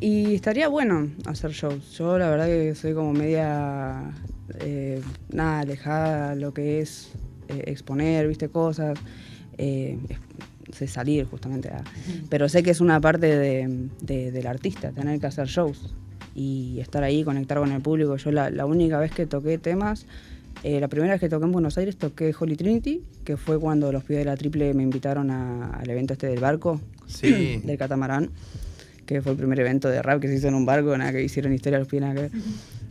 Y 0.00 0.34
estaría 0.34 0.68
bueno 0.68 1.08
hacer 1.26 1.52
shows. 1.52 1.96
Yo 1.96 2.18
la 2.18 2.28
verdad 2.28 2.46
que 2.46 2.74
soy 2.74 2.94
como 2.94 3.12
media, 3.12 4.10
eh, 4.60 5.00
nada, 5.32 5.60
alejada 5.60 6.30
a 6.32 6.34
lo 6.34 6.52
que 6.52 6.80
es 6.80 7.12
eh, 7.48 7.64
exponer, 7.66 8.26
viste, 8.26 8.48
cosas, 8.48 8.98
eh, 9.58 9.98
sé 10.72 10.86
salir 10.88 11.26
justamente. 11.26 11.68
a- 11.68 11.84
pero 12.28 12.48
sé 12.48 12.62
que 12.62 12.70
es 12.70 12.80
una 12.80 13.00
parte 13.00 13.26
de- 13.26 13.88
de- 14.00 14.32
del 14.32 14.46
artista, 14.46 14.90
tener 14.92 15.20
que 15.20 15.26
hacer 15.26 15.46
shows 15.46 15.94
y 16.34 16.78
estar 16.80 17.02
ahí, 17.04 17.22
conectar 17.22 17.58
con 17.58 17.70
el 17.70 17.80
público. 17.80 18.16
Yo 18.16 18.32
la, 18.32 18.50
la 18.50 18.66
única 18.66 18.98
vez 18.98 19.12
que 19.12 19.26
toqué 19.26 19.58
temas, 19.58 20.06
eh, 20.64 20.80
la 20.80 20.88
primera 20.88 21.12
vez 21.14 21.20
que 21.20 21.28
toqué 21.28 21.44
en 21.44 21.52
Buenos 21.52 21.76
Aires 21.78 21.96
toqué 21.96 22.34
Holy 22.38 22.56
Trinity, 22.56 23.02
que 23.24 23.36
fue 23.36 23.58
cuando 23.60 23.92
los 23.92 24.02
pibes 24.04 24.20
de 24.20 24.24
la 24.24 24.36
triple 24.36 24.72
me 24.74 24.82
invitaron 24.82 25.30
a- 25.30 25.70
al 25.70 25.88
evento 25.88 26.14
este 26.14 26.26
del 26.26 26.40
barco, 26.40 26.80
Sí. 27.06 27.60
del 27.64 27.76
catamarán, 27.78 28.30
que 29.06 29.20
fue 29.22 29.32
el 29.32 29.38
primer 29.38 29.60
evento 29.60 29.88
de 29.88 30.02
rap 30.02 30.20
que 30.20 30.28
se 30.28 30.34
hizo 30.36 30.48
en 30.48 30.54
un 30.54 30.66
barco, 30.66 30.96
nada 30.96 31.12
que 31.12 31.22
hicieron 31.22 31.52
historia 31.52 31.78
los 31.78 31.88
pibes, 31.88 32.08
nada 32.08 32.28
que. 32.28 32.36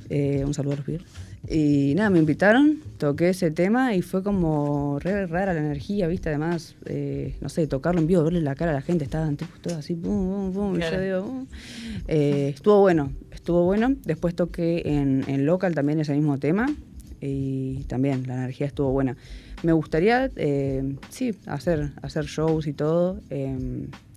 Eh, 0.10 0.44
un 0.46 0.54
saludo 0.54 0.74
a 0.74 0.76
los 0.78 0.86
pibes. 0.86 1.02
Y 1.50 1.94
nada, 1.96 2.10
me 2.10 2.20
invitaron, 2.20 2.80
toqué 2.98 3.30
ese 3.30 3.52
tema 3.52 3.96
y 3.96 4.02
fue 4.02 4.24
como 4.24 4.98
re 5.00 5.28
rara 5.28 5.54
la 5.54 5.60
energía, 5.60 6.08
¿viste? 6.08 6.30
Además, 6.30 6.76
eh, 6.86 7.36
no 7.42 7.50
sé, 7.50 7.68
tocarlo 7.68 8.00
en 8.00 8.08
vivo, 8.08 8.24
verle 8.24 8.40
la 8.42 8.56
cara 8.56 8.72
a 8.72 8.76
la 8.76 8.82
gente, 8.82 9.04
estaban 9.04 9.36
tipo 9.36 9.52
todos 9.62 9.78
así, 9.80 9.94
pum, 9.96 10.52
pum, 10.52 10.54
pum, 10.54 10.78
y 10.78 10.82
yo 10.82 11.02
digo, 11.02 11.20
"Uh". 11.26 11.48
Eh, 12.08 12.50
estuvo 12.56 12.80
bueno, 12.80 13.12
estuvo 13.32 13.66
bueno. 13.66 13.94
Después 14.06 14.36
toqué 14.36 14.84
en, 14.86 15.26
en 15.28 15.46
local 15.46 15.76
también 15.76 16.00
ese 16.00 16.14
mismo 16.14 16.38
tema 16.38 16.68
y 17.20 17.84
también 17.88 18.26
la 18.28 18.36
energía 18.36 18.68
estuvo 18.68 18.92
buena. 18.92 19.18
Me 19.64 19.74
gustaría, 19.74 20.30
eh, 20.38 20.96
sí, 21.10 21.34
hacer, 21.46 21.92
hacer 22.02 22.26
shows 22.26 22.68
y 22.68 22.74
todo. 22.74 23.20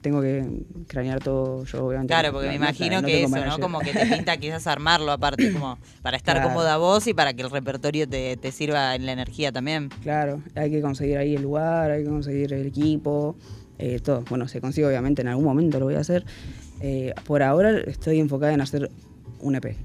Tengo 0.06 0.22
que 0.22 0.46
cranear 0.86 1.18
todo 1.20 1.64
yo, 1.64 1.84
obviamente. 1.84 2.12
Claro, 2.12 2.30
porque 2.32 2.46
No- 2.46 2.52
me 2.52 2.58
no- 2.60 2.64
imagino 2.64 3.00
no 3.02 3.08
que 3.08 3.24
eso, 3.24 3.44
¿no? 3.44 3.58
Como 3.58 3.80
que 3.80 3.92
te 3.92 4.06
pinta 4.06 4.36
quizás 4.36 4.64
armarlo 4.68 5.10
aparte, 5.10 5.52
como 5.52 5.78
para 6.00 6.16
estar 6.16 6.36
Claro. 6.36 6.50
cómoda 6.50 6.76
vos 6.76 7.04
y 7.08 7.12
para 7.14 7.34
que 7.34 7.42
el 7.42 7.50
repertorio 7.50 8.08
te, 8.08 8.36
te 8.36 8.52
sirva 8.52 8.94
en 8.94 9.04
la 9.04 9.10
energía 9.12 9.50
también. 9.50 9.88
Claro, 10.04 10.42
hay 10.54 10.70
que 10.70 10.80
conseguir 10.80 11.18
ahí 11.18 11.34
el 11.34 11.42
lugar, 11.42 11.90
hay 11.90 12.04
que 12.04 12.08
conseguir 12.10 12.52
el 12.52 12.66
equipo, 12.66 13.36
eh, 13.78 13.98
todo. 13.98 14.22
Bueno, 14.30 14.46
se 14.46 14.60
consigue 14.60 14.86
obviamente, 14.86 15.22
en 15.22 15.28
algún 15.28 15.44
momento 15.44 15.80
lo 15.80 15.86
voy 15.86 15.96
a 15.96 16.00
hacer. 16.00 16.24
Eh, 16.80 17.12
por 17.24 17.42
ahora 17.42 17.70
estoy 17.80 18.20
enfocada 18.20 18.52
en 18.52 18.60
hacer 18.60 18.88
un 19.40 19.56
EP. 19.56 19.76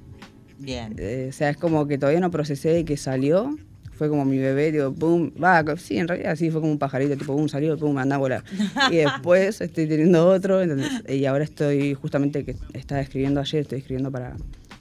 Bien. 0.60 0.94
Eh, 1.00 1.28
o 1.30 1.34
sea, 1.34 1.50
es 1.50 1.58
como 1.58 1.88
que 1.88 1.98
todavía 1.98 2.20
no 2.22 2.30
procesé 2.30 2.86
que 2.86 2.96
salió. 2.96 3.56
Fue 4.02 4.10
como 4.10 4.26
mi 4.26 4.40
bebé, 4.40 4.72
digo, 4.72 4.92
pum, 4.92 5.30
va, 5.40 5.64
sí, 5.78 6.00
en 6.00 6.08
realidad 6.08 6.36
sí, 6.36 6.50
fue 6.50 6.60
como 6.60 6.72
un 6.72 6.80
pajarito, 6.80 7.16
tipo, 7.16 7.38
pum, 7.38 7.48
salió, 7.48 7.78
pum, 7.78 7.96
anda 8.00 8.16
a 8.16 8.18
volar. 8.18 8.44
Y 8.90 8.96
después 8.96 9.62
estoy 9.62 9.86
teniendo 9.86 10.28
otro, 10.28 10.60
¿entendés? 10.60 11.04
y 11.08 11.24
ahora 11.28 11.44
estoy 11.44 11.94
justamente 11.94 12.44
que 12.44 12.56
estaba 12.74 13.00
escribiendo 13.00 13.40
ayer, 13.40 13.62
estoy 13.62 13.78
escribiendo 13.78 14.10
para, 14.10 14.36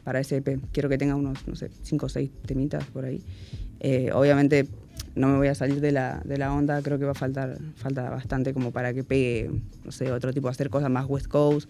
para 0.05 0.21
ese 0.21 0.39
EP. 0.39 0.59
Quiero 0.73 0.89
que 0.89 0.97
tenga 0.97 1.17
unos, 1.17 1.47
no 1.47 1.55
sé, 1.55 1.69
cinco 1.83 2.07
o 2.07 2.09
seis 2.09 2.31
temitas 2.47 2.83
por 2.87 3.05
ahí. 3.05 3.23
Eh, 3.81 4.11
obviamente 4.15 4.67
no 5.15 5.29
me 5.29 5.37
voy 5.37 5.49
a 5.49 5.55
salir 5.55 5.83
de 5.83 5.93
la, 5.93 6.23
de 6.25 6.39
la 6.39 6.55
onda, 6.55 6.81
creo 6.81 6.99
que 6.99 7.05
va 7.05 7.11
a 7.11 7.15
faltar 7.15 7.59
falta 7.77 8.09
bastante 8.09 8.55
como 8.55 8.73
para 8.73 8.95
que 8.95 9.05
pegue, 9.05 9.51
no 9.85 9.93
sé, 9.93 10.11
otro 10.13 10.33
tipo, 10.33 10.49
hacer 10.49 10.71
cosas 10.71 10.89
más 10.89 11.05
West 11.07 11.27
Coast. 11.27 11.69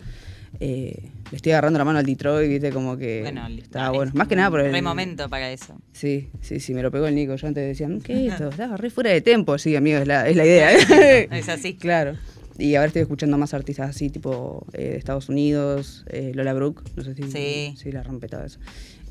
Eh, 0.59 1.11
le 1.31 1.37
estoy 1.37 1.53
agarrando 1.53 1.79
la 1.79 1.85
mano 1.85 1.99
al 2.01 2.05
Detroit, 2.07 2.49
viste, 2.49 2.71
como 2.71 2.97
que 2.97 3.21
Bueno, 3.23 3.47
está 3.47 3.85
dale, 3.85 3.97
bueno. 3.97 4.13
Más 4.15 4.27
que 4.29 4.37
nada 4.37 4.51
por 4.51 4.61
el... 4.61 4.73
Re 4.73 4.83
momento 4.83 5.29
para 5.29 5.51
eso. 5.53 5.79
Sí, 5.93 6.29
sí, 6.41 6.59
sí, 6.61 6.75
me 6.75 6.83
lo 6.83 6.91
pegó 6.91 7.07
el 7.07 7.15
Nico. 7.15 7.37
Yo 7.37 7.47
antes 7.47 7.65
decía, 7.67 7.89
¿qué 8.03 8.27
es 8.27 8.33
esto? 8.33 8.49
Estaba 8.51 8.77
re 8.77 8.91
fuera 8.91 9.11
de 9.11 9.21
tempo. 9.21 9.57
Sí, 9.59 9.77
amigo, 9.77 9.99
es 9.99 10.07
la, 10.09 10.29
es 10.29 10.37
la 10.37 10.45
idea. 10.45 10.71
Es 11.31 11.49
así. 11.49 11.75
claro. 11.75 12.17
Y 12.59 12.75
ahora 12.75 12.89
estoy 12.89 13.01
escuchando 13.03 13.39
más 13.39 13.55
artistas 13.55 13.89
así, 13.89 14.11
tipo 14.11 14.67
eh, 14.75 14.91
de 14.91 14.97
Estados 14.99 15.31
Unidos, 15.31 16.05
eh, 16.09 16.33
Lola 16.35 16.53
Brooke, 16.53 16.83
no 16.95 17.05
sé 17.05 17.15
si, 17.15 17.23
Sí. 17.31 17.75
si 17.79 17.91
la 17.93 18.03
rompe 18.03 18.29
todo 18.29 18.45
eso. 18.45 18.59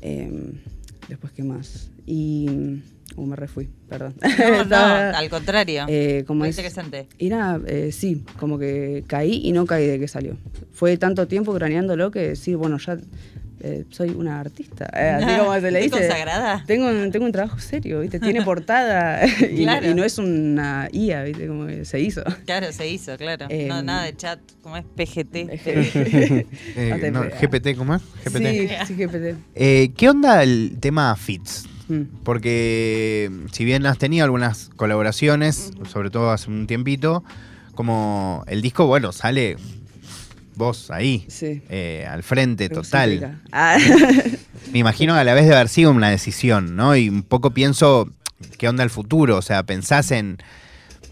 Em, 0.02 0.52
después, 1.08 1.32
¿qué 1.32 1.42
más? 1.42 1.90
Y... 2.06 2.80
Uh, 3.16 3.26
me 3.26 3.36
refui, 3.36 3.68
perdón. 3.88 4.14
No, 4.38 4.64
no, 4.64 4.76
al 5.16 5.28
contrario. 5.28 5.84
eh, 5.88 6.24
como 6.26 6.44
es- 6.44 6.56
interesante. 6.56 7.08
y 7.18 7.28
nada, 7.28 7.60
eh, 7.66 7.90
sí, 7.92 8.22
como 8.38 8.58
que 8.58 9.04
caí 9.06 9.40
y 9.44 9.52
no 9.52 9.66
caí 9.66 9.86
de 9.86 9.98
que 9.98 10.08
salió. 10.08 10.36
Fue 10.72 10.96
tanto 10.96 11.26
tiempo 11.26 11.52
craneándolo 11.54 12.10
que 12.10 12.36
sí, 12.36 12.54
bueno, 12.54 12.78
ya 12.78 12.96
eh, 13.62 13.84
soy 13.90 14.10
una 14.10 14.40
artista. 14.40 14.88
eh, 14.96 15.10
así 15.10 15.26
como 15.38 15.52
se 15.60 15.70
le 15.70 15.78
¿Qué 15.80 15.84
dice. 15.86 15.98
consagrada? 15.98 16.64
Tengo, 16.66 16.86
un- 16.88 17.10
tengo 17.10 17.26
un 17.26 17.32
trabajo 17.32 17.58
serio, 17.58 18.00
¿viste? 18.00 18.20
Tiene 18.20 18.40
portada 18.44 19.26
y, 19.26 19.64
Claro. 19.64 19.90
y 19.90 19.92
no 19.94 20.02
es 20.04 20.16
una 20.18 20.88
IA, 20.92 21.24
¿viste? 21.24 21.46
Como 21.46 21.66
que 21.66 21.84
se 21.84 22.00
hizo. 22.00 22.22
Claro, 22.46 22.72
se 22.72 22.88
hizo, 22.88 23.16
claro. 23.18 23.48
no, 23.68 23.82
nada 23.82 24.04
de 24.04 24.16
chat, 24.16 24.38
como 24.62 24.76
es 24.78 24.84
PGT. 24.96 25.36
Eh, 25.66 27.10
no. 27.12 27.24
GPT, 27.24 27.76
¿cómo 27.76 27.94
es? 27.96 28.02
GPT. 28.24 28.46
Sí, 28.46 28.68
sí, 28.86 28.94
GPT. 28.94 29.36
Eh, 29.54 29.90
¿Qué 29.96 30.08
onda 30.08 30.42
el 30.42 30.76
tema 30.80 31.14
fits? 31.16 31.66
Mm. 31.90 32.22
Porque 32.24 33.30
si 33.52 33.64
bien 33.64 33.84
has 33.86 33.98
tenido 33.98 34.24
algunas 34.24 34.70
colaboraciones, 34.76 35.72
sobre 35.90 36.10
todo 36.10 36.30
hace 36.30 36.48
un 36.48 36.66
tiempito, 36.66 37.24
como 37.74 38.44
el 38.46 38.62
disco, 38.62 38.86
bueno, 38.86 39.12
sale 39.12 39.56
vos 40.54 40.90
ahí, 40.90 41.24
Sí. 41.28 41.62
eh, 41.68 42.06
al 42.08 42.22
frente, 42.22 42.68
total. 42.68 43.40
Ah. 43.52 43.78
Me 44.72 44.78
imagino 44.78 45.14
que 45.14 45.20
a 45.20 45.24
la 45.24 45.34
vez 45.34 45.46
de 45.46 45.54
haber 45.54 45.68
sido 45.68 45.90
una 45.90 46.10
decisión, 46.10 46.76
¿no? 46.76 46.94
Y 46.96 47.08
un 47.08 47.22
poco 47.22 47.50
pienso, 47.52 48.08
¿qué 48.58 48.68
onda 48.68 48.84
el 48.84 48.90
futuro? 48.90 49.36
O 49.38 49.42
sea, 49.42 49.62
pensás 49.62 50.10
en... 50.10 50.38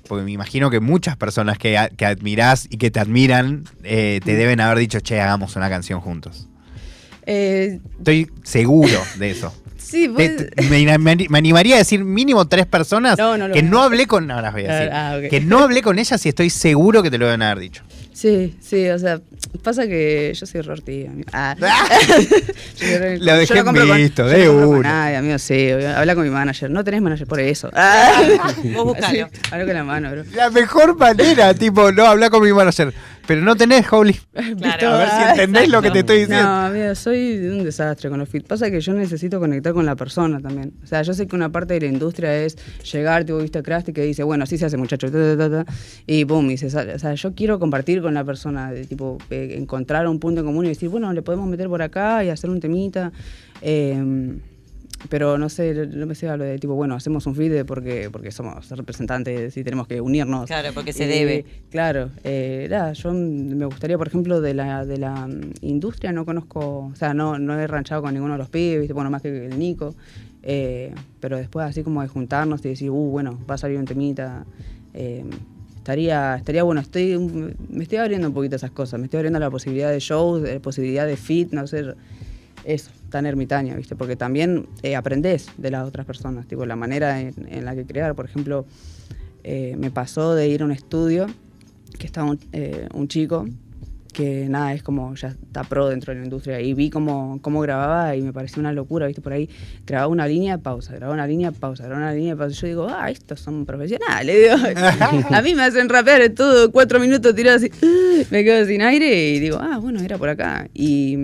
Porque 0.07 0.25
me 0.25 0.33
imagino 0.33 0.71
que 0.71 0.81
muchas 0.81 1.17
personas 1.17 1.59
que, 1.59 1.77
que 1.97 2.07
admirás 2.07 2.67
y 2.71 2.79
que 2.79 2.91
te 2.91 2.99
admiran 3.01 3.65
eh, 3.85 4.21
te 4.25 4.37
deben 4.37 4.59
haber 4.61 4.79
dicho, 4.79 5.01
che, 5.01 5.21
hagamos 5.21 5.55
una 5.57 5.69
canción 5.69 6.01
juntos. 6.01 6.49
Eh, 7.27 7.81
Estoy 7.99 8.31
seguro 8.43 8.99
de 9.19 9.31
eso. 9.31 9.53
Sí, 9.79 10.09
Te- 10.17 10.29
te- 10.29 10.63
me, 10.69 10.99
me- 10.99 11.27
me 11.29 11.39
animaría 11.39 11.77
a 11.77 11.79
decir 11.79 12.05
mínimo 12.05 12.47
tres 12.47 12.67
personas 12.67 13.19
No, 13.19 13.37
no 13.39 13.49
lo 13.49 13.55
que 13.55 13.63
no 13.63 13.83
hablé 13.83 14.07
con. 14.07 14.27
No 14.27 14.41
las 14.41 14.53
voy 14.53 14.65
a 14.67 14.75
decir. 14.75 14.91
Ah, 14.93 15.13
ah, 15.13 15.17
ok. 15.19 15.31
Que 15.31 15.41
no 15.41 15.61
hablé 15.61 15.83
con 15.83 15.99
ellas 15.99 16.25
y 16.27 16.29
estoy 16.29 16.51
seguro 16.51 17.03
que 17.03 17.11
te 17.11 17.19
lo 17.19 17.27
deben 17.27 17.43
haber 17.43 17.59
dicho. 17.61 17.83
Sí, 18.19 18.53
sí, 18.61 18.89
o 18.89 18.99
sea, 18.99 19.21
pasa 19.63 19.87
que 19.87 20.33
yo 20.35 20.45
soy 20.45 20.61
re 20.63 20.73
ortiga, 20.73 21.09
amigo. 21.09 21.29
Ah. 21.33 21.55
Lo 23.21 23.37
dejé 23.37 23.55
no 23.63 23.65
con- 23.65 23.97
visto, 23.97 24.25
yo 24.25 24.29
de 24.29 24.45
no 24.45 24.51
compro 24.51 24.67
con 24.67 24.79
una. 24.79 24.89
nadie, 24.89 25.17
amigo, 25.19 25.39
sí. 25.39 25.71
obvio. 25.71 25.97
Habla 25.97 26.17
con 26.17 26.25
mi 26.25 26.31
manager. 26.31 26.69
No 26.69 26.83
tenés 26.83 27.01
manager 27.01 27.29
por 27.29 27.39
eso. 27.39 27.71
Ah. 27.75 28.53
Vos 28.75 28.87
buscalo. 28.87 29.29
Sí, 29.31 29.41
hablo 29.53 29.67
con 29.67 29.75
la 29.75 29.85
mano, 29.85 30.11
bro. 30.11 30.25
La 30.35 30.51
mejor 30.51 30.97
manera, 30.97 31.55
tipo, 31.55 31.93
no 31.93 32.07
hablar 32.07 32.31
con 32.33 32.43
mi 32.43 32.53
manager. 32.53 32.93
Pero 33.29 33.43
no 33.43 33.55
tenés, 33.57 33.85
Holy. 33.93 34.19
Claro. 34.59 34.89
A 34.89 34.99
ver 34.99 35.09
si 35.11 35.31
entendés 35.31 35.69
lo 35.69 35.83
que 35.83 35.91
te 35.91 35.99
estoy 35.99 36.21
diciendo. 36.21 36.43
No, 36.45 36.67
amigo, 36.67 36.95
soy 36.95 37.37
un 37.49 37.63
desastre 37.63 38.09
con 38.09 38.19
los 38.19 38.29
fit. 38.29 38.47
Pasa 38.47 38.71
que 38.71 38.81
yo 38.81 38.95
necesito 38.95 39.39
conectar 39.39 39.75
con 39.75 39.85
la 39.85 39.95
persona 39.97 40.41
también. 40.41 40.73
O 40.83 40.87
sea, 40.87 41.03
yo 41.03 41.13
sé 41.13 41.27
que 41.27 41.37
una 41.37 41.51
parte 41.51 41.75
de 41.75 41.81
la 41.81 41.87
industria 41.89 42.35
es 42.35 42.57
llegar, 42.91 43.25
tipo, 43.25 43.37
viste, 43.39 43.63
Krusty 43.63 43.93
que 43.93 44.01
dice, 44.03 44.23
bueno, 44.23 44.45
así 44.45 44.57
se 44.57 44.65
hace, 44.65 44.79
muchacho, 44.79 45.13
ta, 45.13 45.19
ta, 45.19 45.37
ta, 45.51 45.65
ta, 45.65 45.73
y 46.07 46.25
boom, 46.25 46.51
y 46.51 46.57
se 46.57 46.71
sale. 46.71 46.95
O 46.95 46.99
sea, 46.99 47.13
yo 47.15 47.35
quiero 47.35 47.59
compartir 47.59 48.01
con 48.01 48.08
la 48.15 48.25
persona, 48.25 48.71
de, 48.73 48.85
tipo, 48.85 49.19
eh, 49.31 49.55
encontrar 49.59 50.07
un 50.09 50.19
punto 50.19 50.41
en 50.41 50.47
común 50.47 50.65
y 50.67 50.69
decir, 50.69 50.89
bueno, 50.89 51.13
le 51.13 51.23
podemos 51.23 51.49
meter 51.49 51.69
por 51.69 51.83
acá 51.83 52.25
y 52.25 52.29
hacer 52.31 52.51
un 52.51 52.61
temita. 52.61 53.13
Eh, 53.63 54.39
pero 55.09 55.39
no 55.39 55.49
sé, 55.49 55.87
no 55.87 56.07
me 56.07 56.17
sé 56.17 56.29
hablo 56.29 56.43
de 56.43 56.59
tipo, 56.59 56.75
bueno, 56.75 56.97
hacemos 56.97 57.25
un 57.27 57.35
feed 57.37 57.65
porque, 57.67 58.09
porque 58.11 58.33
somos 58.33 58.69
representantes 58.71 59.57
y 59.57 59.63
tenemos 59.63 59.87
que 59.87 60.01
unirnos. 60.01 60.47
Claro, 60.47 60.71
porque 60.75 60.93
se 60.93 61.05
Eh, 61.05 61.07
debe. 61.07 61.45
Claro, 61.71 62.11
eh, 62.25 62.67
nada, 62.69 62.95
yo 62.95 63.13
me 63.13 63.65
gustaría, 63.67 63.97
por 63.97 64.09
ejemplo, 64.09 64.41
de 64.41 64.55
la, 64.55 64.85
de 64.85 64.97
la 64.99 65.29
mm, 65.29 65.53
industria 65.61 66.11
no 66.11 66.25
conozco, 66.25 66.91
o 66.93 66.97
sea, 66.97 67.15
no, 67.15 67.39
no 67.39 67.57
he 67.59 67.67
ranchado 67.69 68.03
con 68.03 68.13
ninguno 68.13 68.35
de 68.35 68.39
los 68.39 68.49
pibes, 68.49 68.93
bueno, 68.93 69.09
más 69.09 69.23
que 69.23 69.47
el 69.47 69.57
Nico, 69.57 69.95
eh, 70.43 70.93
pero 71.21 71.37
después 71.37 71.65
así 71.65 71.85
como 71.85 72.03
de 72.03 72.09
juntarnos 72.09 72.65
y 72.65 72.71
decir, 72.71 72.91
uh, 72.91 72.95
bueno, 73.11 73.39
va 73.49 73.55
a 73.55 73.59
salir 73.59 73.79
un 73.79 73.85
temita, 73.85 74.47
eh, 74.95 75.25
estaría, 75.89 76.37
estaría 76.37 76.63
bueno, 76.65 76.83
estoy, 76.83 77.17
me 77.71 77.83
estoy 77.83 77.97
abriendo 77.97 78.29
un 78.29 78.35
poquito 78.35 78.57
esas 78.57 78.73
cosas, 78.73 79.01
me 79.01 79.07
estoy 79.07 79.21
abriendo 79.21 79.39
a 79.39 79.41
la 79.41 79.51
posibilidad 79.51 79.91
de 79.91 80.01
shows, 80.01 80.43
de 80.43 80.61
posibilidad 80.61 81.07
de 81.07 81.17
fit, 81.17 81.51
no 81.53 81.67
ser 81.67 81.97
eso, 82.65 82.91
tan 83.09 83.25
ermitaño, 83.25 83.75
¿viste? 83.75 83.97
Porque 83.97 84.15
también 84.15 84.69
eh, 84.83 84.97
aprendés 84.97 85.49
de 85.57 85.71
las 85.71 85.89
otras 85.89 86.05
personas, 86.05 86.47
tipo 86.47 86.67
la 86.67 86.77
manera 86.77 87.19
en, 87.19 87.65
la 87.65 87.75
que 87.75 87.87
crear, 87.87 88.15
por 88.15 88.27
ejemplo, 88.27 88.67
eh, 89.45 89.77
me 89.79 89.91
pasó 89.91 90.35
de 90.35 90.49
ir 90.49 90.61
a 90.61 90.67
un 90.67 90.73
estudio 90.73 91.27
que 91.99 92.05
estaba 92.05 92.33
un, 92.33 92.39
eh, 92.53 92.87
un 92.93 93.09
chico 93.09 93.47
que 94.19 94.49
nada, 94.49 94.75
es 94.75 94.83
como 94.83 95.15
ya 95.15 95.29
está 95.29 95.63
pro 95.63 95.91
dentro 95.91 96.13
de 96.13 96.19
la 96.19 96.25
industria. 96.25 96.61
Y 96.61 96.75
vi 96.75 96.91
cómo, 96.91 97.39
cómo 97.41 97.61
grababa 97.61 98.17
y 98.17 98.23
me 98.23 98.33
pareció 98.33 98.59
una 98.59 98.73
locura, 98.73 99.07
¿viste? 99.07 99.23
Por 99.23 99.33
ahí 99.33 99.49
grababa 99.87 100.09
una 100.09 100.27
línea, 100.27 100.59
pausa, 100.59 100.93
grababa 100.95 101.15
una 101.15 101.27
línea, 101.29 101.53
pausa, 101.53 101.85
grababa 101.85 102.07
una 102.07 102.15
línea, 102.15 102.35
pausa. 102.35 102.61
Yo 102.61 102.67
digo, 102.67 102.89
ah, 102.91 103.13
estos 103.13 103.39
son 103.39 103.65
profesionales. 103.65 104.37
Digo, 104.37 104.57
a 105.31 105.41
mí 105.43 105.55
me 105.55 105.63
hacen 105.63 105.89
rapear 105.89 106.31
todo 106.31 106.73
cuatro 106.73 106.99
minutos 106.99 107.33
tirado 107.33 107.59
así, 107.59 107.71
me 108.33 108.43
quedo 108.43 108.67
sin 108.67 108.83
aire 108.83 109.35
y 109.35 109.39
digo, 109.39 109.59
ah, 109.61 109.79
bueno, 109.79 110.01
era 110.01 110.19
por 110.19 110.31
acá. 110.31 110.69
Y, 110.75 111.17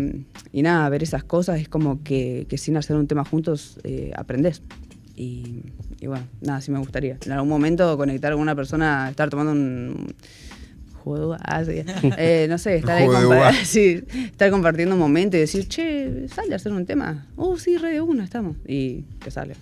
y 0.53 0.63
nada, 0.63 0.89
ver 0.89 1.03
esas 1.03 1.25
cosas 1.25 1.61
es 1.61 1.69
como 1.69 2.05
que, 2.05 2.47
que 2.49 2.59
sin 2.59 2.77
hacer 2.77 2.95
un 2.95 3.09
tema 3.09 3.25
juntos 3.25 3.81
eh, 3.83 4.13
aprendes. 4.15 4.63
Y, 5.17 5.65
y 6.01 6.07
bueno, 6.07 6.27
nada, 6.43 6.61
sí 6.61 6.71
me 6.71 6.79
gustaría. 6.79 7.19
En 7.27 7.33
algún 7.33 7.49
momento 7.49 7.97
conectar 7.97 8.35
con 8.35 8.41
una 8.41 8.55
persona, 8.55 9.11
estar 9.11 9.31
tomando 9.31 9.51
un 9.51 10.15
uva, 11.11 11.39
ah, 11.43 11.65
sí. 11.65 11.83
Eh, 12.19 12.47
no 12.49 12.59
sé, 12.59 12.77
estar, 12.77 12.97
ahí 12.97 13.07
compa- 13.07 13.53
sí, 13.65 14.03
estar 14.13 14.51
compartiendo 14.51 14.95
un 14.95 15.01
momento 15.01 15.37
y 15.37 15.41
decir, 15.41 15.69
che, 15.69 16.27
sale 16.29 16.53
a 16.53 16.57
hacer 16.57 16.73
un 16.73 16.87
tema. 16.87 17.27
Oh, 17.37 17.57
sí, 17.59 17.77
re 17.77 17.93
de 17.93 18.01
una, 18.01 18.25
estamos. 18.25 18.57
Y 18.67 19.03
que 19.23 19.31
sale. 19.31 19.55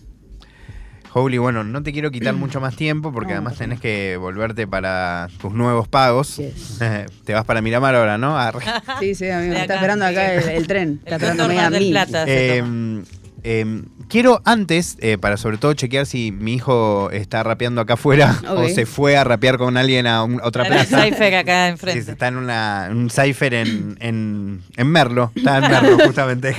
Holy, 1.14 1.36
bueno, 1.36 1.62
no 1.62 1.82
te 1.82 1.92
quiero 1.92 2.10
quitar 2.10 2.34
mucho 2.34 2.60
más 2.60 2.74
tiempo 2.76 3.12
porque 3.12 3.32
No, 3.32 3.36
además 3.38 3.58
tenés 3.58 3.80
que 3.80 4.16
volverte 4.16 4.66
para 4.66 5.28
tus 5.40 5.52
nuevos 5.52 5.86
pagos. 5.88 6.36
Yes. 6.38 6.78
te 7.24 7.34
vas 7.34 7.44
para 7.44 7.60
Miramar 7.60 7.94
ahora, 7.94 8.16
¿no? 8.18 8.38
Arre. 8.38 8.64
Sí, 9.00 9.14
sí, 9.14 9.28
amigo. 9.28 9.54
Está 9.54 9.74
esperando 9.74 10.06
acá 10.06 10.34
el, 10.34 10.48
el 10.48 10.66
tren. 10.66 11.00
Está 11.04 11.16
El 11.16 11.22
esperando 11.22 11.48
doctor 11.48 11.64
a 11.64 11.70
mí. 11.78 11.90
Plata 11.90 12.24
Eh, 12.26 12.60
toma. 12.60 13.02
Eh, 13.44 13.82
quiero 14.08 14.40
antes, 14.44 14.96
eh, 15.00 15.18
para 15.18 15.36
sobre 15.36 15.58
todo 15.58 15.74
chequear 15.74 16.06
si 16.06 16.30
mi 16.32 16.54
hijo 16.54 17.10
está 17.10 17.42
rapeando 17.42 17.80
acá 17.80 17.94
afuera 17.94 18.40
o 18.48 18.68
se 18.68 18.86
fue 18.86 19.16
a 19.16 19.24
rapear 19.24 19.58
con 19.58 19.76
alguien 19.76 20.06
a, 20.06 20.22
un- 20.24 20.40
a 20.40 20.46
otra 20.46 20.62
Está 20.64 20.74
en 20.74 20.80
el 20.80 20.86
plaza. 20.88 21.04
Cypher 21.06 21.34
acá 21.34 21.66
Sí, 21.66 21.72
enfrente. 21.72 22.12
está 22.12 22.28
en 22.28 22.36
una, 22.36 22.88
un 22.90 23.10
cipher 23.10 23.54
en, 23.54 23.96
en, 24.00 24.62
en 24.76 24.86
Merlo. 24.86 25.32
Está 25.34 25.58
en 25.58 25.70
Merlo, 25.70 25.98
justamente. 26.06 26.54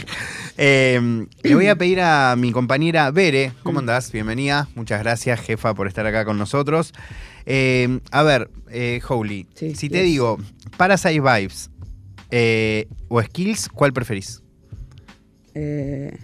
Eh, 0.58 1.26
le 1.42 1.56
voy 1.56 1.68
a 1.68 1.76
pedir 1.76 2.00
a 2.02 2.36
mi 2.38 2.52
compañera 2.52 3.10
Bere. 3.12 3.54
¿Cómo 3.64 3.80
andás? 3.80 4.12
Bienvenida. 4.12 4.68
Muchas 4.76 5.02
gracias, 5.02 5.40
jefa, 5.42 5.74
por 5.74 5.88
estar 5.88 6.06
acá 6.06 6.26
con 6.26 6.38
nosotros. 6.38 6.94
Eh, 7.46 8.00
a 8.12 8.24
ver, 8.24 8.50
eh, 8.70 9.02
Holy, 9.08 9.48
Sí, 9.56 9.74
si 9.76 9.90
te 9.90 9.98
yes. 10.00 10.06
digo 10.06 10.38
Parasite 10.78 11.20
Vibes 11.20 11.70
eh, 12.32 12.88
o 13.10 13.22
Skills, 13.22 13.70
¿cuál 13.70 13.94
preferís? 13.94 14.42
Eh, 15.56 16.18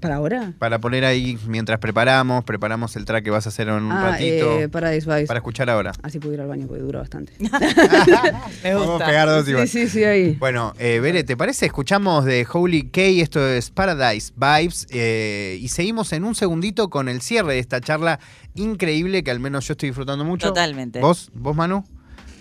¿Para 0.00 0.16
ahora? 0.16 0.52
Para 0.58 0.78
poner 0.80 1.04
ahí 1.04 1.38
mientras 1.46 1.78
preparamos, 1.78 2.44
preparamos 2.44 2.94
el 2.96 3.04
track 3.04 3.24
que 3.24 3.30
vas 3.30 3.46
a 3.46 3.48
hacer 3.48 3.68
en 3.68 3.74
un 3.74 3.92
ah, 3.92 4.10
ratito. 4.12 4.60
eh, 4.60 4.68
Paradise 4.68 5.06
Vice. 5.10 5.26
para 5.26 5.38
escuchar 5.38 5.70
ahora. 5.70 5.92
Así 6.02 6.18
puedo 6.18 6.34
ir 6.34 6.40
al 6.40 6.46
baño 6.48 6.66
porque 6.66 6.82
dura 6.82 7.00
bastante. 7.00 7.32
Me 8.62 8.74
Vamos 8.74 9.00
a 9.00 9.06
pegar 9.06 9.28
dos 9.28 9.44
sí, 9.44 9.50
igual. 9.50 9.68
sí, 9.68 9.88
sí, 9.88 10.04
ahí. 10.04 10.32
Bueno, 10.38 10.74
eh, 10.78 11.00
Bere, 11.00 11.24
¿te 11.24 11.36
parece? 11.36 11.66
Escuchamos 11.66 12.24
de 12.24 12.46
Holy 12.50 12.88
K, 12.90 13.00
esto 13.02 13.46
es 13.46 13.70
Paradise 13.70 14.32
Vibes, 14.36 14.86
eh, 14.90 15.58
y 15.60 15.68
seguimos 15.68 16.12
en 16.12 16.24
un 16.24 16.34
segundito 16.34 16.88
con 16.90 17.08
el 17.08 17.20
cierre 17.22 17.54
de 17.54 17.58
esta 17.60 17.80
charla 17.80 18.20
increíble 18.54 19.22
que 19.22 19.30
al 19.30 19.40
menos 19.40 19.66
yo 19.66 19.72
estoy 19.72 19.90
disfrutando 19.90 20.24
mucho. 20.24 20.48
Totalmente. 20.48 21.00
¿Vos? 21.00 21.30
¿Vos, 21.34 21.54
Manu? 21.56 21.84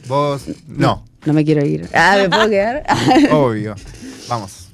¿Vos? 0.08 0.46
No, 0.68 1.04
No 1.26 1.34
me 1.34 1.44
quiero 1.44 1.66
ir. 1.66 1.90
Ah, 1.94 2.18
¿me 2.22 2.30
puedo 2.30 2.50
quedar? 2.50 2.84
obvio. 3.32 3.76
Vamos. 4.30 4.65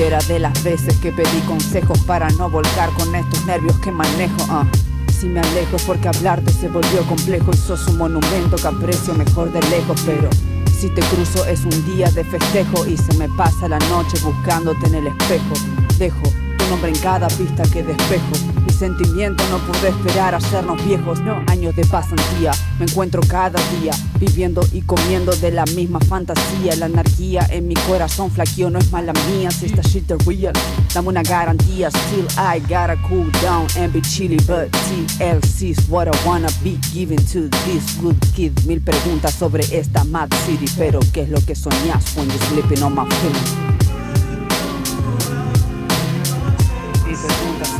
Supiera 0.00 0.26
de 0.28 0.38
las 0.38 0.64
veces 0.64 0.96
que 0.96 1.12
pedí 1.12 1.40
consejos 1.46 1.98
para 2.06 2.30
no 2.30 2.48
volcar 2.48 2.88
con 2.94 3.14
estos 3.14 3.44
nervios 3.44 3.78
que 3.80 3.92
manejo, 3.92 4.46
ah. 4.48 4.66
Si 5.12 5.26
me 5.26 5.40
alejo 5.40 5.76
es 5.76 5.82
porque 5.82 6.08
hablarte 6.08 6.50
se 6.54 6.68
volvió 6.68 7.02
complejo 7.02 7.50
y 7.52 7.56
sos 7.58 7.86
un 7.86 7.98
monumento 7.98 8.56
que 8.56 8.66
aprecio 8.66 9.12
mejor 9.12 9.52
de 9.52 9.60
lejos, 9.68 10.00
pero 10.06 10.30
si 10.72 10.88
te 10.88 11.02
cruzo 11.02 11.44
es 11.44 11.66
un 11.66 11.84
día 11.84 12.10
de 12.12 12.24
festejo 12.24 12.86
y 12.86 12.96
se 12.96 13.12
me 13.18 13.28
pasa 13.28 13.68
la 13.68 13.78
noche 13.90 14.16
buscándote 14.24 14.86
en 14.86 14.94
el 14.94 15.06
espejo. 15.08 15.52
Dejo 15.98 16.22
nombre 16.70 16.90
en 16.90 16.98
cada 17.00 17.26
pista 17.26 17.64
que 17.64 17.82
despejo. 17.82 18.30
Mi 18.64 18.72
sentimiento 18.72 19.42
no 19.50 19.58
pude 19.58 19.88
esperar 19.88 20.34
a 20.34 20.36
hacernos 20.36 20.82
viejos, 20.84 21.20
no. 21.20 21.42
Años 21.48 21.74
de 21.74 21.84
pasantía, 21.84 22.52
me 22.78 22.84
encuentro 22.84 23.20
cada 23.28 23.60
día 23.80 23.92
viviendo 24.20 24.62
y 24.72 24.82
comiendo 24.82 25.32
de 25.32 25.50
la 25.50 25.64
misma 25.64 25.98
fantasía. 25.98 26.76
La 26.76 26.86
anarquía 26.86 27.44
en 27.50 27.66
mi 27.66 27.74
corazón 27.74 28.30
flaqueo 28.30 28.70
no 28.70 28.78
es 28.78 28.92
mala 28.92 29.12
mía. 29.30 29.50
Si 29.50 29.66
esta 29.66 29.82
shit 29.82 30.08
es 30.12 30.24
real, 30.24 30.52
dame 30.94 31.08
una 31.08 31.22
garantía. 31.24 31.90
Still 31.90 32.26
I 32.38 32.60
gotta 32.60 32.96
cool 33.08 33.28
down 33.42 33.66
and 33.76 33.92
be 33.92 34.00
chilly, 34.00 34.38
but 34.46 34.70
TLC's 34.70 35.88
what 35.88 36.06
I 36.06 36.16
wanna 36.24 36.48
be 36.62 36.78
giving 36.94 37.24
to 37.32 37.48
this 37.66 37.98
good 38.00 38.16
kid. 38.34 38.52
Mil 38.64 38.80
preguntas 38.80 39.34
sobre 39.34 39.64
esta 39.76 40.04
mad 40.04 40.28
city, 40.46 40.66
pero 40.78 41.00
¿qué 41.12 41.22
es 41.22 41.30
lo 41.30 41.40
que 41.44 41.56
soñás 41.56 42.16
when 42.16 42.28
you're 42.28 42.46
sleeping 42.46 42.82
on 42.84 42.94
my 42.94 43.04
feeling? 43.16 43.79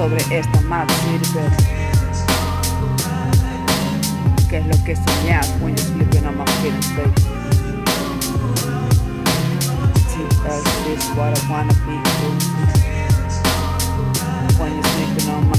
Sobre 0.00 0.24
esta 0.34 0.60
mad 0.62 0.88
city, 0.88 1.30
pero 1.34 1.50
¿qué 4.48 4.56
es 4.56 4.66
lo 4.66 4.84
que 4.84 4.96
soñás 4.96 5.52
when 5.60 5.76
you're 5.76 5.88
sleeping 5.92 6.24
on 6.26 6.38
my 6.38 6.46
feelings, 6.62 6.88
baby? 6.96 7.12
What 11.14 11.36
I 11.36 11.50
wanna 11.50 11.74
be 11.84 11.98
when 14.58 14.72
you're 14.72 14.88
sleeping 14.94 15.28
on 15.34 15.50
my. 15.50 15.56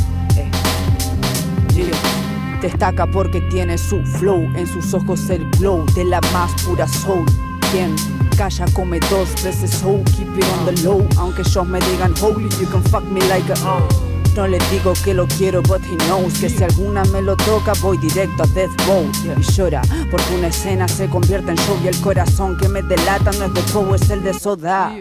Yeah. 1.75 2.59
Destaca 2.61 3.05
porque 3.05 3.41
tiene 3.41 3.77
su 3.77 4.03
flow, 4.03 4.49
en 4.55 4.65
sus 4.65 4.91
ojos 4.95 5.29
el 5.29 5.47
glow 5.59 5.85
de 5.93 6.05
la 6.05 6.19
más 6.33 6.51
pura 6.63 6.87
soul. 6.87 7.25
Quien 7.71 7.95
calla 8.35 8.65
come 8.73 8.99
dos 9.11 9.29
veces 9.43 9.69
soul, 9.69 10.03
keep 10.05 10.35
it 10.35 10.45
on 10.57 10.65
the 10.65 10.81
low. 10.81 11.07
Aunque 11.17 11.43
ellos 11.43 11.67
me 11.67 11.79
digan 11.81 12.15
holy, 12.19 12.49
you 12.59 12.65
can 12.65 12.81
fuck 12.85 13.03
me 13.03 13.21
like 13.29 13.47
a. 13.51 14.01
No 14.36 14.47
le 14.47 14.57
digo 14.71 14.93
que 15.03 15.13
lo 15.13 15.27
quiero, 15.27 15.61
but 15.61 15.82
he 15.84 15.97
knows 16.07 16.34
que 16.39 16.49
si 16.49 16.63
alguna 16.63 17.03
me 17.05 17.21
lo 17.21 17.36
toca, 17.36 17.73
voy 17.82 17.97
directo 17.97 18.43
a 18.43 18.47
Death 18.47 18.71
Row. 18.88 19.05
Y 19.38 19.41
llora, 19.51 19.82
porque 20.09 20.36
una 20.36 20.47
escena 20.47 20.88
se 20.88 21.09
convierte 21.09 21.51
en 21.51 21.57
show 21.57 21.77
y 21.84 21.88
el 21.89 21.99
corazón 21.99 22.57
que 22.57 22.69
me 22.69 22.82
delata 22.82 23.32
no 23.34 23.45
es 23.45 23.53
de 23.53 23.61
fuego, 23.61 23.95
es 23.95 24.09
el 24.09 24.23
de 24.23 24.34
soda. 24.34 24.95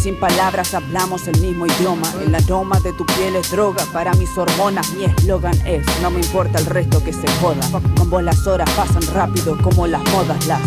Sin 0.00 0.20
palabras 0.20 0.74
hablamos 0.74 1.26
el 1.28 1.40
mismo 1.40 1.64
idioma. 1.66 2.06
El 2.22 2.34
aroma 2.34 2.78
de 2.80 2.92
tu 2.92 3.06
piel 3.06 3.36
es 3.36 3.50
droga 3.50 3.82
para 3.90 4.12
mis 4.14 4.36
hormonas. 4.36 4.92
Mi 4.92 5.04
eslogan 5.04 5.58
es: 5.66 5.82
No 6.02 6.10
me 6.10 6.20
importa 6.20 6.58
el 6.58 6.66
resto 6.66 7.02
que 7.02 7.14
se 7.14 7.26
joda. 7.40 7.66
Con 7.96 8.10
vos 8.10 8.22
las 8.22 8.46
horas 8.46 8.68
pasan 8.76 9.02
rápido 9.14 9.56
como 9.62 9.86
las 9.86 10.04
modas. 10.12 10.46
Las 10.46 10.60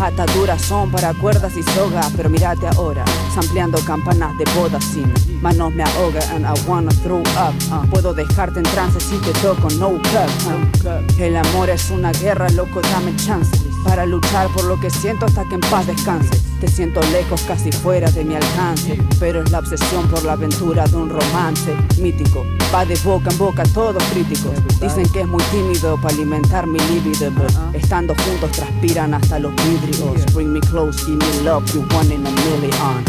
ataduras 0.00 0.62
son 0.62 0.90
para 0.90 1.14
cuerdas 1.14 1.56
y 1.56 1.62
soga. 1.62 2.00
Pero 2.16 2.28
mírate 2.30 2.66
ahora, 2.68 3.04
sampleando 3.34 3.78
campanas 3.80 4.36
de 4.38 4.44
boda 4.58 4.80
sin 4.80 5.12
manos 5.42 5.72
me 5.74 5.82
ahoga. 5.82 6.20
And 6.34 6.44
I 6.44 6.52
wanna 6.68 6.90
throw 7.02 7.20
up. 7.20 7.54
ah. 7.70 7.84
Puedo 7.90 8.14
dejarte 8.14 8.60
en 8.60 8.64
trance 8.64 9.00
si 9.00 9.16
te 9.18 9.32
toco, 9.40 9.68
no 9.78 9.90
cut. 9.92 11.18
El 11.18 11.36
amor 11.36 11.70
es 11.70 11.90
una 11.90 12.12
guerra, 12.12 12.48
loco, 12.50 12.80
dame 12.82 13.14
chance. 13.16 13.50
Para 13.84 14.04
luchar 14.06 14.48
por 14.48 14.64
lo 14.64 14.78
que 14.80 14.90
siento 14.90 15.26
hasta 15.26 15.44
que 15.44 15.54
en 15.54 15.60
paz 15.60 15.86
descanse. 15.86 16.45
Te 16.66 16.72
siento 16.72 17.00
lejos, 17.12 17.42
casi 17.42 17.70
fuera 17.70 18.10
de 18.10 18.24
mi 18.24 18.34
alcance. 18.34 18.98
Pero 19.20 19.40
es 19.40 19.52
la 19.52 19.60
obsesión 19.60 20.08
por 20.08 20.24
la 20.24 20.32
aventura 20.32 20.84
de 20.88 20.96
un 20.96 21.08
romance 21.08 21.76
mítico. 22.00 22.44
Va 22.74 22.84
de 22.84 22.96
boca 23.04 23.30
en 23.30 23.38
boca, 23.38 23.62
todos 23.72 24.02
críticos. 24.12 24.50
Dicen 24.80 25.08
que 25.10 25.20
es 25.20 25.28
muy 25.28 25.42
tímido 25.44 25.96
para 26.00 26.12
alimentar 26.12 26.66
mi 26.66 26.80
libido. 26.80 27.30
Estando 27.72 28.16
juntos 28.16 28.50
transpiran 28.50 29.14
hasta 29.14 29.38
los 29.38 29.52
vidrios. 29.54 30.26
Bring 30.34 30.52
me 30.52 30.60
close, 30.60 30.98
give 31.06 31.18
me 31.18 31.44
love, 31.44 31.64
you 31.72 31.86
one 31.94 32.12
in 32.12 32.26
a 32.26 32.30
million. 32.30 33.04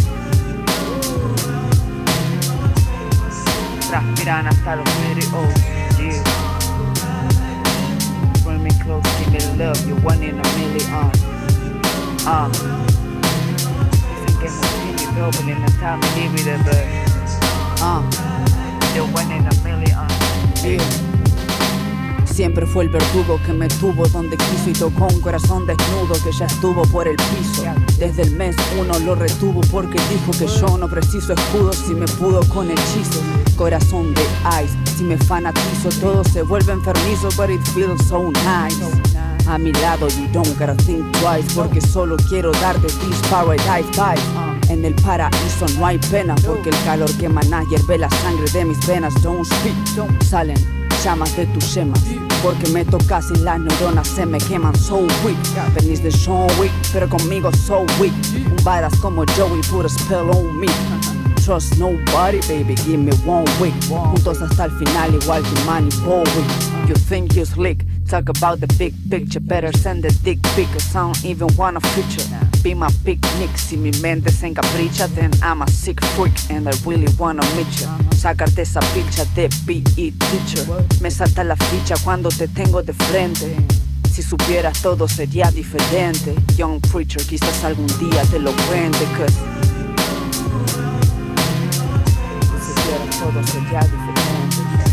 Transpiran 3.89 4.47
hasta 4.47 4.75
los 4.75 4.85
vidrios. 5.01 5.31
Yeah. 5.97 6.23
Bring 8.45 8.61
me 8.61 8.69
close, 8.83 9.03
give 9.17 9.31
me 9.31 9.57
love, 9.57 9.87
you 9.87 9.95
one 10.05 10.23
in 10.23 10.39
a 10.39 10.43
million. 10.59 11.11
Ah. 12.27 12.47
Time. 15.79 15.99
Ah, 17.79 18.01
The 18.93 19.01
one 19.01 19.31
in 19.31 19.45
a 19.47 19.53
million. 19.63 20.07
sí. 20.55 20.77
Siempre 22.25 22.67
fue 22.67 22.83
el 22.83 22.89
verdugo 22.89 23.39
que 23.43 23.51
me 23.51 23.67
tuvo 23.67 24.07
donde 24.09 24.37
quiso 24.37 24.69
y 24.69 24.73
tocó 24.73 25.07
un 25.07 25.19
corazón 25.21 25.65
desnudo 25.65 26.13
que 26.23 26.31
ya 26.31 26.45
estuvo 26.45 26.83
por 26.83 27.07
el 27.07 27.15
piso. 27.15 27.63
Desde 27.97 28.21
el 28.21 28.31
mes 28.35 28.55
uno 28.79 28.99
lo 28.99 29.15
retuvo 29.15 29.61
porque 29.71 29.99
dijo 30.11 30.31
que 30.37 30.45
yo 30.45 30.77
no 30.77 30.87
preciso 30.87 31.33
escudos 31.33 31.77
si 31.77 31.95
me 31.95 32.05
pudo 32.05 32.41
con 32.49 32.69
hechizo. 32.69 33.21
Corazón 33.55 34.13
de 34.13 34.21
ice, 34.63 34.77
si 34.97 35.03
me 35.03 35.17
fanatizo 35.17 35.89
todo 35.99 36.23
se 36.25 36.43
vuelve 36.43 36.73
enfermizo, 36.73 37.29
but 37.35 37.49
it 37.49 37.61
feels 37.73 38.07
so 38.07 38.31
nice. 38.31 39.16
A 39.49 39.57
mi 39.57 39.71
lado 39.73 40.07
you 40.09 40.27
don't 40.33 40.57
gotta 40.59 40.75
think 40.75 41.05
twice 41.19 41.47
porque 41.55 41.79
solo 41.79 42.17
quiero 42.29 42.51
darte 42.53 42.87
this 42.87 43.21
paradise 43.29 43.87
vibes. 43.91 44.69
En 44.69 44.83
el 44.83 44.93
paraíso 44.95 45.65
no 45.77 45.85
hay 45.85 45.97
pena 46.11 46.35
porque 46.45 46.69
el 46.69 46.83
calor 46.83 47.09
que 47.17 47.27
emana 47.27 47.63
hierve 47.69 47.97
la 47.97 48.09
sangre 48.09 48.45
de 48.51 48.65
mis 48.65 48.85
venas. 48.85 49.13
Don't 49.21 49.45
speak, 49.45 49.75
salen 50.23 50.57
llamas 51.03 51.35
de 51.37 51.45
tus 51.47 51.73
yemas 51.73 52.01
porque 52.43 52.67
me 52.69 52.83
tocas 52.83 53.31
y 53.31 53.39
las 53.39 53.59
neuronas 53.59 54.07
se 54.07 54.25
me 54.25 54.37
queman 54.37 54.75
so 54.75 55.07
weak. 55.23 55.37
Venís 55.75 56.03
de 56.03 56.11
John 56.11 56.47
Wick 56.59 56.71
pero 56.91 57.07
conmigo 57.07 57.51
so 57.53 57.85
weak. 57.99 58.13
Un 58.35 58.63
badass 58.63 58.95
como 58.99 59.25
Joey 59.37 59.61
put 59.69 59.85
a 59.85 59.89
spell 59.89 60.29
on 60.29 60.59
me. 60.59 60.67
Trust 61.45 61.77
nobody, 61.77 62.41
baby, 62.41 62.75
give 62.75 62.99
me 62.99 63.13
one 63.25 63.45
week. 63.61 63.73
Juntos 63.87 64.41
hasta 64.41 64.65
el 64.65 64.71
final, 64.71 65.15
igual 65.15 65.41
que 65.43 65.65
Manny 65.65 65.89
Bowie. 66.03 66.43
You 66.87 66.95
think 66.95 67.35
you 67.35 67.45
slick, 67.45 67.85
talk 68.07 68.29
about 68.29 68.59
the 68.59 68.67
big 68.77 68.93
picture. 69.09 69.39
Better 69.39 69.71
send 69.73 70.03
the 70.03 70.11
dick 70.23 70.41
pic, 70.55 70.67
cause 70.71 70.95
I 70.95 71.01
don't 71.01 71.25
even 71.25 71.47
wanna 71.57 71.81
feature. 71.81 72.23
Be 72.63 72.73
my 72.73 72.89
picnic, 73.03 73.57
si 73.57 73.75
mi 73.77 73.91
mente 74.01 74.31
se 74.31 74.47
encapricha, 74.47 75.07
then 75.13 75.31
I'm 75.43 75.61
a 75.61 75.69
sick 75.69 76.03
freak 76.15 76.33
and 76.49 76.67
I 76.67 76.73
really 76.85 77.07
wanna 77.19 77.43
meet 77.55 77.67
you. 77.81 77.87
Sacarte 78.15 78.61
esa 78.61 78.79
picha 78.93 79.25
de 79.35 79.49
PE 79.65 80.11
teacher. 80.11 80.65
Me 81.01 81.09
salta 81.09 81.43
la 81.43 81.55
ficha 81.55 81.95
cuando 82.03 82.29
te 82.29 82.47
tengo 82.47 82.81
de 82.81 82.93
frente. 82.93 83.55
Si 84.11 84.23
supieras 84.23 84.81
todo 84.81 85.07
sería 85.07 85.51
diferente. 85.51 86.33
Young 86.55 86.79
preacher, 86.91 87.23
quizás 87.25 87.63
algún 87.63 87.87
día 87.99 88.23
te 88.31 88.39
lo 88.39 88.51
cuente, 88.67 89.05
cause 89.17 89.33
si 92.63 92.73
supieras 92.73 93.19
todo 93.19 93.45
sería 93.45 93.81
diferente. 93.81 94.86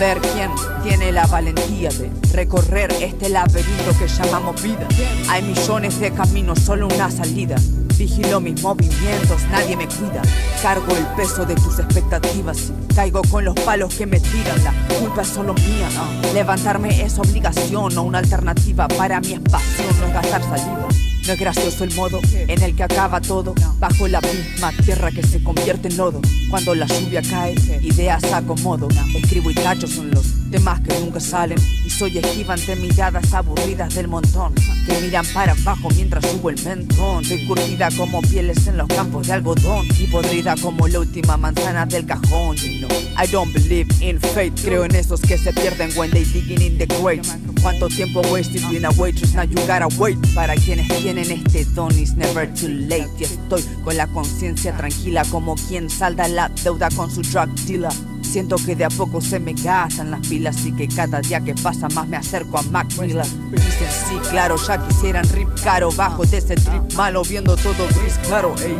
Ver 0.00 0.18
quién 0.32 0.50
tiene 0.82 1.12
la 1.12 1.26
valentía 1.26 1.90
de 1.90 2.10
recorrer 2.32 2.90
este 3.02 3.28
laberinto 3.28 3.96
que 3.98 4.08
llamamos 4.08 4.60
vida. 4.62 4.88
Hay 5.28 5.42
millones 5.42 6.00
de 6.00 6.10
caminos, 6.10 6.58
solo 6.60 6.88
una 6.88 7.10
salida. 7.10 7.56
Vigilo 7.98 8.40
mis 8.40 8.62
movimientos, 8.62 9.42
nadie 9.50 9.76
me 9.76 9.86
cuida. 9.86 10.22
Cargo 10.62 10.96
el 10.96 11.04
peso 11.16 11.44
de 11.44 11.54
tus 11.54 11.78
expectativas. 11.78 12.72
Caigo 12.94 13.20
con 13.30 13.44
los 13.44 13.54
palos 13.56 13.94
que 13.94 14.06
me 14.06 14.18
tiran. 14.18 14.64
La 14.64 14.72
culpa 14.98 15.20
es 15.20 15.28
solo 15.28 15.52
mía. 15.52 15.88
Levantarme 16.32 17.02
es 17.02 17.18
obligación, 17.18 17.94
no 17.94 18.04
una 18.04 18.20
alternativa. 18.20 18.88
Para 18.88 19.20
mí 19.20 19.34
es 19.34 19.40
pasión, 19.40 20.00
no 20.00 20.06
es 20.06 20.14
gastar 20.14 20.42
saliva. 20.42 20.89
No 21.30 21.34
es 21.34 21.40
gracioso 21.40 21.84
el 21.84 21.94
modo 21.94 22.20
en 22.32 22.60
el 22.60 22.74
que 22.74 22.82
acaba 22.82 23.20
todo 23.20 23.54
Bajo 23.78 24.08
la 24.08 24.20
misma 24.20 24.72
tierra 24.84 25.12
que 25.12 25.22
se 25.22 25.40
convierte 25.40 25.86
en 25.86 25.96
lodo. 25.96 26.20
Cuando 26.50 26.74
la 26.74 26.86
lluvia 26.86 27.22
cae, 27.22 27.54
ideas 27.80 28.24
acomodo. 28.32 28.88
Escribo 29.14 29.48
y 29.52 29.54
tacho 29.54 29.86
son 29.86 30.10
los 30.10 30.26
temas 30.50 30.80
que 30.80 30.98
nunca 30.98 31.20
salen. 31.20 31.56
Y 31.86 31.88
soy 31.88 32.18
esquiva 32.18 32.54
ante 32.54 32.74
miradas 32.74 33.32
aburridas 33.32 33.94
del 33.94 34.08
montón 34.08 34.54
Que 34.86 35.00
miran 35.02 35.24
para 35.32 35.52
abajo 35.52 35.88
mientras 35.94 36.26
subo 36.26 36.50
el 36.50 36.60
mentón. 36.64 37.24
Soy 37.24 37.46
curtida 37.46 37.90
como 37.96 38.22
pieles 38.22 38.66
en 38.66 38.76
los 38.76 38.88
campos 38.88 39.28
de 39.28 39.34
algodón 39.34 39.86
Y 40.00 40.08
podrida 40.08 40.56
como 40.60 40.88
la 40.88 40.98
última 40.98 41.36
manzana 41.36 41.86
del 41.86 42.06
cajón. 42.06 42.56
You 42.56 42.88
I 43.22 43.28
don't 43.30 43.52
believe 43.52 43.86
in 44.00 44.18
fate. 44.18 44.54
Creo 44.64 44.84
en 44.84 44.96
esos 44.96 45.20
que 45.20 45.38
se 45.38 45.52
pierden 45.52 45.96
when 45.96 46.10
they 46.10 46.24
digging 46.24 46.60
in 46.60 46.76
the 46.76 46.86
grave 46.86 47.22
Cuánto 47.62 47.88
tiempo 47.88 48.22
wasted 48.30 48.62
being 48.70 48.84
a 48.84 48.90
waitress, 48.92 49.34
now 49.34 49.42
you 49.42 49.56
gotta 49.66 49.88
wait. 49.98 50.16
Para 50.34 50.54
quienes 50.54 50.88
tienen 50.88 51.30
este 51.30 51.64
don, 51.74 51.90
it's 51.98 52.14
never 52.14 52.48
too 52.54 52.68
late. 52.68 53.08
Y 53.18 53.24
estoy 53.24 53.62
con 53.84 53.96
la 53.96 54.06
conciencia 54.06 54.74
tranquila, 54.76 55.24
como 55.30 55.54
quien 55.56 55.90
salda 55.90 56.26
la 56.28 56.48
deuda 56.64 56.88
con 56.90 57.10
su 57.10 57.20
drug 57.22 57.50
dealer. 57.66 57.92
Siento 58.22 58.56
que 58.56 58.76
de 58.76 58.84
a 58.84 58.88
poco 58.88 59.20
se 59.20 59.40
me 59.40 59.52
gastan 59.52 60.10
las 60.10 60.26
pilas 60.26 60.64
y 60.64 60.72
que 60.72 60.88
cada 60.88 61.20
día 61.20 61.40
que 61.40 61.54
pasa 61.54 61.88
más 61.88 62.08
me 62.08 62.16
acerco 62.16 62.58
a 62.58 62.62
Mac 62.62 62.86
Miller. 62.98 63.26
Dicen 63.50 63.88
sí, 64.08 64.16
claro, 64.30 64.56
ya 64.66 64.86
quisieran 64.86 65.28
rip 65.30 65.48
caro 65.62 65.90
bajo 65.92 66.24
de 66.24 66.38
ese 66.38 66.54
trip 66.54 66.94
malo, 66.94 67.22
viendo 67.24 67.56
todo 67.56 67.86
gris 67.88 68.18
claro, 68.26 68.54
ey. 68.64 68.76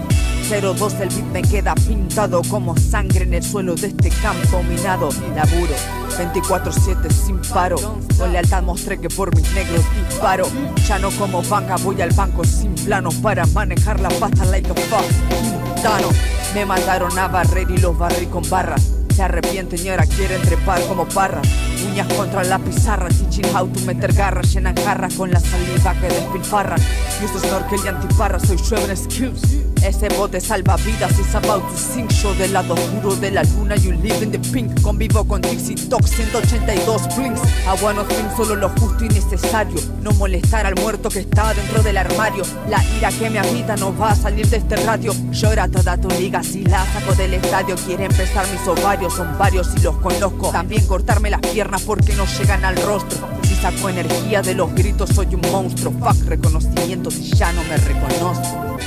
02 0.50 0.94
el 0.94 1.08
beat 1.10 1.24
me 1.32 1.42
queda 1.42 1.76
pintado 1.76 2.42
como 2.50 2.76
sangre 2.76 3.22
en 3.22 3.34
el 3.34 3.42
suelo 3.42 3.76
de 3.76 3.86
este 3.86 4.10
campo 4.10 4.60
minado. 4.64 5.10
Laburo 5.36 5.74
24-7 6.18 7.08
sin 7.08 7.38
paro. 7.52 7.76
Con 8.18 8.32
lealtad 8.32 8.64
mostré 8.64 8.98
que 8.98 9.08
por 9.08 9.34
mis 9.36 9.48
negros 9.52 9.84
disparo. 9.94 10.48
Ya 10.88 10.98
no 10.98 11.10
como 11.12 11.40
banca, 11.42 11.76
voy 11.76 12.02
al 12.02 12.10
banco 12.10 12.42
sin 12.44 12.74
plano 12.74 13.10
para 13.22 13.46
manejar 13.46 14.00
la 14.00 14.08
pasta 14.08 14.44
like 14.46 14.68
a 14.68 14.74
fuck. 14.74 15.82
Tano. 15.82 16.08
Me 16.52 16.66
mandaron 16.66 17.16
a 17.16 17.28
barrer 17.28 17.70
y 17.70 17.78
los 17.78 17.96
barrí 17.96 18.26
con 18.26 18.42
barras. 18.50 18.90
Se 19.14 19.22
arrepienten 19.22 19.86
y 19.86 19.88
ahora 19.88 20.04
quieren 20.04 20.42
trepar 20.42 20.82
como 20.88 21.06
parras. 21.06 21.46
Uñas 21.86 22.12
contra 22.14 22.44
la 22.44 22.58
pizarra, 22.58 23.08
teaching 23.08 23.46
how 23.54 23.66
to 23.66 23.80
meter 23.80 24.12
garras. 24.12 24.52
Llenan 24.52 24.76
jarras 24.76 25.14
con 25.14 25.30
la 25.30 25.40
saliva 25.40 25.94
que 25.94 26.08
despilfarran. 26.08 26.80
Y 27.20 27.24
uso 27.24 27.38
snorkel 27.38 27.80
y 27.84 27.88
antiparra, 27.88 28.38
soy 28.38 28.58
Schweber 28.58 28.96
Skills. 28.96 29.40
Ese 29.82 30.08
bote 30.10 30.40
salva 30.40 30.76
vidas, 30.76 31.18
is 31.18 31.34
about 31.34 31.62
to 31.62 31.76
sink. 31.76 32.10
Yo 32.10 32.34
del 32.34 32.52
lado 32.52 32.74
oscuro 32.74 33.16
de 33.16 33.30
la 33.30 33.42
luna, 33.44 33.76
you 33.76 33.92
live 33.92 34.22
in 34.22 34.30
the 34.30 34.38
pink. 34.52 34.80
Convivo 34.82 35.24
con 35.26 35.40
Dixie 35.40 35.74
Talk 35.88 36.06
182 36.06 37.16
blinks. 37.16 37.40
Agua 37.66 37.94
no 37.94 38.04
fin, 38.04 38.26
solo 38.36 38.56
lo 38.56 38.68
justo 38.68 39.04
y 39.04 39.08
necesario. 39.08 39.80
No 40.02 40.12
molestar 40.12 40.66
al 40.66 40.74
muerto 40.74 41.08
que 41.08 41.20
está 41.20 41.54
dentro 41.54 41.82
del 41.82 41.96
armario. 41.96 42.44
La 42.68 42.84
ira 42.98 43.10
que 43.10 43.30
me 43.30 43.38
habita 43.38 43.76
no 43.76 43.96
va 43.96 44.10
a 44.10 44.16
salir 44.16 44.46
de 44.48 44.58
este 44.58 44.76
radio. 44.76 45.14
Llora 45.30 45.66
toda 45.68 45.96
tu 45.96 46.08
liga 46.10 46.42
si 46.42 46.62
la 46.62 46.84
saco 46.92 47.14
del 47.14 47.34
estadio. 47.34 47.74
Quiere 47.86 48.04
empezar 48.04 48.46
mis 48.48 48.66
ovarios, 48.68 49.14
son 49.14 49.38
varios 49.38 49.68
y 49.76 49.80
los 49.80 49.96
conozco. 49.96 50.50
También 50.50 50.84
cortarme 50.86 51.30
las 51.30 51.40
piernas 51.40 51.69
porque 51.78 52.14
no 52.14 52.26
llegan 52.26 52.64
al 52.64 52.76
rostro. 52.76 53.28
Si 53.42 53.54
saco 53.54 53.88
energía 53.88 54.42
de 54.42 54.54
los 54.54 54.74
gritos, 54.74 55.10
soy 55.10 55.34
un 55.34 55.42
monstruo. 55.52 55.92
Fuck 55.92 56.26
reconocimiento 56.26 57.10
si 57.10 57.30
ya 57.30 57.52
no 57.52 57.62
me 57.64 57.76
reconozco. 57.76 58.78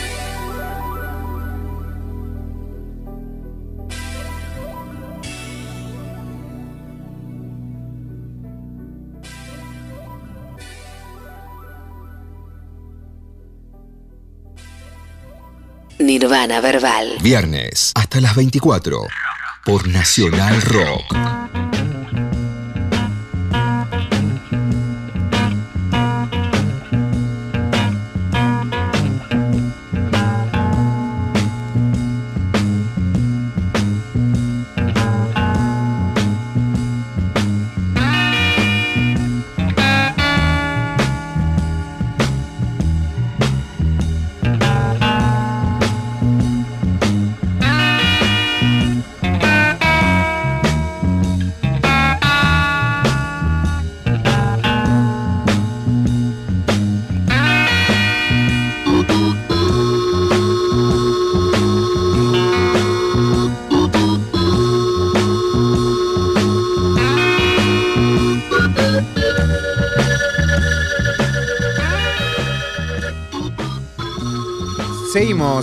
Nirvana 15.99 16.59
Verbal. 16.59 17.17
Viernes 17.21 17.93
hasta 17.95 18.19
las 18.19 18.35
24 18.35 19.07
por 19.63 19.87
Nacional 19.87 20.61
Rock. 20.61 21.42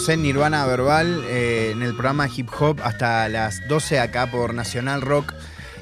En 0.08 0.22
Nirvana 0.22 0.64
Verbal, 0.64 1.22
eh, 1.28 1.72
en 1.72 1.82
el 1.82 1.92
programa 1.92 2.26
Hip 2.34 2.48
Hop 2.58 2.80
hasta 2.82 3.28
las 3.28 3.68
12 3.68 4.00
acá 4.00 4.26
por 4.28 4.54
Nacional 4.54 5.02
Rock. 5.02 5.34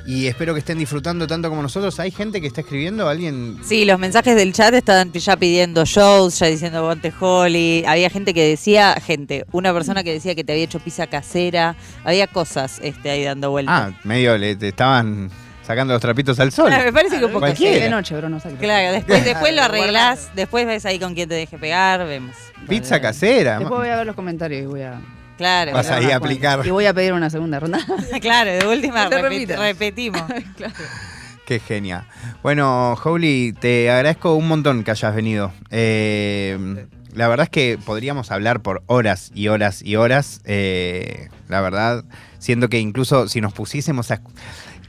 Y 0.07 0.27
espero 0.27 0.55
que 0.55 0.59
estén 0.59 0.77
disfrutando 0.77 1.27
tanto 1.27 1.49
como 1.49 1.63
nosotros. 1.63 2.01
¿Hay 2.01 2.11
gente 2.11 2.41
que 2.41 2.49
está 2.49 2.63
escribiendo? 2.63 3.09
¿Alguien? 3.09 3.59
Sí, 3.63 3.85
los 3.85 3.99
mensajes 3.99 4.35
del 4.35 4.53
chat 4.53 4.75
estaban 4.75 5.13
ya 5.13 5.37
pidiendo 5.37 5.85
shows, 5.85 6.39
ya 6.41 6.47
diciendo 6.47 6.83
Bonte 6.83 7.13
Holly. 7.19 7.85
Había 7.87 8.11
gente 8.11 8.35
que 8.35 8.49
decía, 8.49 8.95
gente, 8.95 9.47
una 9.53 9.73
persona 9.73 10.03
que 10.03 10.13
decía 10.13 10.35
que 10.35 10.43
te 10.43 10.53
había 10.53 10.65
hecho 10.65 10.81
pizza 10.81 11.07
casera. 11.07 11.77
Había 12.05 12.27
cosas 12.27 12.81
este, 12.83 13.11
ahí 13.11 13.23
dando 13.23 13.51
vueltas. 13.51 13.95
Ah, 13.95 14.01
medio 14.03 14.37
le 14.37 14.57
te 14.57 14.69
estaban 14.69 15.31
sacando 15.69 15.93
los 15.93 16.01
trapitos 16.01 16.41
al 16.41 16.51
sol. 16.51 16.69
Claro, 16.69 16.85
me 16.85 16.93
parece 16.95 17.19
que 17.19 17.27
un 17.27 17.31
poco 17.31 17.41
Cualquiera. 17.41 17.85
De 17.85 17.91
noche, 17.91 18.17
bro, 18.17 18.31
no 18.31 18.41
sé. 18.41 18.55
Claro, 18.55 18.91
después, 18.93 19.23
después 19.23 19.55
lo 19.55 19.63
arreglás, 19.63 20.31
después 20.35 20.67
ves 20.67 20.87
ahí 20.87 20.99
con 20.99 21.15
quién 21.15 21.29
te 21.29 21.35
deje 21.35 21.59
pegar, 21.59 22.07
vemos. 22.07 22.35
Pizza 22.67 23.01
casera. 23.01 23.59
Después 23.59 23.79
voy 23.81 23.89
a 23.91 23.97
ver 23.97 24.07
los 24.07 24.17
comentarios 24.17 24.63
y 24.63 24.67
voy 24.67 24.81
a. 24.83 24.99
Claro, 25.37 25.73
Vas 25.73 25.91
ahí 25.91 26.11
a 26.11 26.17
aplicar. 26.17 26.67
Y 26.67 26.71
voy 26.71 26.87
a 26.87 26.95
pedir 26.95 27.13
una 27.13 27.29
segunda 27.31 27.61
ronda. 27.61 27.79
claro, 28.21 28.51
de 28.51 28.67
última 28.67 29.09
Te 29.11 29.23
repet- 29.23 29.57
repetimos. 29.59 30.23
Qué 31.47 31.61
genia. 31.61 32.07
Bueno, 32.43 32.95
Howley, 32.95 33.53
te 33.53 33.91
agradezco 33.91 34.35
un 34.35 34.49
montón 34.49 34.85
que 34.85 34.91
hayas 34.91 35.15
venido. 35.15 35.53
Eh, 35.71 36.87
la 37.15 37.29
verdad 37.29 37.45
es 37.45 37.51
que 37.51 37.79
podríamos 37.85 38.31
hablar 38.31 38.61
por 38.61 38.83
horas 38.87 39.31
y 39.35 39.49
horas 39.49 39.83
y 39.83 39.97
horas. 39.97 40.41
eh, 40.45 41.29
la 41.49 41.61
verdad, 41.61 42.05
siendo 42.39 42.69
que 42.69 42.79
incluso 42.81 43.29
si 43.29 43.41
nos 43.41 43.53
pusiésemos 43.53 44.11
a... 44.11 44.21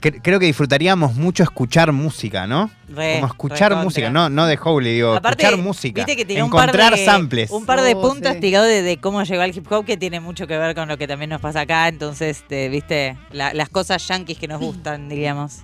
cre- 0.02 0.20
Creo 0.24 0.40
que 0.40 0.46
disfrutaríamos 0.46 1.16
mucho 1.16 1.44
escuchar 1.44 1.92
música, 1.92 2.48
¿no? 2.48 2.70
Re, 2.90 3.16
Como 3.16 3.28
escuchar 3.28 3.76
música, 3.76 4.10
no, 4.10 4.30
no 4.30 4.46
de 4.48 4.58
Howley, 4.62 4.94
digo, 4.96 5.14
Aparte, 5.16 5.44
escuchar 5.44 5.64
música. 5.64 6.06
Viste 6.06 6.16
que 6.16 6.26
tiró 6.26 6.46
un 6.46 6.52
par 6.52 6.70
encontrar 6.70 6.96
de, 6.96 7.06
samples. 7.06 7.50
Un 7.52 7.66
par 7.66 7.82
de 7.82 7.94
Oh, 7.96 8.02
puntos 8.02 8.34
sí. 8.34 8.40
de, 8.40 8.82
de 8.82 8.98
cómo 8.98 9.24
llegó 9.24 9.42
al 9.42 9.56
hip 9.56 9.72
hop 9.72 9.86
que 9.86 9.98
tiene 9.98 10.20
mucho 10.20 10.48
que 10.48 10.58
ver 10.58 10.76
con 10.76 10.88
lo 10.88 10.98
que 10.98 11.08
también 11.08 11.30
nos 11.30 11.42
pasa 11.42 11.62
acá. 11.62 11.88
Entonces, 11.88 12.44
te- 12.48 12.70
viste, 12.70 13.18
La- 13.32 13.54
las 13.54 13.70
cosas 13.70 14.08
yankees 14.08 14.38
que 14.38 14.48
nos 14.48 14.60
gustan, 14.60 15.10
diríamos. 15.10 15.60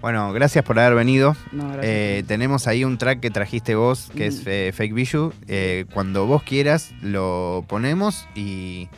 Bueno, 0.00 0.32
gracias 0.32 0.64
por 0.64 0.78
haber 0.78 0.94
venido. 0.94 1.34
No. 1.50 1.72
Eh, 1.82 2.22
tenemos 2.28 2.68
ahí 2.68 2.84
un 2.84 2.98
track 2.98 3.18
que 3.18 3.30
trajiste 3.30 3.74
vos, 3.74 4.10
que 4.16 4.26
es 4.28 4.42
Mm. 4.44 4.48
eh, 4.48 4.72
Fake 4.72 4.94
Bijou. 4.94 5.32
Eh, 5.48 5.86
cuando 5.92 6.24
vos 6.26 6.44
quieras, 6.44 6.92
lo 7.02 7.64
ponemos 7.66 8.28
y, 8.36 8.88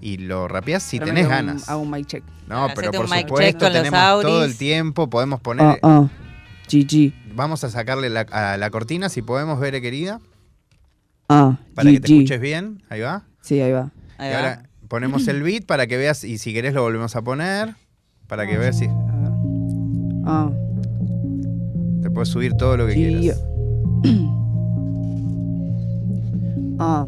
y 0.00 0.18
lo 0.18 0.48
rapeás 0.48 0.82
si 0.82 0.98
tenés 1.00 1.26
hago 1.26 1.30
un- 1.40 1.46
ganas. 1.46 1.68
Hago 1.68 1.82
un 1.82 1.90
mic 1.90 2.06
check. 2.06 2.24
No, 2.48 2.64
Hacete 2.64 2.80
pero 2.80 2.92
por 2.92 3.04
un 3.06 3.10
mic 3.10 3.18
check 3.20 3.28
supuesto 3.28 3.70
tenemos 3.70 4.22
todo 4.22 4.44
el 4.44 4.56
tiempo, 4.56 5.10
podemos 5.10 5.40
poner... 5.40 5.66
Ah, 5.66 5.78
ah. 5.82 6.08
GG. 6.70 7.12
Vamos 7.34 7.64
a 7.64 7.70
sacarle 7.70 8.10
la, 8.10 8.20
a 8.30 8.56
la 8.56 8.70
cortina, 8.70 9.08
si 9.08 9.22
podemos 9.22 9.58
ver, 9.60 9.80
querida, 9.80 10.20
Ah, 11.28 11.56
para 11.74 11.90
que 11.90 12.00
te 12.00 12.08
GG. 12.08 12.14
escuches 12.16 12.40
bien. 12.40 12.82
Ahí 12.90 13.00
va. 13.00 13.24
Sí, 13.42 13.60
ahí 13.60 13.72
va. 13.72 13.90
Ahí 14.18 14.30
y 14.30 14.32
va. 14.32 14.38
ahora 14.38 14.62
ponemos 14.88 15.26
el 15.28 15.42
beat 15.42 15.64
para 15.66 15.86
que 15.86 15.96
veas, 15.96 16.24
y 16.24 16.38
si 16.38 16.52
querés 16.52 16.74
lo 16.74 16.82
volvemos 16.82 17.14
a 17.16 17.22
poner, 17.22 17.74
para 18.26 18.46
que 18.46 18.58
veas 18.58 18.78
si 18.78 18.86
A 18.86 18.88
ver. 18.88 19.32
Ah, 20.26 20.50
te 22.02 22.10
puedes 22.10 22.28
subir 22.28 22.54
todo 22.54 22.76
lo 22.76 22.86
que 22.86 22.94
Sí. 22.94 23.04
quieras. 23.18 23.40
ah. 26.78 27.06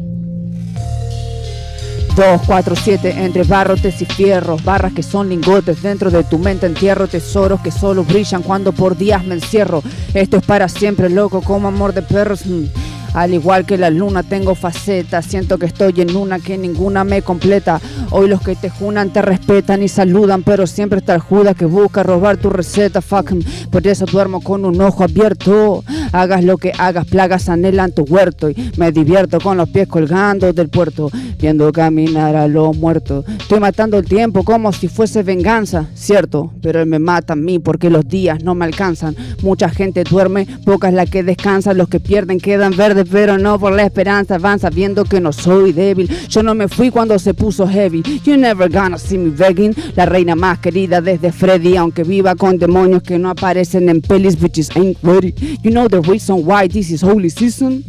2, 2.21 2.43
4, 2.47 2.77
7, 2.77 3.25
entre 3.25 3.45
barrotes 3.45 4.03
y 4.03 4.05
fierros, 4.05 4.62
barras 4.62 4.93
que 4.93 5.03
son 5.03 5.31
lingotes, 5.31 5.81
dentro 5.81 6.11
de 6.11 6.23
tu 6.23 6.39
mente 6.39 6.66
entierro 6.66 7.09
tesoros 7.09 7.62
que 7.62 7.71
solo 7.71 8.05
brillan 8.05 8.43
cuando 8.43 8.73
por 8.73 8.95
días 8.95 9.25
me 9.25 9.37
encierro. 9.37 9.83
Esto 10.12 10.37
es 10.37 10.43
para 10.45 10.68
siempre, 10.68 11.09
loco, 11.09 11.41
como 11.41 11.68
amor 11.68 11.95
de 11.95 12.03
perros. 12.03 12.45
mm. 12.45 12.89
Al 13.15 13.35
igual 13.35 13.67
que 13.67 13.77
la 13.77 13.91
luna 13.91 14.23
tengo 14.23 14.55
facetas, 14.55 15.27
siento 15.27 15.59
que 15.59 15.67
estoy 15.67 16.01
en 16.01 16.15
una 16.17 16.39
que 16.39 16.57
ninguna 16.57 17.05
me 17.05 17.23
completa. 17.23 17.81
Hoy 18.11 18.29
los 18.29 18.41
que 18.41 18.55
te 18.57 18.71
junan 18.71 19.13
te 19.13 19.21
respetan 19.23 19.83
y 19.83 19.89
saludan, 19.89 20.43
pero 20.43 20.67
siempre 20.67 21.01
está 21.01 21.15
el 21.15 21.21
Judas 21.21 21.57
que 21.57 21.65
busca 21.65 22.03
robar 22.03 22.37
tu 22.37 22.51
receta. 22.51 23.01
Fuck. 23.03 23.33
Por 23.71 23.87
eso 23.87 24.07
duermo 24.07 24.41
con 24.41 24.65
un 24.65 24.81
ojo 24.81 25.05
abierto. 25.05 25.85
Hagas 26.13 26.45
lo 26.45 26.57
que 26.57 26.73
hagas, 26.79 27.07
plagas 27.07 27.49
anhelan 27.49 27.93
tu 27.93 28.03
huerto 28.03 28.51
y 28.51 28.73
me 28.77 28.91
divierto 28.91 29.41
con 29.41 29.57
los 29.57 29.69
pies 29.69 29.87
colgando 29.87 30.53
del 30.53 30.69
puerto, 30.69 31.11
viendo 31.39 31.71
caminar 31.73 32.35
a 32.35 32.49
los 32.49 32.77
muertos. 32.77 33.25
Estoy 33.29 33.61
matando 33.61 33.99
el 33.99 34.05
tiempo 34.05 34.43
como 34.45 34.73
si 34.73 34.89
fuese 34.89 35.23
venganza, 35.23 35.87
cierto, 35.95 36.53
pero 36.63 36.81
él 36.81 36.87
me 36.87 36.99
mata 36.99 37.35
a 37.35 37.37
mí 37.37 37.59
porque 37.59 37.91
los 37.91 38.09
días 38.09 38.43
no 38.43 38.55
me 38.55 38.65
alcanzan. 38.65 39.15
Mucha 39.43 39.69
gente 39.69 40.05
duerme, 40.05 40.47
poca 40.65 40.89
es 40.89 40.95
la 40.95 41.07
que 41.07 41.23
descansa, 41.23 41.75
los 41.75 41.89
que 41.89 42.01
pierden 42.01 42.41
quedan 42.41 42.77
verdes, 42.77 43.00
pero 43.05 43.39
no 43.39 43.59
por 43.59 43.73
la 43.73 43.85
esperanza, 43.85 44.39
van 44.39 44.59
sabiendo 44.59 45.05
que 45.05 45.21
no 45.21 45.33
soy 45.33 45.73
débil. 45.73 46.09
Yo 46.29 46.43
no 46.43 46.55
me 46.55 46.69
fui 46.69 46.91
cuando 46.91 47.19
se 47.19 47.35
puso 47.35 47.67
heavy. 47.67 48.03
You 48.25 48.37
never 48.37 48.69
gonna 48.69 48.99
see 48.99 49.19
me 49.19 49.31
begging. 49.31 49.75
La 49.97 50.07
reina 50.07 50.35
más 50.35 50.59
querida 50.59 51.01
desde 51.01 51.33
Freddy, 51.33 51.77
aunque 51.77 52.05
viva 52.05 52.35
con 52.35 52.59
demonios 52.59 53.03
que 53.03 53.19
no 53.19 53.31
aparecen 53.31 53.89
en 53.89 54.01
pelis, 54.01 54.39
bitches 54.41 54.71
ain't 54.77 54.99
ready. 55.03 55.35
You 55.63 55.71
know 55.71 55.89
the 55.89 56.01
reason 56.01 56.43
why 56.45 56.69
this 56.69 56.91
is 56.91 57.03
holy 57.03 57.31
season? 57.31 57.85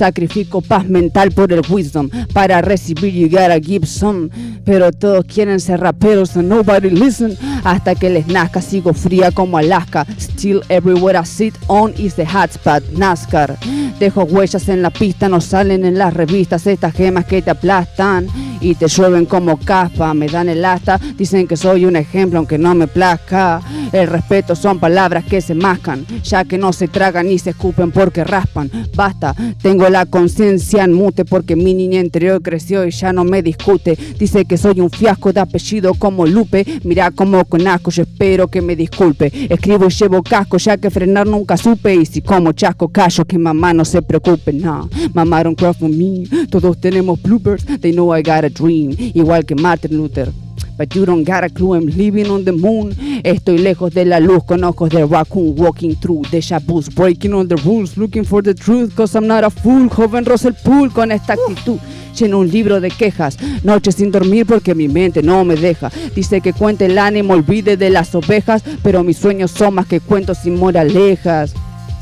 Sacrifico 0.00 0.62
paz 0.62 0.88
mental 0.88 1.30
por 1.30 1.52
el 1.52 1.60
wisdom. 1.68 2.08
Para 2.32 2.62
recibir 2.62 3.28
gotta 3.30 3.60
give 3.60 3.86
some. 3.86 4.30
Pero 4.64 4.90
todos 4.92 5.26
quieren 5.26 5.60
ser 5.60 5.78
raperos 5.80 6.38
and 6.38 6.48
nobody 6.48 6.88
listen. 6.88 7.36
Hasta 7.64 7.94
que 7.94 8.08
les 8.08 8.26
nazca 8.26 8.62
sigo 8.62 8.94
fría 8.94 9.30
como 9.30 9.58
Alaska. 9.58 10.06
Still 10.18 10.62
everywhere 10.70 11.18
I 11.18 11.26
sit 11.26 11.54
on 11.66 11.92
is 11.98 12.14
the 12.14 12.24
hotspot 12.24 12.82
NASCAR. 12.96 13.58
Dejo 13.98 14.24
huellas 14.24 14.70
en 14.70 14.80
la 14.80 14.88
pista, 14.88 15.28
no 15.28 15.42
salen 15.42 15.84
en 15.84 15.98
las 15.98 16.14
revistas. 16.14 16.66
Estas 16.66 16.94
gemas 16.94 17.26
que 17.26 17.42
te 17.42 17.50
aplastan 17.50 18.26
y 18.62 18.76
te 18.76 18.88
llueven 18.88 19.26
como 19.26 19.58
caspa. 19.58 20.14
Me 20.14 20.28
dan 20.28 20.48
el 20.48 20.64
asta, 20.64 20.98
dicen 21.18 21.46
que 21.46 21.58
soy 21.58 21.84
un 21.84 21.96
ejemplo 21.96 22.38
aunque 22.38 22.56
no 22.56 22.74
me 22.74 22.86
plazca. 22.86 23.60
El 23.92 24.06
respeto 24.06 24.56
son 24.56 24.78
palabras 24.78 25.24
que 25.24 25.42
se 25.42 25.54
mascan, 25.54 26.06
ya 26.22 26.46
que 26.46 26.56
no 26.56 26.72
se 26.72 26.88
tragan 26.88 27.26
ni 27.26 27.38
se 27.38 27.50
escupen 27.50 27.90
porque 27.90 28.24
raspan. 28.24 28.70
Basta, 28.94 29.34
tengo 29.60 29.89
la 29.90 30.06
conciencia 30.06 30.84
en 30.84 30.92
mute 30.92 31.24
porque 31.24 31.56
mi 31.56 31.74
niña 31.74 32.00
interior 32.00 32.40
creció 32.42 32.86
y 32.86 32.90
ya 32.90 33.12
no 33.12 33.24
me 33.24 33.42
discute. 33.42 33.98
Dice 34.18 34.44
que 34.44 34.56
soy 34.56 34.80
un 34.80 34.90
fiasco 34.90 35.32
de 35.32 35.40
apellido 35.40 35.94
como 35.94 36.26
Lupe. 36.26 36.64
Mira 36.84 37.10
como 37.10 37.44
con 37.44 37.66
asco, 37.66 37.90
yo 37.90 38.02
espero 38.02 38.48
que 38.48 38.62
me 38.62 38.76
disculpe. 38.76 39.32
Escribo 39.48 39.86
y 39.86 39.90
llevo 39.90 40.22
casco, 40.22 40.58
ya 40.58 40.76
que 40.78 40.90
frenar 40.90 41.26
nunca 41.26 41.56
supe. 41.56 41.94
Y 41.94 42.06
si 42.06 42.22
como 42.22 42.52
chasco 42.52 42.88
callo, 42.88 43.24
que 43.24 43.38
mamá 43.38 43.72
no 43.74 43.84
se 43.84 44.02
preocupe. 44.02 44.52
No, 44.52 44.88
mamá 45.12 45.42
don't 45.42 45.58
cry 45.58 45.74
for 45.74 45.88
me. 45.90 46.24
Todos 46.50 46.80
tenemos 46.80 47.20
bloopers, 47.22 47.64
they 47.80 47.92
know 47.92 48.16
I 48.16 48.22
got 48.22 48.44
a 48.44 48.50
dream. 48.50 48.94
Igual 49.14 49.44
que 49.44 49.54
Martin 49.54 49.96
Luther. 49.96 50.49
But 50.80 50.94
you 50.94 51.04
don't 51.04 51.24
got 51.24 51.44
a 51.44 51.50
clue, 51.50 51.74
I'm 51.74 51.88
living 51.88 52.30
on 52.30 52.46
the 52.46 52.52
moon. 52.52 52.96
Estoy 53.22 53.58
lejos 53.58 53.92
de 53.92 54.06
la 54.06 54.18
luz 54.18 54.44
con 54.44 54.64
ojos 54.64 54.88
de 54.88 55.04
raccoon 55.04 55.54
walking 55.58 55.94
through 55.94 56.22
deja 56.30 56.58
vus, 56.58 56.88
breaking 56.88 57.34
all 57.34 57.46
the 57.46 57.56
rules, 57.56 57.98
looking 57.98 58.24
for 58.24 58.42
the 58.42 58.54
truth, 58.54 58.96
cause 58.96 59.14
I'm 59.14 59.26
not 59.26 59.44
a 59.44 59.50
fool. 59.50 59.90
Joven 59.90 60.24
Russell 60.24 60.54
Pool 60.64 60.90
con 60.90 61.12
esta 61.12 61.34
actitud. 61.34 61.78
Lleno 62.18 62.38
un 62.38 62.50
libro 62.50 62.80
de 62.80 62.88
quejas, 62.90 63.36
noches 63.62 63.96
sin 63.96 64.10
dormir 64.10 64.46
porque 64.46 64.74
mi 64.74 64.88
mente 64.88 65.22
no 65.22 65.44
me 65.44 65.54
deja. 65.54 65.90
Dice 66.16 66.40
que 66.40 66.54
cuente 66.54 66.86
el 66.86 66.96
ánimo, 66.96 67.34
olvide 67.34 67.76
de 67.76 67.90
las 67.90 68.14
ovejas, 68.14 68.62
pero 68.82 69.04
mis 69.04 69.18
sueños 69.18 69.50
son 69.50 69.74
más 69.74 69.86
que 69.86 70.00
cuentos 70.00 70.38
sin 70.38 70.58
moralejas. 70.58 71.52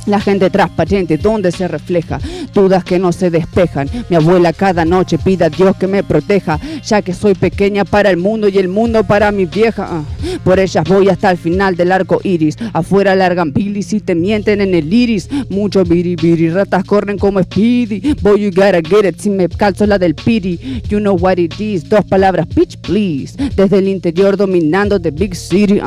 La 0.08 0.20
gente 0.20 0.48
transparente, 0.48 1.18
donde 1.18 1.52
se 1.52 1.68
refleja, 1.68 2.18
dudas 2.54 2.82
que 2.82 2.98
no 2.98 3.12
se 3.12 3.30
despejan. 3.30 3.90
Mi 4.08 4.16
abuela 4.16 4.54
cada 4.54 4.86
noche 4.86 5.18
pide 5.18 5.44
a 5.44 5.50
Dios 5.50 5.76
que 5.76 5.86
me 5.86 6.02
proteja, 6.02 6.58
ya 6.82 7.02
que 7.02 7.12
soy 7.12 7.34
pequeña 7.34 7.84
para 7.84 8.08
el 8.08 8.16
mundo 8.16 8.48
y 8.48 8.56
el 8.56 8.68
mundo 8.68 9.04
para 9.04 9.30
mi 9.30 9.44
vieja. 9.44 10.02
Por 10.44 10.58
ellas 10.58 10.82
voy 10.88 11.10
hasta 11.10 11.30
el 11.30 11.36
final 11.36 11.76
del 11.76 11.92
arco 11.92 12.20
iris. 12.24 12.56
Afuera 12.72 13.14
largan 13.14 13.52
bilis 13.52 13.92
y 13.92 14.00
te 14.00 14.14
mienten 14.14 14.62
en 14.62 14.74
el 14.74 14.90
iris. 14.90 15.28
Muchos 15.50 15.86
biribiri, 15.86 16.48
ratas 16.48 16.84
corren 16.84 17.18
como 17.18 17.42
Speedy. 17.42 18.14
Boy, 18.22 18.40
you 18.40 18.50
gotta 18.50 18.80
get 18.80 19.04
it, 19.06 19.20
si 19.20 19.28
me 19.28 19.46
calzo 19.48 19.86
la 19.86 19.98
del 19.98 20.14
piri. 20.14 20.82
You 20.88 21.00
know 21.00 21.16
what 21.16 21.36
it 21.36 21.60
is, 21.60 21.86
dos 21.86 22.04
palabras, 22.06 22.48
bitch, 22.48 22.78
please. 22.78 23.36
Desde 23.54 23.78
el 23.78 23.88
interior 23.88 24.38
dominando 24.38 24.98
the 24.98 25.10
big 25.10 25.34
city. 25.34 25.80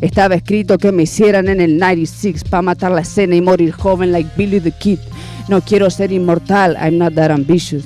Estaba 0.00 0.34
escrito 0.34 0.76
que 0.76 0.90
me 0.90 1.04
hicieran 1.04 1.48
en 1.48 1.60
el 1.60 1.78
96 1.78 2.44
para 2.44 2.62
matar 2.62 2.90
la 2.90 3.02
escena 3.02 3.36
y 3.36 3.40
morir 3.40 3.59
joven 3.68 4.12
like 4.12 4.36
Billy 4.36 4.58
the 4.58 4.70
Kid. 4.70 4.98
No 5.48 5.60
quiero 5.60 5.90
ser 5.90 6.12
inmortal, 6.12 6.76
I'm 6.78 6.98
not 6.98 7.14
that 7.14 7.30
ambitious. 7.30 7.84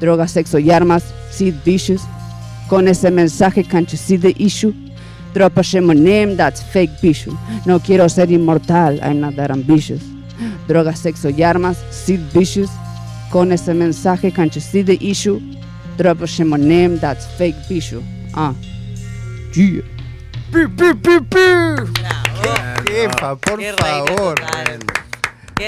Droga, 0.00 0.26
sexo 0.26 0.58
y 0.58 0.70
armas, 0.70 1.04
seed 1.30 1.54
vicious. 1.64 2.02
Con 2.68 2.88
ese 2.88 3.10
mensaje, 3.10 3.64
can't 3.68 3.90
you 3.90 3.98
see 3.98 4.16
the 4.16 4.34
issue? 4.38 4.72
Drop 5.34 5.56
a 5.56 5.62
shame 5.62 5.90
on 5.90 6.02
name, 6.02 6.36
that's 6.36 6.62
fake 6.62 6.90
vicious. 7.00 7.34
No 7.66 7.80
quiero 7.80 8.08
ser 8.08 8.30
inmortal, 8.30 9.00
I'm 9.02 9.20
not 9.20 9.36
that 9.36 9.50
ambitious. 9.50 10.02
Droga, 10.66 10.94
sexo 10.94 11.30
y 11.30 11.42
armas, 11.42 11.78
seed 11.90 12.20
vicious. 12.32 12.70
Con 13.30 13.52
ese 13.52 13.74
mensaje, 13.74 14.32
can't 14.32 14.54
you 14.54 14.60
see 14.60 14.82
the 14.82 14.98
issue? 15.00 15.40
Drop 15.96 16.20
a 16.20 16.26
shame 16.26 16.52
on 16.52 16.66
name, 16.68 16.98
that's 16.98 17.26
fake 17.36 17.56
vicious. 17.68 18.02
Ah. 18.34 18.54
Yeah. 19.54 19.82
¡Pi, 20.52 20.66
pi, 20.66 20.92
pi, 20.94 21.20
pi! 21.20 21.38
¡Qué 22.84 22.92
jefa, 22.92 23.36
por 23.36 23.58
Qué 23.58 23.72
reina 23.72 24.04
favor! 24.06 24.34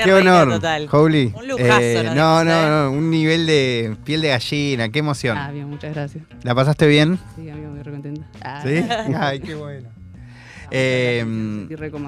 Qué, 0.05 0.13
honor, 0.13 0.49
total. 0.51 0.89
Holy. 0.91 1.33
Un 1.37 1.49
lujazo, 1.49 1.81
Eh, 1.81 2.11
no, 2.15 2.45
no, 2.45 2.51
¿eh? 2.51 2.67
no, 2.69 2.91
un 2.91 3.11
nivel 3.11 3.47
de 3.47 3.97
piel 4.05 4.21
de 4.23 4.29
gallina, 4.29 4.89
qué 4.89 4.99
emoción. 5.01 5.37
Ah, 5.39 5.51
bien, 5.51 5.69
muchas 5.69 5.95
gracias. 5.95 6.25
¿La 6.43 6.55
pasaste 6.55 6.87
bien? 6.87 7.19
Sí, 7.37 7.49
amigo, 7.51 7.71
muy 7.71 7.83
recontenta. 7.83 8.27
Ah, 8.43 8.63
¿Sí? 8.65 8.83
Ay, 9.19 9.41
qué 9.45 9.55
bueno. 9.55 9.89
muchas 9.89 10.69
Eh, 10.71 11.25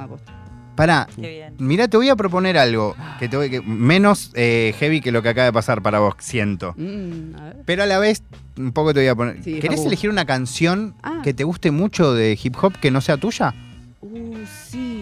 posta. 0.08 0.32
Pará, 0.74 1.08
mira, 1.58 1.88
te 1.88 1.96
voy 1.96 2.10
a 2.10 2.16
proponer 2.16 2.58
algo 2.58 2.94
que 3.18 3.30
te 3.30 3.36
voy- 3.38 3.48
que- 3.48 3.62
menos 3.62 4.30
eh, 4.34 4.74
heavy 4.78 5.00
que 5.00 5.10
lo 5.10 5.22
que 5.22 5.30
acaba 5.30 5.46
de 5.46 5.52
pasar 5.54 5.80
para 5.80 6.00
vos, 6.00 6.14
siento. 6.18 6.74
Mm, 6.76 7.34
a 7.34 7.44
ver. 7.44 7.56
Pero 7.64 7.82
a 7.82 7.86
la 7.86 7.98
vez, 7.98 8.22
un 8.58 8.72
poco 8.72 8.92
te 8.92 9.00
voy 9.00 9.08
a 9.08 9.14
poner. 9.14 9.42
Sí, 9.42 9.54
¿Querés 9.58 9.78
Jabu. 9.78 9.88
elegir 9.88 10.10
una 10.10 10.26
canción 10.26 10.94
Ah. 11.02 11.20
que 11.24 11.32
te 11.32 11.44
guste 11.44 11.70
mucho 11.70 12.12
de 12.12 12.38
hip 12.42 12.54
hop 12.62 12.74
que 12.78 12.90
no 12.90 13.00
sea 13.00 13.16
tuya? 13.16 13.54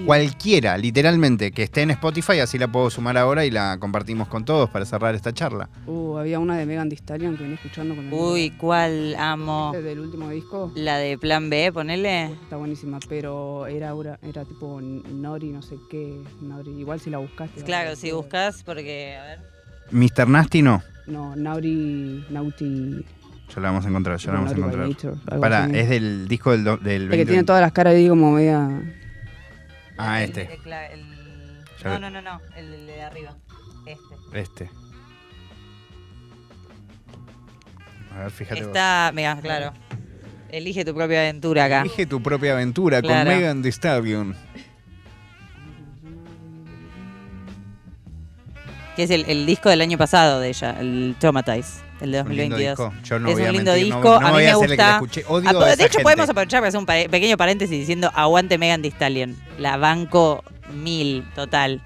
Cualquiera, 0.07 0.77
literalmente, 0.77 1.51
que 1.53 1.63
esté 1.63 1.83
en 1.83 1.91
Spotify, 1.93 2.41
así 2.41 2.59
la 2.59 2.69
puedo 2.69 2.91
sumar 2.91 3.17
ahora 3.17 3.45
y 3.45 3.51
la 3.51 3.79
compartimos 3.79 4.29
con 4.29 4.45
todos 4.45 4.69
para 4.71 4.85
cerrar 4.85 5.15
esta 5.15 5.33
charla. 5.33 5.69
Uh, 5.87 6.19
había 6.19 6.39
una 6.39 6.57
de 6.59 6.67
Megan 6.67 6.89
Thee 6.89 6.99
Stallion 6.99 7.37
que 7.37 7.43
venía 7.43 7.57
escuchando 7.57 7.95
con 7.97 8.07
el 8.07 8.13
Uy, 8.13 8.51
¿cuál 8.59 9.15
amo? 9.19 9.73
del 9.73 10.01
último 10.01 10.29
disco. 10.31 10.71
La 10.75 10.99
de 10.99 11.17
Plan 11.19 11.49
B, 11.49 11.71
ponele. 11.73 12.25
Está 12.27 12.57
buenísima, 12.57 12.99
pero 13.09 13.67
era, 13.67 13.93
era, 13.99 14.19
era 14.23 14.45
tipo 14.45 14.81
Nori, 14.81 15.51
no 15.51 15.63
sé 15.63 15.77
qué. 15.91 16.21
Nori. 16.41 16.71
Igual 16.73 17.01
si 17.01 17.11
la 17.11 17.19
buscaste. 17.19 17.63
Claro, 17.63 17.89
ver 17.91 17.97
si 17.97 18.13
buscas, 18.13 18.63
porque, 18.63 19.17
a 19.17 19.25
ver. 19.25 19.39
Mr. 19.91 20.29
Nasty 20.29 20.63
no. 20.63 20.83
No, 21.07 21.37
Nauri. 21.37 22.25
Nauti. 22.31 23.05
Ya 23.55 23.61
la 23.61 23.69
vamos 23.69 23.85
a 23.85 23.89
encontrar, 23.89 24.19
ya 24.19 24.33
la 24.33 24.39
vamos 24.39 24.53
a 24.53 24.57
encontrar. 24.57 24.89
Pará, 25.41 25.65
así. 25.65 25.77
es 25.79 25.89
del 25.91 26.27
disco 26.29 26.51
del, 26.53 26.65
do- 26.65 26.77
del 26.79 27.03
El 27.03 27.11
que 27.11 27.17
20. 27.17 27.33
tiene 27.33 27.45
todas 27.45 27.61
las 27.61 27.73
caras 27.73 27.95
ahí 27.95 28.09
como 28.09 28.33
media. 28.33 28.69
Ah, 29.99 30.23
El- 30.23 30.31
este. 30.31 30.43
el 30.55 30.73
el- 30.73 31.65
No, 31.85 31.99
no, 31.99 32.11
no, 32.11 32.23
no. 32.23 32.41
El 32.57 32.87
de 32.87 33.03
arriba. 33.03 33.37
Este. 33.87 34.41
Este. 34.41 34.71
A 38.15 38.19
ver, 38.21 38.31
fíjate 38.31 38.61
vos. 38.61 38.69
Está, 38.69 39.11
mira, 39.15 39.39
claro. 39.41 39.73
Elige 40.51 40.85
tu 40.85 40.95
propia 40.95 41.21
aventura 41.21 41.65
acá. 41.65 41.81
Elige 41.81 42.07
tu 42.07 42.23
propia 42.23 42.53
aventura 42.53 43.03
Claro. 43.03 43.29
con 43.31 43.37
Megan 43.39 43.63
Thee 43.63 43.73
Stallion. 43.73 44.37
Que 48.97 49.03
es 49.05 49.11
el, 49.11 49.25
el 49.29 49.45
disco 49.47 49.69
del 49.71 49.81
año 49.81 49.99
pasado 49.99 50.39
de 50.41 50.49
ella, 50.51 50.77
el 50.79 51.17
Traumatize, 51.19 51.81
el 52.01 52.13
de 52.13 52.23
Un 52.23 52.37
lindo 52.37 52.57
2022. 52.57 52.79
disco. 52.79 52.93
Yo 53.05 53.19
no 53.19 53.29
es 53.29 53.35
voy 53.35 53.43
un 53.43 53.49
a 53.49 53.53
lindo 53.53 53.71
mentir, 53.73 53.87
disco, 53.87 54.21
no 54.21 54.27
a 54.27 54.31
mí 54.33 54.37
me 54.45 54.55
gusta. 54.55 55.01
Odio 55.29 55.49
Ah, 55.61 55.73
a 55.73 55.77
de 55.77 55.85
hecho, 55.85 55.99
podemos 56.01 56.29
aprovechar 56.29 56.61
para 56.61 56.69
hacer 56.69 56.79
un 56.79 56.87
pequeño 56.87 57.37
paréntesis 57.37 57.77
diciendo 57.79 58.11
aguante 58.15 58.57
Megan 58.57 58.83
Thee 58.83 58.91
Stallion. 58.93 59.37
La 59.59 59.77
banco 59.77 60.45
mil, 60.73 61.25
total. 61.35 61.83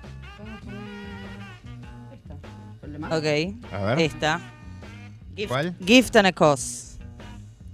Ok, 3.11 3.73
A 3.73 3.79
ver. 3.95 4.01
esta. 4.01 4.41
Gift, 5.37 5.49
¿Cuál? 5.49 5.75
Gift 5.85 6.17
and 6.17 6.27
a 6.27 6.33
Cause. 6.33 6.99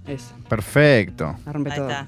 Eso. 0.07 0.33
Perfecto. 0.47 1.35
La 1.45 1.51
rompe 1.51 1.71
Ahí 1.71 1.77
todo. 1.77 1.89
está. 1.89 2.07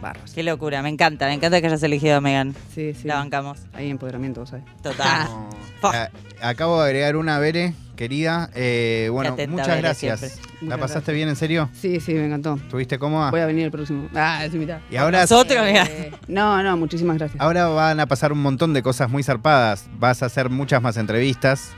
Barras. 0.00 0.32
Qué 0.32 0.42
locura, 0.42 0.82
me 0.82 0.88
encanta, 0.88 1.26
me 1.26 1.34
encanta 1.34 1.60
que 1.60 1.66
hayas 1.68 1.82
elegido 1.82 2.16
a 2.16 2.20
Megan. 2.20 2.54
Sí, 2.74 2.94
sí. 2.94 3.06
La 3.06 3.16
bancamos. 3.16 3.60
Hay 3.74 3.88
empoderamiento, 3.90 4.44
¿sabes? 4.46 4.64
Total. 4.82 5.28
No. 5.28 5.50
Fuck. 5.80 5.94
Acabo 6.42 6.80
de 6.82 6.86
agregar 6.88 7.16
una, 7.16 7.38
Bere, 7.38 7.74
querida. 7.96 8.50
Eh, 8.54 9.08
bueno, 9.12 9.32
atenta, 9.34 9.50
muchas 9.50 9.68
Bere, 9.68 9.80
gracias. 9.82 10.20
siempre. 10.20 10.40
¿La 10.62 10.76
Muchas 10.76 10.78
pasaste 10.80 10.94
gracias. 11.12 11.14
bien, 11.14 11.28
en 11.28 11.36
serio? 11.36 11.70
Sí, 11.72 12.00
sí, 12.00 12.14
me 12.14 12.26
encantó. 12.26 12.54
¿Estuviste 12.54 12.98
cómoda? 12.98 13.30
Voy 13.30 13.40
a 13.40 13.46
venir 13.46 13.64
el 13.66 13.70
próximo. 13.70 14.08
Ah, 14.14 14.44
es 14.44 14.52
mitad. 14.54 14.80
Y 14.90 14.96
ahora, 14.96 15.20
Nosotros. 15.22 15.58
Eh, 15.66 16.12
no, 16.28 16.62
no, 16.62 16.76
muchísimas 16.76 17.16
gracias. 17.18 17.40
ahora 17.40 17.68
van 17.68 18.00
a 18.00 18.06
pasar 18.06 18.32
un 18.32 18.42
montón 18.42 18.74
de 18.74 18.82
cosas 18.82 19.08
muy 19.10 19.22
zarpadas. 19.22 19.86
Vas 19.98 20.22
a 20.22 20.26
hacer 20.26 20.50
muchas 20.50 20.82
más 20.82 20.96
entrevistas. 20.96 21.70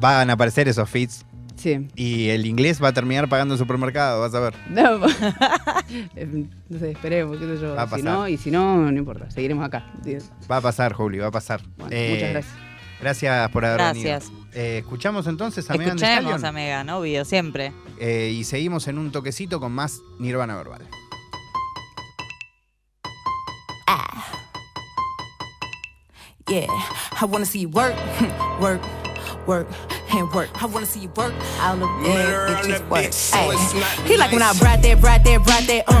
Van 0.00 0.30
a 0.30 0.32
aparecer 0.32 0.68
esos 0.68 0.88
feeds. 0.88 1.24
Sí. 1.56 1.86
Y 1.94 2.30
el 2.30 2.44
inglés 2.46 2.82
va 2.82 2.88
a 2.88 2.92
terminar 2.92 3.28
pagando 3.28 3.54
el 3.54 3.58
supermercado, 3.58 4.20
vas 4.20 4.34
a 4.34 4.40
ver. 4.40 4.54
No, 4.68 5.06
eh, 6.16 6.46
no 6.68 6.78
sé, 6.78 6.90
esperemos, 6.90 7.36
qué 7.38 7.46
sé 7.46 7.60
yo. 7.62 7.74
Va 7.76 7.82
a 7.82 7.86
Si 7.86 7.90
pasar. 7.90 8.04
no, 8.04 8.26
y 8.28 8.36
si 8.36 8.50
no, 8.50 8.90
no 8.90 8.98
importa, 8.98 9.30
seguiremos 9.30 9.64
acá. 9.64 9.84
Va 10.50 10.56
a 10.56 10.60
pasar, 10.60 10.92
Juli, 10.92 11.18
va 11.18 11.28
a 11.28 11.30
pasar. 11.30 11.60
Bueno, 11.76 11.90
Eh, 11.94 12.10
muchas 12.14 12.30
gracias. 12.30 12.54
Gracias 13.02 13.50
por 13.50 13.64
haber 13.64 13.78
Gracias. 13.78 14.30
venido. 14.30 14.46
Eh, 14.54 14.78
escuchamos 14.78 15.26
entonces 15.26 15.68
a 15.68 15.74
Megan 15.74 15.96
Escuchemos 15.96 16.44
a 16.44 16.52
Megan, 16.52 16.88
obvio, 16.90 17.24
siempre. 17.24 17.72
Eh, 17.98 18.32
y 18.32 18.44
seguimos 18.44 18.86
en 18.86 18.96
un 18.98 19.10
toquecito 19.10 19.58
con 19.58 19.72
más 19.72 20.00
Nirvana 20.20 20.54
Verbal. 20.56 20.88
Yeah, 26.48 26.66
I 27.20 27.24
wanna 27.24 27.46
see 27.46 27.60
you 27.60 27.68
work, 27.68 27.94
work, 28.60 28.82
work, 29.46 29.68
and 30.12 30.30
work. 30.32 30.50
I 30.60 30.66
wanna 30.66 30.86
see 30.86 31.00
you 31.00 31.08
work. 31.16 31.32
All 31.60 31.76
the 31.76 31.86
bad 32.04 32.64
bitches 32.64 32.88
work. 32.90 33.10
Ay. 33.32 34.04
He 34.06 34.16
like 34.16 34.32
when 34.32 34.42
I 34.42 34.52
brought 34.58 34.82
that, 34.82 35.00
brought 35.00 35.22
that, 35.24 35.44
brought 35.44 35.66
that, 35.68 35.84
uh. 35.88 35.92